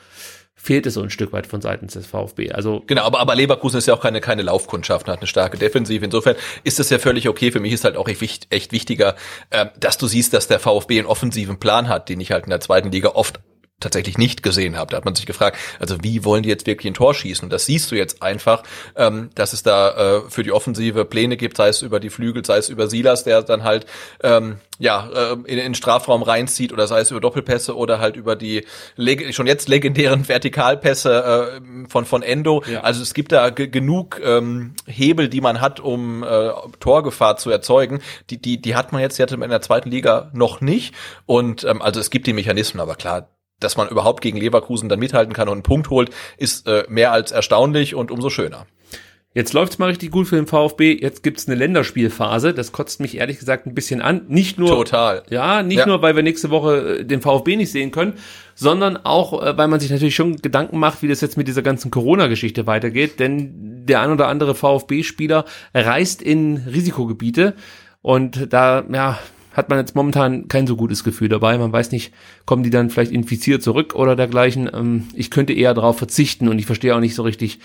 [0.66, 2.50] fehlt es so ein Stück weit von seitens des VfB.
[2.52, 6.04] Also Genau, aber, aber Leverkusen ist ja auch keine, keine Laufkundschaft, hat eine starke Defensive.
[6.04, 6.34] Insofern
[6.64, 7.52] ist das ja völlig okay.
[7.52, 9.14] Für mich ist halt auch echt, wicht- echt wichtiger,
[9.50, 12.50] äh, dass du siehst, dass der VfB einen offensiven Plan hat, den ich halt in
[12.50, 13.40] der zweiten Liga oft
[13.78, 14.90] tatsächlich nicht gesehen habe.
[14.90, 17.44] Da hat man sich gefragt, also wie wollen die jetzt wirklich ein Tor schießen?
[17.44, 18.62] Und das siehst du jetzt einfach,
[18.96, 22.44] ähm, dass es da äh, für die Offensive Pläne gibt, sei es über die Flügel,
[22.44, 23.84] sei es über Silas, der dann halt
[24.22, 28.16] ähm, ja äh, in, in den Strafraum reinzieht oder sei es über Doppelpässe oder halt
[28.16, 28.64] über die
[29.30, 32.62] schon jetzt legendären Vertikalpässe äh, von von Endo.
[32.66, 32.80] Ja.
[32.80, 36.50] Also es gibt da ge- genug ähm, Hebel, die man hat, um äh,
[36.80, 38.00] Torgefahr zu erzeugen.
[38.30, 40.94] Die die die hat man jetzt, die hatte man in der zweiten Liga noch nicht.
[41.26, 43.28] Und ähm, also es gibt die Mechanismen, aber klar
[43.60, 47.12] dass man überhaupt gegen Leverkusen dann mithalten kann und einen Punkt holt, ist äh, mehr
[47.12, 48.66] als erstaunlich und umso schöner.
[49.34, 50.98] Jetzt läuft's mal richtig gut für den VfB.
[50.98, 52.54] Jetzt gibt's eine Länderspielphase.
[52.54, 54.22] Das kotzt mich ehrlich gesagt ein bisschen an.
[54.28, 55.24] Nicht nur, Total.
[55.28, 55.86] ja, nicht Ja.
[55.86, 58.14] nur, weil wir nächste Woche äh, den VfB nicht sehen können,
[58.54, 61.60] sondern auch, äh, weil man sich natürlich schon Gedanken macht, wie das jetzt mit dieser
[61.60, 63.20] ganzen Corona-Geschichte weitergeht.
[63.20, 67.56] Denn der ein oder andere VfB-Spieler reist in Risikogebiete
[68.00, 69.18] und da, ja,
[69.56, 71.56] hat man jetzt momentan kein so gutes Gefühl dabei.
[71.56, 72.12] Man weiß nicht,
[72.44, 74.70] kommen die dann vielleicht infiziert zurück oder dergleichen.
[74.72, 77.58] Ähm, ich könnte eher darauf verzichten und ich verstehe auch nicht so richtig,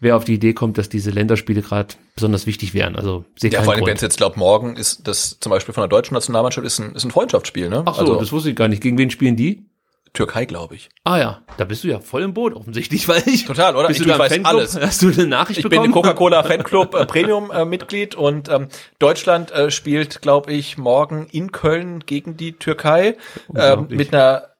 [0.00, 2.96] wer auf die Idee kommt, dass diese Länderspiele gerade besonders wichtig wären.
[2.96, 5.74] Also sehe Ja, keinen vor allem, wenn es jetzt glaubt, morgen ist das zum Beispiel
[5.74, 7.82] von der deutschen Nationalmannschaft ist ein, ist ein Freundschaftsspiel, ne?
[7.84, 8.82] Ach so, also das wusste ich gar nicht.
[8.82, 9.66] Gegen wen spielen die?
[10.14, 10.88] Türkei, glaube ich.
[11.02, 13.88] Ah ja, da bist du ja voll im Boot offensichtlich, weil ich Total, oder?
[13.88, 14.46] Bist Ich- du ich weiß Fanclub?
[14.54, 14.80] alles.
[14.80, 15.86] Hast du eine Nachricht Ich bin bekommen?
[15.86, 18.68] im Coca-Cola Fanclub äh, Premium äh, Mitglied und ähm,
[18.98, 23.16] Deutschland äh, spielt, glaube ich, morgen in Köln gegen die Türkei
[23.54, 24.50] ähm, mit einer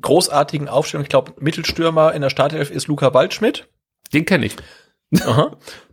[0.00, 1.02] großartigen Aufstellung.
[1.04, 3.68] Ich glaube, Mittelstürmer in der Startelf ist Luca Waldschmidt.
[4.12, 4.56] Den kenne ich.
[5.22, 5.56] Aha.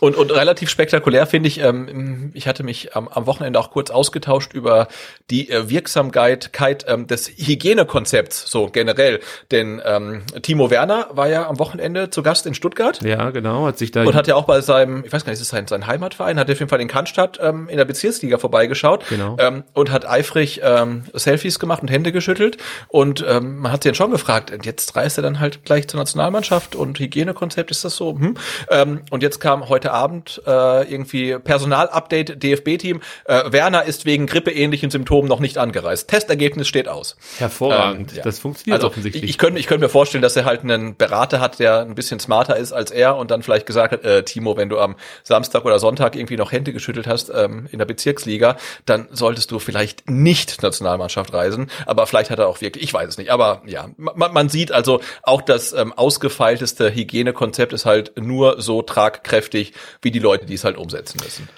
[0.00, 3.90] Und, und relativ spektakulär finde ich, ähm, ich hatte mich am, am Wochenende auch kurz
[3.90, 4.88] ausgetauscht über
[5.30, 9.20] die äh, Wirksamkeit Keit, ähm, des Hygienekonzepts, so generell.
[9.50, 13.02] Denn ähm, Timo Werner war ja am Wochenende zu Gast in Stuttgart.
[13.02, 15.40] Ja, genau, hat sich da Und hat ja auch bei seinem, ich weiß gar nicht,
[15.40, 18.38] ist es sein, sein Heimatverein, hat auf jeden Fall in Cannstatt ähm, in der Bezirksliga
[18.38, 19.36] vorbeigeschaut Genau.
[19.38, 22.56] ähm, und hat eifrig ähm, Selfies gemacht und Hände geschüttelt.
[22.88, 25.98] Und ähm, man hat sich dann schon gefragt, jetzt reist er dann halt gleich zur
[25.98, 28.18] Nationalmannschaft und Hygienekonzept, ist das so?
[28.18, 28.34] Hm?
[28.70, 33.00] Ähm, und jetzt kam heute Abend äh, irgendwie Personalupdate DFB-Team.
[33.24, 36.08] Äh, Werner ist wegen grippeähnlichen Symptomen noch nicht angereist.
[36.08, 37.16] Testergebnis steht aus.
[37.38, 38.12] hervorragend.
[38.12, 38.22] Ähm, ja.
[38.22, 39.24] Das funktioniert Also offensichtlich.
[39.24, 41.94] ich, ich könnte ich könnte mir vorstellen, dass er halt einen Berater hat, der ein
[41.94, 44.96] bisschen smarter ist als er und dann vielleicht gesagt hat, äh, Timo, wenn du am
[45.22, 48.56] Samstag oder Sonntag irgendwie noch Hände geschüttelt hast ähm, in der Bezirksliga,
[48.86, 51.70] dann solltest du vielleicht nicht Nationalmannschaft reisen.
[51.86, 53.30] Aber vielleicht hat er auch wirklich, ich weiß es nicht.
[53.30, 58.82] Aber ja, man, man sieht also auch das ähm, ausgefeilteste Hygienekonzept ist halt nur so
[58.82, 59.72] tragkräftig
[60.02, 61.48] wie die Leute, die es halt umsetzen müssen.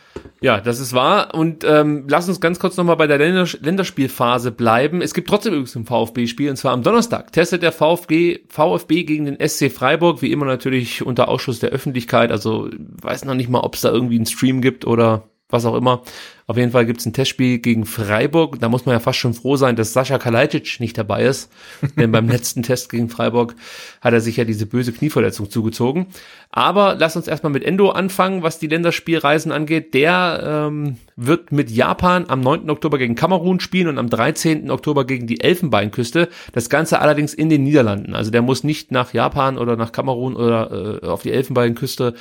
[0.40, 1.34] Ja, das ist wahr.
[1.34, 5.00] Und ähm, lass uns ganz kurz nochmal bei der Länder Länderspielphase bleiben.
[5.00, 7.32] Es gibt trotzdem übrigens ein VfB-Spiel, und zwar am Donnerstag.
[7.32, 12.32] Testet der VfB, VfB gegen den SC Freiburg, wie immer natürlich unter Ausschuss der Öffentlichkeit.
[12.32, 12.68] Also
[13.02, 16.02] weiß noch nicht mal, ob es da irgendwie einen Stream gibt oder was auch immer.
[16.46, 18.58] Auf jeden Fall gibt es ein Testspiel gegen Freiburg.
[18.58, 21.50] Da muss man ja fast schon froh sein, dass Sascha Kalajdzic nicht dabei ist.
[21.96, 23.54] Denn beim letzten Test gegen Freiburg
[24.00, 26.06] hat er sich ja diese böse Knieverletzung zugezogen.
[26.50, 29.94] Aber lass uns erstmal mit Endo anfangen, was die Länderspielreisen angeht.
[29.94, 32.68] Der ähm, wird mit Japan am 9.
[32.70, 34.70] Oktober gegen Kamerun spielen und am 13.
[34.70, 36.28] Oktober gegen die Elfenbeinküste.
[36.52, 38.14] Das Ganze allerdings in den Niederlanden.
[38.14, 42.14] Also der muss nicht nach Japan oder nach Kamerun oder äh, auf die Elfenbeinküste.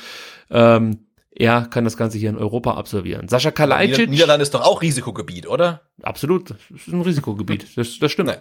[0.50, 0.98] Ähm,
[1.34, 3.28] er kann das Ganze hier in Europa absolvieren.
[3.28, 4.10] Sascha Nieder Kalajdzic.
[4.10, 5.82] Niederlande ist doch auch Risikogebiet, oder?
[6.02, 7.66] Absolut, das ist ein Risikogebiet.
[7.76, 8.28] Das, das stimmt.
[8.30, 8.36] Nee.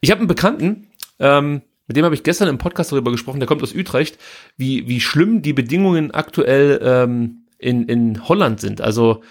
[0.00, 0.88] Ich habe einen Bekannten,
[1.18, 4.18] ähm, mit dem habe ich gestern im Podcast darüber gesprochen, der kommt aus Utrecht,
[4.56, 8.80] wie, wie schlimm die Bedingungen aktuell ähm, in, in Holland sind.
[8.80, 9.22] Also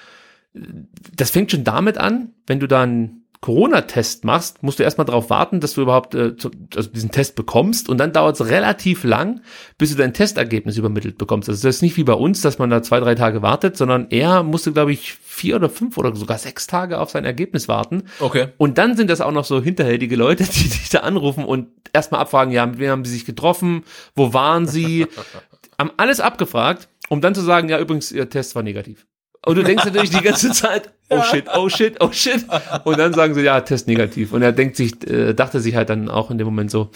[1.15, 5.31] das fängt schon damit an, wenn du da einen Corona-Test machst, musst du erstmal darauf
[5.31, 9.03] warten, dass du überhaupt äh, zu, also diesen Test bekommst und dann dauert es relativ
[9.03, 9.41] lang,
[9.79, 11.49] bis du dein Testergebnis übermittelt bekommst.
[11.49, 14.07] Also das ist nicht wie bei uns, dass man da zwei, drei Tage wartet, sondern
[14.11, 18.03] er musste, glaube ich, vier oder fünf oder sogar sechs Tage auf sein Ergebnis warten.
[18.19, 18.49] Okay.
[18.57, 22.21] Und dann sind das auch noch so hinterhältige Leute, die dich da anrufen und erstmal
[22.21, 23.85] abfragen, ja, mit wem haben sie sich getroffen,
[24.15, 25.07] wo waren sie,
[25.79, 29.07] haben alles abgefragt, um dann zu sagen, ja, übrigens, ihr Test war negativ.
[29.45, 32.45] Und du denkst natürlich die ganze Zeit, oh shit, oh shit, oh shit.
[32.83, 34.33] Und dann sagen sie, ja, Test negativ.
[34.33, 36.91] Und er denkt sich, äh, dachte sich halt dann auch in dem Moment so,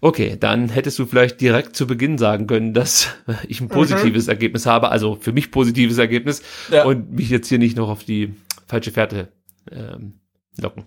[0.00, 3.08] okay, dann hättest du vielleicht direkt zu Beginn sagen können, dass
[3.48, 6.84] ich ein positives Ergebnis habe, also für mich positives Ergebnis Ja.
[6.84, 8.34] und mich jetzt hier nicht noch auf die
[8.66, 9.28] falsche Fährte
[9.70, 10.20] ähm,
[10.60, 10.84] locken.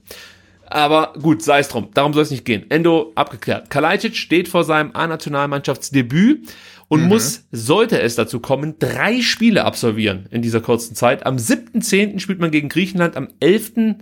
[0.72, 1.90] Aber gut, sei es drum.
[1.96, 2.70] Darum soll es nicht gehen.
[2.70, 3.72] Endo abgeklärt.
[3.72, 6.48] Kalajdzic steht vor seinem A-Nationalmannschaftsdebüt
[6.90, 11.26] und muss, sollte es dazu kommen, drei Spiele absolvieren in dieser kurzen Zeit.
[11.26, 12.20] Am 7.10.
[12.20, 13.95] spielt man gegen Griechenland, am 11.10.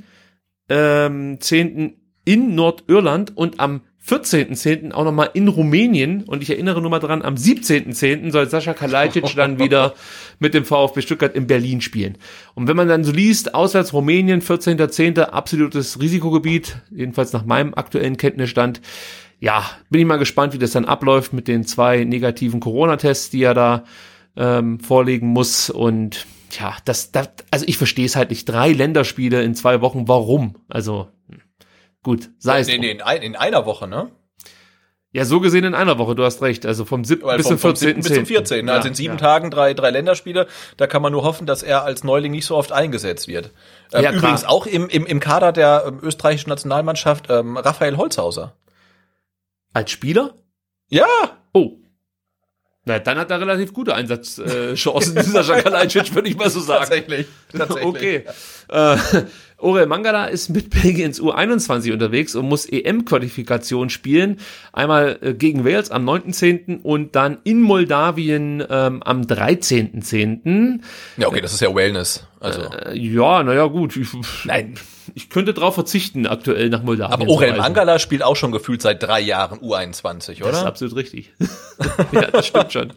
[0.69, 1.97] Ähm, 10.
[2.25, 4.93] in Nordirland und am 14.10.
[4.93, 6.23] auch nochmal in Rumänien.
[6.23, 8.31] Und ich erinnere nur mal dran, am 17.10.
[8.31, 9.93] soll Sascha Kalajdzic dann wieder
[10.39, 12.17] mit dem VfB Stuttgart in Berlin spielen.
[12.55, 15.19] Und wenn man dann so liest, auswärts Rumänien, 14.10.
[15.19, 18.79] absolutes Risikogebiet, jedenfalls nach meinem aktuellen Kenntnisstand,
[19.39, 23.43] ja, bin ich mal gespannt, wie das dann abläuft mit den zwei negativen Corona-Tests, die
[23.43, 23.83] er da
[24.35, 25.69] ähm, vorlegen muss.
[25.69, 26.25] Und
[26.59, 28.45] ja, das, das also ich verstehe es halt nicht.
[28.45, 30.55] Drei Länderspiele in zwei Wochen, warum?
[30.69, 31.09] Also
[32.03, 32.67] gut, sei es.
[32.67, 34.11] Nee, nee, in, ein, in einer Woche, ne?
[35.13, 36.65] Ja, so gesehen in einer Woche, du hast recht.
[36.65, 37.23] Also vom 7.
[37.23, 38.03] Weil bis vom, zum vom 7.
[38.03, 38.03] 14.
[38.03, 38.69] bis zum 14.
[38.69, 40.47] also in sieben Tagen drei, drei Länderspiele.
[40.75, 43.51] Da kann man nur hoffen, dass er als Neuling nicht so oft eingesetzt wird.
[43.93, 48.53] Ähm, Ja, übrigens auch im, im, im Kader der ähm, österreichischen Nationalmannschaft ähm, Raphael Holzhauser.
[49.73, 50.35] Als Spieler?
[50.89, 51.05] Ja,
[51.57, 51.79] Oh.
[52.85, 56.81] Na, dann hat er relativ gute Einsatzchancen, dieser Kalajdzic, würde ich mal so sagen.
[56.81, 57.27] Tatsächlich.
[57.51, 57.85] Tatsächlich.
[57.85, 58.23] Okay.
[58.69, 58.97] Äh,
[59.57, 64.39] Orel Mangala ist mit Belgiens U21 unterwegs und muss EM-Qualifikation spielen.
[64.71, 66.81] Einmal äh, gegen Wales am 9.10.
[66.83, 70.79] und dann in Moldawien ähm, am 13.10.
[71.17, 72.25] Ja, okay, das ist ja Wellness.
[72.39, 72.61] Also.
[72.61, 73.97] Äh, ja, naja, gut.
[73.97, 74.07] Ich,
[74.45, 74.75] Nein.
[75.15, 77.13] Ich könnte drauf verzichten, aktuell nach Moldawien.
[77.13, 80.51] Aber Orel Mangala spielt auch schon gefühlt seit drei Jahren U21, oder?
[80.51, 81.33] Das ist absolut richtig.
[82.11, 82.93] ja, das stimmt schon.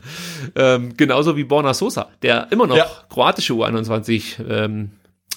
[0.56, 2.86] Ähm, genauso wie Borna Sosa, der immer noch Ja.
[3.08, 4.90] kroatische U21 ähm,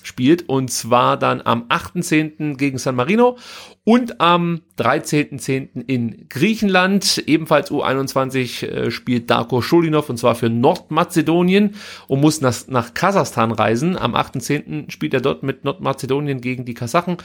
[0.03, 2.55] spielt und zwar dann am 8.10.
[2.55, 3.37] gegen San Marino
[3.85, 5.85] und am 13.10.
[5.87, 7.23] in Griechenland.
[7.25, 11.75] Ebenfalls U21 äh, spielt Darko Scholinov und zwar für Nordmazedonien
[12.07, 13.97] und muss nach, nach Kasachstan reisen.
[13.97, 14.89] Am 8.10.
[14.89, 17.17] spielt er dort mit Nordmazedonien gegen die Kasachen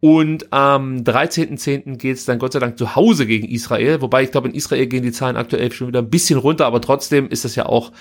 [0.00, 1.96] und am 13.10.
[1.96, 4.86] geht es dann Gott sei Dank zu Hause gegen Israel, wobei ich glaube in Israel
[4.86, 7.92] gehen die Zahlen aktuell schon wieder ein bisschen runter, aber trotzdem ist das ja auch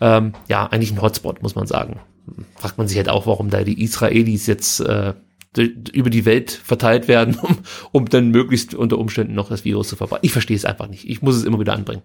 [0.00, 2.00] ähm, ja eigentlich ein Hotspot, muss man sagen.
[2.56, 5.14] Fragt man sich halt auch, warum da die Israelis jetzt äh,
[5.56, 7.58] über die Welt verteilt werden, um,
[7.92, 10.24] um dann möglichst unter Umständen noch das Virus zu verbreiten.
[10.24, 11.08] Ich verstehe es einfach nicht.
[11.08, 12.02] Ich muss es immer wieder anbringen.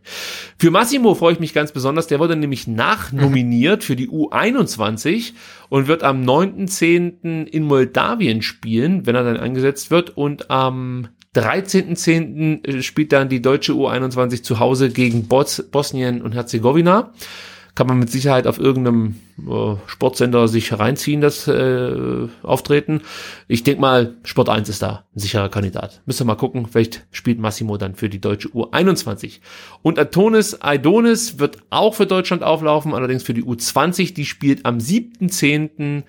[0.58, 2.08] Für Massimo freue ich mich ganz besonders.
[2.08, 5.34] Der wurde nämlich nachnominiert für die U21
[5.70, 7.46] und wird am 9.10.
[7.46, 10.12] in Moldawien spielen, wenn er dann eingesetzt wird.
[10.12, 12.82] Und am 13.10.
[12.82, 17.14] spielt dann die deutsche U21 zu Hause gegen Bos Bosnien und Herzegowina.
[17.76, 23.02] Kann man mit Sicherheit auf irgendeinem äh, Sportsender sich reinziehen, das äh, Auftreten.
[23.48, 26.02] Ich denke mal, Sport 1 ist da ein sicherer Kandidat.
[26.06, 29.40] Müssen wir mal gucken, vielleicht spielt Massimo dann für die deutsche U21.
[29.82, 34.14] Und Antonis Aidonis wird auch für Deutschland auflaufen, allerdings für die U20.
[34.14, 36.04] Die spielt am 7.10.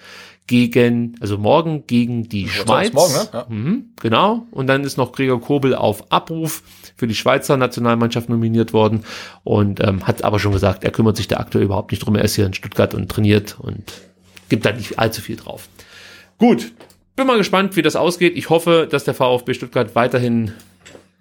[0.53, 2.93] gegen, also morgen gegen die Schweiz.
[2.93, 3.29] morgen, ne?
[3.33, 3.47] Ja.
[3.49, 4.47] Mhm, genau.
[4.51, 6.63] Und dann ist noch Gregor Kobel auf Abruf
[6.97, 9.05] für die Schweizer Nationalmannschaft nominiert worden
[9.45, 12.17] und ähm, hat aber schon gesagt, er kümmert sich da aktuell überhaupt nicht drum.
[12.17, 13.93] Er ist hier in Stuttgart und trainiert und
[14.51, 15.69] gibt da nicht allzu viel drauf.
[16.37, 16.73] Gut,
[17.17, 18.37] bin mal gespannt, wie das ausgeht.
[18.37, 20.53] Ich hoffe, dass der VfB Stuttgart weiterhin,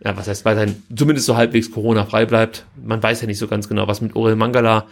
[0.03, 2.65] ja, was heißt weiterhin, zumindest so halbwegs Corona-frei bleibt.
[2.83, 4.87] Man weiß ja nicht so ganz genau, was mit Orel Mangala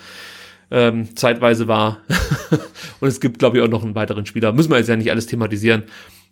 [0.72, 2.00] ähm, zeitweise war.
[3.00, 4.52] und es gibt, glaube ich, auch noch einen weiteren Spieler.
[4.54, 5.84] Müssen wir jetzt ja nicht alles thematisieren.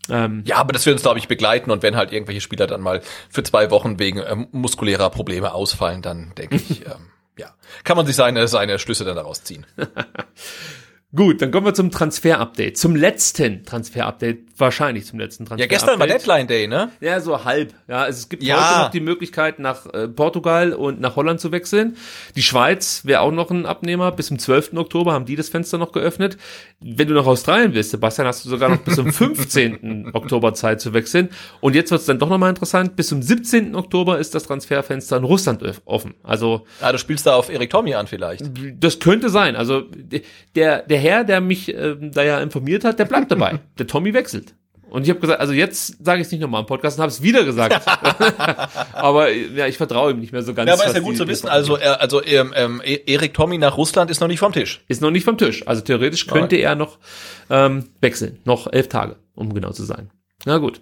[0.10, 2.82] Ähm, Ja, aber das wird uns, glaube ich, begleiten und wenn halt irgendwelche Spieler dann
[2.82, 7.98] mal für zwei Wochen wegen ähm, muskulärer Probleme ausfallen, dann denke ich, ähm, ja, kann
[7.98, 9.66] man sich seine, seine Schlüsse dann daraus ziehen.
[11.16, 12.78] Gut, dann kommen wir zum Transfer-Update.
[12.78, 14.47] Zum letzten Transfer-Update.
[14.58, 15.70] Wahrscheinlich zum letzten Ja, Transfer-Update.
[15.70, 16.90] gestern war Deadline Day, ne?
[17.00, 17.74] Ja, so halb.
[17.88, 18.56] Ja, also es gibt Ja.
[18.72, 21.96] heute noch die Möglichkeit, nach äh, Portugal und nach Holland zu wechseln.
[22.36, 24.12] Die Schweiz wäre auch noch ein Abnehmer.
[24.12, 24.74] Bis zum 12.
[24.76, 26.38] Oktober haben die das Fenster noch geöffnet.
[26.80, 30.12] Wenn du nach Australien willst, Sebastian, hast du sogar noch bis zum 15.
[30.14, 31.30] Oktober Zeit zu wechseln.
[31.62, 32.96] Und jetzt wird es dann doch nochmal interessant.
[32.96, 33.76] Bis zum 17.
[33.76, 36.16] Oktober ist das Transferfenster in Russland offen.
[36.24, 38.44] Also Ah, du spielst da auf Erik Tommy an vielleicht.
[38.80, 39.56] das könnte sein.
[39.56, 39.84] Also
[40.56, 43.60] der, der Herr, der mich ähm, da ja informiert hat, der bleibt dabei.
[43.78, 44.47] der Tommy wechselt.
[44.90, 47.12] Und ich habe gesagt, also jetzt sage ich es nicht nochmal im Podcast und habe
[47.12, 47.82] es wieder gesagt.
[48.94, 50.68] aber ja, ich vertraue ihm nicht mehr so ganz.
[50.68, 51.48] Ja, aber ist ja gut zu wissen.
[51.50, 54.84] Also, er, also ähm, ähm, E- Erik Tommy nach Russland ist noch nicht vom Tisch.
[54.88, 55.68] ist noch nicht vom Tisch.
[55.68, 57.00] Also theoretisch könnte er noch
[57.50, 58.40] ähm, wechseln.
[58.46, 60.10] Noch elf Tage, um genau zu sein.
[60.46, 60.82] Na gut.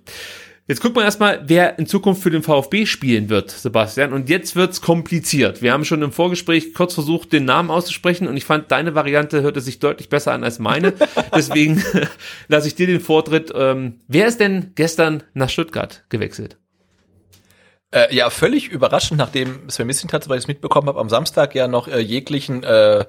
[0.68, 4.14] Jetzt gucken wir erstmal, wer in Zukunft für den VfB spielen wird, Sebastian.
[4.14, 5.62] Und jetzt wird's kompliziert.
[5.62, 9.44] Wir haben schon im Vorgespräch kurz versucht, den Namen auszusprechen und ich fand, deine Variante
[9.44, 10.96] hörte sich deutlich besser an als meine.
[11.36, 11.84] Deswegen
[12.48, 13.54] lasse ich dir den Vortritt.
[13.56, 16.58] Ähm, wer ist denn gestern nach Stuttgart gewechselt?
[17.92, 21.68] Äh, ja, völlig überraschend, nachdem Sven Missintat, weil ich es mitbekommen habe, am Samstag ja
[21.68, 23.06] noch äh, jeglichen äh,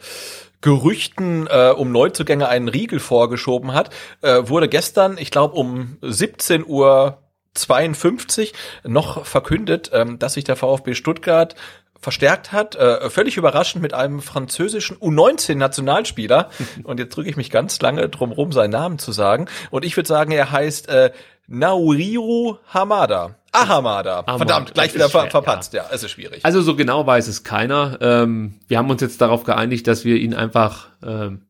[0.61, 3.89] Gerüchten äh, um Neuzugänge einen Riegel vorgeschoben hat,
[4.21, 7.23] äh, wurde gestern, ich glaube um 17 Uhr
[7.57, 8.53] 52
[8.85, 11.55] noch verkündet, ähm, dass sich der VfB Stuttgart
[12.01, 16.51] verstärkt hat, äh, völlig überraschend mit einem französischen U19-Nationalspieler.
[16.85, 19.47] Und jetzt drücke ich mich ganz lange drum rum, seinen Namen zu sagen.
[19.71, 21.11] Und ich würde sagen, er heißt äh,
[21.49, 23.37] Nauriru Hamada.
[23.53, 24.23] Ah, Hamada.
[24.25, 25.73] Verdammt, gleich wieder ver verpatzt.
[25.73, 25.87] Ja.
[25.91, 26.45] es ist schwierig.
[26.45, 27.99] Also so genau weiß es keiner.
[28.01, 31.46] Ähm, wir haben uns jetzt darauf geeinigt, dass wir ihn einfach ähm,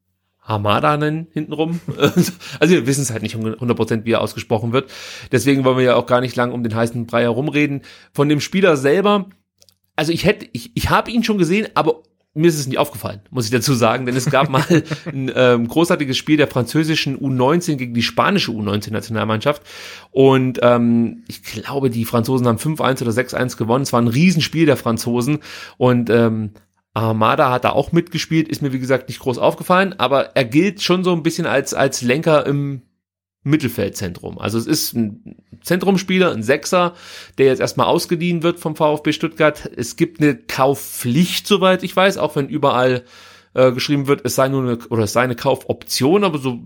[0.47, 1.81] Hamada nennen hintenrum.
[2.61, 4.91] also wir wissen es halt nicht 100%, wie er ausgesprochen wird.
[5.33, 7.83] Deswegen wollen wir ja auch gar nicht lang um den heißen Brei herumreden.
[8.13, 9.27] Von dem Spieler selber,
[9.97, 12.03] also ich hätte, ich, ich habe ihn schon gesehen, aber
[12.37, 14.65] mir ist es nicht aufgefallen, muss ich dazu sagen, denn es gab mal
[15.07, 19.63] ein ähm, großartiges Spiel der französischen U19 gegen die spanische U19-Nationalmannschaft
[20.11, 23.83] und ähm, ich glaube, die Franzosen haben 5-1 oder 6-1 gewonnen.
[23.83, 25.39] Es war ein Riesenspiel der Franzosen
[25.79, 26.51] und ähm,
[26.97, 30.83] Armada hat da auch mitgespielt, ist mir wie gesagt nicht groß aufgefallen, aber er gilt
[30.83, 32.83] schon so ein bisschen als als Lenker im
[33.43, 34.39] Mittelfeldzentrum.
[34.39, 36.95] Also es ist ein Zentrumspieler, ein Sechser,
[37.39, 39.71] der jetzt erstmal ausgeliehen wird vom VfB Stuttgart.
[39.77, 43.05] Es gibt eine Kaufpflicht, soweit ich weiß, auch wenn überall
[43.55, 46.61] äh, geschrieben wird, es sei nur eine, oder es sei eine Kaufoption, aber so,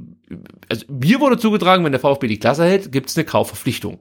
[0.68, 3.98] also mir wurde zugetragen, wenn der VfB die Klasse hält, gibt es eine Kaufverpflichtung.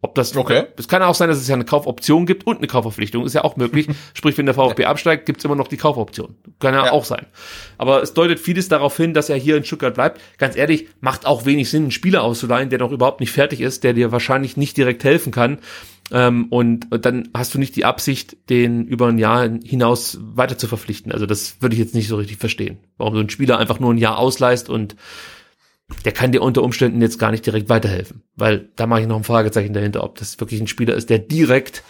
[0.00, 0.64] Ob das, Okay.
[0.76, 3.42] es kann auch sein, dass es ja eine Kaufoption gibt und eine Kaufverpflichtung, ist ja
[3.42, 3.88] auch möglich.
[4.14, 6.36] Sprich, wenn der VfB absteigt, gibt's immer noch die Kaufoption.
[6.60, 6.92] Kann ja, Ja.
[6.92, 7.26] auch sein.
[7.78, 10.20] Aber es deutet vieles darauf hin, dass er hier in Stuttgart bleibt.
[10.38, 13.82] Ganz ehrlich, macht auch wenig Sinn, einen Spieler auszuleihen, der noch überhaupt nicht fertig ist,
[13.82, 15.58] der dir wahrscheinlich nicht direkt helfen kann.
[16.12, 20.56] Ähm, und, und dann hast du nicht die Absicht, den über ein Jahr hinaus weiter
[20.56, 21.10] zu verpflichten.
[21.12, 22.78] Also das würde ich jetzt nicht so richtig verstehen.
[22.98, 24.96] Warum so ein Spieler einfach nur ein Jahr ausleist und
[26.04, 28.22] der kann dir unter Umständen jetzt gar nicht direkt weiterhelfen.
[28.36, 31.18] Weil da mache ich noch ein Fragezeichen dahinter, ob das wirklich ein Spieler ist, der
[31.18, 31.82] direkt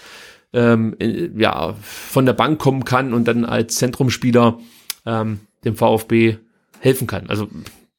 [0.52, 4.58] ähm, äh, ja, von der Bank kommen kann und dann als Zentrumspieler
[5.04, 6.36] ähm, dem VfB
[6.80, 7.28] helfen kann.
[7.28, 7.48] Also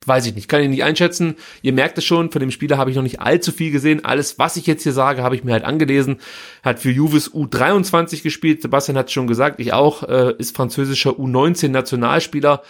[0.05, 1.35] weiß ich nicht, kann ich nicht einschätzen.
[1.61, 4.05] Ihr merkt es schon, von dem Spieler habe ich noch nicht allzu viel gesehen.
[4.05, 6.17] Alles, was ich jetzt hier sage, habe ich mir halt angelesen.
[6.63, 8.61] Hat für Juves U23 gespielt.
[8.61, 10.03] Sebastian hat es schon gesagt, ich auch.
[10.03, 12.63] Äh, ist französischer U19-Nationalspieler.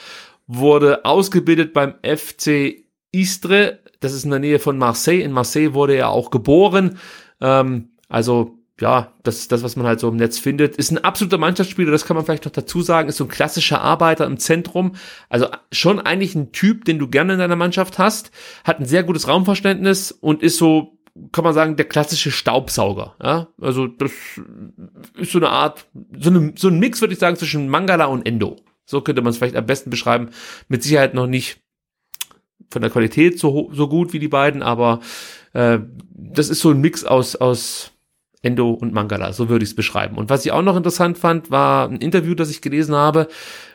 [0.48, 3.80] Wurde ausgebildet beim FC Istre.
[4.00, 5.24] Das ist in der Nähe von Marseille.
[5.24, 6.98] In Marseille wurde er auch geboren.
[7.42, 10.78] Ähm, also ja, das ist das, was man halt so im Netz findet.
[10.78, 13.82] Ist ein absoluter Mannschaftsspieler, das kann man vielleicht noch dazu sagen, ist so ein klassischer
[13.82, 14.94] Arbeiter im Zentrum.
[15.28, 18.32] Also schon eigentlich ein Typ, den du gerne in deiner Mannschaft hast,
[18.64, 20.98] hat ein sehr gutes Raumverständnis und ist so,
[21.32, 23.16] kann man sagen, der klassische Staubsauger.
[23.22, 23.48] Ja?
[23.60, 24.12] Also das
[25.18, 28.26] ist so eine Art, so, eine, so ein Mix, würde ich sagen, zwischen Mangala und
[28.26, 28.58] Endo.
[28.86, 30.30] So könnte man es vielleicht am besten beschreiben.
[30.68, 31.62] Mit Sicherheit noch nicht
[32.70, 35.00] von der Qualität so, so gut wie die beiden, aber
[35.54, 35.80] äh,
[36.14, 37.92] das ist so ein Mix aus, aus
[38.42, 40.18] Endo und Mangala, so würde ich es beschreiben.
[40.18, 43.28] Und was ich auch noch interessant fand, war ein Interview, das ich gelesen habe.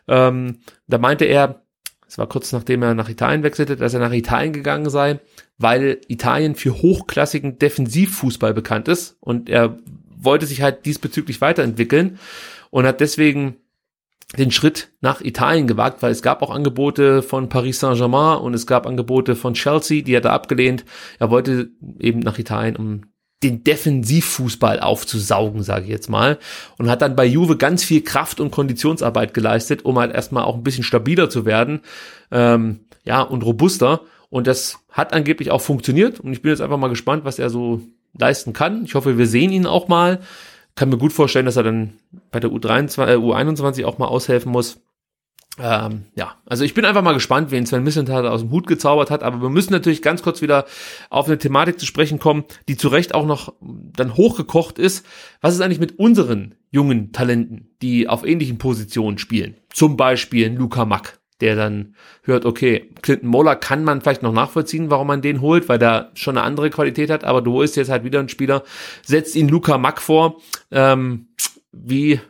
[0.08, 1.62] Ähm, da meinte er,
[2.06, 5.20] es war kurz nachdem er nach Italien wechselte, dass er nach Italien gegangen sei,
[5.58, 9.78] weil Italien für hochklassigen Defensivfußball bekannt ist und er
[10.16, 12.18] wollte sich halt diesbezüglich weiterentwickeln
[12.70, 13.56] und hat deswegen
[14.36, 18.66] den Schritt nach Italien gewagt, weil es gab auch Angebote von Paris Saint-Germain und es
[18.66, 20.84] gab Angebote von Chelsea, die hat er abgelehnt.
[21.18, 23.02] Er wollte eben nach Italien, um
[23.42, 26.38] den Defensivfußball aufzusaugen, sage ich jetzt mal,
[26.78, 30.54] und hat dann bei Juve ganz viel Kraft und Konditionsarbeit geleistet, um halt erstmal auch
[30.54, 31.80] ein bisschen stabiler zu werden,
[32.30, 34.00] ähm, ja, und robuster.
[34.30, 36.20] Und das hat angeblich auch funktioniert.
[36.20, 37.82] Und ich bin jetzt einfach mal gespannt, was er so
[38.18, 38.84] leisten kann.
[38.84, 40.20] Ich hoffe, wir sehen ihn auch mal.
[40.76, 41.94] Kann mir gut vorstellen, dass er dann
[42.30, 44.80] bei der U23, äh, U21 auch mal aushelfen muss.
[45.56, 49.10] Ähm, ja, also ich bin einfach mal gespannt, wen Sven Missentat aus dem Hut gezaubert
[49.12, 50.64] hat, aber wir müssen natürlich ganz kurz wieder
[51.10, 55.06] auf eine Thematik zu sprechen kommen, die zu Recht auch noch dann hochgekocht ist.
[55.40, 59.56] Was ist eigentlich mit unseren jungen Talenten, die auf ähnlichen Positionen spielen?
[59.72, 64.90] Zum Beispiel Luca Mack, der dann hört, okay, Clinton Moller kann man vielleicht noch nachvollziehen,
[64.90, 67.90] warum man den holt, weil der schon eine andere Qualität hat, aber du holst jetzt
[67.90, 68.62] halt wieder einen Spieler,
[69.02, 70.40] setzt ihn Luca Mack vor.
[70.70, 71.28] Ähm,
[71.72, 72.20] wie,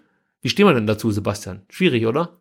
[0.40, 1.62] wie stehen wir denn dazu, Sebastian?
[1.68, 2.40] Schwierig, oder?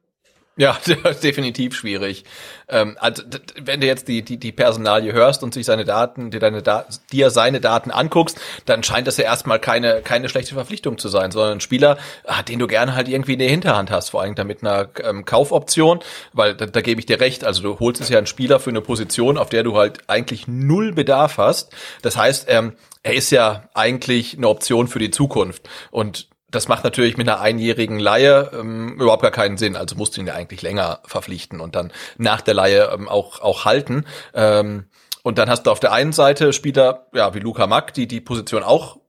[0.56, 0.78] Ja,
[1.24, 2.26] definitiv schwierig.
[2.70, 3.24] Ähm, also,
[3.60, 6.86] wenn du jetzt die, die, die Personalie hörst und sich seine Daten, dir, deine da
[7.12, 11.32] dir seine Daten anguckst, dann scheint das ja erstmal keine, keine schlechte Verpflichtung zu sein,
[11.32, 14.36] sondern ein Spieler, ah, den du gerne halt irgendwie in der Hinterhand hast, vor allem
[14.36, 16.02] damit einer ähm, Kaufoption,
[16.34, 18.70] weil da, da gebe ich dir recht, also du holst es ja einen Spieler für
[18.70, 21.74] eine Position, auf der du halt eigentlich null Bedarf hast.
[22.04, 25.68] Das heißt, ähm, er ist ja eigentlich eine Option für die Zukunft.
[25.90, 29.76] Und das macht natürlich mit einer einjährigen Leihe ähm, überhaupt gar keinen Sinn.
[29.76, 33.42] Also musst du ihn ja eigentlich länger verpflichten und dann nach der Leihe ähm, auch,
[33.42, 34.06] auch halten.
[34.34, 34.86] Ähm,
[35.24, 38.22] und dann hast du auf der einen Seite Spieler, ja, wie Luca Mack, die die
[38.22, 39.00] Position auch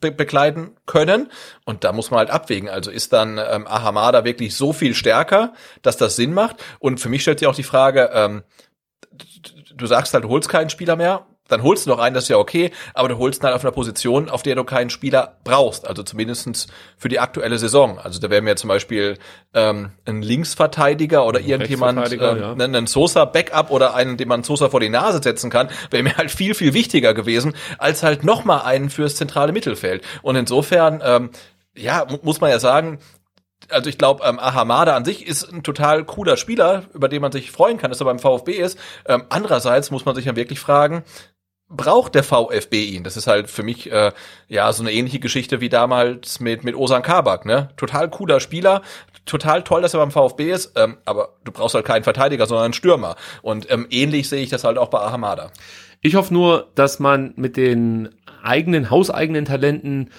[0.00, 1.30] be bekleiden können.
[1.64, 2.68] Und da muss man halt abwägen.
[2.68, 5.52] Also ist dann ähm, Ahamada wirklich so viel stärker,
[5.82, 6.56] dass das Sinn macht?
[6.78, 8.44] Und für mich stellt sich auch die Frage, ähm,
[9.74, 12.28] du sagst halt, du holst keinen Spieler mehr, dann holst du noch einen, das ist
[12.28, 15.38] ja okay, aber du holst ihn halt auf einer Position, auf der du keinen Spieler
[15.44, 17.98] brauchst, also zumindestens für die aktuelle Saison.
[17.98, 19.18] Also da wäre mir zum Beispiel
[19.54, 22.64] ähm, ein Linksverteidiger oder irgendjemand, Rechtsverteidiger, ähm, ja.
[22.64, 26.30] einen Sosa-Backup oder einen, den man Sosa vor die Nase setzen kann, wäre mir halt
[26.30, 30.04] viel, viel wichtiger gewesen, als halt nochmal einen fürs zentrale Mittelfeld.
[30.22, 31.30] Und insofern, ähm,
[31.76, 32.98] ja, mu muss man ja sagen,
[33.70, 37.32] also ich glaube, ähm, Ahamada an sich ist ein total cooler Spieler, über den man
[37.32, 38.78] sich freuen kann, dass er beim VfB ist.
[39.06, 41.04] Ähm, andererseits muss man sich dann wirklich fragen,
[41.68, 43.04] braucht der VfB ihn?
[43.04, 44.12] Das ist halt für mich äh,
[44.48, 47.68] ja so eine ähnliche Geschichte wie damals mit mit Osan Kabak, ne?
[47.76, 48.82] Total cooler Spieler,
[49.26, 52.66] total toll, dass er beim VfB ist, ähm, aber du brauchst halt keinen Verteidiger, sondern
[52.66, 53.16] einen Stürmer.
[53.42, 55.50] Und ähm, ähnlich sehe ich das halt auch bei Ahamada.
[56.00, 58.10] Ich hoffe nur, dass man mit den
[58.42, 60.10] eigenen, hauseigenen Talenten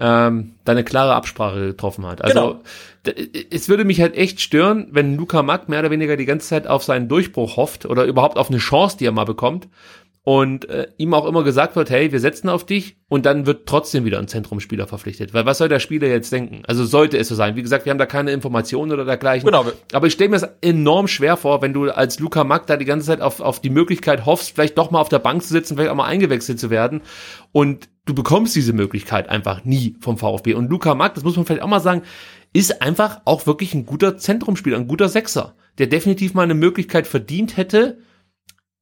[0.00, 2.22] ähm, da eine klare Absprache getroffen hat.
[2.22, 2.60] Also
[3.04, 3.24] Genau.
[3.50, 6.66] es würde mich halt echt stören, wenn Luca Mack mehr oder weniger die ganze Zeit
[6.66, 9.68] auf seinen Durchbruch hofft oder überhaupt auf eine Chance, die er mal bekommt
[10.22, 13.66] und äh, ihm auch immer gesagt wird, hey, wir setzen auf dich und dann wird
[13.66, 15.32] trotzdem wieder ein Zentrumspieler verpflichtet.
[15.32, 16.62] Weil was soll der Spieler jetzt denken?
[16.66, 17.56] Also sollte es so sein.
[17.56, 19.46] Wie gesagt, wir haben da keine Informationen oder dergleichen.
[19.46, 19.64] Genau.
[19.92, 22.84] Aber ich stelle mir das enorm schwer vor, wenn du als Luca Mack da die
[22.84, 25.76] ganze Zeit auf, auf die Möglichkeit hoffst, vielleicht doch mal auf der Bank zu sitzen,
[25.76, 27.00] vielleicht auch mal eingewechselt zu werden
[27.52, 30.54] und du bekommst diese Möglichkeit einfach nie vom VfB.
[30.54, 32.02] Und Luca Mack, das muss man vielleicht auch mal sagen,
[32.52, 37.06] ist einfach auch wirklich ein guter Zentrumspieler, ein guter Sechser, der definitiv mal eine Möglichkeit
[37.06, 37.98] verdient hätte,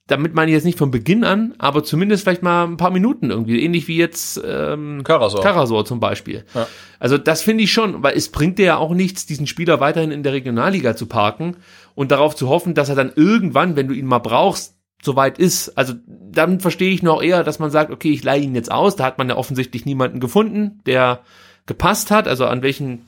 [0.07, 3.31] damit meine ich jetzt nicht von Beginn an, aber zumindest vielleicht mal ein paar Minuten
[3.31, 5.43] irgendwie, ähnlich wie jetzt ähm, Karasor.
[5.43, 6.45] Karasor zum Beispiel.
[6.55, 6.69] Ja.
[7.01, 10.13] Also das finde ich schon, weil es bringt dir ja auch nichts, diesen Spieler weiterhin
[10.13, 11.57] in der Regionalliga zu parken
[11.97, 15.77] und darauf zu hoffen, dass er dann irgendwann, wenn du ihn mal brauchst, soweit ist.
[15.77, 18.95] Also dann verstehe ich noch eher, dass man sagt, okay, ich leihe ihn jetzt aus.
[18.95, 21.21] Da hat man ja offensichtlich niemanden gefunden, der
[21.67, 22.29] gepasst hat.
[22.29, 23.07] Also an welchen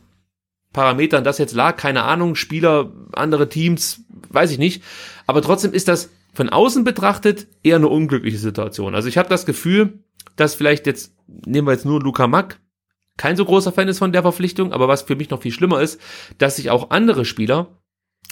[0.72, 2.34] Parametern das jetzt lag, keine Ahnung.
[2.34, 4.82] Spieler, andere Teams, weiß ich nicht.
[5.26, 8.94] Aber trotzdem ist das von außen betrachtet eher eine unglückliche Situation.
[8.94, 10.04] Also ich habe das Gefühl,
[10.36, 12.60] dass vielleicht jetzt, nehmen wir jetzt nur Luca Mack,
[13.16, 15.80] kein so großer Fan ist von der Verpflichtung, aber was für mich noch viel schlimmer
[15.80, 16.00] ist,
[16.38, 17.80] dass sich auch andere Spieler,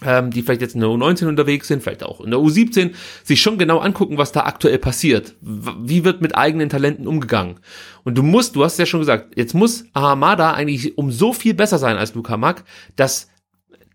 [0.05, 2.93] ähm, die vielleicht jetzt in der U19 unterwegs sind, vielleicht auch in der U17,
[3.25, 5.35] sich schon genau angucken, was da aktuell passiert.
[5.41, 7.59] Wie wird mit eigenen Talenten umgegangen?
[8.05, 11.55] Und du musst, du hast ja schon gesagt, jetzt muss Ahamada eigentlich um so viel
[11.55, 12.62] besser sein als Luca Mack,
[12.94, 13.26] dass,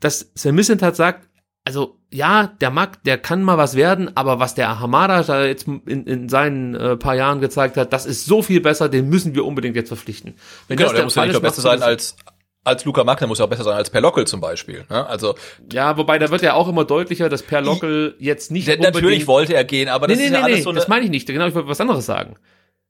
[0.01, 1.29] dass Sven Missentat sagt,
[1.63, 5.67] also ja, der Mack, der kann mal was werden, aber was der Hamada da jetzt
[5.67, 9.35] in, in seinen äh, paar Jahren gezeigt hat, das ist so viel besser, den müssen
[9.35, 10.35] wir unbedingt jetzt verpflichten.
[10.67, 12.15] Wenn genau, der muss ja nicht nur besser sein als
[12.63, 14.85] als Luca Mack, der muss ja auch besser sein als Per Lockel zum Beispiel.
[14.89, 15.07] Ne?
[15.07, 15.35] Also
[15.71, 19.53] ja, wobei da wird ja auch immer deutlicher, dass Per Lockel jetzt nicht natürlich wollte
[19.53, 21.11] er gehen, aber das nee, nee, ist ja nee, alles so eine das meine ich
[21.11, 21.27] nicht.
[21.27, 22.35] Genau, ich wollte was anderes sagen.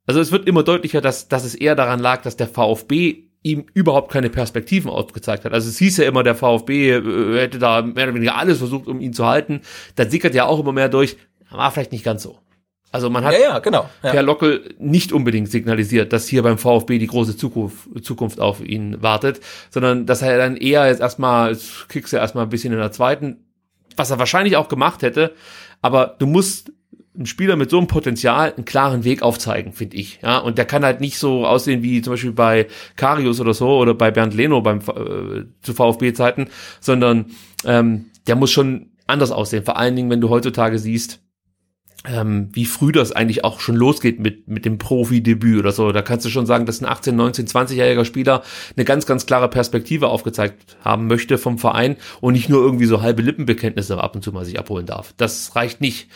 [0.06, 3.66] Also es wird immer deutlicher, dass dass es eher daran lag, dass der VfB ihm
[3.74, 5.52] überhaupt keine Perspektiven aufgezeigt hat.
[5.52, 8.86] Also es hieß ja immer, der VfB äh, hätte da mehr oder weniger alles versucht,
[8.86, 9.62] um ihn zu halten.
[9.96, 11.16] Da sickert ja auch immer mehr durch,
[11.50, 12.38] war vielleicht nicht ganz so.
[12.92, 14.10] Also man hat ja, ja, genau, ja.
[14.10, 19.02] Per Lockel nicht unbedingt signalisiert, dass hier beim VfB die große Zukunft, Zukunft auf ihn
[19.02, 19.40] wartet,
[19.70, 22.92] sondern dass er dann eher jetzt erstmal, jetzt kriegst du erstmal ein bisschen in der
[22.92, 23.46] zweiten,
[23.96, 25.32] was er wahrscheinlich auch gemacht hätte,
[25.80, 26.72] aber du musst
[27.16, 30.20] ein Spieler mit so einem Potenzial einen klaren Weg aufzeigen, finde ich.
[30.22, 32.66] Ja, und der kann halt nicht so aussehen wie zum Beispiel bei
[32.96, 36.48] Karius oder so oder bei Bernd Leno beim äh, zu VfB-Zeiten,
[36.80, 37.26] sondern
[37.64, 39.64] ähm, der muss schon anders aussehen.
[39.64, 41.20] Vor allen Dingen, wenn du heutzutage siehst,
[42.04, 45.92] ähm, wie früh das eigentlich auch schon losgeht mit, mit dem Profi-Debüt oder so.
[45.92, 48.42] Da kannst du schon sagen, dass ein 18, 19, 20-jähriger Spieler
[48.76, 53.02] eine ganz, ganz klare Perspektive aufgezeigt haben möchte vom Verein und nicht nur irgendwie so
[53.02, 55.14] halbe Lippenbekenntnisse ab und zu mal sich abholen darf.
[55.16, 56.08] Das reicht nicht.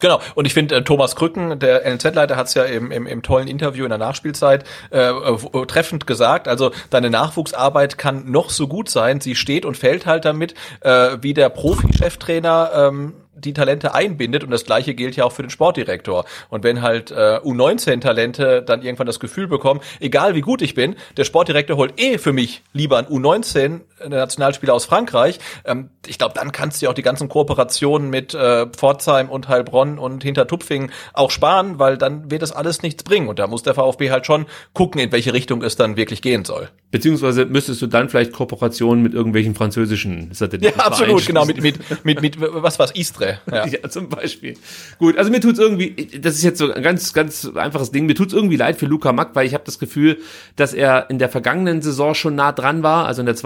[0.00, 3.22] Genau, und ich finde, äh, Thomas Krücken, der NZ-Leiter, hat es ja im, im, im
[3.22, 4.62] tollen Interview in der Nachspielzeit
[4.92, 6.46] äh, äh, treffend gesagt.
[6.46, 11.16] Also deine Nachwuchsarbeit kann noch so gut sein, sie steht und fällt halt damit, äh,
[11.20, 15.50] wie der Profi-Cheftrainer ähm, die Talente einbindet und das gleiche gilt ja auch für den
[15.50, 16.24] Sportdirektor.
[16.48, 20.96] Und wenn halt äh, U19-Talente dann irgendwann das Gefühl bekommen, egal wie gut ich bin,
[21.16, 26.34] der Sportdirektor holt eh für mich lieber ein U19 Nationalspieler aus Frankreich, ähm, ich glaube,
[26.34, 30.90] dann kannst du ja auch die ganzen Kooperationen mit äh, Pforzheim und Heilbronn und Hintertupfing
[31.12, 33.28] auch sparen, weil dann wird das alles nichts bringen.
[33.28, 36.44] Und da muss der VfB halt schon gucken, in welche Richtung es dann wirklich gehen
[36.44, 36.68] soll.
[36.90, 40.78] Beziehungsweise müsstest du dann vielleicht Kooperationen mit irgendwelchen französischen Satelliten.
[40.78, 43.40] Ja, absolut, genau, mit, mit, mit, mit, was war's, Istre.
[43.50, 43.66] Ja.
[43.82, 44.54] ja, zum Beispiel.
[44.98, 48.14] Gut, also mir tut's irgendwie, das ist jetzt so ein ganz, ganz einfaches Ding, mir
[48.14, 50.18] tut's irgendwie leid für Luca Mack, weil ich habe das Gefühl,
[50.56, 53.36] dass er in der vergangenen Saison schon nah dran war, also in der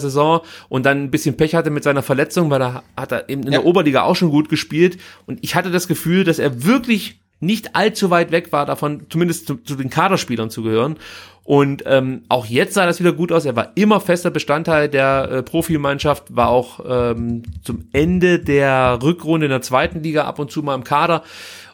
[0.00, 3.42] Zweitligasaison und dann ein bisschen Pech hatte mit seiner Verletzung, weil er hat er eben
[3.42, 3.58] in ja.
[3.58, 7.74] der Oberliga auch schon gut gespielt und ich hatte das Gefühl, dass er wirklich nicht
[7.74, 10.96] allzu weit weg war davon, zumindest zu, zu den Kaderspielern zu gehören.
[11.42, 13.46] Und ähm, auch jetzt sah das wieder gut aus.
[13.46, 19.46] Er war immer fester Bestandteil der äh, Profimannschaft, war auch ähm, zum Ende der Rückrunde
[19.46, 21.22] in der zweiten Liga ab und zu mal im Kader.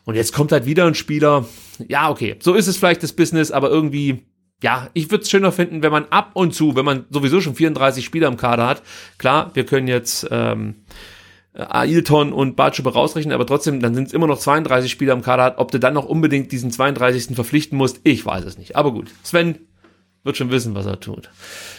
[0.05, 1.47] Und jetzt kommt halt wieder ein Spieler.
[1.89, 4.23] Ja, okay, so ist es vielleicht das Business, aber irgendwie,
[4.62, 7.55] ja, ich würde es schöner finden, wenn man ab und zu, wenn man sowieso schon
[7.55, 8.83] 34 Spieler im Kader hat.
[9.18, 10.76] Klar, wir können jetzt ähm,
[11.52, 15.55] Ailton und Bartschube rausrechnen, aber trotzdem, dann sind es immer noch 32 Spieler im Kader.
[15.59, 17.35] Ob du dann noch unbedingt diesen 32.
[17.35, 18.76] verpflichten musst, ich weiß es nicht.
[18.76, 19.59] Aber gut, Sven
[20.27, 21.31] wird schon wissen, was er tut.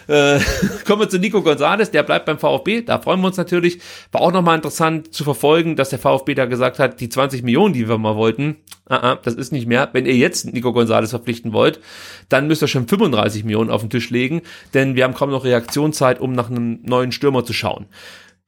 [0.08, 0.40] Äh,
[0.85, 3.80] kommen wir zu Nico Gonzalez, der bleibt beim VfB, da freuen wir uns natürlich.
[4.11, 7.74] War auch nochmal interessant zu verfolgen, dass der VfB da gesagt hat, die 20 Millionen,
[7.74, 8.58] die wir mal wollten,
[8.90, 9.90] uh -uh, das ist nicht mehr.
[9.93, 11.80] Wenn ihr jetzt Nico Gonzalez verpflichten wollt,
[12.30, 14.42] dann müsst ihr schon 35 Millionen auf den Tisch legen,
[14.74, 17.85] denn wir haben kaum noch Reaktionszeit, um nach einem neuen Stürmer zu schauen.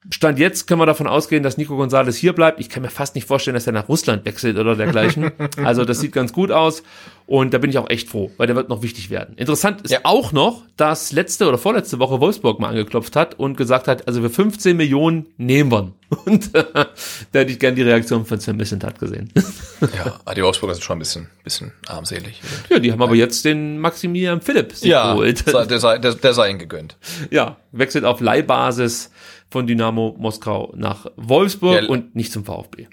[0.08, 2.58] Stand jetzt können wir davon ausgehen, dass Nico Gonzalez hier bleibt.
[2.58, 5.30] Ich kann mir fast nicht vorstellen, dass er nach Russland wechselt oder dergleichen.
[5.62, 6.82] also das sieht ganz gut aus
[7.30, 9.36] und da bin ich auch echt froh, weil der wird noch wichtig werden.
[9.36, 10.00] Interessant ist Ja.
[10.02, 14.20] auch noch, dass letzte oder vorletzte Woche Wolfsburg mal angeklopft hat und gesagt hat, also
[14.20, 15.92] für 15 Millionen nehmen wir ihn.
[16.24, 19.32] Und äh, da hätte ich gern die Reaktion von Sven Missentat gesehen.
[20.26, 22.38] Ja, die Wolfsburger sind schon ein bisschen, bisschen armselig.
[22.68, 25.38] ja, die haben aber jetzt den Maximilian Philipp sich Ja, geholt.
[25.46, 26.96] sei- der sei, der, der sei ihnen gegönnt.
[27.30, 29.10] Ja, wechselt auf Leihbasis
[29.48, 32.88] von Dynamo Moskau nach Wolfsburg Ja, und nicht zum VfB.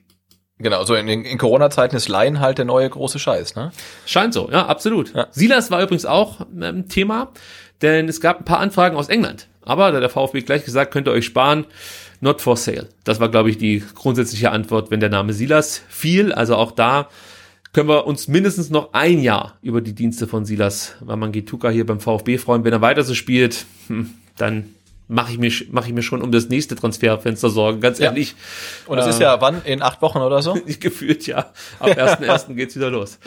[0.59, 3.71] Genau, so in, in, Corona-Zeiten ist Laien halt der neue große Scheiß, ne?
[4.07, 5.13] Scheint so, ja, absolut.
[5.13, 5.27] Ja.
[5.31, 7.31] Silas war übrigens auch ähm, Thema,
[7.83, 9.47] denn es gab ein paar Anfragen aus England.
[9.63, 11.65] Aber da der VfB gleich gesagt, könnt ihr euch sparen,
[12.21, 12.87] not for sale.
[13.03, 16.33] Das war, glaube ich, die grundsätzliche Antwort, wenn der Name Silas fiel.
[16.33, 17.09] Also auch da
[17.73, 21.99] können wir uns mindestens noch ein Jahr über die Dienste von Silas Wamangituka hier beim
[21.99, 22.63] VfB freuen.
[22.63, 24.73] Wenn er weiter so spielt, hm, dann
[25.07, 28.05] mache ich, mir, mach ich mir schon um das nächste Transferfenster Sorgen, ganz Ja.
[28.07, 28.35] ehrlich.
[28.87, 29.61] Und das Äh, ist ja wann?
[29.63, 30.57] In acht Wochen oder so?
[30.79, 31.51] gefühlt, ja.
[31.79, 32.53] Ab 1.1.
[32.55, 33.19] geht's wieder los.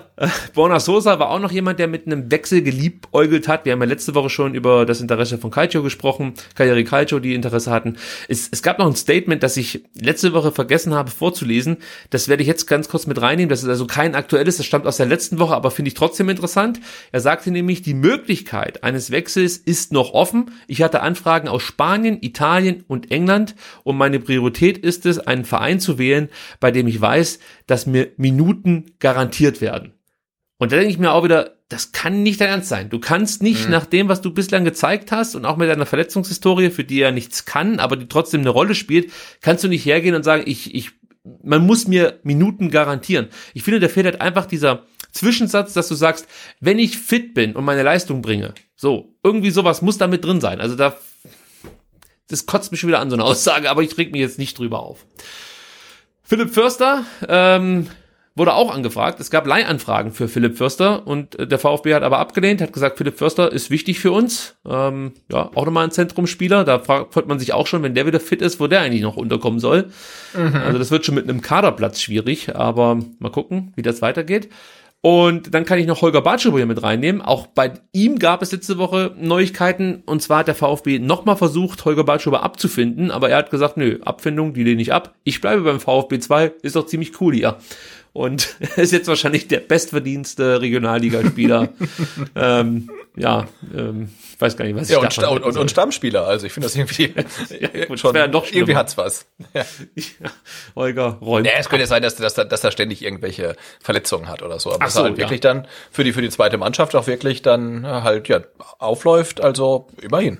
[0.54, 3.64] Borna Sosa war auch noch jemand, der mit einem Wechsel geliebäugelt hat.
[3.64, 7.34] Wir haben ja letzte Woche schon über das Interesse von Calcio gesprochen, Cagliari Calcio, die
[7.34, 7.96] Interesse hatten.
[8.28, 11.78] Es, es gab noch ein Statement, das ich letzte Woche vergessen habe vorzulesen.
[12.10, 13.48] Das werde ich jetzt ganz kurz mit reinnehmen.
[13.48, 16.28] Das ist also kein aktuelles, das stammt aus der letzten Woche, aber finde ich trotzdem
[16.28, 16.78] interessant.
[17.10, 20.52] Er sagte nämlich, die Möglichkeit eines Wechsels ist noch offen.
[20.68, 25.80] Ich hatte Anfragen aus Spanien, Italien und England und meine Priorität ist es, einen Verein
[25.80, 26.28] zu wählen,
[26.60, 29.94] bei dem ich weiß, dass mir Minuten garantiert werden.
[30.58, 32.90] Und da denke ich mir auch wieder, das kann nicht dein Ernst sein.
[32.90, 36.70] Du kannst nicht nach dem, was du bislang gezeigt hast und auch mit deiner Verletzungshistorie,
[36.70, 40.14] für die er nichts kann, aber die trotzdem eine Rolle spielt, kannst du nicht hergehen
[40.14, 40.90] und sagen, ich, ich,
[41.42, 43.28] man muss mir Minuten garantieren.
[43.54, 46.28] Ich finde, da fehlt halt einfach dieser Zwischensatz, dass du sagst,
[46.60, 50.40] wenn ich fit bin und meine Leistung bringe, so, irgendwie sowas muss da mit drin
[50.40, 50.60] sein.
[50.60, 50.96] Also da,
[52.28, 54.58] das kotzt mich schon wieder an, so eine Aussage, aber ich reg mich jetzt nicht
[54.58, 55.04] drüber auf.
[56.22, 57.88] Philipp Förster, ähm,
[58.36, 59.20] wurde auch angefragt.
[59.20, 62.98] Es gab Leihanfragen für Philipp Förster und äh, der VfB hat aber abgelehnt, hat gesagt,
[62.98, 64.56] Philipp Förster ist wichtig für uns.
[64.68, 66.64] Ähm, ja, auch nochmal ein Zentrumspieler.
[66.64, 69.02] Da fragt freut man sich auch schon, wenn der wieder fit ist, wo der eigentlich
[69.02, 69.90] noch unterkommen soll.
[70.34, 74.48] Also das wird schon mit einem Kaderplatz schwierig, aber mal gucken, wie das weitergeht.
[75.04, 77.20] Und dann kann ich noch Holger Bartschuber hier mit reinnehmen.
[77.20, 80.02] Auch bei ihm gab es letzte Woche Neuigkeiten.
[80.06, 83.10] Und zwar hat der VfB nochmal versucht, Holger Bartschuber abzufinden.
[83.10, 85.14] Aber er hat gesagt, nö, Abfindung, die lehne ich ab.
[85.22, 86.52] Ich bleibe beim VfB 2.
[86.62, 87.58] Ist doch ziemlich cool hier.
[88.14, 91.68] Und er ist jetzt wahrscheinlich der bestverdienste Regionalligaspieler.
[92.34, 94.08] ähm, ja, ähm,
[94.44, 95.62] weiß gar nicht, was Ja, ich und, davon Sta- und, und, soll.
[95.62, 97.14] und Stammspieler, also ich finde das irgendwie
[97.60, 98.56] Ja, gut, schon, noch schlimmer.
[98.60, 99.26] irgendwie hat's was.
[99.52, 99.64] Ja.
[100.20, 100.30] Ja,
[100.76, 101.46] Holger räumt.
[101.46, 104.70] Ja, es könnte ja sein, dass, dass, dass er ständig irgendwelche Verletzungen hat oder so.
[104.70, 105.24] Aber Ach dass so, er halt ja.
[105.24, 108.40] wirklich dann für die, für die zweite Mannschaft auch wirklich dann äh, halt, ja,
[108.78, 110.38] aufläuft, also immerhin.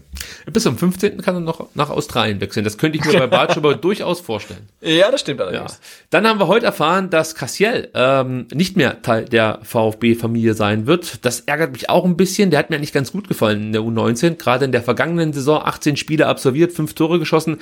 [0.52, 1.22] Bis zum 15.
[1.22, 2.64] kann er noch nach Australien wechseln.
[2.64, 4.68] Das könnte ich mir bei Bartschuber durchaus vorstellen.
[4.80, 5.46] Ja, das stimmt Ja.
[5.46, 5.80] allerdings.
[6.10, 11.24] Dann haben wir heute erfahren, dass Cassiel ähm, nicht mehr Teil der VfB-Familie sein wird.
[11.24, 12.50] Das ärgert mich auch ein bisschen.
[12.50, 14.36] Der hat mir eigentlich ganz gut gefallen in der U19.
[14.36, 17.58] Gerade in der vergangenen Saison 18 Spiele absolviert, fünf Tore geschossen.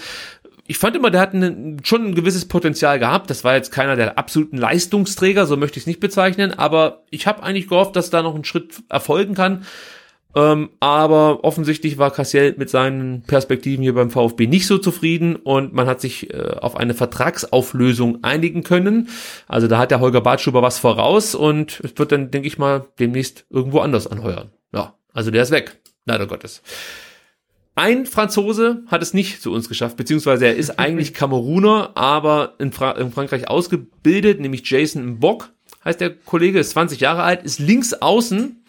[0.67, 3.31] Ich fand immer, der hat ein, schon ein gewisses Potenzial gehabt.
[3.31, 6.52] Das war jetzt keiner der absoluten Leistungsträger, so möchte ich es nicht bezeichnen.
[6.52, 9.65] Aber ich habe eigentlich gehofft, dass da noch ein Schritt erfolgen kann.
[10.35, 15.75] Ähm, aber offensichtlich war Cassiel mit seinen Perspektiven hier beim VfB nicht so zufrieden und
[15.75, 19.09] man hat sich äh, auf eine Vertragsauflösung einigen können.
[19.47, 22.86] Also da hat der Holger Bartschuber was voraus und es wird dann, denke ich mal,
[22.99, 24.51] demnächst irgendwo anders anheuern.
[25.12, 25.81] Ja, also der ist weg.
[26.05, 26.62] Leider Gottes.
[27.74, 32.73] Ein Franzose hat es nicht zu uns geschafft, beziehungsweise er ist eigentlich Kameruner, aber in,
[32.73, 35.50] Fra in Frankreich ausgebildet, nämlich Jason Mbok
[35.84, 38.65] heißt der Kollege, ist 20 Jahre alt, ist links außen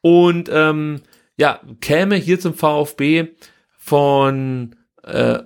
[0.00, 1.02] und ähm,
[1.36, 3.28] ja, käme hier zum VfB
[3.78, 5.38] von äh,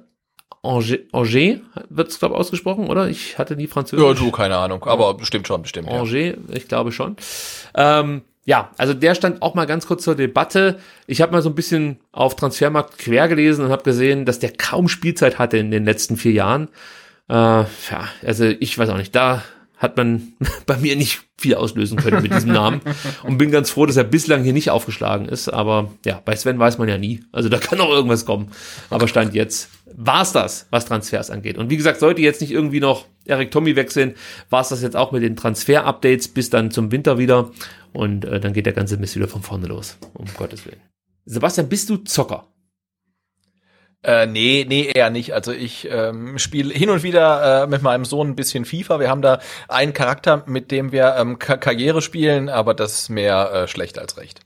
[0.63, 3.09] Angers, Angers wird es glaube ausgesprochen, oder?
[3.09, 4.07] Ich hatte nie Französisch.
[4.07, 5.89] Ja, du, keine Ahnung, aber bestimmt schon, bestimmt.
[5.89, 6.01] Ja.
[6.01, 7.17] Angers, ich glaube schon.
[7.75, 10.79] Ähm, ja, also der stand auch mal ganz kurz zur Debatte.
[11.07, 14.53] Ich habe mal so ein bisschen auf Transfermarkt quer gelesen und habe gesehen, dass der
[14.53, 16.69] kaum Spielzeit hatte in den letzten vier Jahren.
[17.29, 19.45] Äh, ja, also ich weiß auch nicht, da
[19.79, 20.33] hat man
[20.67, 22.81] bei mir nicht viel auslösen können mit diesem Namen
[23.25, 25.49] und bin ganz froh, dass er bislang hier nicht aufgeschlagen ist.
[25.49, 27.25] Aber ja, bei Sven weiß man ja nie.
[27.33, 28.51] Also da kann auch irgendwas kommen.
[28.91, 31.59] Aber Stand jetzt war's das, was Transfers angeht.
[31.59, 34.15] Und wie gesagt, sollte jetzt nicht irgendwie noch Eric Tommy wechseln,
[34.51, 37.51] war's das jetzt auch mit den Transfer-Updates bis dann zum Winter wieder.
[37.93, 39.99] Und äh, dann geht der ganze Mist wieder von vorne los.
[40.15, 40.81] Um Gottes Willen.
[41.25, 42.49] Sebastian, bist du Zocker?
[44.05, 45.33] Äh, nee, nee, eher nicht.
[45.33, 48.99] Also ich ähm, spiele hin und wieder äh, mit meinem Sohn ein bisschen FIFA.
[48.99, 53.09] Wir haben da einen Charakter, mit dem wir ähm, Ka Karriere spielen, aber das ist
[53.11, 54.41] mehr äh, schlecht als recht.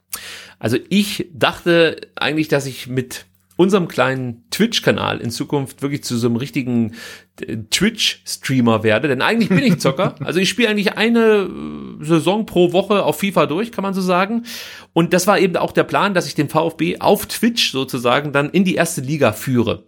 [0.59, 3.25] Also ich dachte eigentlich, dass ich mit
[3.57, 6.93] unserem kleinen Twitch-Kanal in Zukunft wirklich zu so einem richtigen
[7.41, 9.09] äh, Twitch-Streamer werde.
[9.09, 10.15] Denn eigentlich bin ich Zocker.
[10.25, 11.49] Also ich spiele eigentlich eine
[12.01, 14.45] äh, Saison pro Woche auf FIFA durch, kann man so sagen.
[14.93, 18.51] Und das war eben auch der Plan, dass ich den VfB auf Twitch sozusagen dann
[18.51, 19.85] in die erste Liga führe.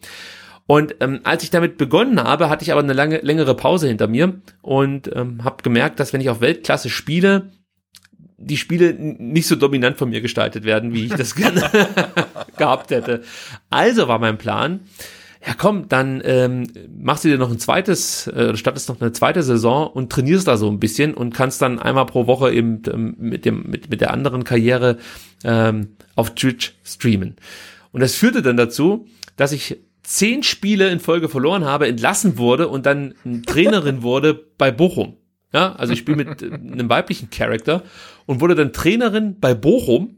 [0.67, 4.07] Und ähm, als ich damit begonnen habe, hatte ich aber eine lange, längere Pause hinter
[4.07, 7.53] mir und ähm, habe gemerkt, dass wenn ich auf Weltklasse spiele,
[8.39, 11.69] die Spiele nicht so dominant von mir gestaltet werden, wie ich das gerne
[12.57, 13.23] gehabt hätte.
[13.69, 14.81] Also war mein Plan,
[15.47, 19.43] ja komm, dann ähm, machst du dir noch ein zweites, äh, startest noch eine zweite
[19.43, 23.17] Saison und trainierst da so ein bisschen und kannst dann einmal pro Woche eben ähm,
[23.19, 24.99] mit dem mit, mit der anderen Karriere
[25.45, 27.37] ähm, auf Twitch streamen.
[27.93, 32.69] Und das führte dann dazu, dass ich zehn Spiele in Folge verloren habe, entlassen wurde
[32.69, 33.15] und dann
[33.47, 35.17] Trainerin wurde bei Bochum.
[35.53, 37.83] Ja, also ich spiele mit einem weiblichen Charakter
[38.27, 40.15] und wurde dann Trainerin bei Bochum.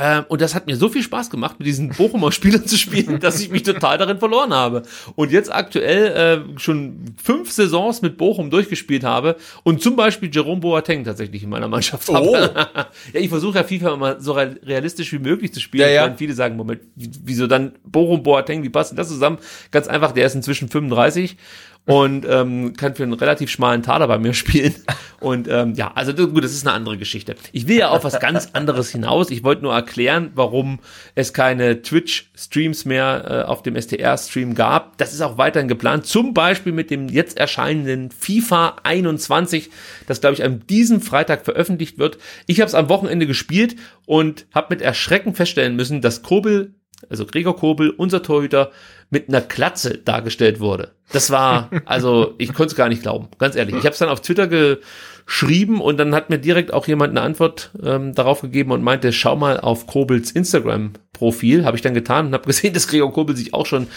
[0.00, 3.18] Ähm, und das hat mir so viel Spaß gemacht, mit diesen Bochumer Spielern zu spielen,
[3.18, 4.82] dass ich mich total darin verloren habe.
[5.16, 10.60] Und jetzt aktuell äh, schon fünf Saisons mit Bochum durchgespielt habe und zum Beispiel Jerome
[10.60, 12.26] Boateng tatsächlich in meiner Mannschaft habe.
[12.26, 12.34] Oh.
[12.36, 15.88] ja, ich versuche ja FIFA immer so realistisch wie möglich zu spielen.
[15.88, 16.14] Ja, ja.
[16.16, 19.38] viele sagen, Moment, wieso dann Bochum, Boateng, wie passt denn das zusammen?
[19.72, 21.36] Ganz einfach, der ist inzwischen 35
[21.88, 24.74] und ähm, kann für einen relativ schmalen Taler bei mir spielen.
[25.20, 27.34] Und ähm, ja, also gut, das ist eine andere Geschichte.
[27.52, 29.30] Ich will ja auf was ganz anderes hinaus.
[29.30, 30.80] Ich wollte nur erklären, warum
[31.14, 34.98] es keine Twitch-Streams mehr äh, auf dem STR-Stream gab.
[34.98, 36.04] Das ist auch weiterhin geplant.
[36.04, 39.70] Zum Beispiel mit dem jetzt erscheinenden FIFA 21,
[40.06, 42.18] das glaube ich an diesem Freitag veröffentlicht wird.
[42.46, 46.74] Ich habe es am Wochenende gespielt und habe mit Erschrecken feststellen müssen, dass Kobel
[47.08, 48.72] also Gregor Kobel, unser Torhüter,
[49.10, 50.92] mit einer Klatze dargestellt wurde.
[51.12, 53.74] Das war, also ich konnte es gar nicht glauben, ganz ehrlich.
[53.76, 57.22] Ich habe es dann auf Twitter geschrieben und dann hat mir direkt auch jemand eine
[57.22, 61.64] Antwort ähm, darauf gegeben und meinte, schau mal auf Kobels Instagram-Profil.
[61.64, 63.88] Habe ich dann getan und habe gesehen, dass Gregor Kobel sich auch schon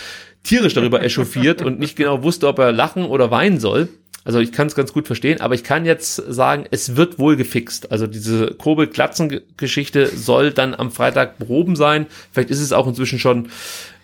[0.44, 3.90] tierisch darüber echauffiert und nicht genau wusste, ob er lachen oder weinen soll.
[4.24, 7.36] Also ich kann es ganz gut verstehen, aber ich kann jetzt sagen, es wird wohl
[7.36, 7.92] gefixt.
[7.92, 12.06] Also diese Kobel-Klatzen-Geschichte soll dann am Freitag behoben sein.
[12.32, 13.50] Vielleicht ist es auch inzwischen schon,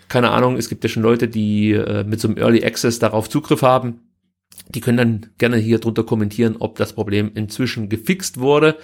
[0.10, 3.30] keine Ahnung, es gibt ja schon Leute, die äh, mit so einem Early Access darauf
[3.30, 4.02] Zugriff haben.
[4.70, 8.78] Die können dann gerne hier drunter kommentieren, ob das Problem inzwischen gefixt wurde.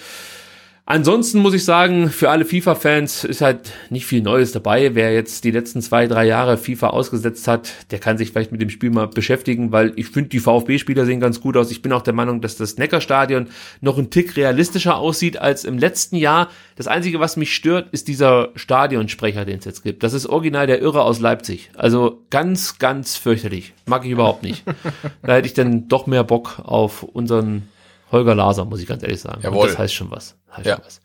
[0.85, 4.95] Ansonsten muss ich sagen, für alle FIFA-Fans ist halt nicht viel Neues dabei.
[4.95, 8.59] Wer jetzt die letzten zwei, drei Jahre FIFA ausgesetzt hat, der kann sich vielleicht mit
[8.59, 11.71] dem Spiel mal beschäftigen, weil ich finde, die VfB-Spieler sehen ganz gut aus.
[11.71, 13.47] Ich bin auch der Meinung, dass das Neckarstadion
[13.79, 16.49] noch ein Tick realistischer aussieht als im letzten Jahr.
[16.75, 20.03] Das Einzige, was mich stört, ist dieser Stadionsprecher, den es jetzt gibt.
[20.03, 21.71] Das ist original der Irre aus Leipzig.
[21.75, 23.73] Also ganz, ganz fürchterlich.
[23.85, 24.65] Mag ich überhaupt nicht.
[25.21, 27.69] da hätte ich dann doch mehr Bock auf unseren
[28.13, 29.41] Holger Laser, muss ich ganz ehrlich sagen.
[29.43, 29.63] Jawohl.
[29.63, 30.37] Und das heißt schon was.
[30.55, 30.75] Heißt ja.
[30.75, 31.01] schon was.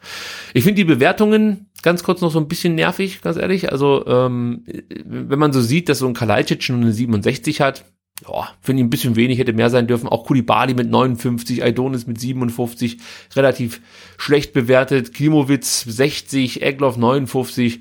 [0.55, 3.73] Ich finde die Bewertungen ganz kurz noch so ein bisschen nervig, ganz ehrlich.
[3.73, 4.65] Also, ähm,
[5.05, 7.85] wenn man so sieht, dass so ein Kalajdzic schon eine 67 hat,
[8.27, 10.09] ja, finde ich ein bisschen wenig, hätte mehr sein dürfen.
[10.09, 12.99] Auch Kulibali mit 59, Aidonis mit 57,
[13.35, 13.81] relativ
[14.17, 15.15] schlecht bewertet.
[15.15, 17.81] Klimowitz 60, Egloff 59.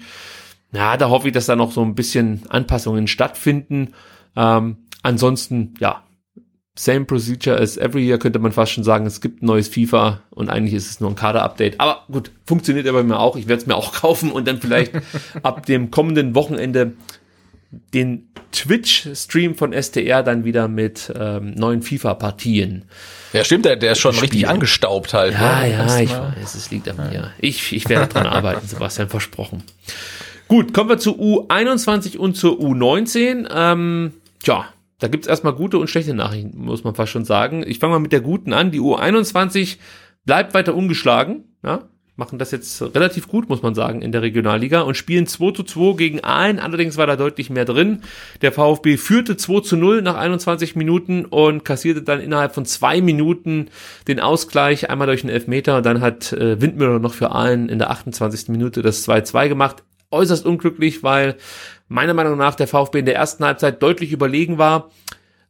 [0.73, 3.93] Ja, da hoffe ich, dass da noch so ein bisschen Anpassungen stattfinden.
[4.35, 6.03] Ähm, ansonsten, ja,
[6.77, 9.05] same procedure as every year, könnte man fast schon sagen.
[9.05, 11.79] Es gibt ein neues FIFA und eigentlich ist es nur ein Kader-Update.
[11.79, 13.35] Aber gut, funktioniert aber mir auch.
[13.35, 14.93] Ich werde es mir auch kaufen und dann vielleicht
[15.43, 16.93] ab dem kommenden Wochenende
[17.93, 22.85] den Twitch-Stream von STR dann wieder mit ähm, neuen FIFA-Partien.
[23.33, 24.21] Ja, stimmt, der, der ist schon Spiel.
[24.23, 25.33] richtig angestaubt halt.
[25.33, 25.71] Ja, ne?
[25.71, 27.31] ja, ich weiß, es liegt an mir.
[27.39, 29.63] Ich, ich werde dran arbeiten, Sebastian, versprochen.
[30.47, 33.49] Gut, kommen wir zu U21 und zur U19.
[33.53, 34.69] Ähm, tja,
[34.99, 37.63] da gibt's erstmal gute und schlechte Nachrichten, muss man fast schon sagen.
[37.65, 38.71] Ich fange mal mit der guten an.
[38.71, 39.77] Die U21
[40.25, 44.81] bleibt weiter ungeschlagen, ja, machen das jetzt relativ gut, muss man sagen, in der Regionalliga
[44.81, 46.59] und spielen 2 zu 2 gegen Aalen.
[46.59, 48.01] Allerdings war da deutlich mehr drin.
[48.41, 53.01] Der VfB führte 2 zu 0 nach 21 Minuten und kassierte dann innerhalb von zwei
[53.01, 53.69] Minuten
[54.07, 57.77] den Ausgleich, einmal durch einen Elfmeter und dann hat äh, Windmüller noch für Aalen in
[57.77, 58.49] der 28.
[58.49, 59.83] Minute das 2-2 gemacht.
[60.11, 61.35] Äußerst unglücklich, weil
[61.87, 64.89] meiner Meinung nach der VfB in der ersten Halbzeit deutlich überlegen war.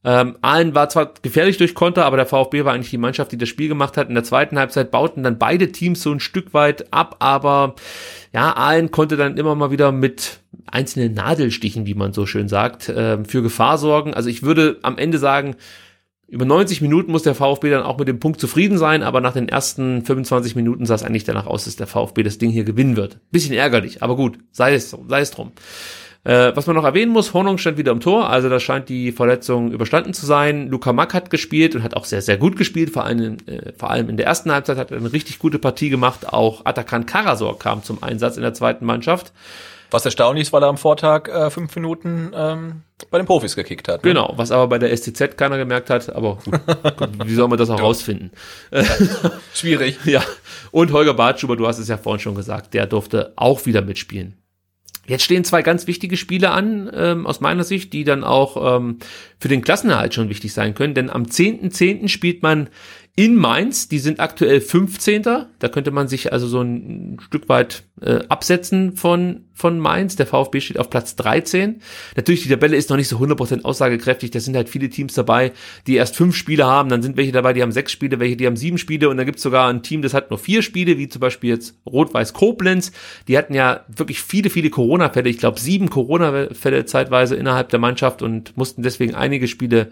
[0.03, 3.37] Ähm, Aalen war zwar gefährlich durch Konter, aber der VfB war eigentlich die Mannschaft, die
[3.37, 4.09] das Spiel gemacht hat.
[4.09, 7.75] In der zweiten Halbzeit bauten dann beide Teams so ein Stück weit ab, aber
[8.33, 12.89] ja, Aalen konnte dann immer mal wieder mit einzelnen Nadelstichen, wie man so schön sagt,
[12.89, 14.13] äh, für Gefahr sorgen.
[14.13, 15.55] Also ich würde am Ende sagen,
[16.27, 19.33] über 90 Minuten muss der VfB dann auch mit dem Punkt zufrieden sein, aber nach
[19.33, 22.65] den ersten 25 Minuten sah es eigentlich danach aus, dass der VfB das Ding hier
[22.65, 23.19] gewinnen wird.
[23.31, 25.53] Bisschen ärgerlich, aber gut, sei es, sei es drum.
[26.25, 29.13] Äh, was man noch erwähnen muss, Hornung stand wieder im Tor, also da scheint die
[29.13, 30.67] Verletzung überstanden zu sein.
[30.67, 33.89] Luca Mack hat gespielt und hat auch sehr, sehr gut gespielt, vor allem, äh, vor
[33.89, 36.33] allem in der ersten Halbzeit hat er eine richtig gute Partie gemacht.
[36.33, 39.31] Auch Atakan Karasor kam zum Einsatz in der zweiten Mannschaft.
[39.91, 43.87] Was erstaunlich ist, weil er am Vortag äh, fünf Minuten ähm, bei den Profis gekickt
[43.87, 44.03] hat.
[44.03, 44.09] Ne?
[44.09, 46.59] Genau, was aber bei der STZ keiner gemerkt hat, aber gut,
[47.25, 48.31] wie soll man das auch rausfinden?
[49.53, 49.97] Schwierig.
[50.05, 50.23] ja.
[50.71, 54.37] Und Holger Bartschuber, du hast es ja vorhin schon gesagt, der durfte auch wieder mitspielen.
[55.07, 58.99] Jetzt stehen zwei ganz wichtige Spiele an, ähm, aus meiner Sicht, die dann auch ähm,
[59.39, 60.93] für den Klassenerhalt schon wichtig sein können.
[60.93, 61.71] Denn am 10.10.
[61.71, 62.07] .10.
[62.09, 62.69] spielt man
[63.17, 65.23] in Mainz, die sind aktuell 15.
[65.23, 70.15] Da könnte man sich also so ein Stück weit äh, absetzen von, von Mainz.
[70.17, 71.81] Der VfB steht auf Platz 13.
[72.15, 74.29] Natürlich, die Tabelle ist noch nicht so 100% aussagekräftig.
[74.29, 75.51] Da sind halt viele Teams dabei,
[75.87, 76.89] die erst fünf Spiele haben.
[76.89, 79.09] Dann sind welche dabei, die haben sechs Spiele, welche, die haben sieben Spiele.
[79.09, 81.75] Und dann gibt's sogar ein Team, das hat nur vier Spiele, wie zum Beispiel jetzt
[81.87, 82.91] Rot-Weiß Koblenz.
[83.27, 85.27] Die hatten ja wirklich viele, viele Corona-Fälle.
[85.27, 89.89] Ich glaube, sieben Corona-Fälle zeitweise innerhalb der Mannschaft und mussten deswegen einige Spiele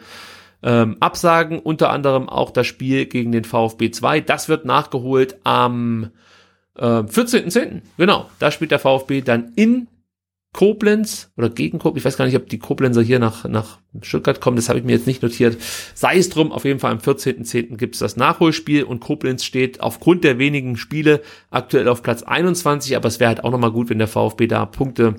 [0.65, 4.19] ähm, absagen, unter anderem auch das Spiel gegen den VfB 2.
[4.21, 6.09] Das wird nachgeholt am
[6.75, 7.81] äh, 14.10.
[7.97, 9.87] Genau, da spielt der VfB dann in
[10.53, 12.01] Koblenz oder gegen Koblenz.
[12.01, 14.55] Ich weiß gar nicht, ob die Koblenzer hier nach, nach Stuttgart kommen.
[14.55, 15.57] Das habe ich mir jetzt nicht notiert.
[15.93, 17.77] Sei es drum, auf jeden Fall am 14.10.
[17.77, 21.21] gibt es das Nachholspiel und Koblenz steht aufgrund der wenigen Spiele
[21.51, 22.95] aktuell auf Platz 21.
[22.95, 25.15] Aber es wäre halt auch nochmal gut, wenn der VfB da Punkte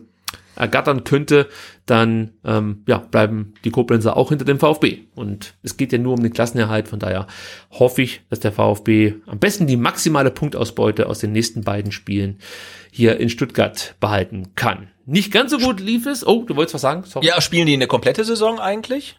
[0.57, 1.49] ergattern könnte,
[1.86, 5.05] dann ähm, ja, bleiben die Koblenzer auch hinter dem VfB.
[5.15, 7.26] Und es geht ja nur um den Klassenerhalt, von daher
[7.70, 12.39] hoffe ich, dass der VfB am besten die maximale Punktausbeute aus den nächsten beiden Spielen
[12.90, 14.89] hier in Stuttgart behalten kann.
[15.06, 16.26] Nicht ganz so gut lief es.
[16.26, 17.05] Oh, du wolltest was sagen?
[17.05, 17.26] Sorry.
[17.26, 19.16] Ja, spielen die eine komplette Saison eigentlich?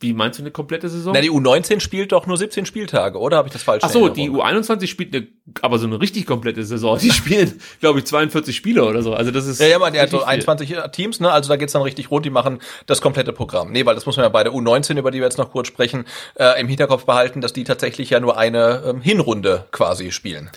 [0.00, 1.12] Wie meinst du eine komplette Saison?
[1.12, 4.08] Na, die U19 spielt doch nur 17 Spieltage, oder habe ich das falsch Ach so,
[4.08, 5.26] die U21 spielt eine,
[5.60, 6.98] aber so eine richtig komplette Saison.
[6.98, 9.12] Die spielen, glaube ich, 42 Spiele oder so.
[9.12, 10.88] Also das ist Ja, ja, man, der hat so 21 viel.
[10.92, 11.32] Teams, ne?
[11.32, 13.72] Also da geht's dann richtig rund, die machen das komplette Programm.
[13.72, 15.66] Nee, weil das muss man ja bei der U19, über die wir jetzt noch kurz
[15.66, 16.04] sprechen,
[16.36, 20.50] äh, im Hinterkopf behalten, dass die tatsächlich ja nur eine ähm, Hinrunde quasi spielen.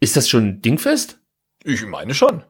[0.00, 1.18] Ist das schon dingfest?
[1.64, 2.44] Ich meine schon.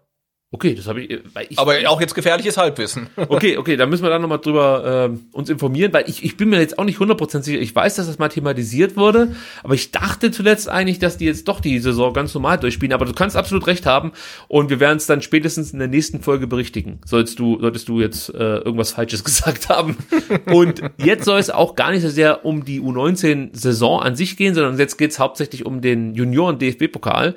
[0.51, 1.59] Okay, das habe ich, weil ich.
[1.59, 3.09] Aber auch jetzt gefährliches Halbwissen.
[3.17, 6.49] okay, okay, da müssen wir dann nochmal drüber äh, uns informieren, weil ich, ich bin
[6.49, 7.61] mir jetzt auch nicht 100% sicher.
[7.61, 11.49] Ich weiß, dass das mal thematisiert wurde, aber ich dachte zuletzt eigentlich, dass die jetzt
[11.49, 12.95] doch die Saison ganz normal durchspielen.
[12.95, 14.13] Aber du kannst absolut recht haben
[14.49, 17.01] und wir werden es dann spätestens in der nächsten Folge berichtigen.
[17.05, 19.99] Sollst du, solltest du jetzt äh, irgendwas Falsches gesagt haben.
[20.47, 24.55] und jetzt soll es auch gar nicht so sehr um die U19-Saison an sich gehen,
[24.55, 27.35] sondern jetzt geht es hauptsächlich um den Junioren-DFB-Pokal.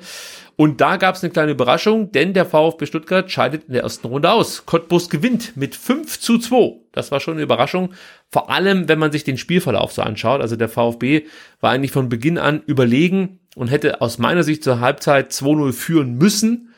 [0.56, 4.06] Und da gab es eine kleine Überraschung, denn der VfB Stuttgart scheidet in der ersten
[4.06, 4.66] Runde aus.
[4.66, 6.80] Cottbus gewinnt mit 5 zu 2.
[6.92, 7.94] Das war schon eine Überraschung.
[8.30, 10.40] Vor allem, wenn man sich den Spielverlauf so anschaut.
[10.40, 11.26] Also der VfB
[11.60, 16.16] war eigentlich von Beginn an überlegen und hätte aus meiner Sicht zur Halbzeit 2-0 führen
[16.16, 16.68] müssen.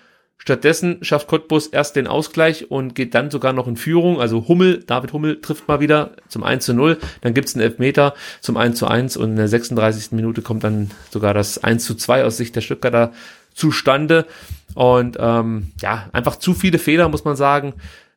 [0.44, 4.20] Stattdessen schafft Cottbus erst den Ausgleich und geht dann sogar noch in Führung.
[4.20, 6.98] Also Hummel, David Hummel trifft mal wieder zum 1 zu 0.
[7.22, 8.12] Dann gibt's einen Elfmeter
[8.42, 10.12] zum 1 zu 1 und in der 36.
[10.12, 13.12] Minute kommt dann sogar das 1 zu 2 aus Sicht der Stuttgarter
[13.54, 14.26] zustande.
[14.74, 17.74] Und ähm, ja, einfach zu viele Fehler, muss man sagen.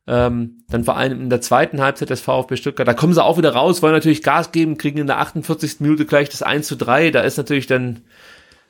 [0.07, 3.38] Ähm, dann vor allem in der zweiten Halbzeit des VfB Stuttgart, da kommen sie auch
[3.38, 5.82] wieder raus, wollen natürlich Gas geben, kriegen in der 48.
[5.82, 7.11] Minute gleich das 1 zu 3.
[7.11, 8.01] Da ist natürlich dann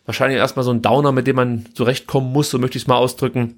[0.05, 2.97] wahrscheinlich erstmal so ein Downer, mit dem man zurechtkommen muss, so möchte ich es mal
[2.97, 3.55] ausdrücken.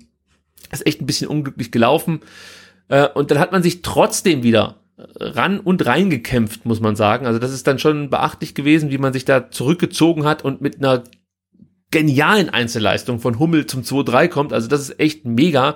[0.72, 2.20] Ist echt ein bisschen unglücklich gelaufen.
[2.90, 4.76] Äh, und dann hat man sich trotzdem wieder
[5.20, 7.26] ran und rein gekämpft, muss man sagen.
[7.26, 10.78] Also das ist dann schon beachtlich gewesen, wie man sich da zurückgezogen hat und mit
[10.78, 11.04] einer
[11.92, 14.54] genialen Einzelleistung von Hummel zum 2-3 kommt.
[14.54, 15.76] Also das ist echt mega.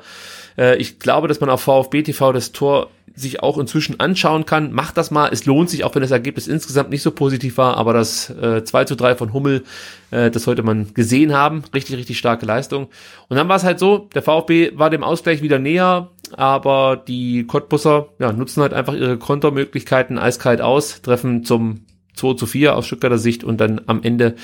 [0.57, 4.71] Äh, ich glaube, dass man auf VfB TV das Tor sich auch inzwischen anschauen kann.
[4.71, 5.29] Macht das mal.
[5.31, 8.63] Es lohnt sich, auch wenn das Ergebnis insgesamt nicht so positiv war, aber das äh,
[8.63, 9.63] 2 zu 3 von Hummel,
[10.11, 11.63] äh, das sollte man gesehen haben.
[11.73, 12.87] Richtig, richtig starke Leistung.
[13.29, 17.45] Und dann war es halt so, der VfB war dem Ausgleich wieder näher, aber die
[17.45, 21.85] Cottbusser ja, nutzen halt einfach ihre Kontermöglichkeiten eiskalt aus, treffen zum
[22.15, 24.35] 2 zu 4 aus Stuttgarter Sicht und dann am Ende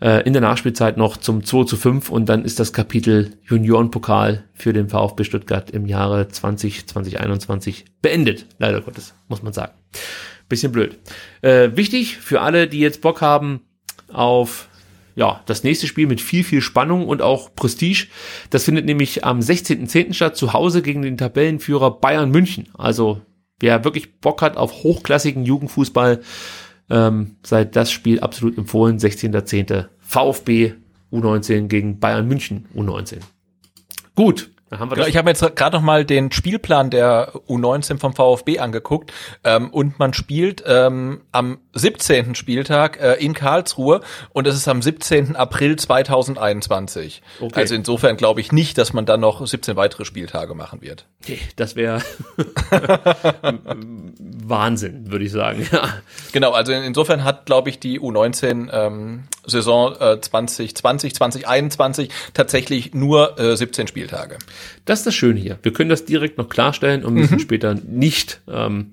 [0.00, 4.44] äh, in der Nachspielzeit noch zum 2 zu 5 und dann ist das Kapitel Juniorenpokal
[4.54, 8.46] für den VfB Stuttgart im Jahre 20, 2021 beendet.
[8.58, 9.72] Leider Gottes, muss man sagen.
[10.48, 10.98] Bisschen blöd.
[11.42, 13.60] Äh, wichtig für alle, die jetzt Bock haben
[14.12, 14.68] auf
[15.16, 18.06] ja, das nächste Spiel mit viel, viel Spannung und auch Prestige.
[18.50, 20.12] Das findet nämlich am 16.10.
[20.12, 22.68] statt, zu Hause gegen den Tabellenführer Bayern München.
[22.74, 23.22] Also,
[23.58, 26.20] wer wirklich Bock hat auf hochklassigen Jugendfußball,
[26.90, 28.98] ähm, sei das Spiel absolut empfohlen.
[28.98, 29.86] 16.10.
[29.98, 30.74] VfB
[31.12, 33.18] U19 gegen Bayern München U19.
[34.14, 39.12] Gut, genau, ich habe jetzt gerade noch mal den Spielplan der U19 vom VfB angeguckt
[39.44, 42.34] ähm, und man spielt ähm, am 17.
[42.34, 44.00] Spieltag äh, in Karlsruhe
[44.32, 45.36] und es ist am 17.
[45.36, 47.22] April 2021.
[47.40, 47.60] Okay.
[47.60, 51.06] Also insofern glaube ich nicht, dass man dann noch 17 weitere Spieltage machen wird.
[51.54, 52.02] Das wäre
[54.18, 55.66] Wahnsinn, würde ich sagen.
[55.70, 55.94] Ja.
[56.32, 63.38] Genau, also insofern hat glaube ich die U19 ähm, Saison äh, 2020 2021 tatsächlich nur
[63.38, 64.38] äh, 17 Spieltage.
[64.84, 65.58] Das ist das Schöne hier.
[65.62, 68.92] Wir können das direkt noch klarstellen und müssen später nicht ähm,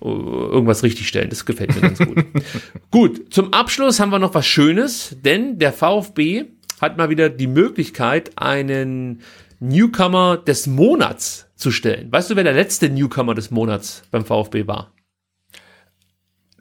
[0.00, 1.30] irgendwas richtig stellen.
[1.30, 2.24] Das gefällt mir ganz gut.
[2.90, 6.44] gut, zum Abschluss haben wir noch was Schönes, denn der VfB
[6.80, 9.22] hat mal wieder die Möglichkeit, einen
[9.60, 12.12] Newcomer des Monats zu stellen.
[12.12, 14.92] Weißt du, wer der letzte Newcomer des Monats beim VfB war?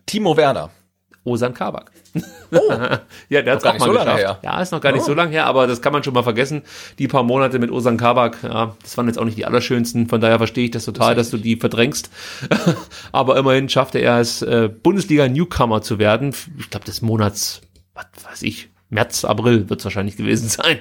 [0.05, 0.71] Timo Werner.
[1.25, 1.91] Osan Kabak.
[2.51, 2.59] Oh,
[3.29, 4.17] ja, der hat auch mal so geschafft.
[4.19, 4.39] her.
[4.43, 5.07] Ja, ist noch gar nicht Oh.
[5.07, 6.63] so lange her, aber das kann man schon mal vergessen.
[6.99, 10.07] Die paar Monate mit Osan Kabak, ja, das waren jetzt auch nicht die allerschönsten.
[10.07, 12.09] Von daher verstehe ich das total, dass du die verdrängst.
[13.11, 16.35] aber immerhin schaffte er es, äh, Bundesliga-Newcomer zu werden.
[16.59, 17.61] Ich glaube, des Monats,
[17.93, 20.79] was weiß ich, März, April wird es wahrscheinlich gewesen sein.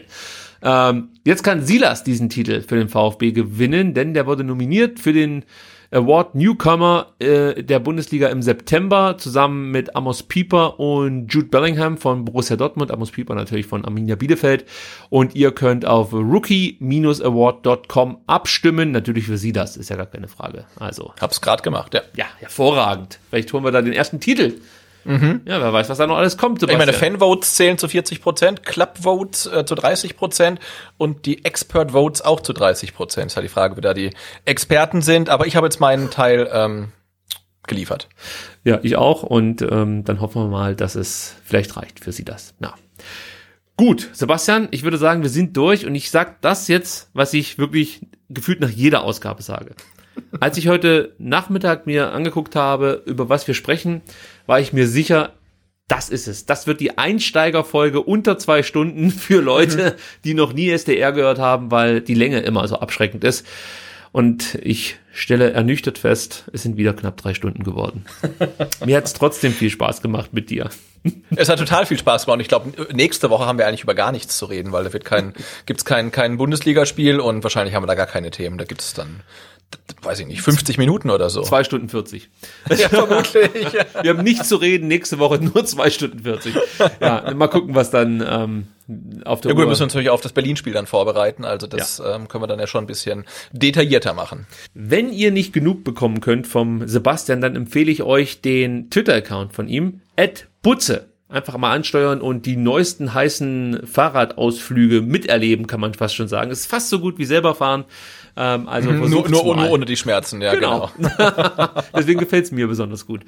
[0.64, 5.12] Ähm, jetzt kann Silas diesen Titel für den VfB gewinnen, denn der wurde nominiert für
[5.12, 5.44] den
[5.92, 12.24] Award Newcomer äh, der Bundesliga im September zusammen mit Amos Pieper und Jude Bellingham von
[12.24, 14.64] Borussia Dortmund, Amos Pieper natürlich von Arminia Bielefeld
[15.10, 20.64] und ihr könnt auf rookie-award.com abstimmen, natürlich für sie das, ist ja gar keine Frage.
[20.76, 22.00] Also, Hab's gerade gemacht, ja.
[22.16, 23.18] ja, hervorragend.
[23.28, 24.54] Vielleicht holen wir da den ersten Titel.
[25.46, 26.62] Ja, wer weiß, was da noch alles kommt.
[26.62, 26.68] Mhm.
[26.68, 27.12] Ich meine, Sebastian.
[27.12, 30.60] Fanvotes zählen zu 40 Prozent, Clubvotes äh, zu 30 Prozent
[30.98, 33.26] und die Expert Votes auch zu 30 Prozent.
[33.30, 34.10] Ist halt die Frage, wie da die
[34.44, 35.28] Experten sind.
[35.28, 36.92] Aber ich habe jetzt meinen Teil ähm,
[37.66, 38.08] geliefert.
[38.64, 39.22] Ja, ich auch.
[39.22, 42.54] Und ähm, dann hoffen wir mal, dass es vielleicht reicht für Sie das.
[42.60, 42.74] Ja.
[43.76, 47.58] Gut, Sebastian, ich würde sagen, wir sind durch und ich sag das jetzt, was ich
[47.58, 49.74] wirklich gefühlt nach jeder Ausgabe sage.
[50.40, 54.02] Als ich heute Nachmittag mir angeguckt habe, über was wir sprechen,
[54.46, 55.32] war ich mir sicher,
[55.88, 56.46] das ist es.
[56.46, 61.70] Das wird die Einsteigerfolge unter zwei Stunden für Leute, die noch nie SDR gehört haben,
[61.70, 63.46] weil die Länge immer so abschreckend ist.
[64.12, 68.04] Und ich stelle ernüchtert fest, es sind wieder knapp drei Stunden geworden.
[68.84, 70.68] Mir hat es trotzdem viel Spaß gemacht mit dir.
[71.34, 73.94] Es hat total viel Spaß gemacht und ich glaube, nächste Woche haben wir eigentlich über
[73.94, 75.32] gar nichts zu reden, weil da wird kein,
[75.66, 78.58] gibt's kein, kein Bundesligaspiel und wahrscheinlich haben wir da gar keine Themen.
[78.58, 79.20] Da gibt's dann,
[80.02, 81.42] weiß ich nicht, 50 Minuten oder so.
[81.42, 82.28] Zwei Stunden 40.
[82.76, 83.72] Ja, vermutlich.
[84.02, 86.54] Wir haben nichts zu reden, nächste Woche nur zwei Stunden 40.
[87.00, 88.66] Ja, mal gucken, was dann ähm,
[89.24, 89.68] auf der Ja gut, wir Uhr...
[89.68, 91.44] müssen uns natürlich auf das Berlin-Spiel dann vorbereiten.
[91.44, 94.46] Also das ähm, können wir dann ja schon ein bisschen detaillierter machen.
[94.74, 99.68] Wenn ihr nicht genug bekommen könnt vom Sebastian, dann empfehle ich euch den Twitter-Account von
[99.68, 100.00] ihm,
[100.62, 101.08] Butze.
[101.28, 106.50] Einfach mal ansteuern und die neuesten heißen Fahrradausflüge miterleben, kann man fast schon sagen.
[106.50, 107.86] Ist fast so gut wie selber fahren.
[108.36, 109.70] Ähm, also Nur, versucht's nur, nur mal.
[109.70, 110.90] ohne die Schmerzen, ja Genau.
[110.96, 111.68] genau.
[111.96, 113.22] Deswegen gefällt es mir besonders gut.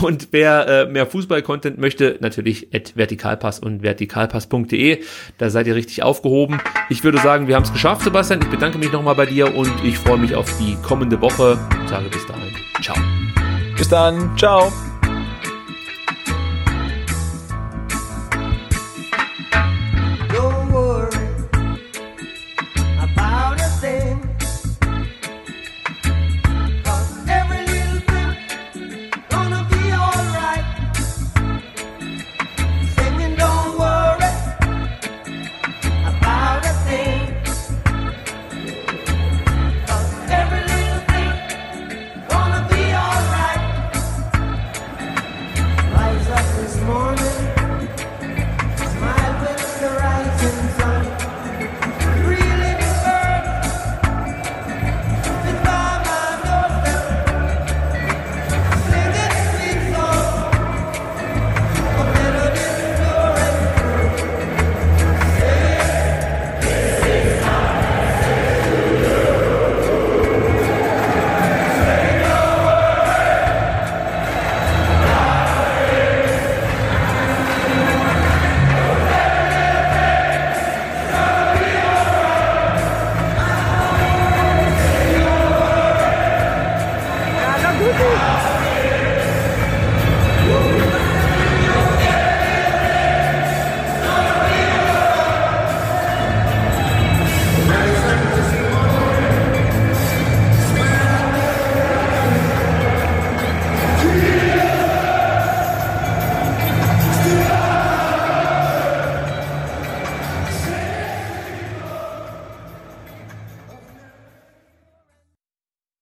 [0.00, 5.02] Und wer äh, mehr Fußball-Content möchte, natürlich at vertikalpass und vertikalpass.de.
[5.38, 6.60] Da seid ihr richtig aufgehoben.
[6.88, 8.40] Ich würde sagen, wir haben es geschafft, Sebastian.
[8.42, 11.58] Ich bedanke mich nochmal bei dir und ich freue mich auf die kommende Woche.
[11.84, 12.52] Ich sage bis dahin.
[12.82, 12.96] Ciao.
[13.76, 14.72] Bis dann, ciao.